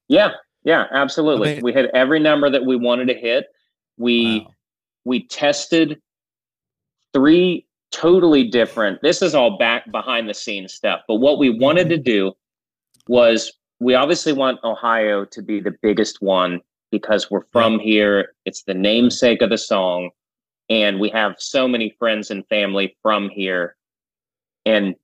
yeah 0.07 0.30
yeah 0.63 0.86
absolutely 0.93 1.51
I 1.51 1.53
mean- 1.55 1.63
we 1.63 1.74
hit 1.74 1.89
every 1.93 2.20
number 2.20 2.49
that 2.49 2.65
we 2.65 2.76
wanted 2.76 3.07
to 3.09 3.13
hit 3.13 3.47
we 3.97 4.39
Wow. 4.39 4.51
we 5.05 5.28
tested 5.28 6.01
three 7.13 7.65
totally 7.91 8.47
different 8.49 9.01
this 9.01 9.22
is 9.22 9.34
all 9.36 9.57
back 9.57 9.89
behind 9.91 10.30
the 10.30 10.34
scenes 10.34 10.74
stuff 10.74 11.01
but 11.07 11.15
what 11.15 11.39
we 11.39 11.49
wanted 11.49 11.88
mm-hmm. 11.88 12.03
to 12.03 12.11
do 12.11 12.34
was 13.07 13.51
we 13.80 13.95
obviously 13.95 14.34
want 14.34 14.59
ohio 14.63 15.24
to 15.26 15.41
be 15.41 15.59
the 15.59 15.76
biggest 15.82 16.22
one 16.22 16.61
because 16.91 17.29
we're 17.29 17.45
from 17.51 17.79
here 17.79 18.33
it's 18.45 18.63
the 18.63 18.73
namesake 18.73 19.41
of 19.41 19.49
the 19.49 19.57
song 19.57 20.09
and 20.69 20.99
we 20.99 21.09
have 21.09 21.35
so 21.38 21.67
many 21.67 21.95
friends 21.97 22.31
and 22.31 22.47
family 22.47 22.95
from 23.01 23.29
here 23.29 23.75
and 24.65 24.95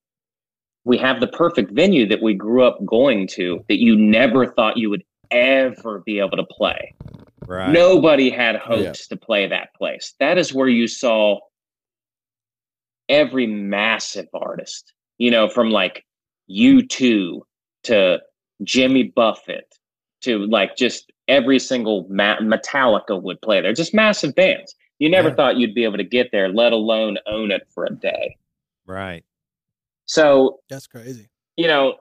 we 0.86 0.98
have 0.98 1.22
the 1.22 1.28
perfect 1.28 1.72
venue 1.72 2.06
that 2.08 2.22
we 2.22 2.34
grew 2.34 2.64
up 2.64 2.84
going 2.86 3.28
to 3.28 3.64
that 3.70 3.80
you 3.80 3.96
never 3.96 4.48
thought 4.48 4.78
you 4.78 4.90
would 4.90 5.04
ever 5.32 6.04
be 6.06 6.20
able 6.20 6.38
to 6.38 6.46
play 6.46 6.94
Right. 7.48 7.72
Nobody 7.72 8.30
had 8.30 8.56
hopes 8.56 9.08
to 9.08 9.18
play 9.18 9.48
that 9.48 9.74
place. 9.76 10.14
That 10.20 10.38
is 10.38 10.54
where 10.54 10.68
you 10.68 10.88
saw 10.88 11.40
every 13.10 13.48
massive 13.48 14.28
artist, 14.34 14.94
you 15.18 15.32
know, 15.32 15.50
from 15.50 15.70
like 15.70 16.06
U2 16.50 17.42
to 17.84 18.20
Jimmy 18.64 19.04
Buffett 19.16 19.74
to 20.22 20.40
like 20.48 20.76
just 20.76 21.12
every 21.28 21.60
single 21.60 22.06
ma- 22.10 22.40
Metallica 22.40 23.22
would 23.22 23.42
play 23.42 23.62
there. 23.62 23.74
Just 23.74 23.94
massive 23.94 24.36
bands. 24.36 24.76
You 25.00 25.10
never 25.10 25.30
Yeah. 25.30 25.36
thought 25.36 25.58
you'd 25.58 25.74
be 25.76 25.84
able 25.84 25.98
to 25.98 26.04
get 26.04 26.32
there, 26.32 26.50
let 26.50 26.74
alone 26.74 27.18
own 27.26 27.52
it 27.52 27.68
for 27.74 27.86
a 27.86 27.90
day. 27.94 28.38
Right. 28.86 29.24
So 30.06 30.60
That's 30.70 30.88
crazy. 30.88 31.30
you 31.58 31.68
know, 31.68 31.96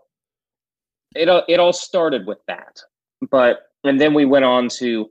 it 1.15 1.29
all 1.29 1.43
it 1.49 1.61
all 1.61 1.73
started 1.73 2.27
with 2.27 2.39
that, 2.47 2.81
but 3.31 3.61
and 3.85 4.01
then 4.01 4.15
we 4.15 4.25
went 4.25 4.45
on 4.45 4.69
to 4.71 5.09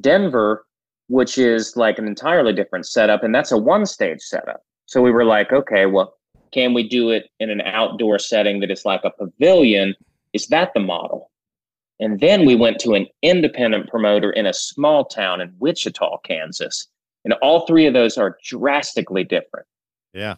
Denver, 0.00 0.66
which 1.08 1.38
is 1.38 1.76
like 1.76 1.98
an 1.98 2.06
entirely 2.06 2.52
different 2.52 2.86
setup, 2.86 3.22
and 3.22 3.34
that's 3.34 3.52
a 3.52 3.58
one 3.58 3.86
stage 3.86 4.20
setup. 4.22 4.62
So 4.86 5.00
we 5.02 5.10
were 5.10 5.24
like, 5.24 5.52
okay, 5.52 5.86
well, 5.86 6.14
can 6.52 6.72
we 6.74 6.88
do 6.88 7.10
it 7.10 7.28
in 7.40 7.50
an 7.50 7.60
outdoor 7.60 8.18
setting 8.18 8.60
that 8.60 8.70
is 8.70 8.84
like 8.84 9.02
a 9.04 9.10
pavilion? 9.10 9.94
Is 10.32 10.46
that 10.48 10.72
the 10.74 10.80
model? 10.80 11.30
And 12.00 12.18
then 12.20 12.44
we 12.44 12.56
went 12.56 12.78
to 12.80 12.94
an 12.94 13.06
independent 13.22 13.88
promoter 13.88 14.30
in 14.30 14.46
a 14.46 14.52
small 14.52 15.04
town 15.04 15.40
in 15.40 15.54
Wichita, 15.58 16.18
Kansas, 16.24 16.88
and 17.24 17.34
all 17.34 17.66
three 17.66 17.86
of 17.86 17.94
those 17.94 18.18
are 18.18 18.36
drastically 18.44 19.24
different 19.24 19.66
Yeah. 20.12 20.36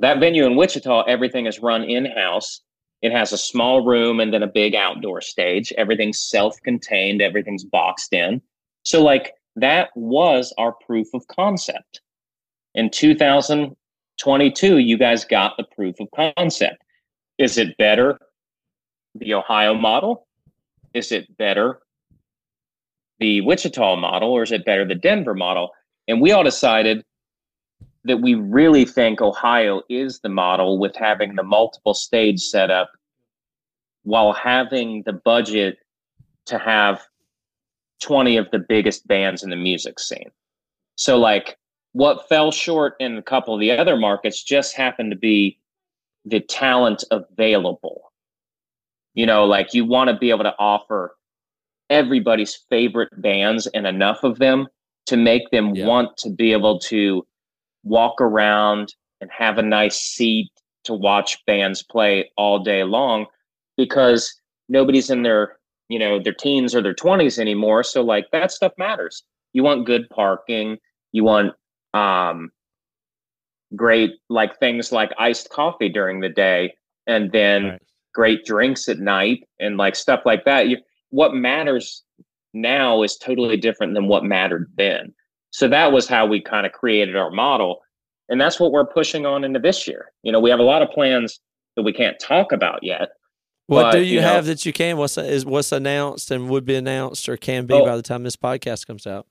that 0.00 0.20
venue 0.20 0.44
in 0.46 0.56
Wichita, 0.56 1.02
everything 1.04 1.46
is 1.46 1.58
run 1.60 1.84
in 1.84 2.04
house. 2.06 2.60
It 3.02 3.12
has 3.12 3.32
a 3.32 3.38
small 3.38 3.84
room 3.84 4.20
and 4.20 4.32
then 4.32 4.42
a 4.42 4.46
big 4.48 4.74
outdoor 4.74 5.20
stage. 5.20 5.72
Everything's 5.78 6.20
self 6.20 6.60
contained, 6.62 7.22
everything's 7.22 7.64
boxed 7.64 8.12
in. 8.12 8.42
So, 8.84 9.02
like, 9.02 9.32
that 9.56 9.90
was 9.96 10.52
our 10.58 10.72
proof 10.72 11.08
of 11.14 11.26
concept. 11.28 12.00
In 12.74 12.90
2022, 12.90 14.78
you 14.78 14.96
guys 14.98 15.24
got 15.24 15.56
the 15.56 15.64
proof 15.64 15.96
of 16.00 16.08
concept. 16.36 16.82
Is 17.38 17.58
it 17.58 17.76
better, 17.76 18.18
the 19.14 19.34
Ohio 19.34 19.74
model? 19.74 20.27
Is 20.94 21.12
it 21.12 21.36
better, 21.36 21.80
the 23.18 23.40
Wichita 23.42 23.96
model, 23.96 24.30
or 24.30 24.42
is 24.42 24.52
it 24.52 24.64
better, 24.64 24.86
the 24.86 24.94
Denver 24.94 25.34
model? 25.34 25.70
And 26.06 26.20
we 26.20 26.32
all 26.32 26.44
decided 26.44 27.04
that 28.04 28.20
we 28.20 28.34
really 28.34 28.84
think 28.84 29.20
Ohio 29.20 29.82
is 29.88 30.20
the 30.20 30.28
model 30.28 30.78
with 30.78 30.96
having 30.96 31.34
the 31.34 31.42
multiple 31.42 31.94
stage 31.94 32.40
setup 32.40 32.90
while 34.02 34.32
having 34.32 35.02
the 35.04 35.12
budget 35.12 35.78
to 36.46 36.58
have 36.58 37.02
20 38.00 38.36
of 38.36 38.50
the 38.50 38.58
biggest 38.58 39.06
bands 39.06 39.42
in 39.42 39.50
the 39.50 39.56
music 39.56 39.98
scene. 39.98 40.30
So, 40.96 41.18
like, 41.18 41.58
what 41.92 42.28
fell 42.28 42.50
short 42.50 42.94
in 43.00 43.18
a 43.18 43.22
couple 43.22 43.54
of 43.54 43.60
the 43.60 43.72
other 43.72 43.96
markets 43.96 44.42
just 44.42 44.74
happened 44.74 45.10
to 45.10 45.16
be 45.16 45.58
the 46.24 46.40
talent 46.40 47.04
available. 47.10 48.07
You 49.18 49.26
know, 49.26 49.46
like, 49.46 49.74
you 49.74 49.84
want 49.84 50.10
to 50.10 50.16
be 50.16 50.30
able 50.30 50.44
to 50.44 50.54
offer 50.60 51.16
everybody's 51.90 52.54
favorite 52.70 53.10
bands 53.20 53.66
and 53.66 53.84
enough 53.84 54.22
of 54.22 54.38
them 54.38 54.68
to 55.06 55.16
make 55.16 55.50
them 55.50 55.74
Yeah. 55.74 55.86
want 55.86 56.16
to 56.18 56.30
be 56.30 56.52
able 56.52 56.78
to 56.80 57.26
walk 57.82 58.20
around 58.20 58.94
and 59.20 59.28
have 59.36 59.58
a 59.58 59.62
nice 59.62 60.00
seat 60.00 60.52
to 60.84 60.94
watch 60.94 61.44
bands 61.46 61.82
play 61.82 62.30
all 62.36 62.60
day 62.62 62.84
long 62.84 63.26
because 63.76 64.32
nobody's 64.68 65.10
in 65.10 65.24
their 65.24 65.58
you 65.88 65.98
know 65.98 66.22
their 66.22 66.32
teens 66.32 66.72
or 66.72 66.80
their 66.80 66.94
20s 66.94 67.40
anymore 67.40 67.82
so 67.82 68.02
like 68.02 68.26
that 68.30 68.52
stuff 68.52 68.72
matters 68.78 69.24
you 69.52 69.64
want 69.64 69.86
good 69.86 70.08
parking 70.10 70.76
you 71.12 71.24
want 71.24 71.54
um 71.94 72.50
great 73.74 74.12
like 74.28 74.58
things 74.58 74.92
like 74.92 75.10
iced 75.18 75.50
coffee 75.50 75.88
during 75.88 76.20
the 76.20 76.28
day 76.28 76.72
and 77.06 77.32
then 77.32 77.64
Right. 77.64 77.82
Great 78.14 78.44
drinks 78.44 78.88
at 78.88 78.98
night 78.98 79.44
and 79.60 79.76
like 79.76 79.94
stuff 79.96 80.20
like 80.24 80.44
that 80.44 80.68
you 80.68 80.76
what 81.10 81.34
matters 81.34 82.02
now 82.54 83.02
is 83.02 83.16
totally 83.16 83.56
different 83.56 83.94
than 83.94 84.08
what 84.08 84.24
mattered 84.24 84.70
then 84.76 85.12
so 85.50 85.68
that 85.68 85.92
was 85.92 86.08
how 86.08 86.26
we 86.26 86.40
kind 86.40 86.66
of 86.66 86.72
created 86.72 87.16
our 87.16 87.30
model 87.30 87.80
and 88.28 88.40
that's 88.40 88.58
what 88.58 88.72
we're 88.72 88.86
pushing 88.86 89.24
on 89.26 89.44
into 89.44 89.58
this 89.60 89.86
year 89.86 90.06
you 90.22 90.32
know 90.32 90.40
we 90.40 90.50
have 90.50 90.58
a 90.58 90.62
lot 90.64 90.82
of 90.82 90.90
plans 90.90 91.40
that 91.76 91.82
we 91.82 91.92
can't 91.92 92.18
talk 92.18 92.50
about 92.52 92.80
yet 92.82 93.10
What 93.66 93.82
But, 93.84 93.92
do 93.92 93.98
you, 94.00 94.14
you 94.16 94.20
know- 94.20 94.26
have 94.28 94.46
that 94.46 94.64
you 94.66 94.72
can? 94.72 94.96
What's 94.96 95.16
is 95.18 95.44
what's 95.46 95.70
announced 95.72 96.30
and 96.30 96.48
would 96.48 96.64
be 96.64 96.74
announced 96.74 97.28
or 97.28 97.36
can 97.36 97.66
be 97.66 97.74
Oh. 97.74 97.84
by 97.84 97.96
the 97.96 98.02
time 98.02 98.22
this 98.24 98.36
podcast 98.36 98.86
comes 98.86 99.06
out? 99.06 99.26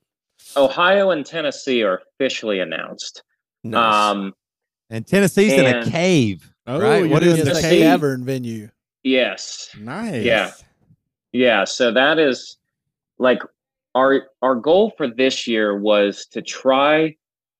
ohio 0.55 1.09
and 1.09 1.25
tennessee 1.25 1.81
are 1.83 2.01
officially 2.13 2.59
announced 2.59 3.23
Nice. 3.63 3.93
um 4.11 4.33
And 4.91 5.05
Tennessee's 5.05 5.51
in 5.53 5.65
a 5.65 5.83
cave. 5.89 6.53
Oh, 6.67 6.79
right? 6.79 6.99
you're 6.99 7.07
What 7.09 7.23
doing 7.23 7.37
is 7.37 7.47
It's 7.47 7.61
the 7.61 7.67
cavern 7.67 8.23
venue. 8.23 8.69
Yes 9.07 9.69
Nice. 9.79 10.23
Yeah. 10.23 10.51
Yeah, 11.33 11.65
so 11.65 11.91
that 11.91 12.19
is 12.19 12.57
like 13.19 13.41
our 13.95 14.27
our 14.41 14.55
goal 14.55 14.93
for 14.97 15.07
this 15.07 15.47
year 15.47 15.77
was 15.77 16.25
to 16.31 16.41
try 16.41 17.15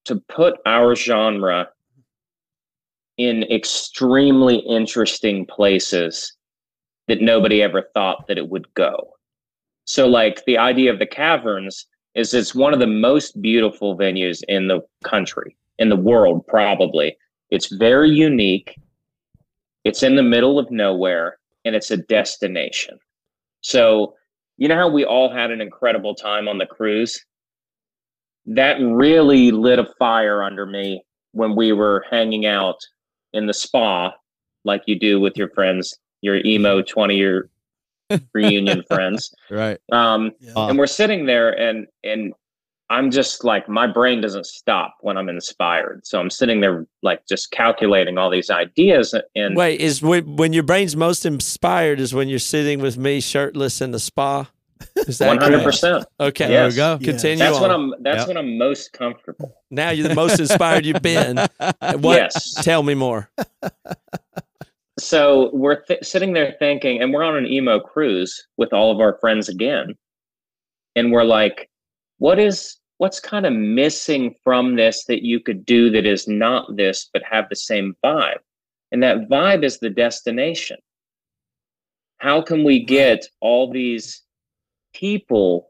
to 0.06 0.16
put 0.30 0.56
our 0.66 0.96
genre 0.96 1.70
in 3.18 3.44
extremely 3.44 4.58
interesting 4.58 5.46
places 5.46 6.34
that 7.08 7.22
nobody 7.22 7.62
ever 7.62 7.84
thought 7.94 8.28
that 8.28 8.38
it 8.38 8.50
would 8.50 8.72
go. 8.74 9.12
So 9.86 10.08
like 10.08 10.46
the 10.46 10.58
idea 10.58 10.92
of 10.92 11.00
the 11.00 11.08
caverns 11.08 11.86
is 12.16 12.34
it's 12.34 12.56
one 12.56 12.74
of 12.74 12.80
the 12.80 12.88
most 12.88 13.42
beautiful 13.42 13.98
venues 13.98 14.44
in 14.48 14.68
the 14.68 14.82
country, 15.04 15.56
in 15.80 15.90
the 15.90 15.96
world 15.96 16.46
probably. 16.48 17.18
It's 17.50 17.68
very 17.68 18.10
unique. 18.10 18.80
It's 19.88 20.04
in 20.04 20.16
the 20.16 20.24
middle 20.24 20.60
of 20.60 20.70
nowhere 20.70 21.38
and 21.66 21.76
it's 21.76 21.92
a 21.92 21.98
destination. 21.98 23.00
So, 23.62 24.16
you 24.58 24.68
know 24.68 24.76
how 24.76 24.90
we 24.90 25.06
all 25.06 25.32
had 25.32 25.52
an 25.52 25.62
incredible 25.62 26.16
time 26.16 26.48
on 26.48 26.58
the 26.58 26.66
cruise? 26.66 27.24
That 28.46 28.78
really 28.82 29.52
lit 29.52 29.80
a 29.80 29.88
fire 30.00 30.44
under 30.44 30.66
me 30.66 31.04
when 31.32 31.56
we 31.56 31.72
were 31.72 32.06
hanging 32.10 32.46
out 32.46 32.80
in 33.34 33.46
the 33.46 33.54
spa, 33.54 34.12
like 34.64 34.84
you 34.88 34.98
do 34.98 35.20
with 35.20 35.38
your 35.38 35.50
friends, 35.50 35.98
your 36.22 36.38
emo 36.46 36.82
20 36.82 37.16
year 37.16 37.50
reunion 38.34 38.84
friends. 38.88 39.34
Right. 39.50 39.78
Um, 39.92 40.32
Yeah. 40.40 40.70
And 40.70 40.78
we're 40.78 40.88
sitting 40.88 41.26
there 41.26 41.52
and 41.52 41.88
and 42.04 42.34
I'm 42.90 43.12
just 43.12 43.44
like 43.44 43.68
my 43.68 43.86
brain 43.86 44.22
doesn't 44.22 44.46
stop 44.46 44.96
when 45.02 45.18
I'm 45.18 45.28
inspired. 45.30 46.08
So 46.08 46.20
I'm 46.20 46.30
sitting 46.30 46.62
there 46.62 46.86
like 47.04 47.26
just 47.28 47.52
calculating 47.52 48.18
all 48.18 48.30
these 48.30 48.50
ideas 48.50 49.14
and 49.36 49.56
Wait, 49.58 49.82
is 49.82 50.02
when, 50.02 50.38
when 50.38 50.54
your 50.54 50.64
brain's 50.64 50.96
most 50.96 51.26
inspired 51.26 52.00
is 52.00 52.14
when 52.14 52.30
you're 52.30 52.40
sitting 52.40 52.80
with 52.80 52.98
me 52.98 53.20
shirtless 53.20 53.82
in 53.82 53.92
the 53.92 54.00
spa? 54.00 54.50
Is 54.96 55.18
that 55.18 55.28
one 55.28 55.38
hundred 55.40 55.56
correct? 55.64 55.66
percent. 55.66 56.06
Okay. 56.20 56.50
Yes. 56.52 56.76
There 56.76 56.88
we 56.92 56.98
go. 56.98 57.04
Yeah. 57.04 57.12
Continue 57.12 57.38
That's 57.40 57.56
on. 57.58 57.62
when 57.64 57.72
I'm 57.72 57.94
that's 58.04 58.18
Yep. 58.20 58.28
when 58.28 58.38
I'm 58.38 58.58
most 58.58 58.94
comfortable. 58.94 59.54
now 59.72 59.90
you're 59.90 60.08
the 60.08 60.16
most 60.16 60.40
inspired 60.40 60.86
you've 60.86 61.02
been. 61.02 61.38
What? 62.00 62.04
Yes. 62.18 62.54
Tell 62.64 62.84
me 62.84 62.94
more. 62.94 63.30
So 65.00 65.52
we're 65.54 65.82
th- 65.84 66.04
sitting 66.04 66.34
there 66.34 66.56
thinking, 66.58 67.02
and 67.02 67.14
we're 67.14 67.24
on 67.24 67.36
an 67.38 67.46
emo 67.46 67.80
cruise 67.80 68.48
with 68.58 68.74
all 68.74 68.92
of 68.92 69.00
our 69.00 69.18
friends 69.20 69.48
again, 69.48 69.96
and 70.96 71.12
we're 71.12 71.24
like, 71.24 71.70
what 72.18 72.40
is 72.40 72.78
what's 72.98 73.20
kind 73.20 73.46
of 73.46 73.54
missing 73.54 74.36
from 74.44 74.76
this 74.76 75.06
that 75.06 75.24
you 75.24 75.40
could 75.40 75.66
do 75.66 75.90
that 75.92 76.06
is 76.06 76.28
not 76.28 76.76
this 76.76 77.10
but 77.14 77.22
have 77.30 77.48
the 77.50 77.56
same 77.56 77.96
vibe? 78.04 78.40
And 78.92 79.04
that 79.04 79.30
vibe 79.30 79.64
is 79.64 79.80
the 79.80 79.90
destination. 79.90 80.78
How 82.18 82.42
can 82.42 82.64
we 82.64 82.84
get 82.84 83.28
all 83.42 83.72
these 83.72 84.22
people 84.94 85.70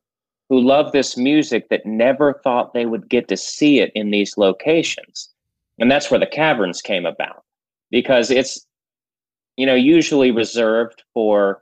who 0.50 0.62
love 0.62 0.94
this 0.94 1.18
music 1.18 1.68
that 1.70 1.86
never 1.86 2.40
thought 2.44 2.74
they 2.74 2.86
would 2.86 3.10
get 3.10 3.28
to 3.28 3.36
see 3.36 3.80
it 3.80 3.92
in 3.96 4.12
these 4.12 4.38
locations? 4.38 5.30
And 5.80 5.92
that's 5.92 6.10
where 6.10 6.20
the 6.20 6.28
caverns 6.28 6.82
came 6.82 7.06
about 7.06 7.44
because 7.92 8.32
it's 8.32 8.66
you 9.58 9.66
know 9.66 9.76
usually 9.76 10.32
reserved 10.32 11.04
for 11.14 11.62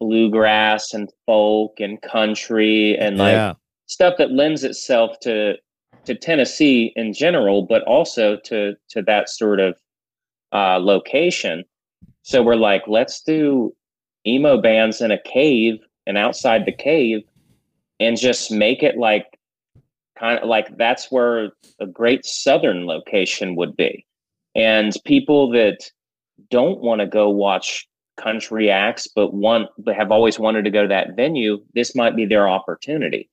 bluegrass 0.00 0.92
and 0.92 1.10
folk 1.26 1.78
and 1.78 2.02
country 2.02 2.98
and 2.98 3.18
like 3.18 3.32
yeah. 3.34 3.54
Stuff 3.86 4.14
that 4.18 4.32
lends 4.32 4.64
itself 4.64 5.18
to 5.20 5.54
to 6.04 6.14
Tennessee 6.16 6.92
in 6.96 7.12
general, 7.12 7.62
but 7.62 7.82
also 7.82 8.36
to 8.44 8.74
to 8.90 9.02
that 9.02 9.28
sort 9.28 9.60
of 9.60 9.76
uh, 10.52 10.78
location. 10.78 11.64
So 12.22 12.42
we're 12.42 12.56
like, 12.56 12.82
let's 12.86 13.22
do 13.22 13.74
emo 14.26 14.60
bands 14.60 15.00
in 15.00 15.10
a 15.10 15.22
cave 15.22 15.78
and 16.06 16.18
outside 16.18 16.66
the 16.66 16.72
cave, 16.72 17.20
and 18.00 18.18
just 18.18 18.50
make 18.50 18.82
it 18.82 18.96
like 18.96 19.26
kind 20.18 20.38
of 20.38 20.48
like 20.48 20.76
that's 20.76 21.10
where 21.10 21.50
a 21.80 21.86
great 21.86 22.24
southern 22.24 22.86
location 22.86 23.56
would 23.56 23.76
be, 23.76 24.06
and 24.54 24.92
people 25.04 25.50
that 25.52 25.90
don't 26.50 26.80
want 26.80 27.00
to 27.00 27.06
go 27.06 27.30
watch 27.30 27.88
country 28.18 28.70
acts 28.70 29.08
but 29.16 29.32
want 29.32 29.68
but 29.78 29.96
have 29.96 30.12
always 30.12 30.38
wanted 30.38 30.64
to 30.64 30.70
go 30.70 30.82
to 30.82 30.88
that 30.88 31.16
venue 31.16 31.58
this 31.74 31.94
might 31.94 32.14
be 32.14 32.26
their 32.26 32.46
opportunity 32.46 33.28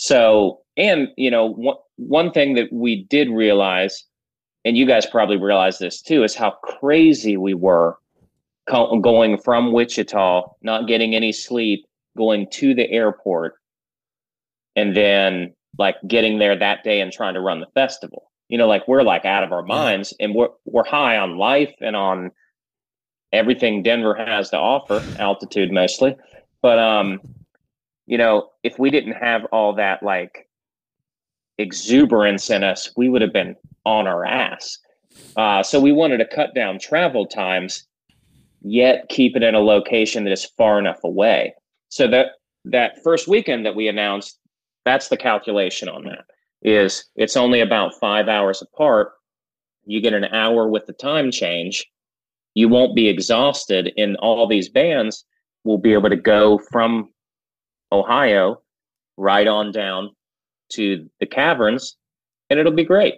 so 0.00 0.60
and 0.78 1.08
you 1.18 1.30
know 1.30 1.46
one, 1.46 1.76
one 1.96 2.32
thing 2.32 2.54
that 2.54 2.72
we 2.72 3.04
did 3.04 3.28
realize 3.28 4.04
and 4.64 4.74
you 4.74 4.86
guys 4.86 5.04
probably 5.04 5.36
realize 5.36 5.78
this 5.78 6.00
too 6.00 6.24
is 6.24 6.34
how 6.34 6.52
crazy 6.62 7.36
we 7.36 7.52
were 7.52 7.96
co- 8.66 8.98
going 9.00 9.36
from 9.36 9.72
wichita 9.72 10.50
not 10.62 10.88
getting 10.88 11.14
any 11.14 11.32
sleep 11.32 11.84
going 12.16 12.46
to 12.50 12.74
the 12.74 12.90
airport 12.90 13.56
and 14.74 14.96
then 14.96 15.52
like 15.78 15.96
getting 16.08 16.38
there 16.38 16.58
that 16.58 16.82
day 16.82 17.02
and 17.02 17.12
trying 17.12 17.34
to 17.34 17.40
run 17.40 17.60
the 17.60 17.66
festival 17.74 18.30
you 18.48 18.56
know 18.56 18.66
like 18.66 18.88
we're 18.88 19.02
like 19.02 19.26
out 19.26 19.44
of 19.44 19.52
our 19.52 19.62
minds 19.62 20.14
and 20.18 20.34
we're 20.34 20.48
we're 20.64 20.82
high 20.82 21.18
on 21.18 21.36
life 21.36 21.74
and 21.82 21.94
on 21.94 22.30
everything 23.32 23.82
Denver 23.82 24.14
has 24.14 24.50
to 24.50 24.56
offer, 24.56 25.12
altitude 25.16 25.70
mostly. 25.70 26.16
But 26.62 26.78
um, 26.78 27.20
you 28.10 28.18
know, 28.18 28.50
if 28.64 28.76
we 28.76 28.90
didn't 28.90 29.12
have 29.12 29.44
all 29.52 29.72
that 29.74 30.02
like 30.02 30.48
exuberance 31.58 32.50
in 32.50 32.64
us, 32.64 32.90
we 32.96 33.08
would 33.08 33.22
have 33.22 33.32
been 33.32 33.54
on 33.86 34.08
our 34.08 34.24
ass. 34.24 34.78
Uh, 35.36 35.62
so 35.62 35.78
we 35.78 35.92
wanted 35.92 36.18
to 36.18 36.26
cut 36.26 36.52
down 36.52 36.80
travel 36.80 37.24
times, 37.24 37.86
yet 38.62 39.08
keep 39.10 39.36
it 39.36 39.44
in 39.44 39.54
a 39.54 39.60
location 39.60 40.24
that 40.24 40.32
is 40.32 40.44
far 40.44 40.80
enough 40.80 40.98
away. 41.04 41.54
So 41.88 42.08
that 42.08 42.32
that 42.64 43.00
first 43.04 43.28
weekend 43.28 43.64
that 43.64 43.76
we 43.76 43.86
announced, 43.86 44.40
that's 44.84 45.06
the 45.06 45.16
calculation 45.16 45.88
on 45.88 46.02
that. 46.06 46.24
Is 46.62 47.04
it's 47.14 47.36
only 47.36 47.60
about 47.60 47.94
five 48.00 48.26
hours 48.26 48.60
apart. 48.60 49.12
You 49.86 50.00
get 50.00 50.14
an 50.14 50.24
hour 50.24 50.68
with 50.68 50.86
the 50.86 50.92
time 50.94 51.30
change 51.30 51.86
you 52.54 52.68
won't 52.68 52.96
be 52.96 53.08
exhausted 53.08 53.92
and 53.96 54.16
all 54.16 54.48
these 54.48 54.68
bands 54.68 55.24
We'll 55.64 55.78
be 55.78 55.92
able 55.92 56.08
to 56.08 56.16
go 56.16 56.58
from 56.58 57.10
ohio 57.92 58.60
right 59.16 59.46
on 59.46 59.72
down 59.72 60.10
to 60.72 61.08
the 61.20 61.26
caverns 61.26 61.96
and 62.48 62.58
it'll 62.60 62.72
be 62.72 62.84
great 62.84 63.14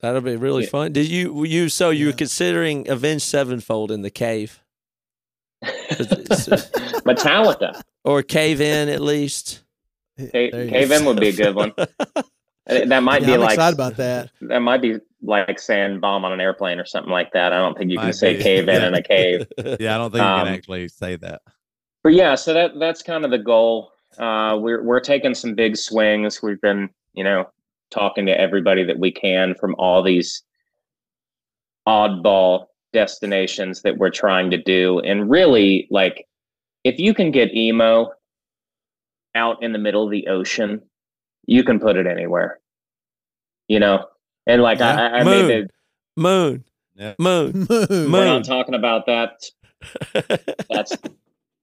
That'll 0.00 0.20
be 0.20 0.36
really 0.36 0.64
Yeah. 0.64 0.68
fun. 0.68 0.92
Did 0.92 1.08
you 1.08 1.44
you 1.44 1.70
so 1.70 1.88
you 1.88 2.06
were 2.08 2.12
considering 2.12 2.86
Avenged 2.88 3.24
Sevenfold 3.24 3.90
in 3.90 4.02
the 4.02 4.10
cave 4.10 4.60
metallica 7.06 7.80
or 8.04 8.22
cave 8.22 8.60
in 8.60 8.88
at 8.88 9.00
least? 9.00 9.62
Ca- 10.18 10.50
cave 10.50 10.90
in 10.92 11.04
would 11.06 11.18
be 11.20 11.28
a 11.28 11.32
good 11.32 11.54
one 11.54 11.72
that 12.66 13.02
might 13.02 13.22
Yeah, 13.22 13.28
be 13.28 13.34
I'm 13.34 13.40
like 13.40 13.52
excited 13.54 13.74
about 13.74 13.96
that. 13.96 14.30
that 14.42 14.60
might 14.60 14.82
be 14.82 14.98
like 15.22 15.58
saying 15.58 16.00
bomb 16.00 16.24
on 16.24 16.32
an 16.32 16.40
airplane 16.40 16.78
or 16.78 16.84
something 16.84 17.10
like 17.12 17.32
that 17.32 17.52
i 17.52 17.58
don't 17.58 17.76
think 17.76 17.90
you 17.90 17.96
can 17.98 18.06
Might 18.08 18.14
say 18.14 18.36
cave 18.42 18.68
in 18.68 18.82
in 18.82 18.94
a 18.94 19.02
cave 19.02 19.46
Yeah, 19.80 19.94
I 19.94 19.98
don't 19.98 20.10
think 20.10 20.20
you 20.22 20.28
Um, 20.28 20.44
can 20.44 20.54
actually 20.54 20.88
say 20.88 21.16
that. 21.16 21.40
but 22.02 22.12
yeah, 22.12 22.34
so 22.34 22.52
that 22.54 22.78
that's 22.78 23.02
kind 23.02 23.24
of 23.24 23.30
the 23.30 23.38
goal. 23.38 23.92
Uh, 24.18 24.56
we're 24.58 24.82
we're 24.82 25.00
taking 25.00 25.34
some 25.34 25.54
big 25.54 25.76
swings. 25.76 26.42
We've 26.42 26.60
been, 26.60 26.90
you 27.12 27.24
know, 27.24 27.48
talking 27.90 28.26
to 28.26 28.38
everybody 28.40 28.84
that 28.84 28.98
we 28.98 29.10
can 29.10 29.54
from 29.54 29.74
all 29.78 30.02
these 30.02 30.42
oddball 31.86 32.66
destinations 32.92 33.82
that 33.82 33.98
we're 33.98 34.10
trying 34.10 34.50
to 34.50 34.56
do, 34.62 35.00
and 35.00 35.30
really, 35.30 35.86
like, 35.90 36.26
if 36.84 36.98
you 36.98 37.14
can 37.14 37.30
get 37.30 37.54
emo 37.54 38.10
out 39.34 39.62
in 39.62 39.72
the 39.72 39.78
middle 39.78 40.04
of 40.04 40.10
the 40.10 40.28
ocean, 40.28 40.80
you 41.46 41.62
can 41.62 41.78
put 41.78 41.96
it 41.96 42.06
anywhere. 42.06 42.58
You 43.68 43.80
know, 43.80 44.06
and 44.46 44.62
like 44.62 44.80
I, 44.80 44.92
I, 44.92 45.06
I 45.18 45.24
Moon. 45.24 45.48
made 45.48 45.64
the, 45.64 45.70
Moon. 46.16 46.64
Yeah. 46.94 47.14
Moon. 47.18 47.52
Moon. 47.70 48.12
we're 48.12 48.24
not 48.24 48.44
talking 48.44 48.74
about 48.74 49.06
that 49.06 49.42
that's 50.70 50.96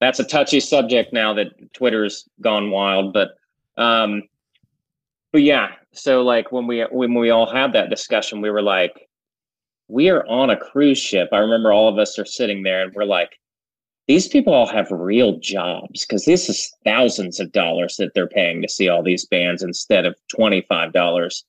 that's 0.04 0.20
a 0.20 0.24
touchy 0.24 0.60
subject 0.60 1.12
now 1.14 1.32
that 1.32 1.72
Twitter's 1.72 2.28
gone 2.42 2.70
wild. 2.70 3.14
But 3.14 3.30
um, 3.78 4.22
but 5.32 5.42
yeah. 5.42 5.68
So 5.92 6.22
like 6.22 6.52
when 6.52 6.66
we 6.66 6.82
when 6.90 7.14
we 7.14 7.30
all 7.30 7.46
had 7.50 7.72
that 7.72 7.88
discussion, 7.88 8.40
we 8.42 8.50
were 8.50 8.62
like, 8.62 9.08
we 9.88 10.10
are 10.10 10.26
on 10.26 10.50
a 10.50 10.56
cruise 10.58 10.98
ship. 10.98 11.30
I 11.32 11.38
remember 11.38 11.72
all 11.72 11.88
of 11.88 11.98
us 11.98 12.18
are 12.18 12.26
sitting 12.26 12.62
there 12.64 12.82
and 12.82 12.92
we're 12.94 13.04
like, 13.04 13.30
these 14.06 14.28
people 14.28 14.52
all 14.52 14.66
have 14.66 14.90
real 14.90 15.38
jobs 15.38 16.04
because 16.04 16.26
this 16.26 16.50
is 16.50 16.70
thousands 16.84 17.40
of 17.40 17.50
dollars 17.52 17.96
that 17.96 18.12
they're 18.14 18.28
paying 18.28 18.60
to 18.60 18.68
see 18.68 18.88
all 18.88 19.02
these 19.02 19.24
bands 19.24 19.62
instead 19.62 20.04
of 20.04 20.14
twenty 20.34 20.60
five 20.68 20.92
dollars 20.92 21.44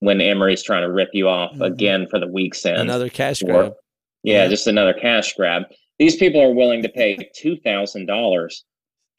when 0.00 0.20
Emery's 0.22 0.62
trying 0.62 0.82
to 0.82 0.90
rip 0.92 1.10
you 1.12 1.28
off 1.28 1.52
Mhm. 1.56 1.66
again 1.66 2.06
for 2.08 2.18
the 2.18 2.28
Weak's 2.28 2.64
End. 2.64 2.78
Another 2.78 3.10
cash 3.10 3.42
Or- 3.42 3.46
grab. 3.46 3.74
Yeah, 4.22 4.44
Yeah. 4.44 4.48
just 4.48 4.66
another 4.66 4.94
cash 4.94 5.34
grab. 5.34 5.64
These 5.98 6.16
people 6.16 6.40
are 6.40 6.52
willing 6.52 6.82
to 6.82 6.88
pay 6.88 7.30
two 7.34 7.56
thousand 7.58 8.06
dollars 8.06 8.64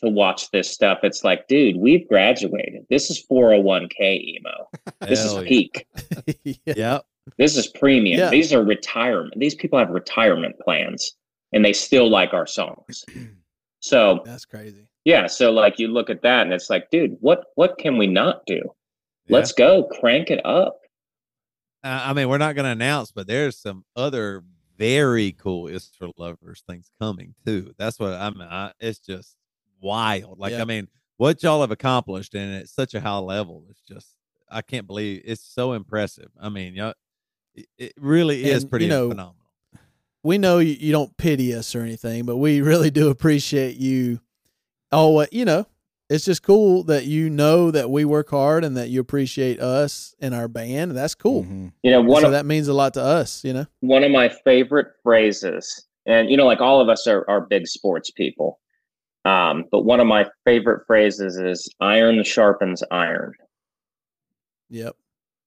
to 0.03 0.09
watch 0.09 0.49
this 0.51 0.71
stuff. 0.71 0.99
It's 1.03 1.23
like, 1.23 1.47
dude, 1.47 1.77
we've 1.77 2.07
graduated. 2.07 2.85
This 2.89 3.09
is 3.09 3.19
four 3.19 3.49
hundred 3.49 3.63
one 3.63 3.89
k 3.89 4.37
emo. 4.37 4.69
This 5.07 5.23
Hell 5.23 5.39
is 5.39 5.47
peak. 5.47 5.87
yeah. 6.43 6.53
Yep. 6.65 7.05
This 7.37 7.57
is 7.57 7.67
premium. 7.67 8.19
Yeah. 8.19 8.29
These 8.29 8.53
are 8.53 8.63
retirement. 8.63 9.35
These 9.37 9.55
people 9.55 9.77
have 9.77 9.89
retirement 9.89 10.57
plans, 10.59 11.15
and 11.51 11.63
they 11.63 11.73
still 11.73 12.09
like 12.09 12.33
our 12.33 12.47
songs. 12.47 13.05
So 13.81 14.23
That's 14.25 14.43
crazy. 14.43 14.89
yeah, 15.05 15.27
so 15.27 15.51
like 15.51 15.79
you 15.79 15.87
look 15.87 16.09
at 16.09 16.21
that, 16.23 16.41
and 16.41 16.51
it's 16.51 16.69
like, 16.69 16.89
dude, 16.89 17.15
what 17.21 17.45
what 17.55 17.77
can 17.77 17.97
we 17.97 18.07
not 18.07 18.45
do? 18.45 18.61
Let's 19.29 19.53
go, 19.53 19.83
crank 19.83 20.31
it 20.31 20.45
up. 20.45 20.79
Uh, 21.83 22.01
I 22.07 22.13
mean, 22.13 22.27
we're 22.27 22.39
not 22.39 22.55
going 22.55 22.65
to 22.65 22.71
announce, 22.71 23.11
but 23.11 23.27
there's 23.27 23.57
some 23.57 23.85
other 23.95 24.43
very 24.79 25.33
cool 25.33 25.67
is 25.67 25.91
for 25.99 26.09
lovers 26.17 26.63
things 26.67 26.89
coming 26.99 27.35
too. 27.45 27.73
That's 27.77 27.99
what 27.99 28.13
I'm. 28.13 28.41
I, 28.41 28.71
it's 28.79 28.97
just 28.99 29.35
wild. 29.81 30.39
Like 30.39 30.53
Yeah. 30.53 30.61
I 30.61 30.65
mean, 30.65 30.87
what 31.17 31.43
y'all 31.43 31.61
have 31.61 31.71
accomplished, 31.71 32.33
and 32.33 32.55
it's 32.55 32.73
such 32.73 32.93
a 32.95 33.01
high 33.01 33.17
level. 33.17 33.65
It's 33.69 33.81
just 33.81 34.15
I 34.49 34.61
can't 34.61 34.87
believe 34.87 35.21
it's 35.25 35.43
so 35.43 35.73
impressive. 35.73 36.29
I 36.41 36.49
mean, 36.49 36.73
y'all, 36.73 36.93
it, 37.53 37.67
it 37.77 37.93
really 37.99 38.45
is 38.45 38.63
And, 38.63 38.69
pretty 38.71 38.85
you 38.85 38.89
know, 38.89 39.09
phenomenal. 39.09 39.35
we 40.23 40.37
know 40.37 40.59
you, 40.59 40.75
you 40.79 40.91
don't 40.93 41.15
pity 41.17 41.53
us 41.53 41.75
or 41.75 41.81
anything, 41.81 42.25
but 42.25 42.37
we 42.37 42.61
really 42.61 42.89
do 42.89 43.09
appreciate 43.09 43.75
you. 43.75 44.21
Oh, 44.91 45.25
you 45.31 45.45
know, 45.45 45.67
it's 46.09 46.25
just 46.25 46.41
cool 46.41 46.83
that 46.83 47.05
you 47.05 47.29
know 47.29 47.69
that 47.71 47.89
we 47.89 48.03
work 48.03 48.29
hard 48.31 48.63
and 48.63 48.75
that 48.75 48.89
you 48.89 48.99
appreciate 48.99 49.59
us 49.59 50.15
and 50.19 50.33
our 50.33 50.47
band. 50.47 50.91
That's 50.97 51.15
cool. 51.15 51.43
Mhm. 51.43 51.71
You 51.83 51.91
know, 51.91 52.01
one 52.01 52.21
so 52.21 52.27
of 52.27 52.33
that 52.33 52.45
means 52.45 52.67
a 52.67 52.73
lot 52.73 52.95
to 52.95 53.01
us. 53.01 53.43
You 53.43 53.53
know, 53.53 53.65
one 53.81 54.03
of 54.03 54.11
my 54.11 54.29
favorite 54.29 54.87
phrases, 55.03 55.87
and 56.05 56.29
you 56.29 56.37
know, 56.37 56.45
like 56.45 56.61
all 56.61 56.81
of 56.81 56.89
us 56.89 57.05
are, 57.07 57.29
are 57.29 57.41
big 57.41 57.67
sports 57.67 58.09
people. 58.11 58.59
Um, 59.25 59.65
but 59.71 59.81
one 59.81 59.99
of 59.99 60.07
my 60.07 60.25
favorite 60.45 60.87
phrases 60.87 61.37
is 61.37 61.69
iron 61.79 62.23
sharpens 62.23 62.83
iron. 62.89 63.33
Yep. 64.69 64.95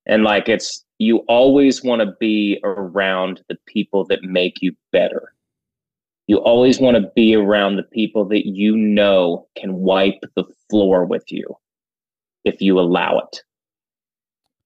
And 0.07 0.25
like 0.25 0.49
it's 0.49 0.85
you 0.99 1.19
always 1.29 1.83
want 1.83 2.01
to 2.01 2.15
be 2.21 2.61
around 2.63 3.43
the 3.49 3.57
people 3.67 4.05
that 4.07 4.23
make 4.23 4.63
you 4.63 4.73
better. 4.93 5.35
You 6.27 6.39
always 6.39 6.81
want 6.81 6.97
to 6.97 7.11
be 7.15 7.35
around 7.35 7.77
the 7.77 7.83
people 7.83 8.25
that 8.27 8.47
you 8.47 8.77
know 8.77 9.49
can 9.57 9.75
wipe 9.75 10.21
the 10.37 10.45
floor 10.71 11.05
with 11.05 11.25
you 11.31 11.57
if 12.45 12.61
you 12.61 12.79
allow 12.79 13.19
it. 13.19 13.43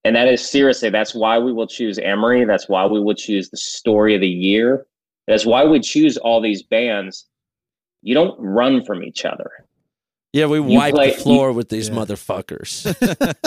And 0.05 0.15
that 0.15 0.29
is 0.29 0.49
seriously, 0.49 0.91
that's 0.91 1.15
why 1.15 1.39
we 1.39 1.53
will 1.53 1.67
choose 1.67 1.99
Emery. 1.99 2.45
That's 2.45 2.69
why 2.69 2.87
we 2.87 3.01
will 3.01 3.15
choose 3.15 3.51
the 3.51 3.57
story 3.57 4.15
of 4.15 4.21
the 4.21 4.29
year. 4.29 4.87
That's 5.27 5.45
why 5.45 5.65
we 5.65 5.81
choose 5.81 6.17
all 6.17 6.41
these 6.41 6.63
bands. 6.63 7.27
You 8.03 8.15
don't 8.15 8.39
run 8.39 8.85
from 8.85 9.03
each 9.03 9.25
other. 9.25 9.51
Yeah, 10.37 10.47
we 10.47 10.59
You 10.59 10.65
wipe 10.65 10.93
play- 10.95 11.13
the 11.13 11.17
floor 11.17 11.51
with 11.53 11.71
these 11.71 11.89
Yeah. 11.89 11.95
motherfuckers. 11.95 12.71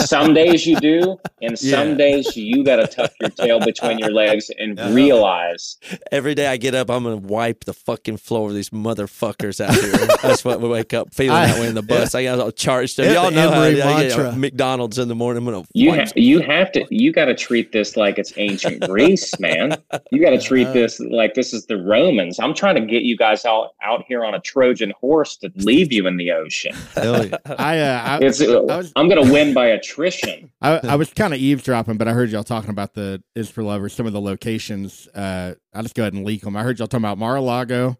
Some 0.00 0.34
days 0.34 0.66
you 0.66 0.74
do, 0.80 1.20
and 1.40 1.56
some 1.56 1.90
Yeah. 1.90 1.94
days 1.94 2.36
you 2.36 2.64
got 2.64 2.76
to 2.76 2.86
tuck 2.88 3.12
your 3.20 3.30
tail 3.30 3.60
between 3.60 3.98
your 4.00 4.10
legs 4.10 4.50
and 4.58 4.78
Uh-huh. 4.78 4.90
realize 4.92 5.76
Every 6.10 6.34
day 6.34 6.46
I 6.48 6.56
get 6.56 6.74
up, 6.74 6.90
I'm 6.90 7.04
gonna 7.04 7.16
wipe 7.16 7.64
the 7.64 7.72
fucking 7.72 8.16
floor 8.16 8.46
with 8.48 8.56
these 8.56 8.70
motherfuckers 8.70 9.60
out 9.64 9.72
here. 9.74 10.08
That's 10.22 10.44
what 10.44 10.60
we 10.60 10.68
wake 10.68 10.92
up 10.92 11.14
feeling 11.14 11.36
I- 11.36 11.46
that 11.46 11.60
way 11.60 11.68
in 11.68 11.74
the 11.74 11.82
bus. 11.82 12.14
I 12.14 12.24
got 12.24 12.40
all 12.40 12.50
charged 12.50 12.98
up. 12.98 13.06
Y'all 13.06 13.30
know 13.30 13.50
how 13.50 13.60
I, 13.62 13.68
Emery 13.68 13.82
I 13.82 14.02
get 14.08 14.16
mantra. 14.18 14.32
McDonald's 14.36 14.98
in 14.98 15.06
the 15.08 15.14
morning. 15.14 15.46
I'm 15.46 15.52
gonna 15.52 15.64
you 15.74 15.92
ha- 15.94 16.10
you 16.16 16.40
have 16.40 16.72
to 16.72 16.84
you 16.90 17.12
got 17.12 17.26
to 17.26 17.34
treat 17.34 17.70
this 17.72 17.96
like 17.96 18.18
it's 18.18 18.32
ancient 18.36 18.80
Greece, 18.88 19.38
man. 19.38 19.76
You 20.10 20.20
got 20.20 20.30
to 20.30 20.40
treat 20.40 20.64
Uh-huh. 20.64 20.72
this 20.74 20.98
like 21.00 21.34
this 21.34 21.52
is 21.52 21.66
the 21.66 21.76
Romans. 21.76 22.38
I'm 22.40 22.54
trying 22.54 22.74
to 22.76 22.80
get 22.82 23.02
you 23.02 23.16
guys 23.16 23.44
out 23.44 23.74
out 23.82 24.04
here 24.08 24.24
on 24.24 24.34
a 24.34 24.40
Trojan 24.40 24.92
horse 25.00 25.36
to 25.38 25.52
leave 25.56 25.92
you 25.92 26.06
in 26.08 26.16
the 26.16 26.32
ocean. 26.32 26.74
Hell. 26.94 27.28
I, 27.58 27.78
uh, 27.80 28.02
I, 28.04 28.18
It's 28.22 28.40
uh, 28.40 28.64
I 28.66 28.76
was- 28.78 28.92
I'm 28.96 29.08
going 29.08 29.24
to 29.26 29.32
win 29.32 29.54
by 29.54 29.66
attrition. 29.66 30.50
I, 30.62 30.80
I 30.82 30.96
was 30.96 31.12
kind 31.12 31.32
of 31.34 31.40
eavesdropping, 31.40 31.96
but 31.96 32.08
I 32.08 32.12
heard 32.12 32.30
y'all 32.30 32.44
talking 32.44 32.70
about 32.70 32.94
the 32.94 33.22
is 33.34 33.50
for 33.50 33.62
lovers. 33.62 33.92
Some 33.92 34.06
of 34.06 34.12
the 34.12 34.20
locations. 34.20 35.08
Uh, 35.14 35.54
I'll 35.74 35.82
just 35.82 35.94
go 35.94 36.02
ahead 36.02 36.12
and 36.14 36.24
leak 36.24 36.42
them. 36.42 36.56
I 36.56 36.62
heard 36.62 36.78
y'all 36.78 36.88
talking 36.88 37.04
about 37.04 37.18
Mar-a-Lago, 37.18 37.96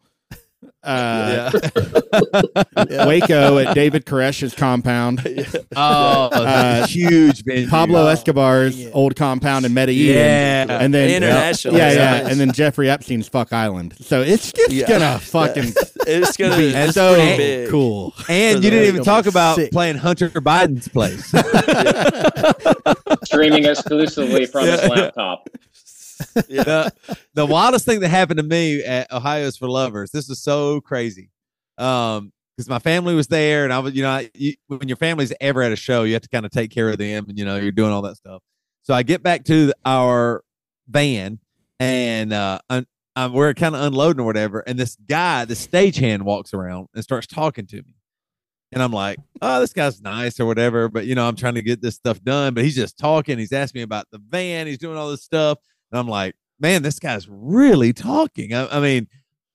uh, 0.83 1.51
Yeah. 2.91 3.07
Waco 3.07 3.59
at 3.59 3.75
David 3.75 4.07
Koresh's 4.07 4.55
compound, 4.55 5.21
Oh, 5.77 6.29
Uh, 6.33 6.87
huge 6.87 7.45
venue. 7.45 7.69
Pablo 7.69 8.05
Oh, 8.05 8.07
Escobar's 8.09 8.77
dang 8.77 8.93
old 8.93 9.15
compound 9.17 9.67
in 9.67 9.75
Medellin. 9.75 9.99
Yeah. 9.99 10.67
and 10.69 10.93
then 10.95 11.11
International. 11.11 11.77
Yeah, 11.77 11.93
yeah, 11.93 12.29
and 12.29 12.41
then 12.41 12.53
Jeffrey 12.53 12.89
Epstein's 12.89 13.29
Fuck 13.29 13.53
Island. 13.53 13.95
So 14.01 14.23
it's 14.23 14.53
just 14.53 14.71
Yeah. 14.73 14.89
gonna 14.89 15.19
fucking 15.19 15.73
it's 16.07 16.37
gonna 16.37 16.57
be 16.57 16.71
be 16.71 16.75
and 16.77 16.93
so 16.95 17.15
big. 17.17 17.69
cool. 17.71 18.15
And 18.29 18.63
you 18.65 18.71
didn't 18.71 18.89
even 18.89 19.05
talk 19.05 19.27
about 19.27 19.57
sick. 19.57 19.73
playing 19.73 19.97
Hunter 19.97 20.31
Biden's 20.31 20.89
place. 20.89 21.31
Streaming 23.25 23.65
exclusively 23.67 24.47
from 24.47 24.67
his 24.67 24.81
Yeah. 26.49 26.63
the, 26.65 26.93
the 27.35 27.47
wildest 27.47 27.85
thing 27.85 28.01
that 28.01 28.09
happened 28.09 28.39
to 28.39 28.45
me 28.45 28.83
at 28.83 29.11
Ohio's 29.13 29.57
for 29.57 29.69
Lovers. 29.69 30.11
This 30.11 30.29
is 30.29 30.43
so 30.43 30.81
crazy. 30.81 31.31
Um, 31.79 32.33
because 32.57 32.69
my 32.69 32.79
family 32.79 33.15
was 33.15 33.27
there, 33.29 33.65
and 33.65 33.73
I 33.73 33.79
was, 33.79 33.95
you 33.95 34.03
know, 34.03 34.11
I, 34.11 34.31
you, 34.35 34.53
when 34.67 34.87
your 34.87 34.99
family's 34.99 35.33
ever 35.41 35.63
at 35.63 35.73
a 35.73 35.77
show, 35.77 36.03
you 36.03 36.13
have 36.13 36.23
to 36.23 36.29
kind 36.29 36.45
of 36.45 36.53
take 36.53 36.71
care 36.71 36.91
of 36.91 36.99
them, 36.99 37.25
and 37.27 37.39
you 37.39 37.45
know, 37.47 37.57
you're 37.57 37.73
doing 37.73 37.91
all 37.91 38.03
that 38.03 38.17
stuff. 38.17 38.43
So 38.83 38.93
I 38.93 39.03
get 39.03 39.23
back 39.23 39.45
to 39.45 39.73
our 39.87 40.45
van, 40.87 41.39
and 41.79 42.35
uh, 42.35 42.59
un, 42.69 42.87
uh, 43.17 43.31
we're 43.33 43.55
kind 43.55 43.75
of 43.75 43.81
unloading 43.81 44.21
or 44.21 44.25
whatever, 44.25 44.61
and 44.61 44.79
this 44.79 44.95
guy, 45.09 45.47
the 45.47 45.55
stagehand, 45.55 46.21
walks 46.21 46.53
around 46.53 46.89
and 46.95 47.03
starts 47.03 47.27
talking 47.27 47.67
to 47.69 47.77
me. 47.77 47.95
And 48.73 48.83
I'm 48.83 48.93
like, 48.93 49.19
oh, 49.43 49.61
this 49.61 49.73
guy's 49.73 50.01
nice 50.01 50.39
or 50.39 50.47
whatever. 50.47 50.89
But, 50.89 51.07
you 51.07 51.17
know, 51.17 51.27
I'm 51.27 51.35
trying 51.35 51.57
to 51.57 51.63
get 51.63 51.83
this 51.83 51.97
stuff 51.97 52.23
done. 52.23 52.55
But 52.55 52.63
he's 52.63 52.77
just 52.77 52.97
talking. 52.97 53.37
He's 53.37 53.53
asking 53.53 53.81
me 53.81 53.83
about 53.83 54.07
the 54.13 54.21
van. 54.29 54.69
He's 54.69 54.79
doing 54.79 54.97
all 54.97 55.11
this 55.11 55.25
stuff. 55.25 55.59
And 55.91 55.99
I'm 55.99 56.09
like, 56.09 56.35
man, 56.59 56.83
this 56.83 56.99
guy's 56.99 57.29
really 57.29 57.93
talking. 57.93 58.55
I, 58.55 58.77
I 58.77 58.81
mean, 58.81 59.09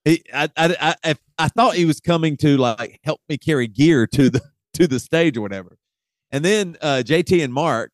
he, 0.04 0.24
I, 0.34 0.50
I, 0.58 0.96
I, 1.04 1.16
I 1.38 1.48
thought 1.50 1.76
he 1.76 1.86
was 1.86 2.00
coming 2.00 2.38
to 2.38 2.58
like 2.58 3.00
help 3.04 3.22
me 3.30 3.38
carry 3.38 3.68
gear 3.68 4.08
to 4.08 4.30
the 4.30 4.42
to 4.74 4.88
the 4.88 5.00
stage 5.00 5.38
or 5.38 5.42
whatever. 5.42 5.78
And 6.32 6.44
then 6.44 6.78
uh, 6.82 7.02
JT 7.06 7.44
and 7.44 7.54
Mark 7.54 7.92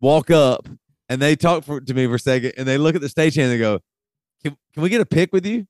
walk 0.00 0.30
up 0.30 0.66
and 1.08 1.20
they 1.20 1.36
talk 1.36 1.64
for, 1.64 1.80
to 1.80 1.94
me 1.94 2.06
for 2.06 2.14
a 2.14 2.18
second 2.18 2.52
and 2.56 2.66
they 2.66 2.78
look 2.78 2.94
at 2.94 3.00
the 3.00 3.08
stage 3.08 3.36
and 3.38 3.50
they 3.50 3.58
go, 3.58 3.80
can, 4.42 4.56
can 4.72 4.82
we 4.82 4.88
get 4.88 5.00
a 5.00 5.06
pic 5.06 5.32
with 5.32 5.44
you? 5.46 5.66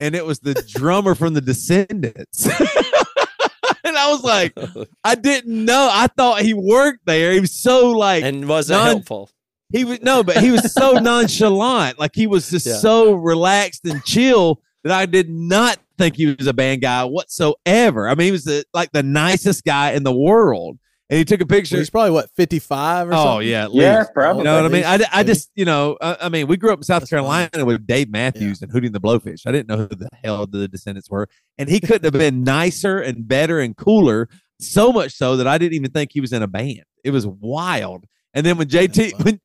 And 0.00 0.14
it 0.14 0.26
was 0.26 0.40
the 0.40 0.54
drummer 0.74 1.14
from 1.14 1.34
the 1.34 1.40
Descendents. 1.40 2.46
and 3.84 3.96
I 3.96 4.10
was 4.10 4.22
like, 4.24 4.54
I 5.04 5.14
didn't 5.14 5.64
know. 5.64 5.88
I 5.90 6.08
thought 6.08 6.42
he 6.42 6.52
worked 6.52 7.06
there. 7.06 7.32
He 7.32 7.40
was 7.40 7.54
so 7.54 7.90
like 7.92 8.24
and 8.24 8.48
wasn't 8.48 8.78
Non- 8.78 8.86
helpful. 8.88 9.30
He 9.72 9.84
was 9.84 10.00
no, 10.02 10.22
but 10.22 10.38
he 10.38 10.50
was 10.50 10.72
so 10.72 10.92
nonchalant. 11.00 11.98
Like 11.98 12.14
he 12.14 12.26
was 12.26 12.50
just 12.50 12.66
Yeah. 12.66 12.74
so 12.76 13.14
relaxed 13.14 13.84
and 13.86 14.02
chill 14.04 14.60
that 14.84 14.92
I 14.92 15.06
did 15.06 15.28
not 15.30 15.78
think 15.98 16.16
he 16.16 16.26
was 16.34 16.46
a 16.46 16.52
band 16.52 16.82
guy 16.82 17.04
whatsoever. 17.04 18.08
I 18.08 18.14
mean, 18.14 18.26
he 18.26 18.32
was 18.32 18.44
the, 18.44 18.64
like 18.72 18.92
the 18.92 19.02
nicest 19.02 19.64
guy 19.64 19.92
in 19.92 20.02
the 20.04 20.14
world. 20.14 20.78
And 21.08 21.18
he 21.18 21.24
took 21.24 21.40
a 21.40 21.46
picture. 21.46 21.76
He's 21.76 21.88
probably 21.88 22.10
what 22.10 22.30
fifty 22.36 22.58
five 22.58 23.08
or 23.08 23.12
Oh 23.14 23.16
something. 23.24 23.48
yeah, 23.48 23.64
at 23.66 23.72
Yeah, 23.74 23.98
least. 24.00 24.12
probably. 24.12 24.40
You 24.40 24.44
know 24.44 24.56
what 24.56 24.64
I 24.64 24.68
mean? 24.74 24.84
I, 24.84 24.98
I 25.12 25.22
just, 25.22 25.52
you 25.54 25.64
know, 25.64 25.96
I, 26.00 26.16
I 26.22 26.28
mean, 26.28 26.48
we 26.48 26.56
grew 26.56 26.72
up 26.72 26.80
in 26.80 26.82
South 26.82 27.02
That's 27.02 27.10
Carolina 27.10 27.64
with 27.64 27.86
Dave 27.86 28.10
Matthews 28.10 28.60
and 28.60 28.72
Hootie 28.72 28.86
and 28.86 28.94
the 28.94 29.00
Blowfish. 29.00 29.46
I 29.46 29.52
didn't 29.52 29.68
know 29.68 29.76
who 29.76 29.86
the 29.94 30.08
hell 30.24 30.46
the 30.48 30.66
Descendents 30.66 31.08
were, 31.08 31.28
and 31.58 31.68
he 31.68 31.78
couldn't 31.78 32.02
have 32.04 32.12
been 32.12 32.42
nicer 32.42 32.98
and 32.98 33.26
better 33.28 33.60
and 33.60 33.76
cooler. 33.76 34.28
So 34.60 34.90
much 34.90 35.12
so 35.12 35.36
that 35.36 35.46
I 35.46 35.58
didn't 35.58 35.74
even 35.74 35.92
think 35.92 36.10
he 36.12 36.20
was 36.20 36.32
in 36.32 36.42
a 36.42 36.48
band. 36.48 36.82
It 37.04 37.10
was 37.12 37.24
wild. 37.24 38.04
And 38.36 38.44
then 38.44 38.58
when 38.58 38.68
JT 38.68 39.24
when 39.24 39.40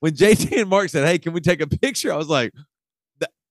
when 0.00 0.14
JT 0.14 0.60
and 0.60 0.70
Mark 0.70 0.88
said, 0.88 1.06
"Hey, 1.06 1.18
can 1.18 1.34
we 1.34 1.40
take 1.40 1.60
a 1.60 1.66
picture?" 1.66 2.12
I 2.12 2.16
was 2.16 2.28
like, 2.28 2.52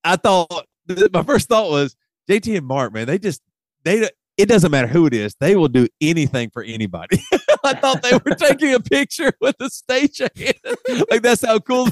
I 0.04 0.16
thought 0.16 0.66
my 1.14 1.24
first 1.24 1.50
thought 1.50 1.70
was 1.70 1.96
JT 2.30 2.58
and 2.58 2.66
Mark, 2.66 2.94
man, 2.94 3.06
they 3.06 3.20
just 3.20 3.42
they 3.84 4.10
it 4.38 4.48
doesn't 4.48 4.72
matter 4.72 4.88
who 4.88 5.06
it 5.06 5.14
is, 5.14 5.36
they 5.40 5.56
will 5.56 5.68
do 5.68 5.88
anything 6.02 6.50
for 6.50 6.64
anybody. 6.64 7.20
I 7.64 7.74
thought 7.74 8.04
they 8.04 8.14
were 8.14 8.36
taking 8.36 8.74
a 8.74 8.80
picture 8.80 9.34
with 9.42 9.58
the 9.58 9.70
stage 9.70 10.22
like 11.10 11.22
that's 11.22 11.46
how 11.46 11.60
cool 11.60 11.88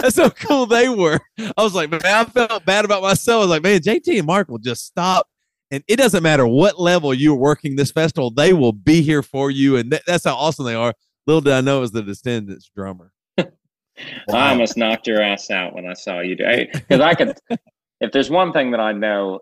that's 0.00 0.16
how 0.16 0.30
cool 0.30 0.66
they 0.66 0.88
were. 0.88 1.20
I 1.56 1.62
was 1.62 1.74
like, 1.74 1.90
man, 1.90 2.00
I 2.04 2.24
felt 2.24 2.64
bad 2.64 2.84
about 2.84 3.02
myself. 3.02 3.38
I 3.38 3.40
was 3.40 3.50
like, 3.50 3.62
man, 3.62 3.80
JT 3.80 4.18
and 4.18 4.26
Mark 4.26 4.48
will 4.48 4.58
just 4.58 4.86
stop. 4.86 5.28
And 5.70 5.84
it 5.86 5.96
doesn't 5.96 6.24
matter 6.24 6.48
what 6.48 6.80
level 6.80 7.14
you're 7.14 7.36
working 7.36 7.76
this 7.76 7.92
festival, 7.92 8.32
they 8.32 8.52
will 8.52 8.72
be 8.72 9.02
here 9.02 9.22
for 9.22 9.52
you. 9.52 9.76
And 9.76 9.92
th- 9.92 10.02
that's 10.04 10.24
how 10.24 10.34
awesome 10.34 10.64
they 10.64 10.74
are. 10.74 10.94
Little 11.26 11.40
did 11.40 11.52
I 11.52 11.60
know 11.60 11.78
it 11.78 11.80
was 11.82 11.92
the 11.92 12.02
Descendents 12.02 12.70
drummer. 12.74 13.12
I 13.38 14.50
almost 14.50 14.76
knocked 14.76 15.06
your 15.06 15.20
ass 15.20 15.50
out 15.50 15.74
when 15.74 15.86
I 15.86 15.92
saw 15.94 16.20
you 16.20 16.36
do 16.36 16.66
because 16.72 17.00
I 17.00 17.14
could. 17.14 17.36
If 18.02 18.12
there's 18.12 18.30
one 18.30 18.54
thing 18.54 18.70
that 18.70 18.80
I 18.80 18.92
know 18.92 19.40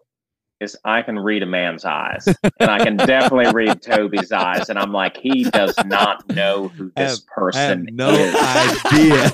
is 0.61 0.77
I 0.85 1.03
can 1.03 1.17
read 1.17 1.45
a 1.45 1.47
man's 1.47 1.85
eyes, 1.85 2.27
and 2.59 2.69
I 2.69 2.83
can 2.83 2.97
definitely 2.97 3.53
read 3.53 3.81
Toby's 3.83 4.33
eyes, 4.33 4.69
and 4.69 4.77
I'm 4.77 4.93
like, 4.93 5.17
he 5.17 5.45
does 5.45 5.77
not 5.87 6.29
know 6.29 6.67
who 6.67 6.91
this 6.97 6.97
I 6.97 7.03
have 7.13 7.27
person 7.29 7.89
no 7.93 8.11
is. 8.11 8.35
idea. 8.35 9.31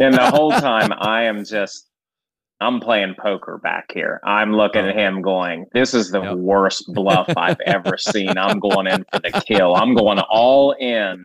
and 0.00 0.14
the 0.14 0.30
whole 0.32 0.52
time 0.52 0.90
I 0.98 1.24
am 1.24 1.44
just 1.44 1.90
I'm 2.62 2.80
playing 2.80 3.16
poker 3.20 3.58
back 3.58 3.90
here. 3.92 4.20
I'm 4.24 4.52
looking 4.54 4.86
at 4.86 4.94
him 4.96 5.20
going, 5.20 5.66
This 5.74 5.92
is 5.94 6.10
the 6.10 6.22
Yep. 6.22 6.36
worst 6.36 6.84
bluff 6.94 7.28
I've 7.36 7.60
ever 7.66 7.98
seen. 7.98 8.38
I'm 8.38 8.60
going 8.60 8.86
in 8.86 9.04
for 9.12 9.18
the 9.20 9.32
kill. 9.46 9.74
I'm 9.74 9.94
going 9.94 10.18
all 10.20 10.72
in 10.72 11.24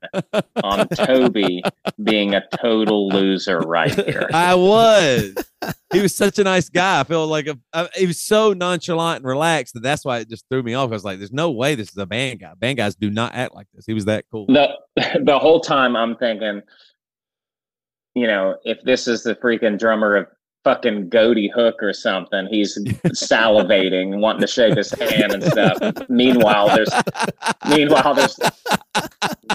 on 0.63 0.87
Toby 0.89 1.63
being 2.03 2.33
a 2.33 2.43
total 2.57 3.09
loser 3.09 3.59
right 3.59 3.93
here. 3.93 4.29
I 4.33 4.55
was. 4.55 5.35
He 5.93 6.01
was 6.01 6.15
such 6.15 6.39
a 6.39 6.43
nice 6.43 6.69
guy. 6.69 6.99
I 6.99 7.03
feel 7.03 7.25
like 7.27 7.47
a, 7.47 7.57
I, 7.73 7.87
he 7.95 8.05
was 8.07 8.19
so 8.19 8.53
nonchalant 8.53 9.17
and 9.17 9.25
relaxed 9.25 9.73
that 9.75 9.83
that's 9.83 10.03
why 10.03 10.19
it 10.19 10.29
just 10.29 10.45
threw 10.49 10.63
me 10.63 10.73
off. 10.73 10.89
I 10.89 10.93
was 10.93 11.05
like, 11.05 11.17
"There's 11.17 11.31
no 11.31 11.51
way 11.51 11.75
this 11.75 11.89
is 11.89 11.97
a 11.97 12.05
band 12.05 12.39
guy. 12.39 12.53
Band 12.55 12.77
guys 12.77 12.95
do 12.95 13.09
not 13.09 13.33
act 13.33 13.53
like 13.55 13.67
this." 13.73 13.85
He 13.85 13.93
was 13.93 14.05
that 14.05 14.25
cool. 14.31 14.45
The 14.47 14.69
the 15.23 15.39
whole 15.39 15.59
time 15.59 15.95
I'm 15.95 16.15
thinking, 16.15 16.61
you 18.15 18.27
know, 18.27 18.55
if 18.63 18.81
this 18.83 19.07
is 19.07 19.23
the 19.23 19.35
freaking 19.35 19.79
drummer 19.79 20.15
of 20.15 20.27
fucking 20.67 21.07
goatee 21.07 21.49
Hook 21.53 21.81
or 21.81 21.93
something, 21.93 22.45
he's 22.47 22.77
salivating, 22.77 24.19
wanting 24.21 24.41
to 24.41 24.47
shake 24.47 24.75
his 24.75 24.91
hand 24.91 25.31
and 25.31 25.43
stuff. 25.43 25.77
Meanwhile, 26.09 26.75
there's 26.75 26.91
meanwhile 27.69 28.13
there's 28.13 28.37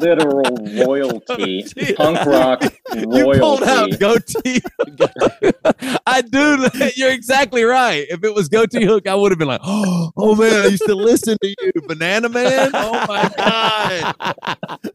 literal 0.00 0.56
royalty, 0.86 1.66
oh, 1.66 1.94
punk 1.96 2.24
rock 2.24 2.62
royalty. 2.94 3.18
You 3.18 3.40
pulled 3.40 3.62
out 3.62 3.98
goatee. 3.98 4.62
I 6.06 6.22
do. 6.22 6.68
You're 6.96 7.12
exactly 7.12 7.64
right. 7.64 8.06
If 8.08 8.24
it 8.24 8.34
was 8.34 8.48
goatee 8.48 8.86
hook, 8.86 9.06
I 9.06 9.14
would 9.14 9.32
have 9.32 9.38
been 9.38 9.48
like, 9.48 9.60
"Oh 9.64 10.34
man, 10.34 10.62
I 10.62 10.68
used 10.68 10.86
to 10.86 10.94
listen 10.94 11.36
to 11.42 11.48
you, 11.48 11.72
Banana 11.86 12.30
Man. 12.30 12.70
Oh 12.72 13.04
my 13.06 13.30
god, 13.36 14.14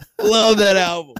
love 0.19 0.57
that 0.57 0.77
album." 0.77 1.15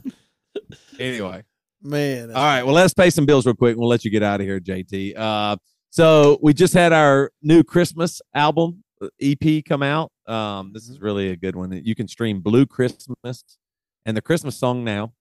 Anyway, 1.00 1.44
Man. 1.82 2.30
all 2.32 2.36
right. 2.36 2.64
Well, 2.64 2.76
let's 2.76 2.94
pay 2.94 3.10
some 3.10 3.26
bills 3.26 3.46
real 3.46 3.56
quick. 3.56 3.72
and 3.72 3.80
We'll 3.80 3.90
let 3.90 4.04
you 4.04 4.12
get 4.12 4.24
out 4.24 4.40
of 4.42 4.48
here, 4.48 4.60
JT. 4.60 5.18
Uh, 5.18 5.58
so 5.90 6.38
we 6.42 6.54
just 6.54 6.74
had 6.74 6.94
our 6.94 7.32
new 7.42 7.64
Christmas 7.64 8.22
album 8.34 8.84
uh, 9.02 9.08
EP 9.22 9.64
come 9.66 9.84
out. 9.84 10.12
Um, 10.28 10.72
this 10.74 10.90
is 10.90 11.00
really 11.00 11.30
a 11.30 11.36
good 11.36 11.56
one. 11.56 11.72
You 11.72 11.96
can 11.96 12.08
stream 12.08 12.42
Blue 12.42 12.66
Christmas 12.66 13.44
and 14.06 14.18
the 14.18 14.22
Christmas 14.22 14.58
song 14.58 14.84
now 14.84 15.14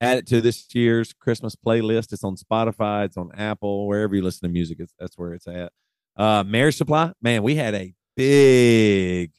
add 0.00 0.18
it 0.18 0.26
to 0.28 0.40
this 0.40 0.66
year's 0.74 1.12
Christmas 1.12 1.56
playlist. 1.56 2.12
It's 2.12 2.24
on 2.24 2.36
Spotify, 2.36 3.06
it's 3.06 3.16
on 3.16 3.30
Apple, 3.34 3.86
wherever 3.86 4.14
you 4.14 4.22
listen 4.22 4.48
to 4.48 4.52
music. 4.52 4.78
It's, 4.80 4.92
that's 4.98 5.16
where 5.16 5.32
it's 5.32 5.46
at. 5.46 5.72
Uh, 6.16 6.44
Marriage 6.44 6.76
Supply, 6.76 7.12
man, 7.22 7.42
we 7.42 7.56
had 7.56 7.74
a 7.74 7.94
big 8.16 9.32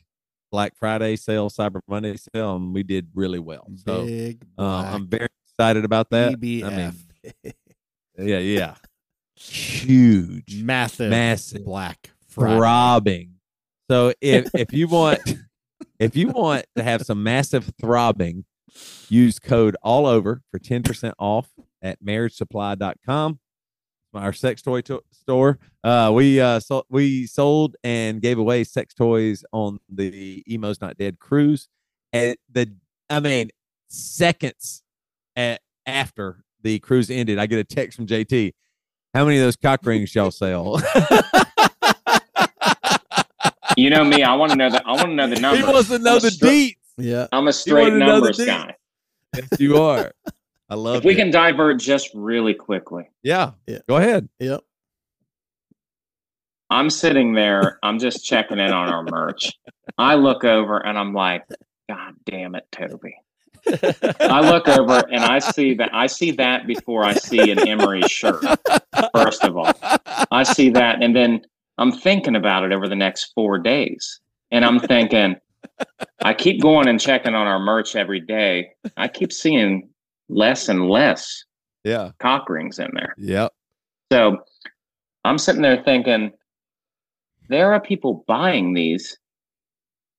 Black 0.52 0.74
Friday 0.78 1.16
sale, 1.16 1.50
Cyber 1.50 1.80
Monday 1.88 2.16
sale, 2.18 2.56
and 2.56 2.74
we 2.74 2.84
did 2.84 3.10
really 3.14 3.40
well. 3.40 3.68
So 3.86 4.06
Big 4.06 4.46
uh, 4.58 4.92
I'm 4.94 5.08
very 5.08 5.30
excited 5.58 5.86
about 5.86 6.10
that. 6.12 6.34
BBF. 6.34 6.64
I 6.66 6.70
mean, 6.70 7.54
yeah, 8.18 8.38
yeah, 8.40 8.76
huge, 9.36 10.62
massive, 10.64 11.10
massive, 11.10 11.66
black 11.66 12.12
Friday. 12.28 12.58
throbbing. 12.58 13.32
So 13.90 14.14
if 14.22 14.50
if 14.56 14.74
you 14.74 14.88
want 14.88 15.20
if 16.00 16.16
you 16.16 16.30
want 16.30 16.66
to 16.76 16.84
have 16.84 17.02
some 17.04 17.24
massive 17.24 17.72
throbbing, 17.80 18.46
use 19.10 19.40
code 19.40 19.76
all 19.82 20.06
over 20.06 20.42
for 20.52 20.60
10% 20.60 21.14
off 21.20 21.50
at 21.82 22.04
marriagesupply.com. 22.04 23.40
Our 24.14 24.32
sex 24.34 24.62
toy 24.62 24.80
to- 24.82 25.04
store. 25.12 25.60
Uh, 25.84 26.10
we 26.16 26.40
uh, 26.40 26.62
so- 26.62 26.86
we 26.90 27.28
sold 27.28 27.76
and 27.84 28.22
gave 28.22 28.38
away 28.40 28.64
sex 28.64 28.94
toys 28.94 29.44
on 29.52 29.80
the 29.90 30.42
Emo's 30.50 30.80
Not 30.80 30.98
Dead 30.98 31.20
cruise, 31.20 31.68
and 32.14 32.38
the 32.50 32.74
I 33.10 33.20
mean 33.20 33.50
seconds 33.90 34.84
at, 35.36 35.62
after 35.86 36.44
the 36.62 36.80
cruise 36.80 37.10
ended, 37.10 37.38
I 37.40 37.46
get 37.46 37.60
a 37.60 37.64
text 37.64 37.96
from 37.96 38.08
JT. 38.08 38.54
How 39.14 39.26
many 39.26 39.38
of 39.38 39.44
those 39.44 39.56
cock 39.56 39.86
rings 39.86 40.14
y'all 40.16 40.32
sell? 40.32 40.82
You 43.78 43.90
know 43.90 44.06
me. 44.06 44.24
I 44.24 44.34
want 44.36 44.52
to 44.54 44.58
know 44.58 44.70
the. 44.70 44.82
I 44.88 44.92
want 44.92 45.08
to 45.08 45.14
know 45.16 45.28
the 45.28 45.38
number. 45.40 45.58
he 45.58 45.64
wants 45.64 45.90
to 45.90 46.00
know 46.00 46.12
I'm 46.12 46.18
a 46.18 46.20
the 46.22 46.32
stra- 46.32 46.48
deets. 46.48 46.76
Yeah. 46.98 47.28
I'm 47.34 47.48
a 47.50 47.54
straight 47.54 47.92
wanna 47.92 47.98
know 47.98 48.06
the 48.06 48.28
numbers 48.28 48.38
guy. 48.46 48.76
Yes, 49.36 49.48
you 49.60 49.82
are. 49.82 50.14
I 50.70 50.76
love 50.76 50.98
If 51.00 51.04
we 51.04 51.12
it. 51.12 51.18
can 51.18 51.30
divert 51.30 51.80
just 51.82 52.10
really 52.14 52.54
quickly, 52.54 53.10
Yeah. 53.22 53.52
Yeah. 53.68 53.80
Go 53.90 53.98
ahead. 53.98 54.30
Yep. 54.40 54.62
I'm 56.70 56.90
sitting 56.90 57.34
there. 57.34 57.78
I'm 57.84 58.00
just 58.00 58.24
checking 58.26 58.60
in 58.60 58.72
on 58.72 58.88
our 58.88 59.04
merch. 59.04 59.52
I 59.98 60.16
look 60.16 60.46
over 60.46 60.78
and 60.78 60.98
I'm 60.98 61.14
like, 61.14 61.44
God 61.90 62.14
damn 62.26 62.56
it, 62.56 62.66
Toby. 62.72 63.18
I 63.68 64.42
look 64.52 64.68
over 64.68 65.00
and 65.12 65.24
I 65.24 65.40
see 65.40 65.74
that 65.76 65.90
I 65.94 66.08
see 66.08 66.32
that 66.32 66.68
before 66.68 67.04
I 67.04 67.14
see 67.14 67.52
an 67.52 67.60
Emery 67.60 68.04
shirt. 68.04 68.44
First 69.14 69.44
of 69.44 69.58
all, 69.58 69.74
I 70.32 70.44
see 70.44 70.70
that, 70.72 71.02
and 71.04 71.16
then 71.16 71.42
I'm 71.78 71.92
thinking 71.92 72.36
about 72.36 72.64
it 72.64 72.72
over 72.74 72.88
the 72.88 72.96
next 72.96 73.32
four 73.36 73.58
days, 73.58 74.20
and 74.52 74.64
I'm 74.64 74.80
thinking, 74.80 75.36
I 76.24 76.34
keep 76.34 76.62
going 76.62 76.88
and 76.88 77.00
checking 77.00 77.34
on 77.36 77.48
our 77.48 77.60
merch 77.60 77.96
every 77.96 78.20
day. 78.20 78.70
I 78.98 79.08
keep 79.08 79.32
seeing 79.34 79.90
less 80.30 80.70
and 80.70 80.90
less 80.90 81.44
Yeah. 81.84 82.12
cock 82.20 82.50
rings 82.50 82.80
in 82.80 82.90
there. 82.94 83.16
Yep. 83.18 83.54
So 84.12 84.38
I'm 85.24 85.38
sitting 85.38 85.62
there 85.62 85.82
thinking, 85.84 86.32
there 87.50 87.74
are 87.74 87.80
people 87.82 88.24
buying 88.28 88.74
these 88.74 89.18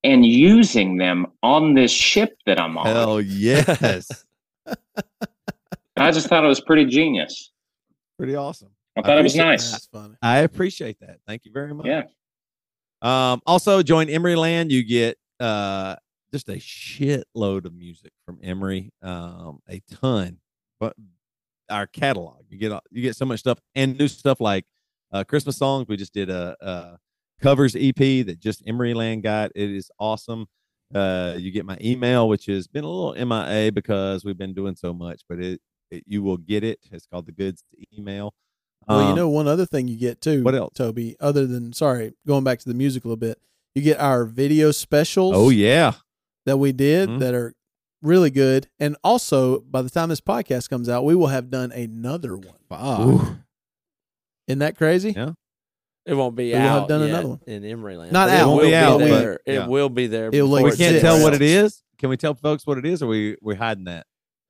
and 0.03 0.25
using 0.25 0.97
them 0.97 1.27
on 1.43 1.73
this 1.73 1.91
ship 1.91 2.37
that 2.45 2.59
I'm 2.59 2.77
on. 2.77 2.85
Hell 2.85 3.21
yes. 3.21 4.25
I 5.97 6.11
just 6.11 6.27
thought 6.27 6.43
it 6.43 6.47
was 6.47 6.61
pretty 6.61 6.85
genius. 6.85 7.51
Pretty 8.17 8.35
awesome. 8.35 8.69
I 8.95 9.01
thought 9.01 9.19
it 9.19 9.23
was 9.23 9.33
appreciate 9.33 9.45
nice. 9.51 9.71
That's 9.71 9.85
funny. 9.87 10.15
I 10.21 10.39
appreciate 10.39 10.99
that. 11.01 11.19
Thank 11.27 11.45
you 11.45 11.51
very 11.51 11.73
much. 11.73 11.85
Yeah. 11.85 12.03
Um, 13.01 13.41
also 13.45 13.83
join 13.83 14.07
Emeryland. 14.07 14.71
You 14.71 14.83
get 14.83 15.17
uh 15.39 15.95
just 16.33 16.49
a 16.49 16.53
shitload 16.53 17.65
of 17.65 17.73
music 17.73 18.11
from 18.25 18.39
Emery. 18.41 18.91
Um, 19.01 19.59
a 19.69 19.81
ton. 20.01 20.39
But 20.79 20.95
our 21.69 21.87
catalog. 21.87 22.43
You 22.49 22.57
get 22.57 22.71
you 22.91 23.01
get 23.01 23.15
so 23.15 23.25
much 23.25 23.39
stuff 23.39 23.59
and 23.75 23.97
new 23.97 24.07
stuff 24.07 24.39
like 24.39 24.65
uh 25.11 25.23
Christmas 25.23 25.57
songs. 25.57 25.87
We 25.87 25.97
just 25.97 26.13
did 26.13 26.29
a, 26.29 26.55
a 26.61 26.99
covers 27.41 27.75
EP 27.75 27.95
that 27.95 28.37
just 28.39 28.65
Emeryland 28.65 29.23
got. 29.23 29.51
It 29.55 29.69
is 29.71 29.89
awesome. 29.99 30.47
Uh, 30.93 31.35
you 31.37 31.51
get 31.51 31.65
my 31.65 31.77
email, 31.81 32.29
which 32.29 32.45
has 32.45 32.67
been 32.67 32.83
a 32.83 32.87
little 32.89 33.13
MIA 33.25 33.71
because 33.71 34.23
we've 34.23 34.37
been 34.37 34.53
doing 34.53 34.75
so 34.75 34.93
much, 34.93 35.21
but 35.27 35.39
it, 35.39 35.59
it 35.91 36.03
you 36.07 36.23
will 36.23 36.37
get 36.37 36.63
it. 36.63 36.79
It's 36.91 37.05
called 37.07 37.25
the 37.25 37.31
goods 37.33 37.63
email. 37.97 38.33
Well, 38.87 39.01
you 39.03 39.09
Um, 39.09 39.15
know, 39.17 39.29
one 39.29 39.47
other 39.49 39.65
thing 39.65 39.87
you 39.89 39.97
get 39.97 40.21
too. 40.21 40.43
what 40.43 40.55
else? 40.55 40.73
Toby? 40.75 41.17
Other 41.19 41.45
than 41.45 41.73
sorry, 41.73 42.13
going 42.25 42.43
back 42.45 42.59
to 42.59 42.69
the 42.69 42.73
music 42.75 43.03
a 43.03 43.07
little 43.07 43.17
bit, 43.17 43.37
you 43.75 43.81
get 43.81 43.99
our 43.99 44.23
video 44.23 44.71
specials. 44.71 45.33
Oh 45.35 45.49
yeah, 45.49 45.93
that 46.45 46.57
we 46.57 46.71
did 46.71 47.09
Mhm. 47.09 47.19
that 47.19 47.33
are 47.33 47.53
really 48.01 48.29
good. 48.29 48.67
And 48.79 48.95
also, 49.03 49.59
by 49.59 49.81
the 49.81 49.89
time 49.89 50.07
this 50.07 50.21
podcast 50.21 50.69
comes 50.69 50.87
out, 50.87 51.03
we 51.03 51.15
will 51.15 51.27
have 51.27 51.49
done 51.49 51.73
another 51.73 52.37
one. 52.37 52.55
Fuck. 52.69 53.35
Isn't 54.47 54.59
that 54.59 54.77
crazy? 54.77 55.11
Yeah. 55.11 55.31
It 56.07 56.13
won't 56.15 56.35
be 56.35 56.55
out. 56.55 56.59
We 56.59 56.63
will 56.63 56.79
have 56.79 56.87
done 56.87 57.01
yet 57.01 57.09
another 57.09 57.27
one. 57.27 57.39
in 57.47 57.63
Emeryland. 57.63 58.11
Not 58.11 58.29
but 58.29 58.33
out. 58.33 58.39
It 58.39 58.41
It 58.41 58.45
will 58.45 58.51
won't 58.55 58.61
be 58.63 58.67
be 58.69 58.75
out, 58.75 58.99
but- 58.99 59.07
there. 59.09 59.39
yeah. 59.45 59.53
It 59.63 59.69
will 59.69 59.89
be 59.89 60.07
there. 60.07 60.27
It'll 60.31 60.47
before 60.47 60.63
we 60.71 60.77
can't 60.77 60.95
it's 60.95 61.01
tell 61.03 61.21
what 61.21 61.33
it 61.33 61.41
is. 61.41 61.83
Can 61.99 62.09
we 62.09 62.17
tell 62.17 62.33
folks 62.33 62.65
what 62.65 62.77
it 62.77 62.85
is, 62.85 63.01
or 63.03 63.07
we 63.07 63.35
we 63.41 63.55
hiding 63.55 63.83
that 63.85 64.05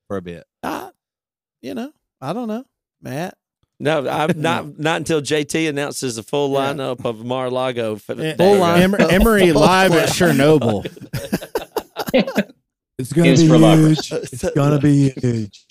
for 0.06 0.16
a 0.16 0.22
bit? 0.22 0.44
Ah, 0.62 0.92
you 1.60 1.74
know, 1.74 1.90
I 2.20 2.32
don't 2.32 2.46
know, 2.48 2.64
Matt. 3.02 3.34
No, 3.80 4.08
I'm 4.08 4.40
not. 4.40 4.78
Not 4.78 4.96
until 4.98 5.20
JT 5.20 5.68
announces 5.68 6.16
the 6.16 6.22
full 6.22 6.52
Yeah. 6.52 6.72
lineup 6.74 7.04
of 7.04 7.24
Mar-a-Lago. 7.24 7.94
f- 7.96 8.10
Eh. 8.10 8.34
Full 8.36 8.56
line. 8.58 8.82
Em- 8.82 8.94
Emery 9.00 9.52
live 9.52 9.92
at 9.92 10.08
Chernobyl. 10.10 10.84
It's 13.00 13.12
gonna 13.12 13.28
Is 13.28 13.42
be 13.42 13.46
huge. 13.48 14.12
It's 14.12 14.50
gonna 14.56 14.80
be 14.80 15.10
huge. 15.10 15.66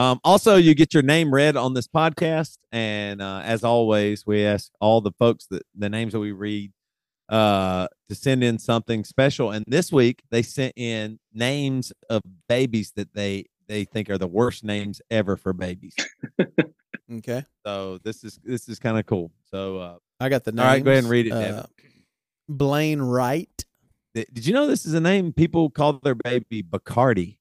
um, 0.12 0.20
also, 0.24 0.56
you 0.56 0.74
get 0.74 0.94
your 0.94 1.02
name 1.02 1.32
read 1.32 1.56
on 1.56 1.74
this 1.74 1.86
podcast, 1.86 2.56
and 2.72 3.20
uh, 3.20 3.42
as 3.44 3.64
always, 3.64 4.26
we 4.26 4.44
ask 4.44 4.70
all 4.80 5.00
the 5.00 5.12
folks 5.12 5.46
that 5.46 5.62
the 5.74 5.88
names 5.88 6.12
that 6.12 6.20
we 6.20 6.32
read 6.32 6.72
uh, 7.28 7.86
to 8.08 8.14
send 8.14 8.42
in 8.42 8.58
something 8.58 9.04
special. 9.04 9.50
And 9.50 9.64
this 9.68 9.92
week, 9.92 10.22
they 10.30 10.42
sent 10.42 10.72
in 10.76 11.18
names 11.32 11.92
of 12.08 12.22
babies 12.48 12.92
that 12.96 13.14
they 13.14 13.46
they 13.68 13.84
think 13.84 14.10
are 14.10 14.18
the 14.18 14.26
worst 14.26 14.64
names 14.64 15.00
ever 15.10 15.36
for 15.36 15.52
babies. 15.52 15.94
Okay, 17.12 17.44
So 17.66 17.98
this 18.04 18.22
is 18.22 18.38
this 18.44 18.68
is 18.68 18.78
kind 18.78 18.96
of 18.96 19.04
cool. 19.04 19.32
So 19.50 19.78
uh, 19.78 19.96
I 20.20 20.28
got 20.28 20.44
the 20.44 20.52
name. 20.52 20.60
All 20.64 20.66
right, 20.70 20.84
go 20.84 20.92
ahead 20.92 21.02
and 21.02 21.10
read 21.10 21.26
it, 21.26 21.30
Devin. 21.30 21.64
Blaine 22.48 23.02
Wright. 23.02 23.64
did 24.14 24.46
you 24.46 24.54
know 24.54 24.68
this 24.68 24.86
is 24.86 24.94
a 24.94 25.00
name 25.00 25.32
people 25.32 25.70
call 25.70 25.94
their 25.94 26.14
baby 26.14 26.62
Bacardi? 26.62 27.38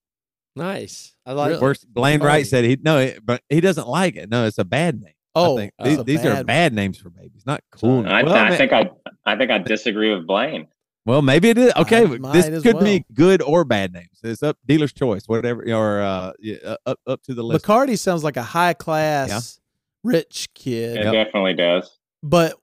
Nice. 0.59 1.13
I 1.25 1.33
like. 1.33 1.49
Really? 1.49 1.61
Worst, 1.61 1.91
Blaine 1.93 2.21
Wright 2.21 2.45
said 2.45 2.63
he 2.65 2.77
no, 2.81 2.97
it, 2.99 3.25
but 3.25 3.41
he 3.49 3.61
doesn't 3.61 3.87
like 3.87 4.15
it. 4.15 4.29
No, 4.29 4.45
it's 4.45 4.57
a 4.57 4.65
bad 4.65 5.01
name. 5.01 5.13
I 5.35 5.39
Oh, 5.41 5.55
think. 5.57 5.73
it's 5.79 5.87
these, 5.89 5.97
a 5.99 6.03
these 6.03 6.25
are 6.25 6.33
bad- 6.35 6.45
bad 6.47 6.73
names 6.73 6.97
for 6.97 7.09
babies, 7.09 7.43
not 7.45 7.61
cool. 7.71 8.05
I, 8.07 8.23
well, 8.23 8.33
I 8.35 8.49
ma- 8.49 8.55
think 8.57 8.73
I, 8.73 8.89
I 9.25 9.35
think 9.37 9.51
I 9.51 9.59
disagree 9.59 10.13
with 10.13 10.25
Blaine. 10.27 10.67
well, 11.05 11.21
maybe 11.21 11.49
it 11.49 11.57
is 11.57 11.71
okay. 11.77 12.03
I 12.03 12.31
this 12.33 12.63
could 12.63 12.75
well. 12.75 12.83
be 12.83 13.05
good 13.13 13.41
or 13.43 13.63
bad 13.63 13.93
names. 13.93 14.19
It's 14.23 14.41
up 14.43 14.57
dealer's 14.65 14.91
choice, 14.93 15.23
whatever, 15.27 15.63
or 15.71 16.01
uh, 16.01 16.33
yeah, 16.39 16.75
up 16.85 16.99
up 17.07 17.21
to 17.23 17.33
the 17.33 17.43
list. 17.43 17.63
Bacardi 17.65 17.97
sounds 17.97 18.23
like 18.23 18.37
a 18.37 18.43
high 18.43 18.73
class, 18.73 19.59
rich 20.03 20.49
kid, 20.55 20.97
It 20.97 21.03
Yep. 21.05 21.13
definitely 21.13 21.53
does. 21.53 21.97
but 22.23 22.55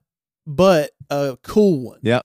but 0.45 0.91
a 1.09 1.37
cool 1.43 1.83
one. 1.85 1.99
Yep. 2.03 2.23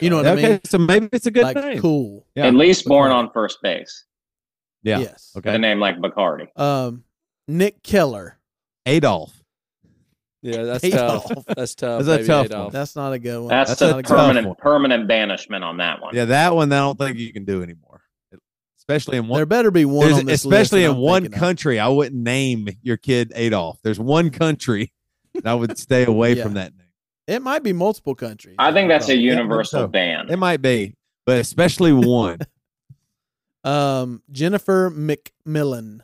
You 0.00 0.10
know 0.10 0.16
what 0.16 0.26
I 0.26 0.30
okay, 0.32 0.48
mean? 0.50 0.60
so 0.64 0.78
maybe 0.78 1.08
it's 1.12 1.26
a 1.26 1.30
good 1.30 1.44
Like 1.44 1.56
name. 1.56 1.80
cool. 1.80 2.26
Yeah. 2.34 2.46
At 2.46 2.54
least 2.54 2.84
born 2.86 3.12
on 3.12 3.30
first 3.32 3.58
base. 3.62 4.04
Yeah. 4.82 4.98
Yes. 5.00 5.32
Okay. 5.36 5.54
a 5.54 5.58
name 5.58 5.78
like 5.80 5.98
Bacardi. 5.98 6.46
Um, 6.58 7.04
Nick 7.48 7.82
Keller. 7.82 8.38
Adolf. 8.86 9.32
Yeah, 10.42 10.62
that's 10.62 10.82
Adolf. 10.84 11.28
tough. 11.28 11.44
That's 11.54 11.74
tough. 11.74 12.04
That's 12.04 12.24
a 12.24 12.26
tough 12.26 12.46
Adolf. 12.46 12.64
one. 12.64 12.72
That's 12.72 12.96
not 12.96 13.12
a 13.12 13.18
good 13.18 13.40
one. 13.40 13.48
That's, 13.48 13.70
That's 13.76 13.80
the 13.80 13.94
a 13.96 13.98
a 13.98 14.02
permanent 14.02 14.46
one. 14.46 14.56
permanent 14.56 15.06
banishment 15.06 15.62
on 15.64 15.76
that 15.78 16.00
one. 16.00 16.14
Yeah, 16.14 16.24
that 16.26 16.54
one 16.54 16.72
I 16.72 16.78
don't 16.78 16.98
think 16.98 17.18
you 17.18 17.30
can 17.32 17.44
do 17.44 17.62
anymore, 17.62 18.00
especially 18.78 19.18
in 19.18 19.28
one. 19.28 19.36
There 19.38 19.44
better 19.46 19.70
be 19.70 19.84
one 19.84 20.10
on 20.14 20.24
this 20.24 20.44
especially 20.46 20.86
list 20.86 20.96
in 20.96 20.96
one 20.96 21.22
thinking 21.24 21.34
of. 21.36 21.40
country, 21.40 21.78
I 21.78 21.88
wouldn't 21.88 22.20
name 22.22 22.68
your 22.82 22.96
kid 22.96 23.32
Adolf. 23.36 23.80
There's 23.84 24.00
one 24.00 24.30
country 24.30 24.94
that 25.34 25.46
I 25.46 25.54
would 25.54 25.76
stay 25.78 26.06
away 26.06 26.32
Yeah. 26.36 26.42
from 26.44 26.54
that 26.54 26.74
name. 26.74 26.86
It 27.26 27.42
might 27.42 27.62
be 27.62 27.74
multiple 27.74 28.14
countries. 28.14 28.56
I 28.58 28.72
think 28.72 28.88
that's 28.88 29.04
a 29.04 29.08
Probably. 29.12 29.24
universal 29.24 29.80
so. 29.82 29.88
ban. 29.88 30.30
It 30.30 30.38
might 30.38 30.62
be, 30.62 30.96
but 31.26 31.38
especially 31.38 31.92
one. 31.92 32.38
Um, 33.64 34.22
Jennifer 34.30 34.90
McMillan. 34.90 36.00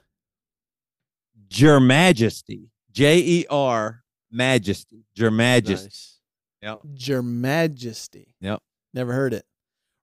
Your 1.50 1.80
Majesty. 1.80 2.70
J 2.92 3.18
E 3.18 3.46
R 3.50 4.02
Majesty. 4.30 5.06
Your 5.14 5.30
Majesty. 5.30 5.86
Nice. 5.86 6.18
Yep. 6.62 6.78
Your 6.96 7.22
Majesty. 7.22 8.34
Yep. 8.40 8.60
Never 8.94 9.12
heard 9.12 9.32
it. 9.34 9.44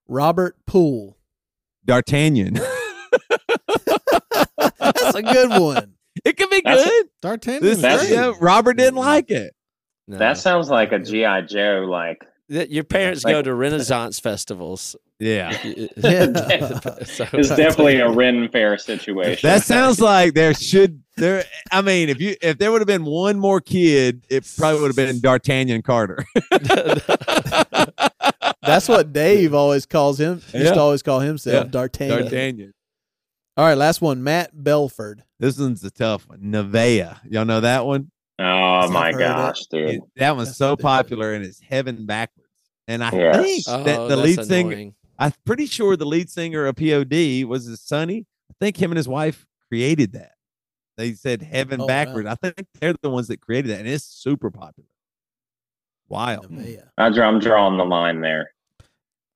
Robert 0.08 0.56
Poole. 0.66 1.16
D'Artagnan. 1.84 2.54
That's 4.58 5.14
a 5.14 5.22
good 5.22 5.60
one. 5.60 5.94
it 6.24 6.36
could 6.36 6.50
be 6.50 6.60
That's- 6.64 6.84
good. 6.88 7.06
D'Artagnan. 7.22 7.62
This, 7.62 7.80
That's- 7.82 8.10
yeah, 8.10 8.32
Robert 8.40 8.74
didn't 8.76 8.96
like 8.96 9.30
it. 9.30 9.54
No. 10.06 10.18
That 10.18 10.36
sounds 10.38 10.68
like 10.70 10.92
a 10.92 10.98
GI 10.98 11.42
Joe 11.48 11.86
like 11.88 12.20
That 12.20 12.33
your 12.70 12.84
parents 12.84 13.24
Like- 13.24 13.32
go 13.32 13.42
to 13.42 13.54
Renaissance 13.54 14.18
festivals. 14.20 14.96
Yeah. 15.18 15.56
Yeah. 15.96 16.80
So- 17.04 17.26
It's 17.32 17.48
definitely 17.50 18.00
a 18.00 18.10
Ren 18.10 18.48
Fair 18.48 18.76
situation. 18.78 19.48
That 19.48 19.62
sounds 19.62 20.00
like 20.00 20.34
there 20.34 20.54
should 20.54 21.02
there. 21.16 21.44
I 21.70 21.80
mean, 21.82 22.08
if 22.08 22.20
you 22.20 22.34
if 22.42 22.58
there 22.58 22.72
would 22.72 22.80
have 22.80 22.88
been 22.88 23.04
one 23.04 23.38
more 23.38 23.60
kid, 23.60 24.24
it 24.28 24.50
probably 24.58 24.80
would 24.80 24.88
have 24.88 24.96
been 24.96 25.20
D'Artagnan 25.20 25.82
Carter. 25.82 26.24
That's 28.62 28.88
what 28.88 29.12
Dave 29.12 29.52
always 29.54 29.86
calls 29.86 30.18
him. 30.18 30.34
Used 30.52 30.54
Yeah. 30.54 30.74
to 30.74 30.80
always 30.80 31.02
call 31.02 31.20
himself 31.20 31.66
Yeah. 31.66 31.70
D'Artagnan. 31.70 32.22
D'Artagnan. 32.22 32.72
All 33.56 33.64
right, 33.66 33.76
last 33.78 34.00
one. 34.00 34.22
Matt 34.24 34.50
Belford. 34.52 35.22
This 35.38 35.58
one's 35.58 35.84
a 35.84 35.90
tough 35.90 36.28
one. 36.28 36.40
Nevaeh. 36.40 37.18
Y'all 37.30 37.44
know 37.44 37.60
that 37.60 37.84
one? 37.86 38.10
oh 38.40 38.90
my 38.90 39.08
I've 39.08 39.14
heard 39.14 39.18
gosh, 39.20 39.66
dude. 39.66 39.90
It- 39.90 40.00
that 40.16 40.34
one's 40.34 40.48
That's 40.48 40.58
so 40.58 40.76
popular 40.76 41.34
and 41.34 41.44
it's 41.44 41.60
heaven 41.60 42.04
backwards. 42.06 42.43
And 42.86 43.02
I 43.02 43.10
Yes. 43.12 43.36
think 43.44 43.64
Oh, 43.68 43.82
that 43.84 44.08
the 44.08 44.16
that's 44.16 44.36
lead 44.38 44.46
singer, 44.46 44.70
annoying. 44.72 44.94
I'm 45.18 45.32
pretty 45.44 45.66
sure 45.66 45.96
the 45.96 46.04
lead 46.06 46.28
singer 46.30 46.66
of 46.66 46.76
POD 46.76 47.44
was 47.44 47.64
his 47.66 47.80
Sonny. 47.80 48.26
I 48.50 48.54
think 48.60 48.76
him 48.76 48.90
and 48.90 48.96
his 48.96 49.08
wife 49.08 49.46
created 49.68 50.12
that. 50.12 50.32
They 50.96 51.12
said 51.14 51.42
heaven 51.42 51.80
Oh, 51.80 51.84
wow. 51.84 51.88
backwards. 51.88 52.28
I 52.28 52.34
think 52.34 52.66
they're 52.80 52.94
the 53.00 53.10
ones 53.10 53.28
that 53.28 53.40
created 53.40 53.70
that, 53.70 53.80
and 53.80 53.88
it's 53.88 54.04
super 54.04 54.50
popular. 54.50 54.88
Wild. 56.08 56.46
I 56.98 57.08
draw, 57.10 57.26
I'm 57.28 57.38
drawing 57.40 57.78
the 57.78 57.84
line 57.84 58.20
there. 58.20 58.50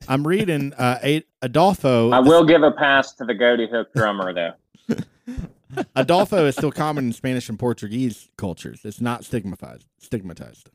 I'm 0.06 0.26
reading 0.26 0.72
uh, 0.74 1.20
Adolfo. 1.42 2.10
I 2.10 2.20
will 2.20 2.44
give 2.44 2.62
a 2.62 2.70
pass 2.70 3.14
to 3.14 3.24
the 3.24 3.34
Goaty 3.34 3.66
Hook 3.68 3.88
drummer, 3.94 4.32
though. 4.32 4.52
Adolfo 5.96 6.46
is 6.46 6.54
still 6.56 6.70
common 6.70 7.06
in 7.06 7.12
Spanish 7.12 7.48
and 7.48 7.58
Portuguese 7.58 8.28
cultures. 8.38 8.82
It's 8.84 9.00
not 9.00 9.24
stigmatized. 9.24 9.86
Stigmatized 9.98 10.70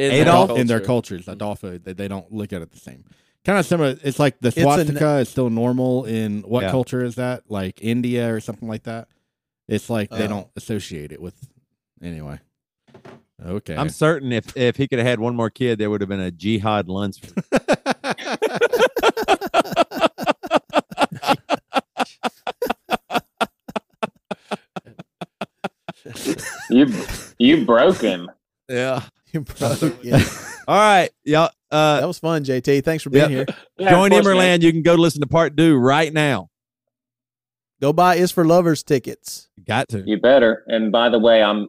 In 0.00 0.12
Adolf- 0.12 0.48
their 0.48 0.58
in 0.58 0.66
their 0.66 0.80
cultures. 0.80 1.28
Adolfo, 1.28 1.78
they, 1.78 1.92
they 1.92 2.08
don't 2.08 2.32
look 2.32 2.52
at 2.52 2.62
it 2.62 2.70
the 2.72 2.78
same. 2.78 3.04
Kind 3.44 3.58
of 3.58 3.66
similar. 3.66 3.96
It's 4.02 4.18
like 4.18 4.38
the 4.40 4.48
a 4.48 4.52
swastika 4.52 5.18
is 5.18 5.28
still 5.28 5.50
normal 5.50 6.04
in 6.04 6.42
what 6.42 6.62
Yeah. 6.64 6.70
culture 6.70 7.02
is 7.04 7.14
that? 7.16 7.44
Like 7.48 7.78
India 7.82 8.32
or 8.32 8.40
something 8.40 8.68
like 8.68 8.82
that. 8.84 9.08
It's 9.68 9.88
like 9.88 10.10
they 10.10 10.24
Oh. 10.24 10.28
don't 10.28 10.48
associate 10.56 11.12
it 11.12 11.20
with. 11.22 11.34
Anyway. 12.02 12.40
Okay. 13.44 13.74
I'm 13.76 13.88
certain 13.88 14.32
if 14.32 14.54
if 14.56 14.76
he 14.76 14.86
could 14.88 14.98
have 14.98 15.06
had 15.08 15.20
one 15.20 15.34
more 15.34 15.48
kid, 15.50 15.78
there 15.78 15.88
would 15.90 16.00
have 16.02 16.08
been 16.10 16.20
a 16.20 16.30
jihad 16.30 16.88
Lunsford. 16.88 17.42
You 26.70 26.92
you 27.38 27.64
broke 27.64 28.00
him. 28.00 28.30
Yeah. 28.68 29.02
You 29.32 29.40
broke, 29.42 30.02
yeah. 30.04 30.22
All 30.66 30.76
right, 30.76 31.10
y'all. 31.24 31.50
Uh, 31.70 32.00
That 32.00 32.06
was 32.06 32.18
fun, 32.18 32.42
JT. 32.44 32.82
Thanks 32.84 33.02
for 33.04 33.10
being 33.10 33.30
Yeah. 33.30 33.36
here. 33.36 33.46
Yeah, 33.78 33.90
join 33.90 34.12
of 34.12 34.22
course. 34.22 34.26
Emeryland. 34.36 34.62
You 34.62 34.72
can 34.72 34.82
go 34.82 34.94
listen 34.94 35.20
to 35.20 35.26
part 35.26 35.56
two 35.56 35.76
right 35.76 36.12
now. 36.12 36.50
Go 37.80 37.92
buy 37.92 38.16
Is 38.16 38.30
for 38.32 38.44
Lovers 38.44 38.82
tickets. 38.82 39.48
Got 39.64 39.88
to. 39.90 40.00
You 40.00 40.20
better. 40.20 40.64
And 40.66 40.90
by 40.92 41.08
the 41.08 41.18
way, 41.18 41.42
I'm 41.42 41.68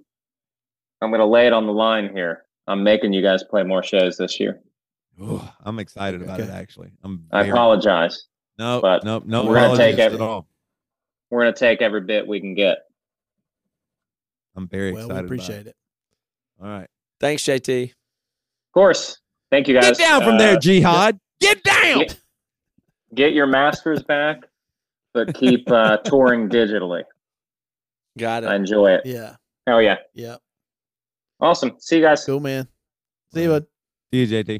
I'm 1.01 1.11
gonna 1.11 1.25
lay 1.25 1.47
it 1.47 1.53
on 1.53 1.65
the 1.67 1.71
line 1.73 2.09
here. 2.13 2.43
I'm 2.67 2.83
making 2.83 3.13
you 3.13 3.21
guys 3.21 3.43
play 3.43 3.63
more 3.63 3.81
shows 3.83 4.17
this 4.17 4.39
year. 4.39 4.59
Ooh, 5.21 5.41
I'm 5.63 5.77
excited 5.79 6.21
about 6.21 6.39
it. 6.39 6.49
Actually, 6.49 6.91
I'm. 7.03 7.25
I 7.31 7.45
apologize. 7.45 8.25
No, 8.59 8.81
but 8.81 9.03
no, 9.03 9.21
no. 9.25 9.45
we're 9.45 9.55
gonna 9.55 9.77
take 9.77 9.93
apologies 9.95 10.13
it. 10.13 10.21
at 10.21 10.21
all. 10.21 10.47
We're 11.29 11.41
gonna 11.41 11.53
take 11.53 11.81
every 11.81 12.01
bit 12.01 12.27
we 12.27 12.39
can 12.39 12.55
get. 12.55 12.79
I'm 14.55 14.67
very 14.67 14.91
Well, 14.91 15.07
we 15.07 15.11
excited. 15.13 15.25
appreciate 15.25 15.67
it. 15.67 15.75
All 16.61 16.67
right, 16.67 16.89
Thanks, 17.21 17.43
JT. 17.43 17.83
Of 17.85 17.93
course. 18.73 19.19
Thank 19.51 19.67
you 19.67 19.79
guys. 19.79 19.97
get 19.97 19.97
down 19.99 20.23
from 20.23 20.37
there, 20.37 20.55
Uh, 20.57 20.59
Jihad. 20.59 21.19
Get 21.39 21.63
down. 21.63 21.99
get, 21.99 22.19
get 23.15 23.33
your 23.33 23.47
masters 23.47 24.01
back, 24.03 24.43
but 25.13 25.33
keep 25.35 25.69
uh, 25.71 25.97
touring 26.05 26.49
digitally. 26.49 27.03
Got 28.17 28.43
it. 28.43 28.47
I 28.47 28.55
enjoy 28.55 28.91
it. 28.91 29.01
Yeah. 29.05 29.35
Hell 29.67 29.81
yeah. 29.81 29.97
Yeah. 30.13 30.37
Awesome. 31.39 31.75
See 31.79 31.97
you 31.97 32.03
guys. 32.03 32.25
Cool, 32.25 32.39
man. 32.39 32.67
See 33.33 33.43
you, 33.43 33.49
bud. 33.49 33.65
See 34.13 34.23
you, 34.23 34.27
JT. 34.43 34.59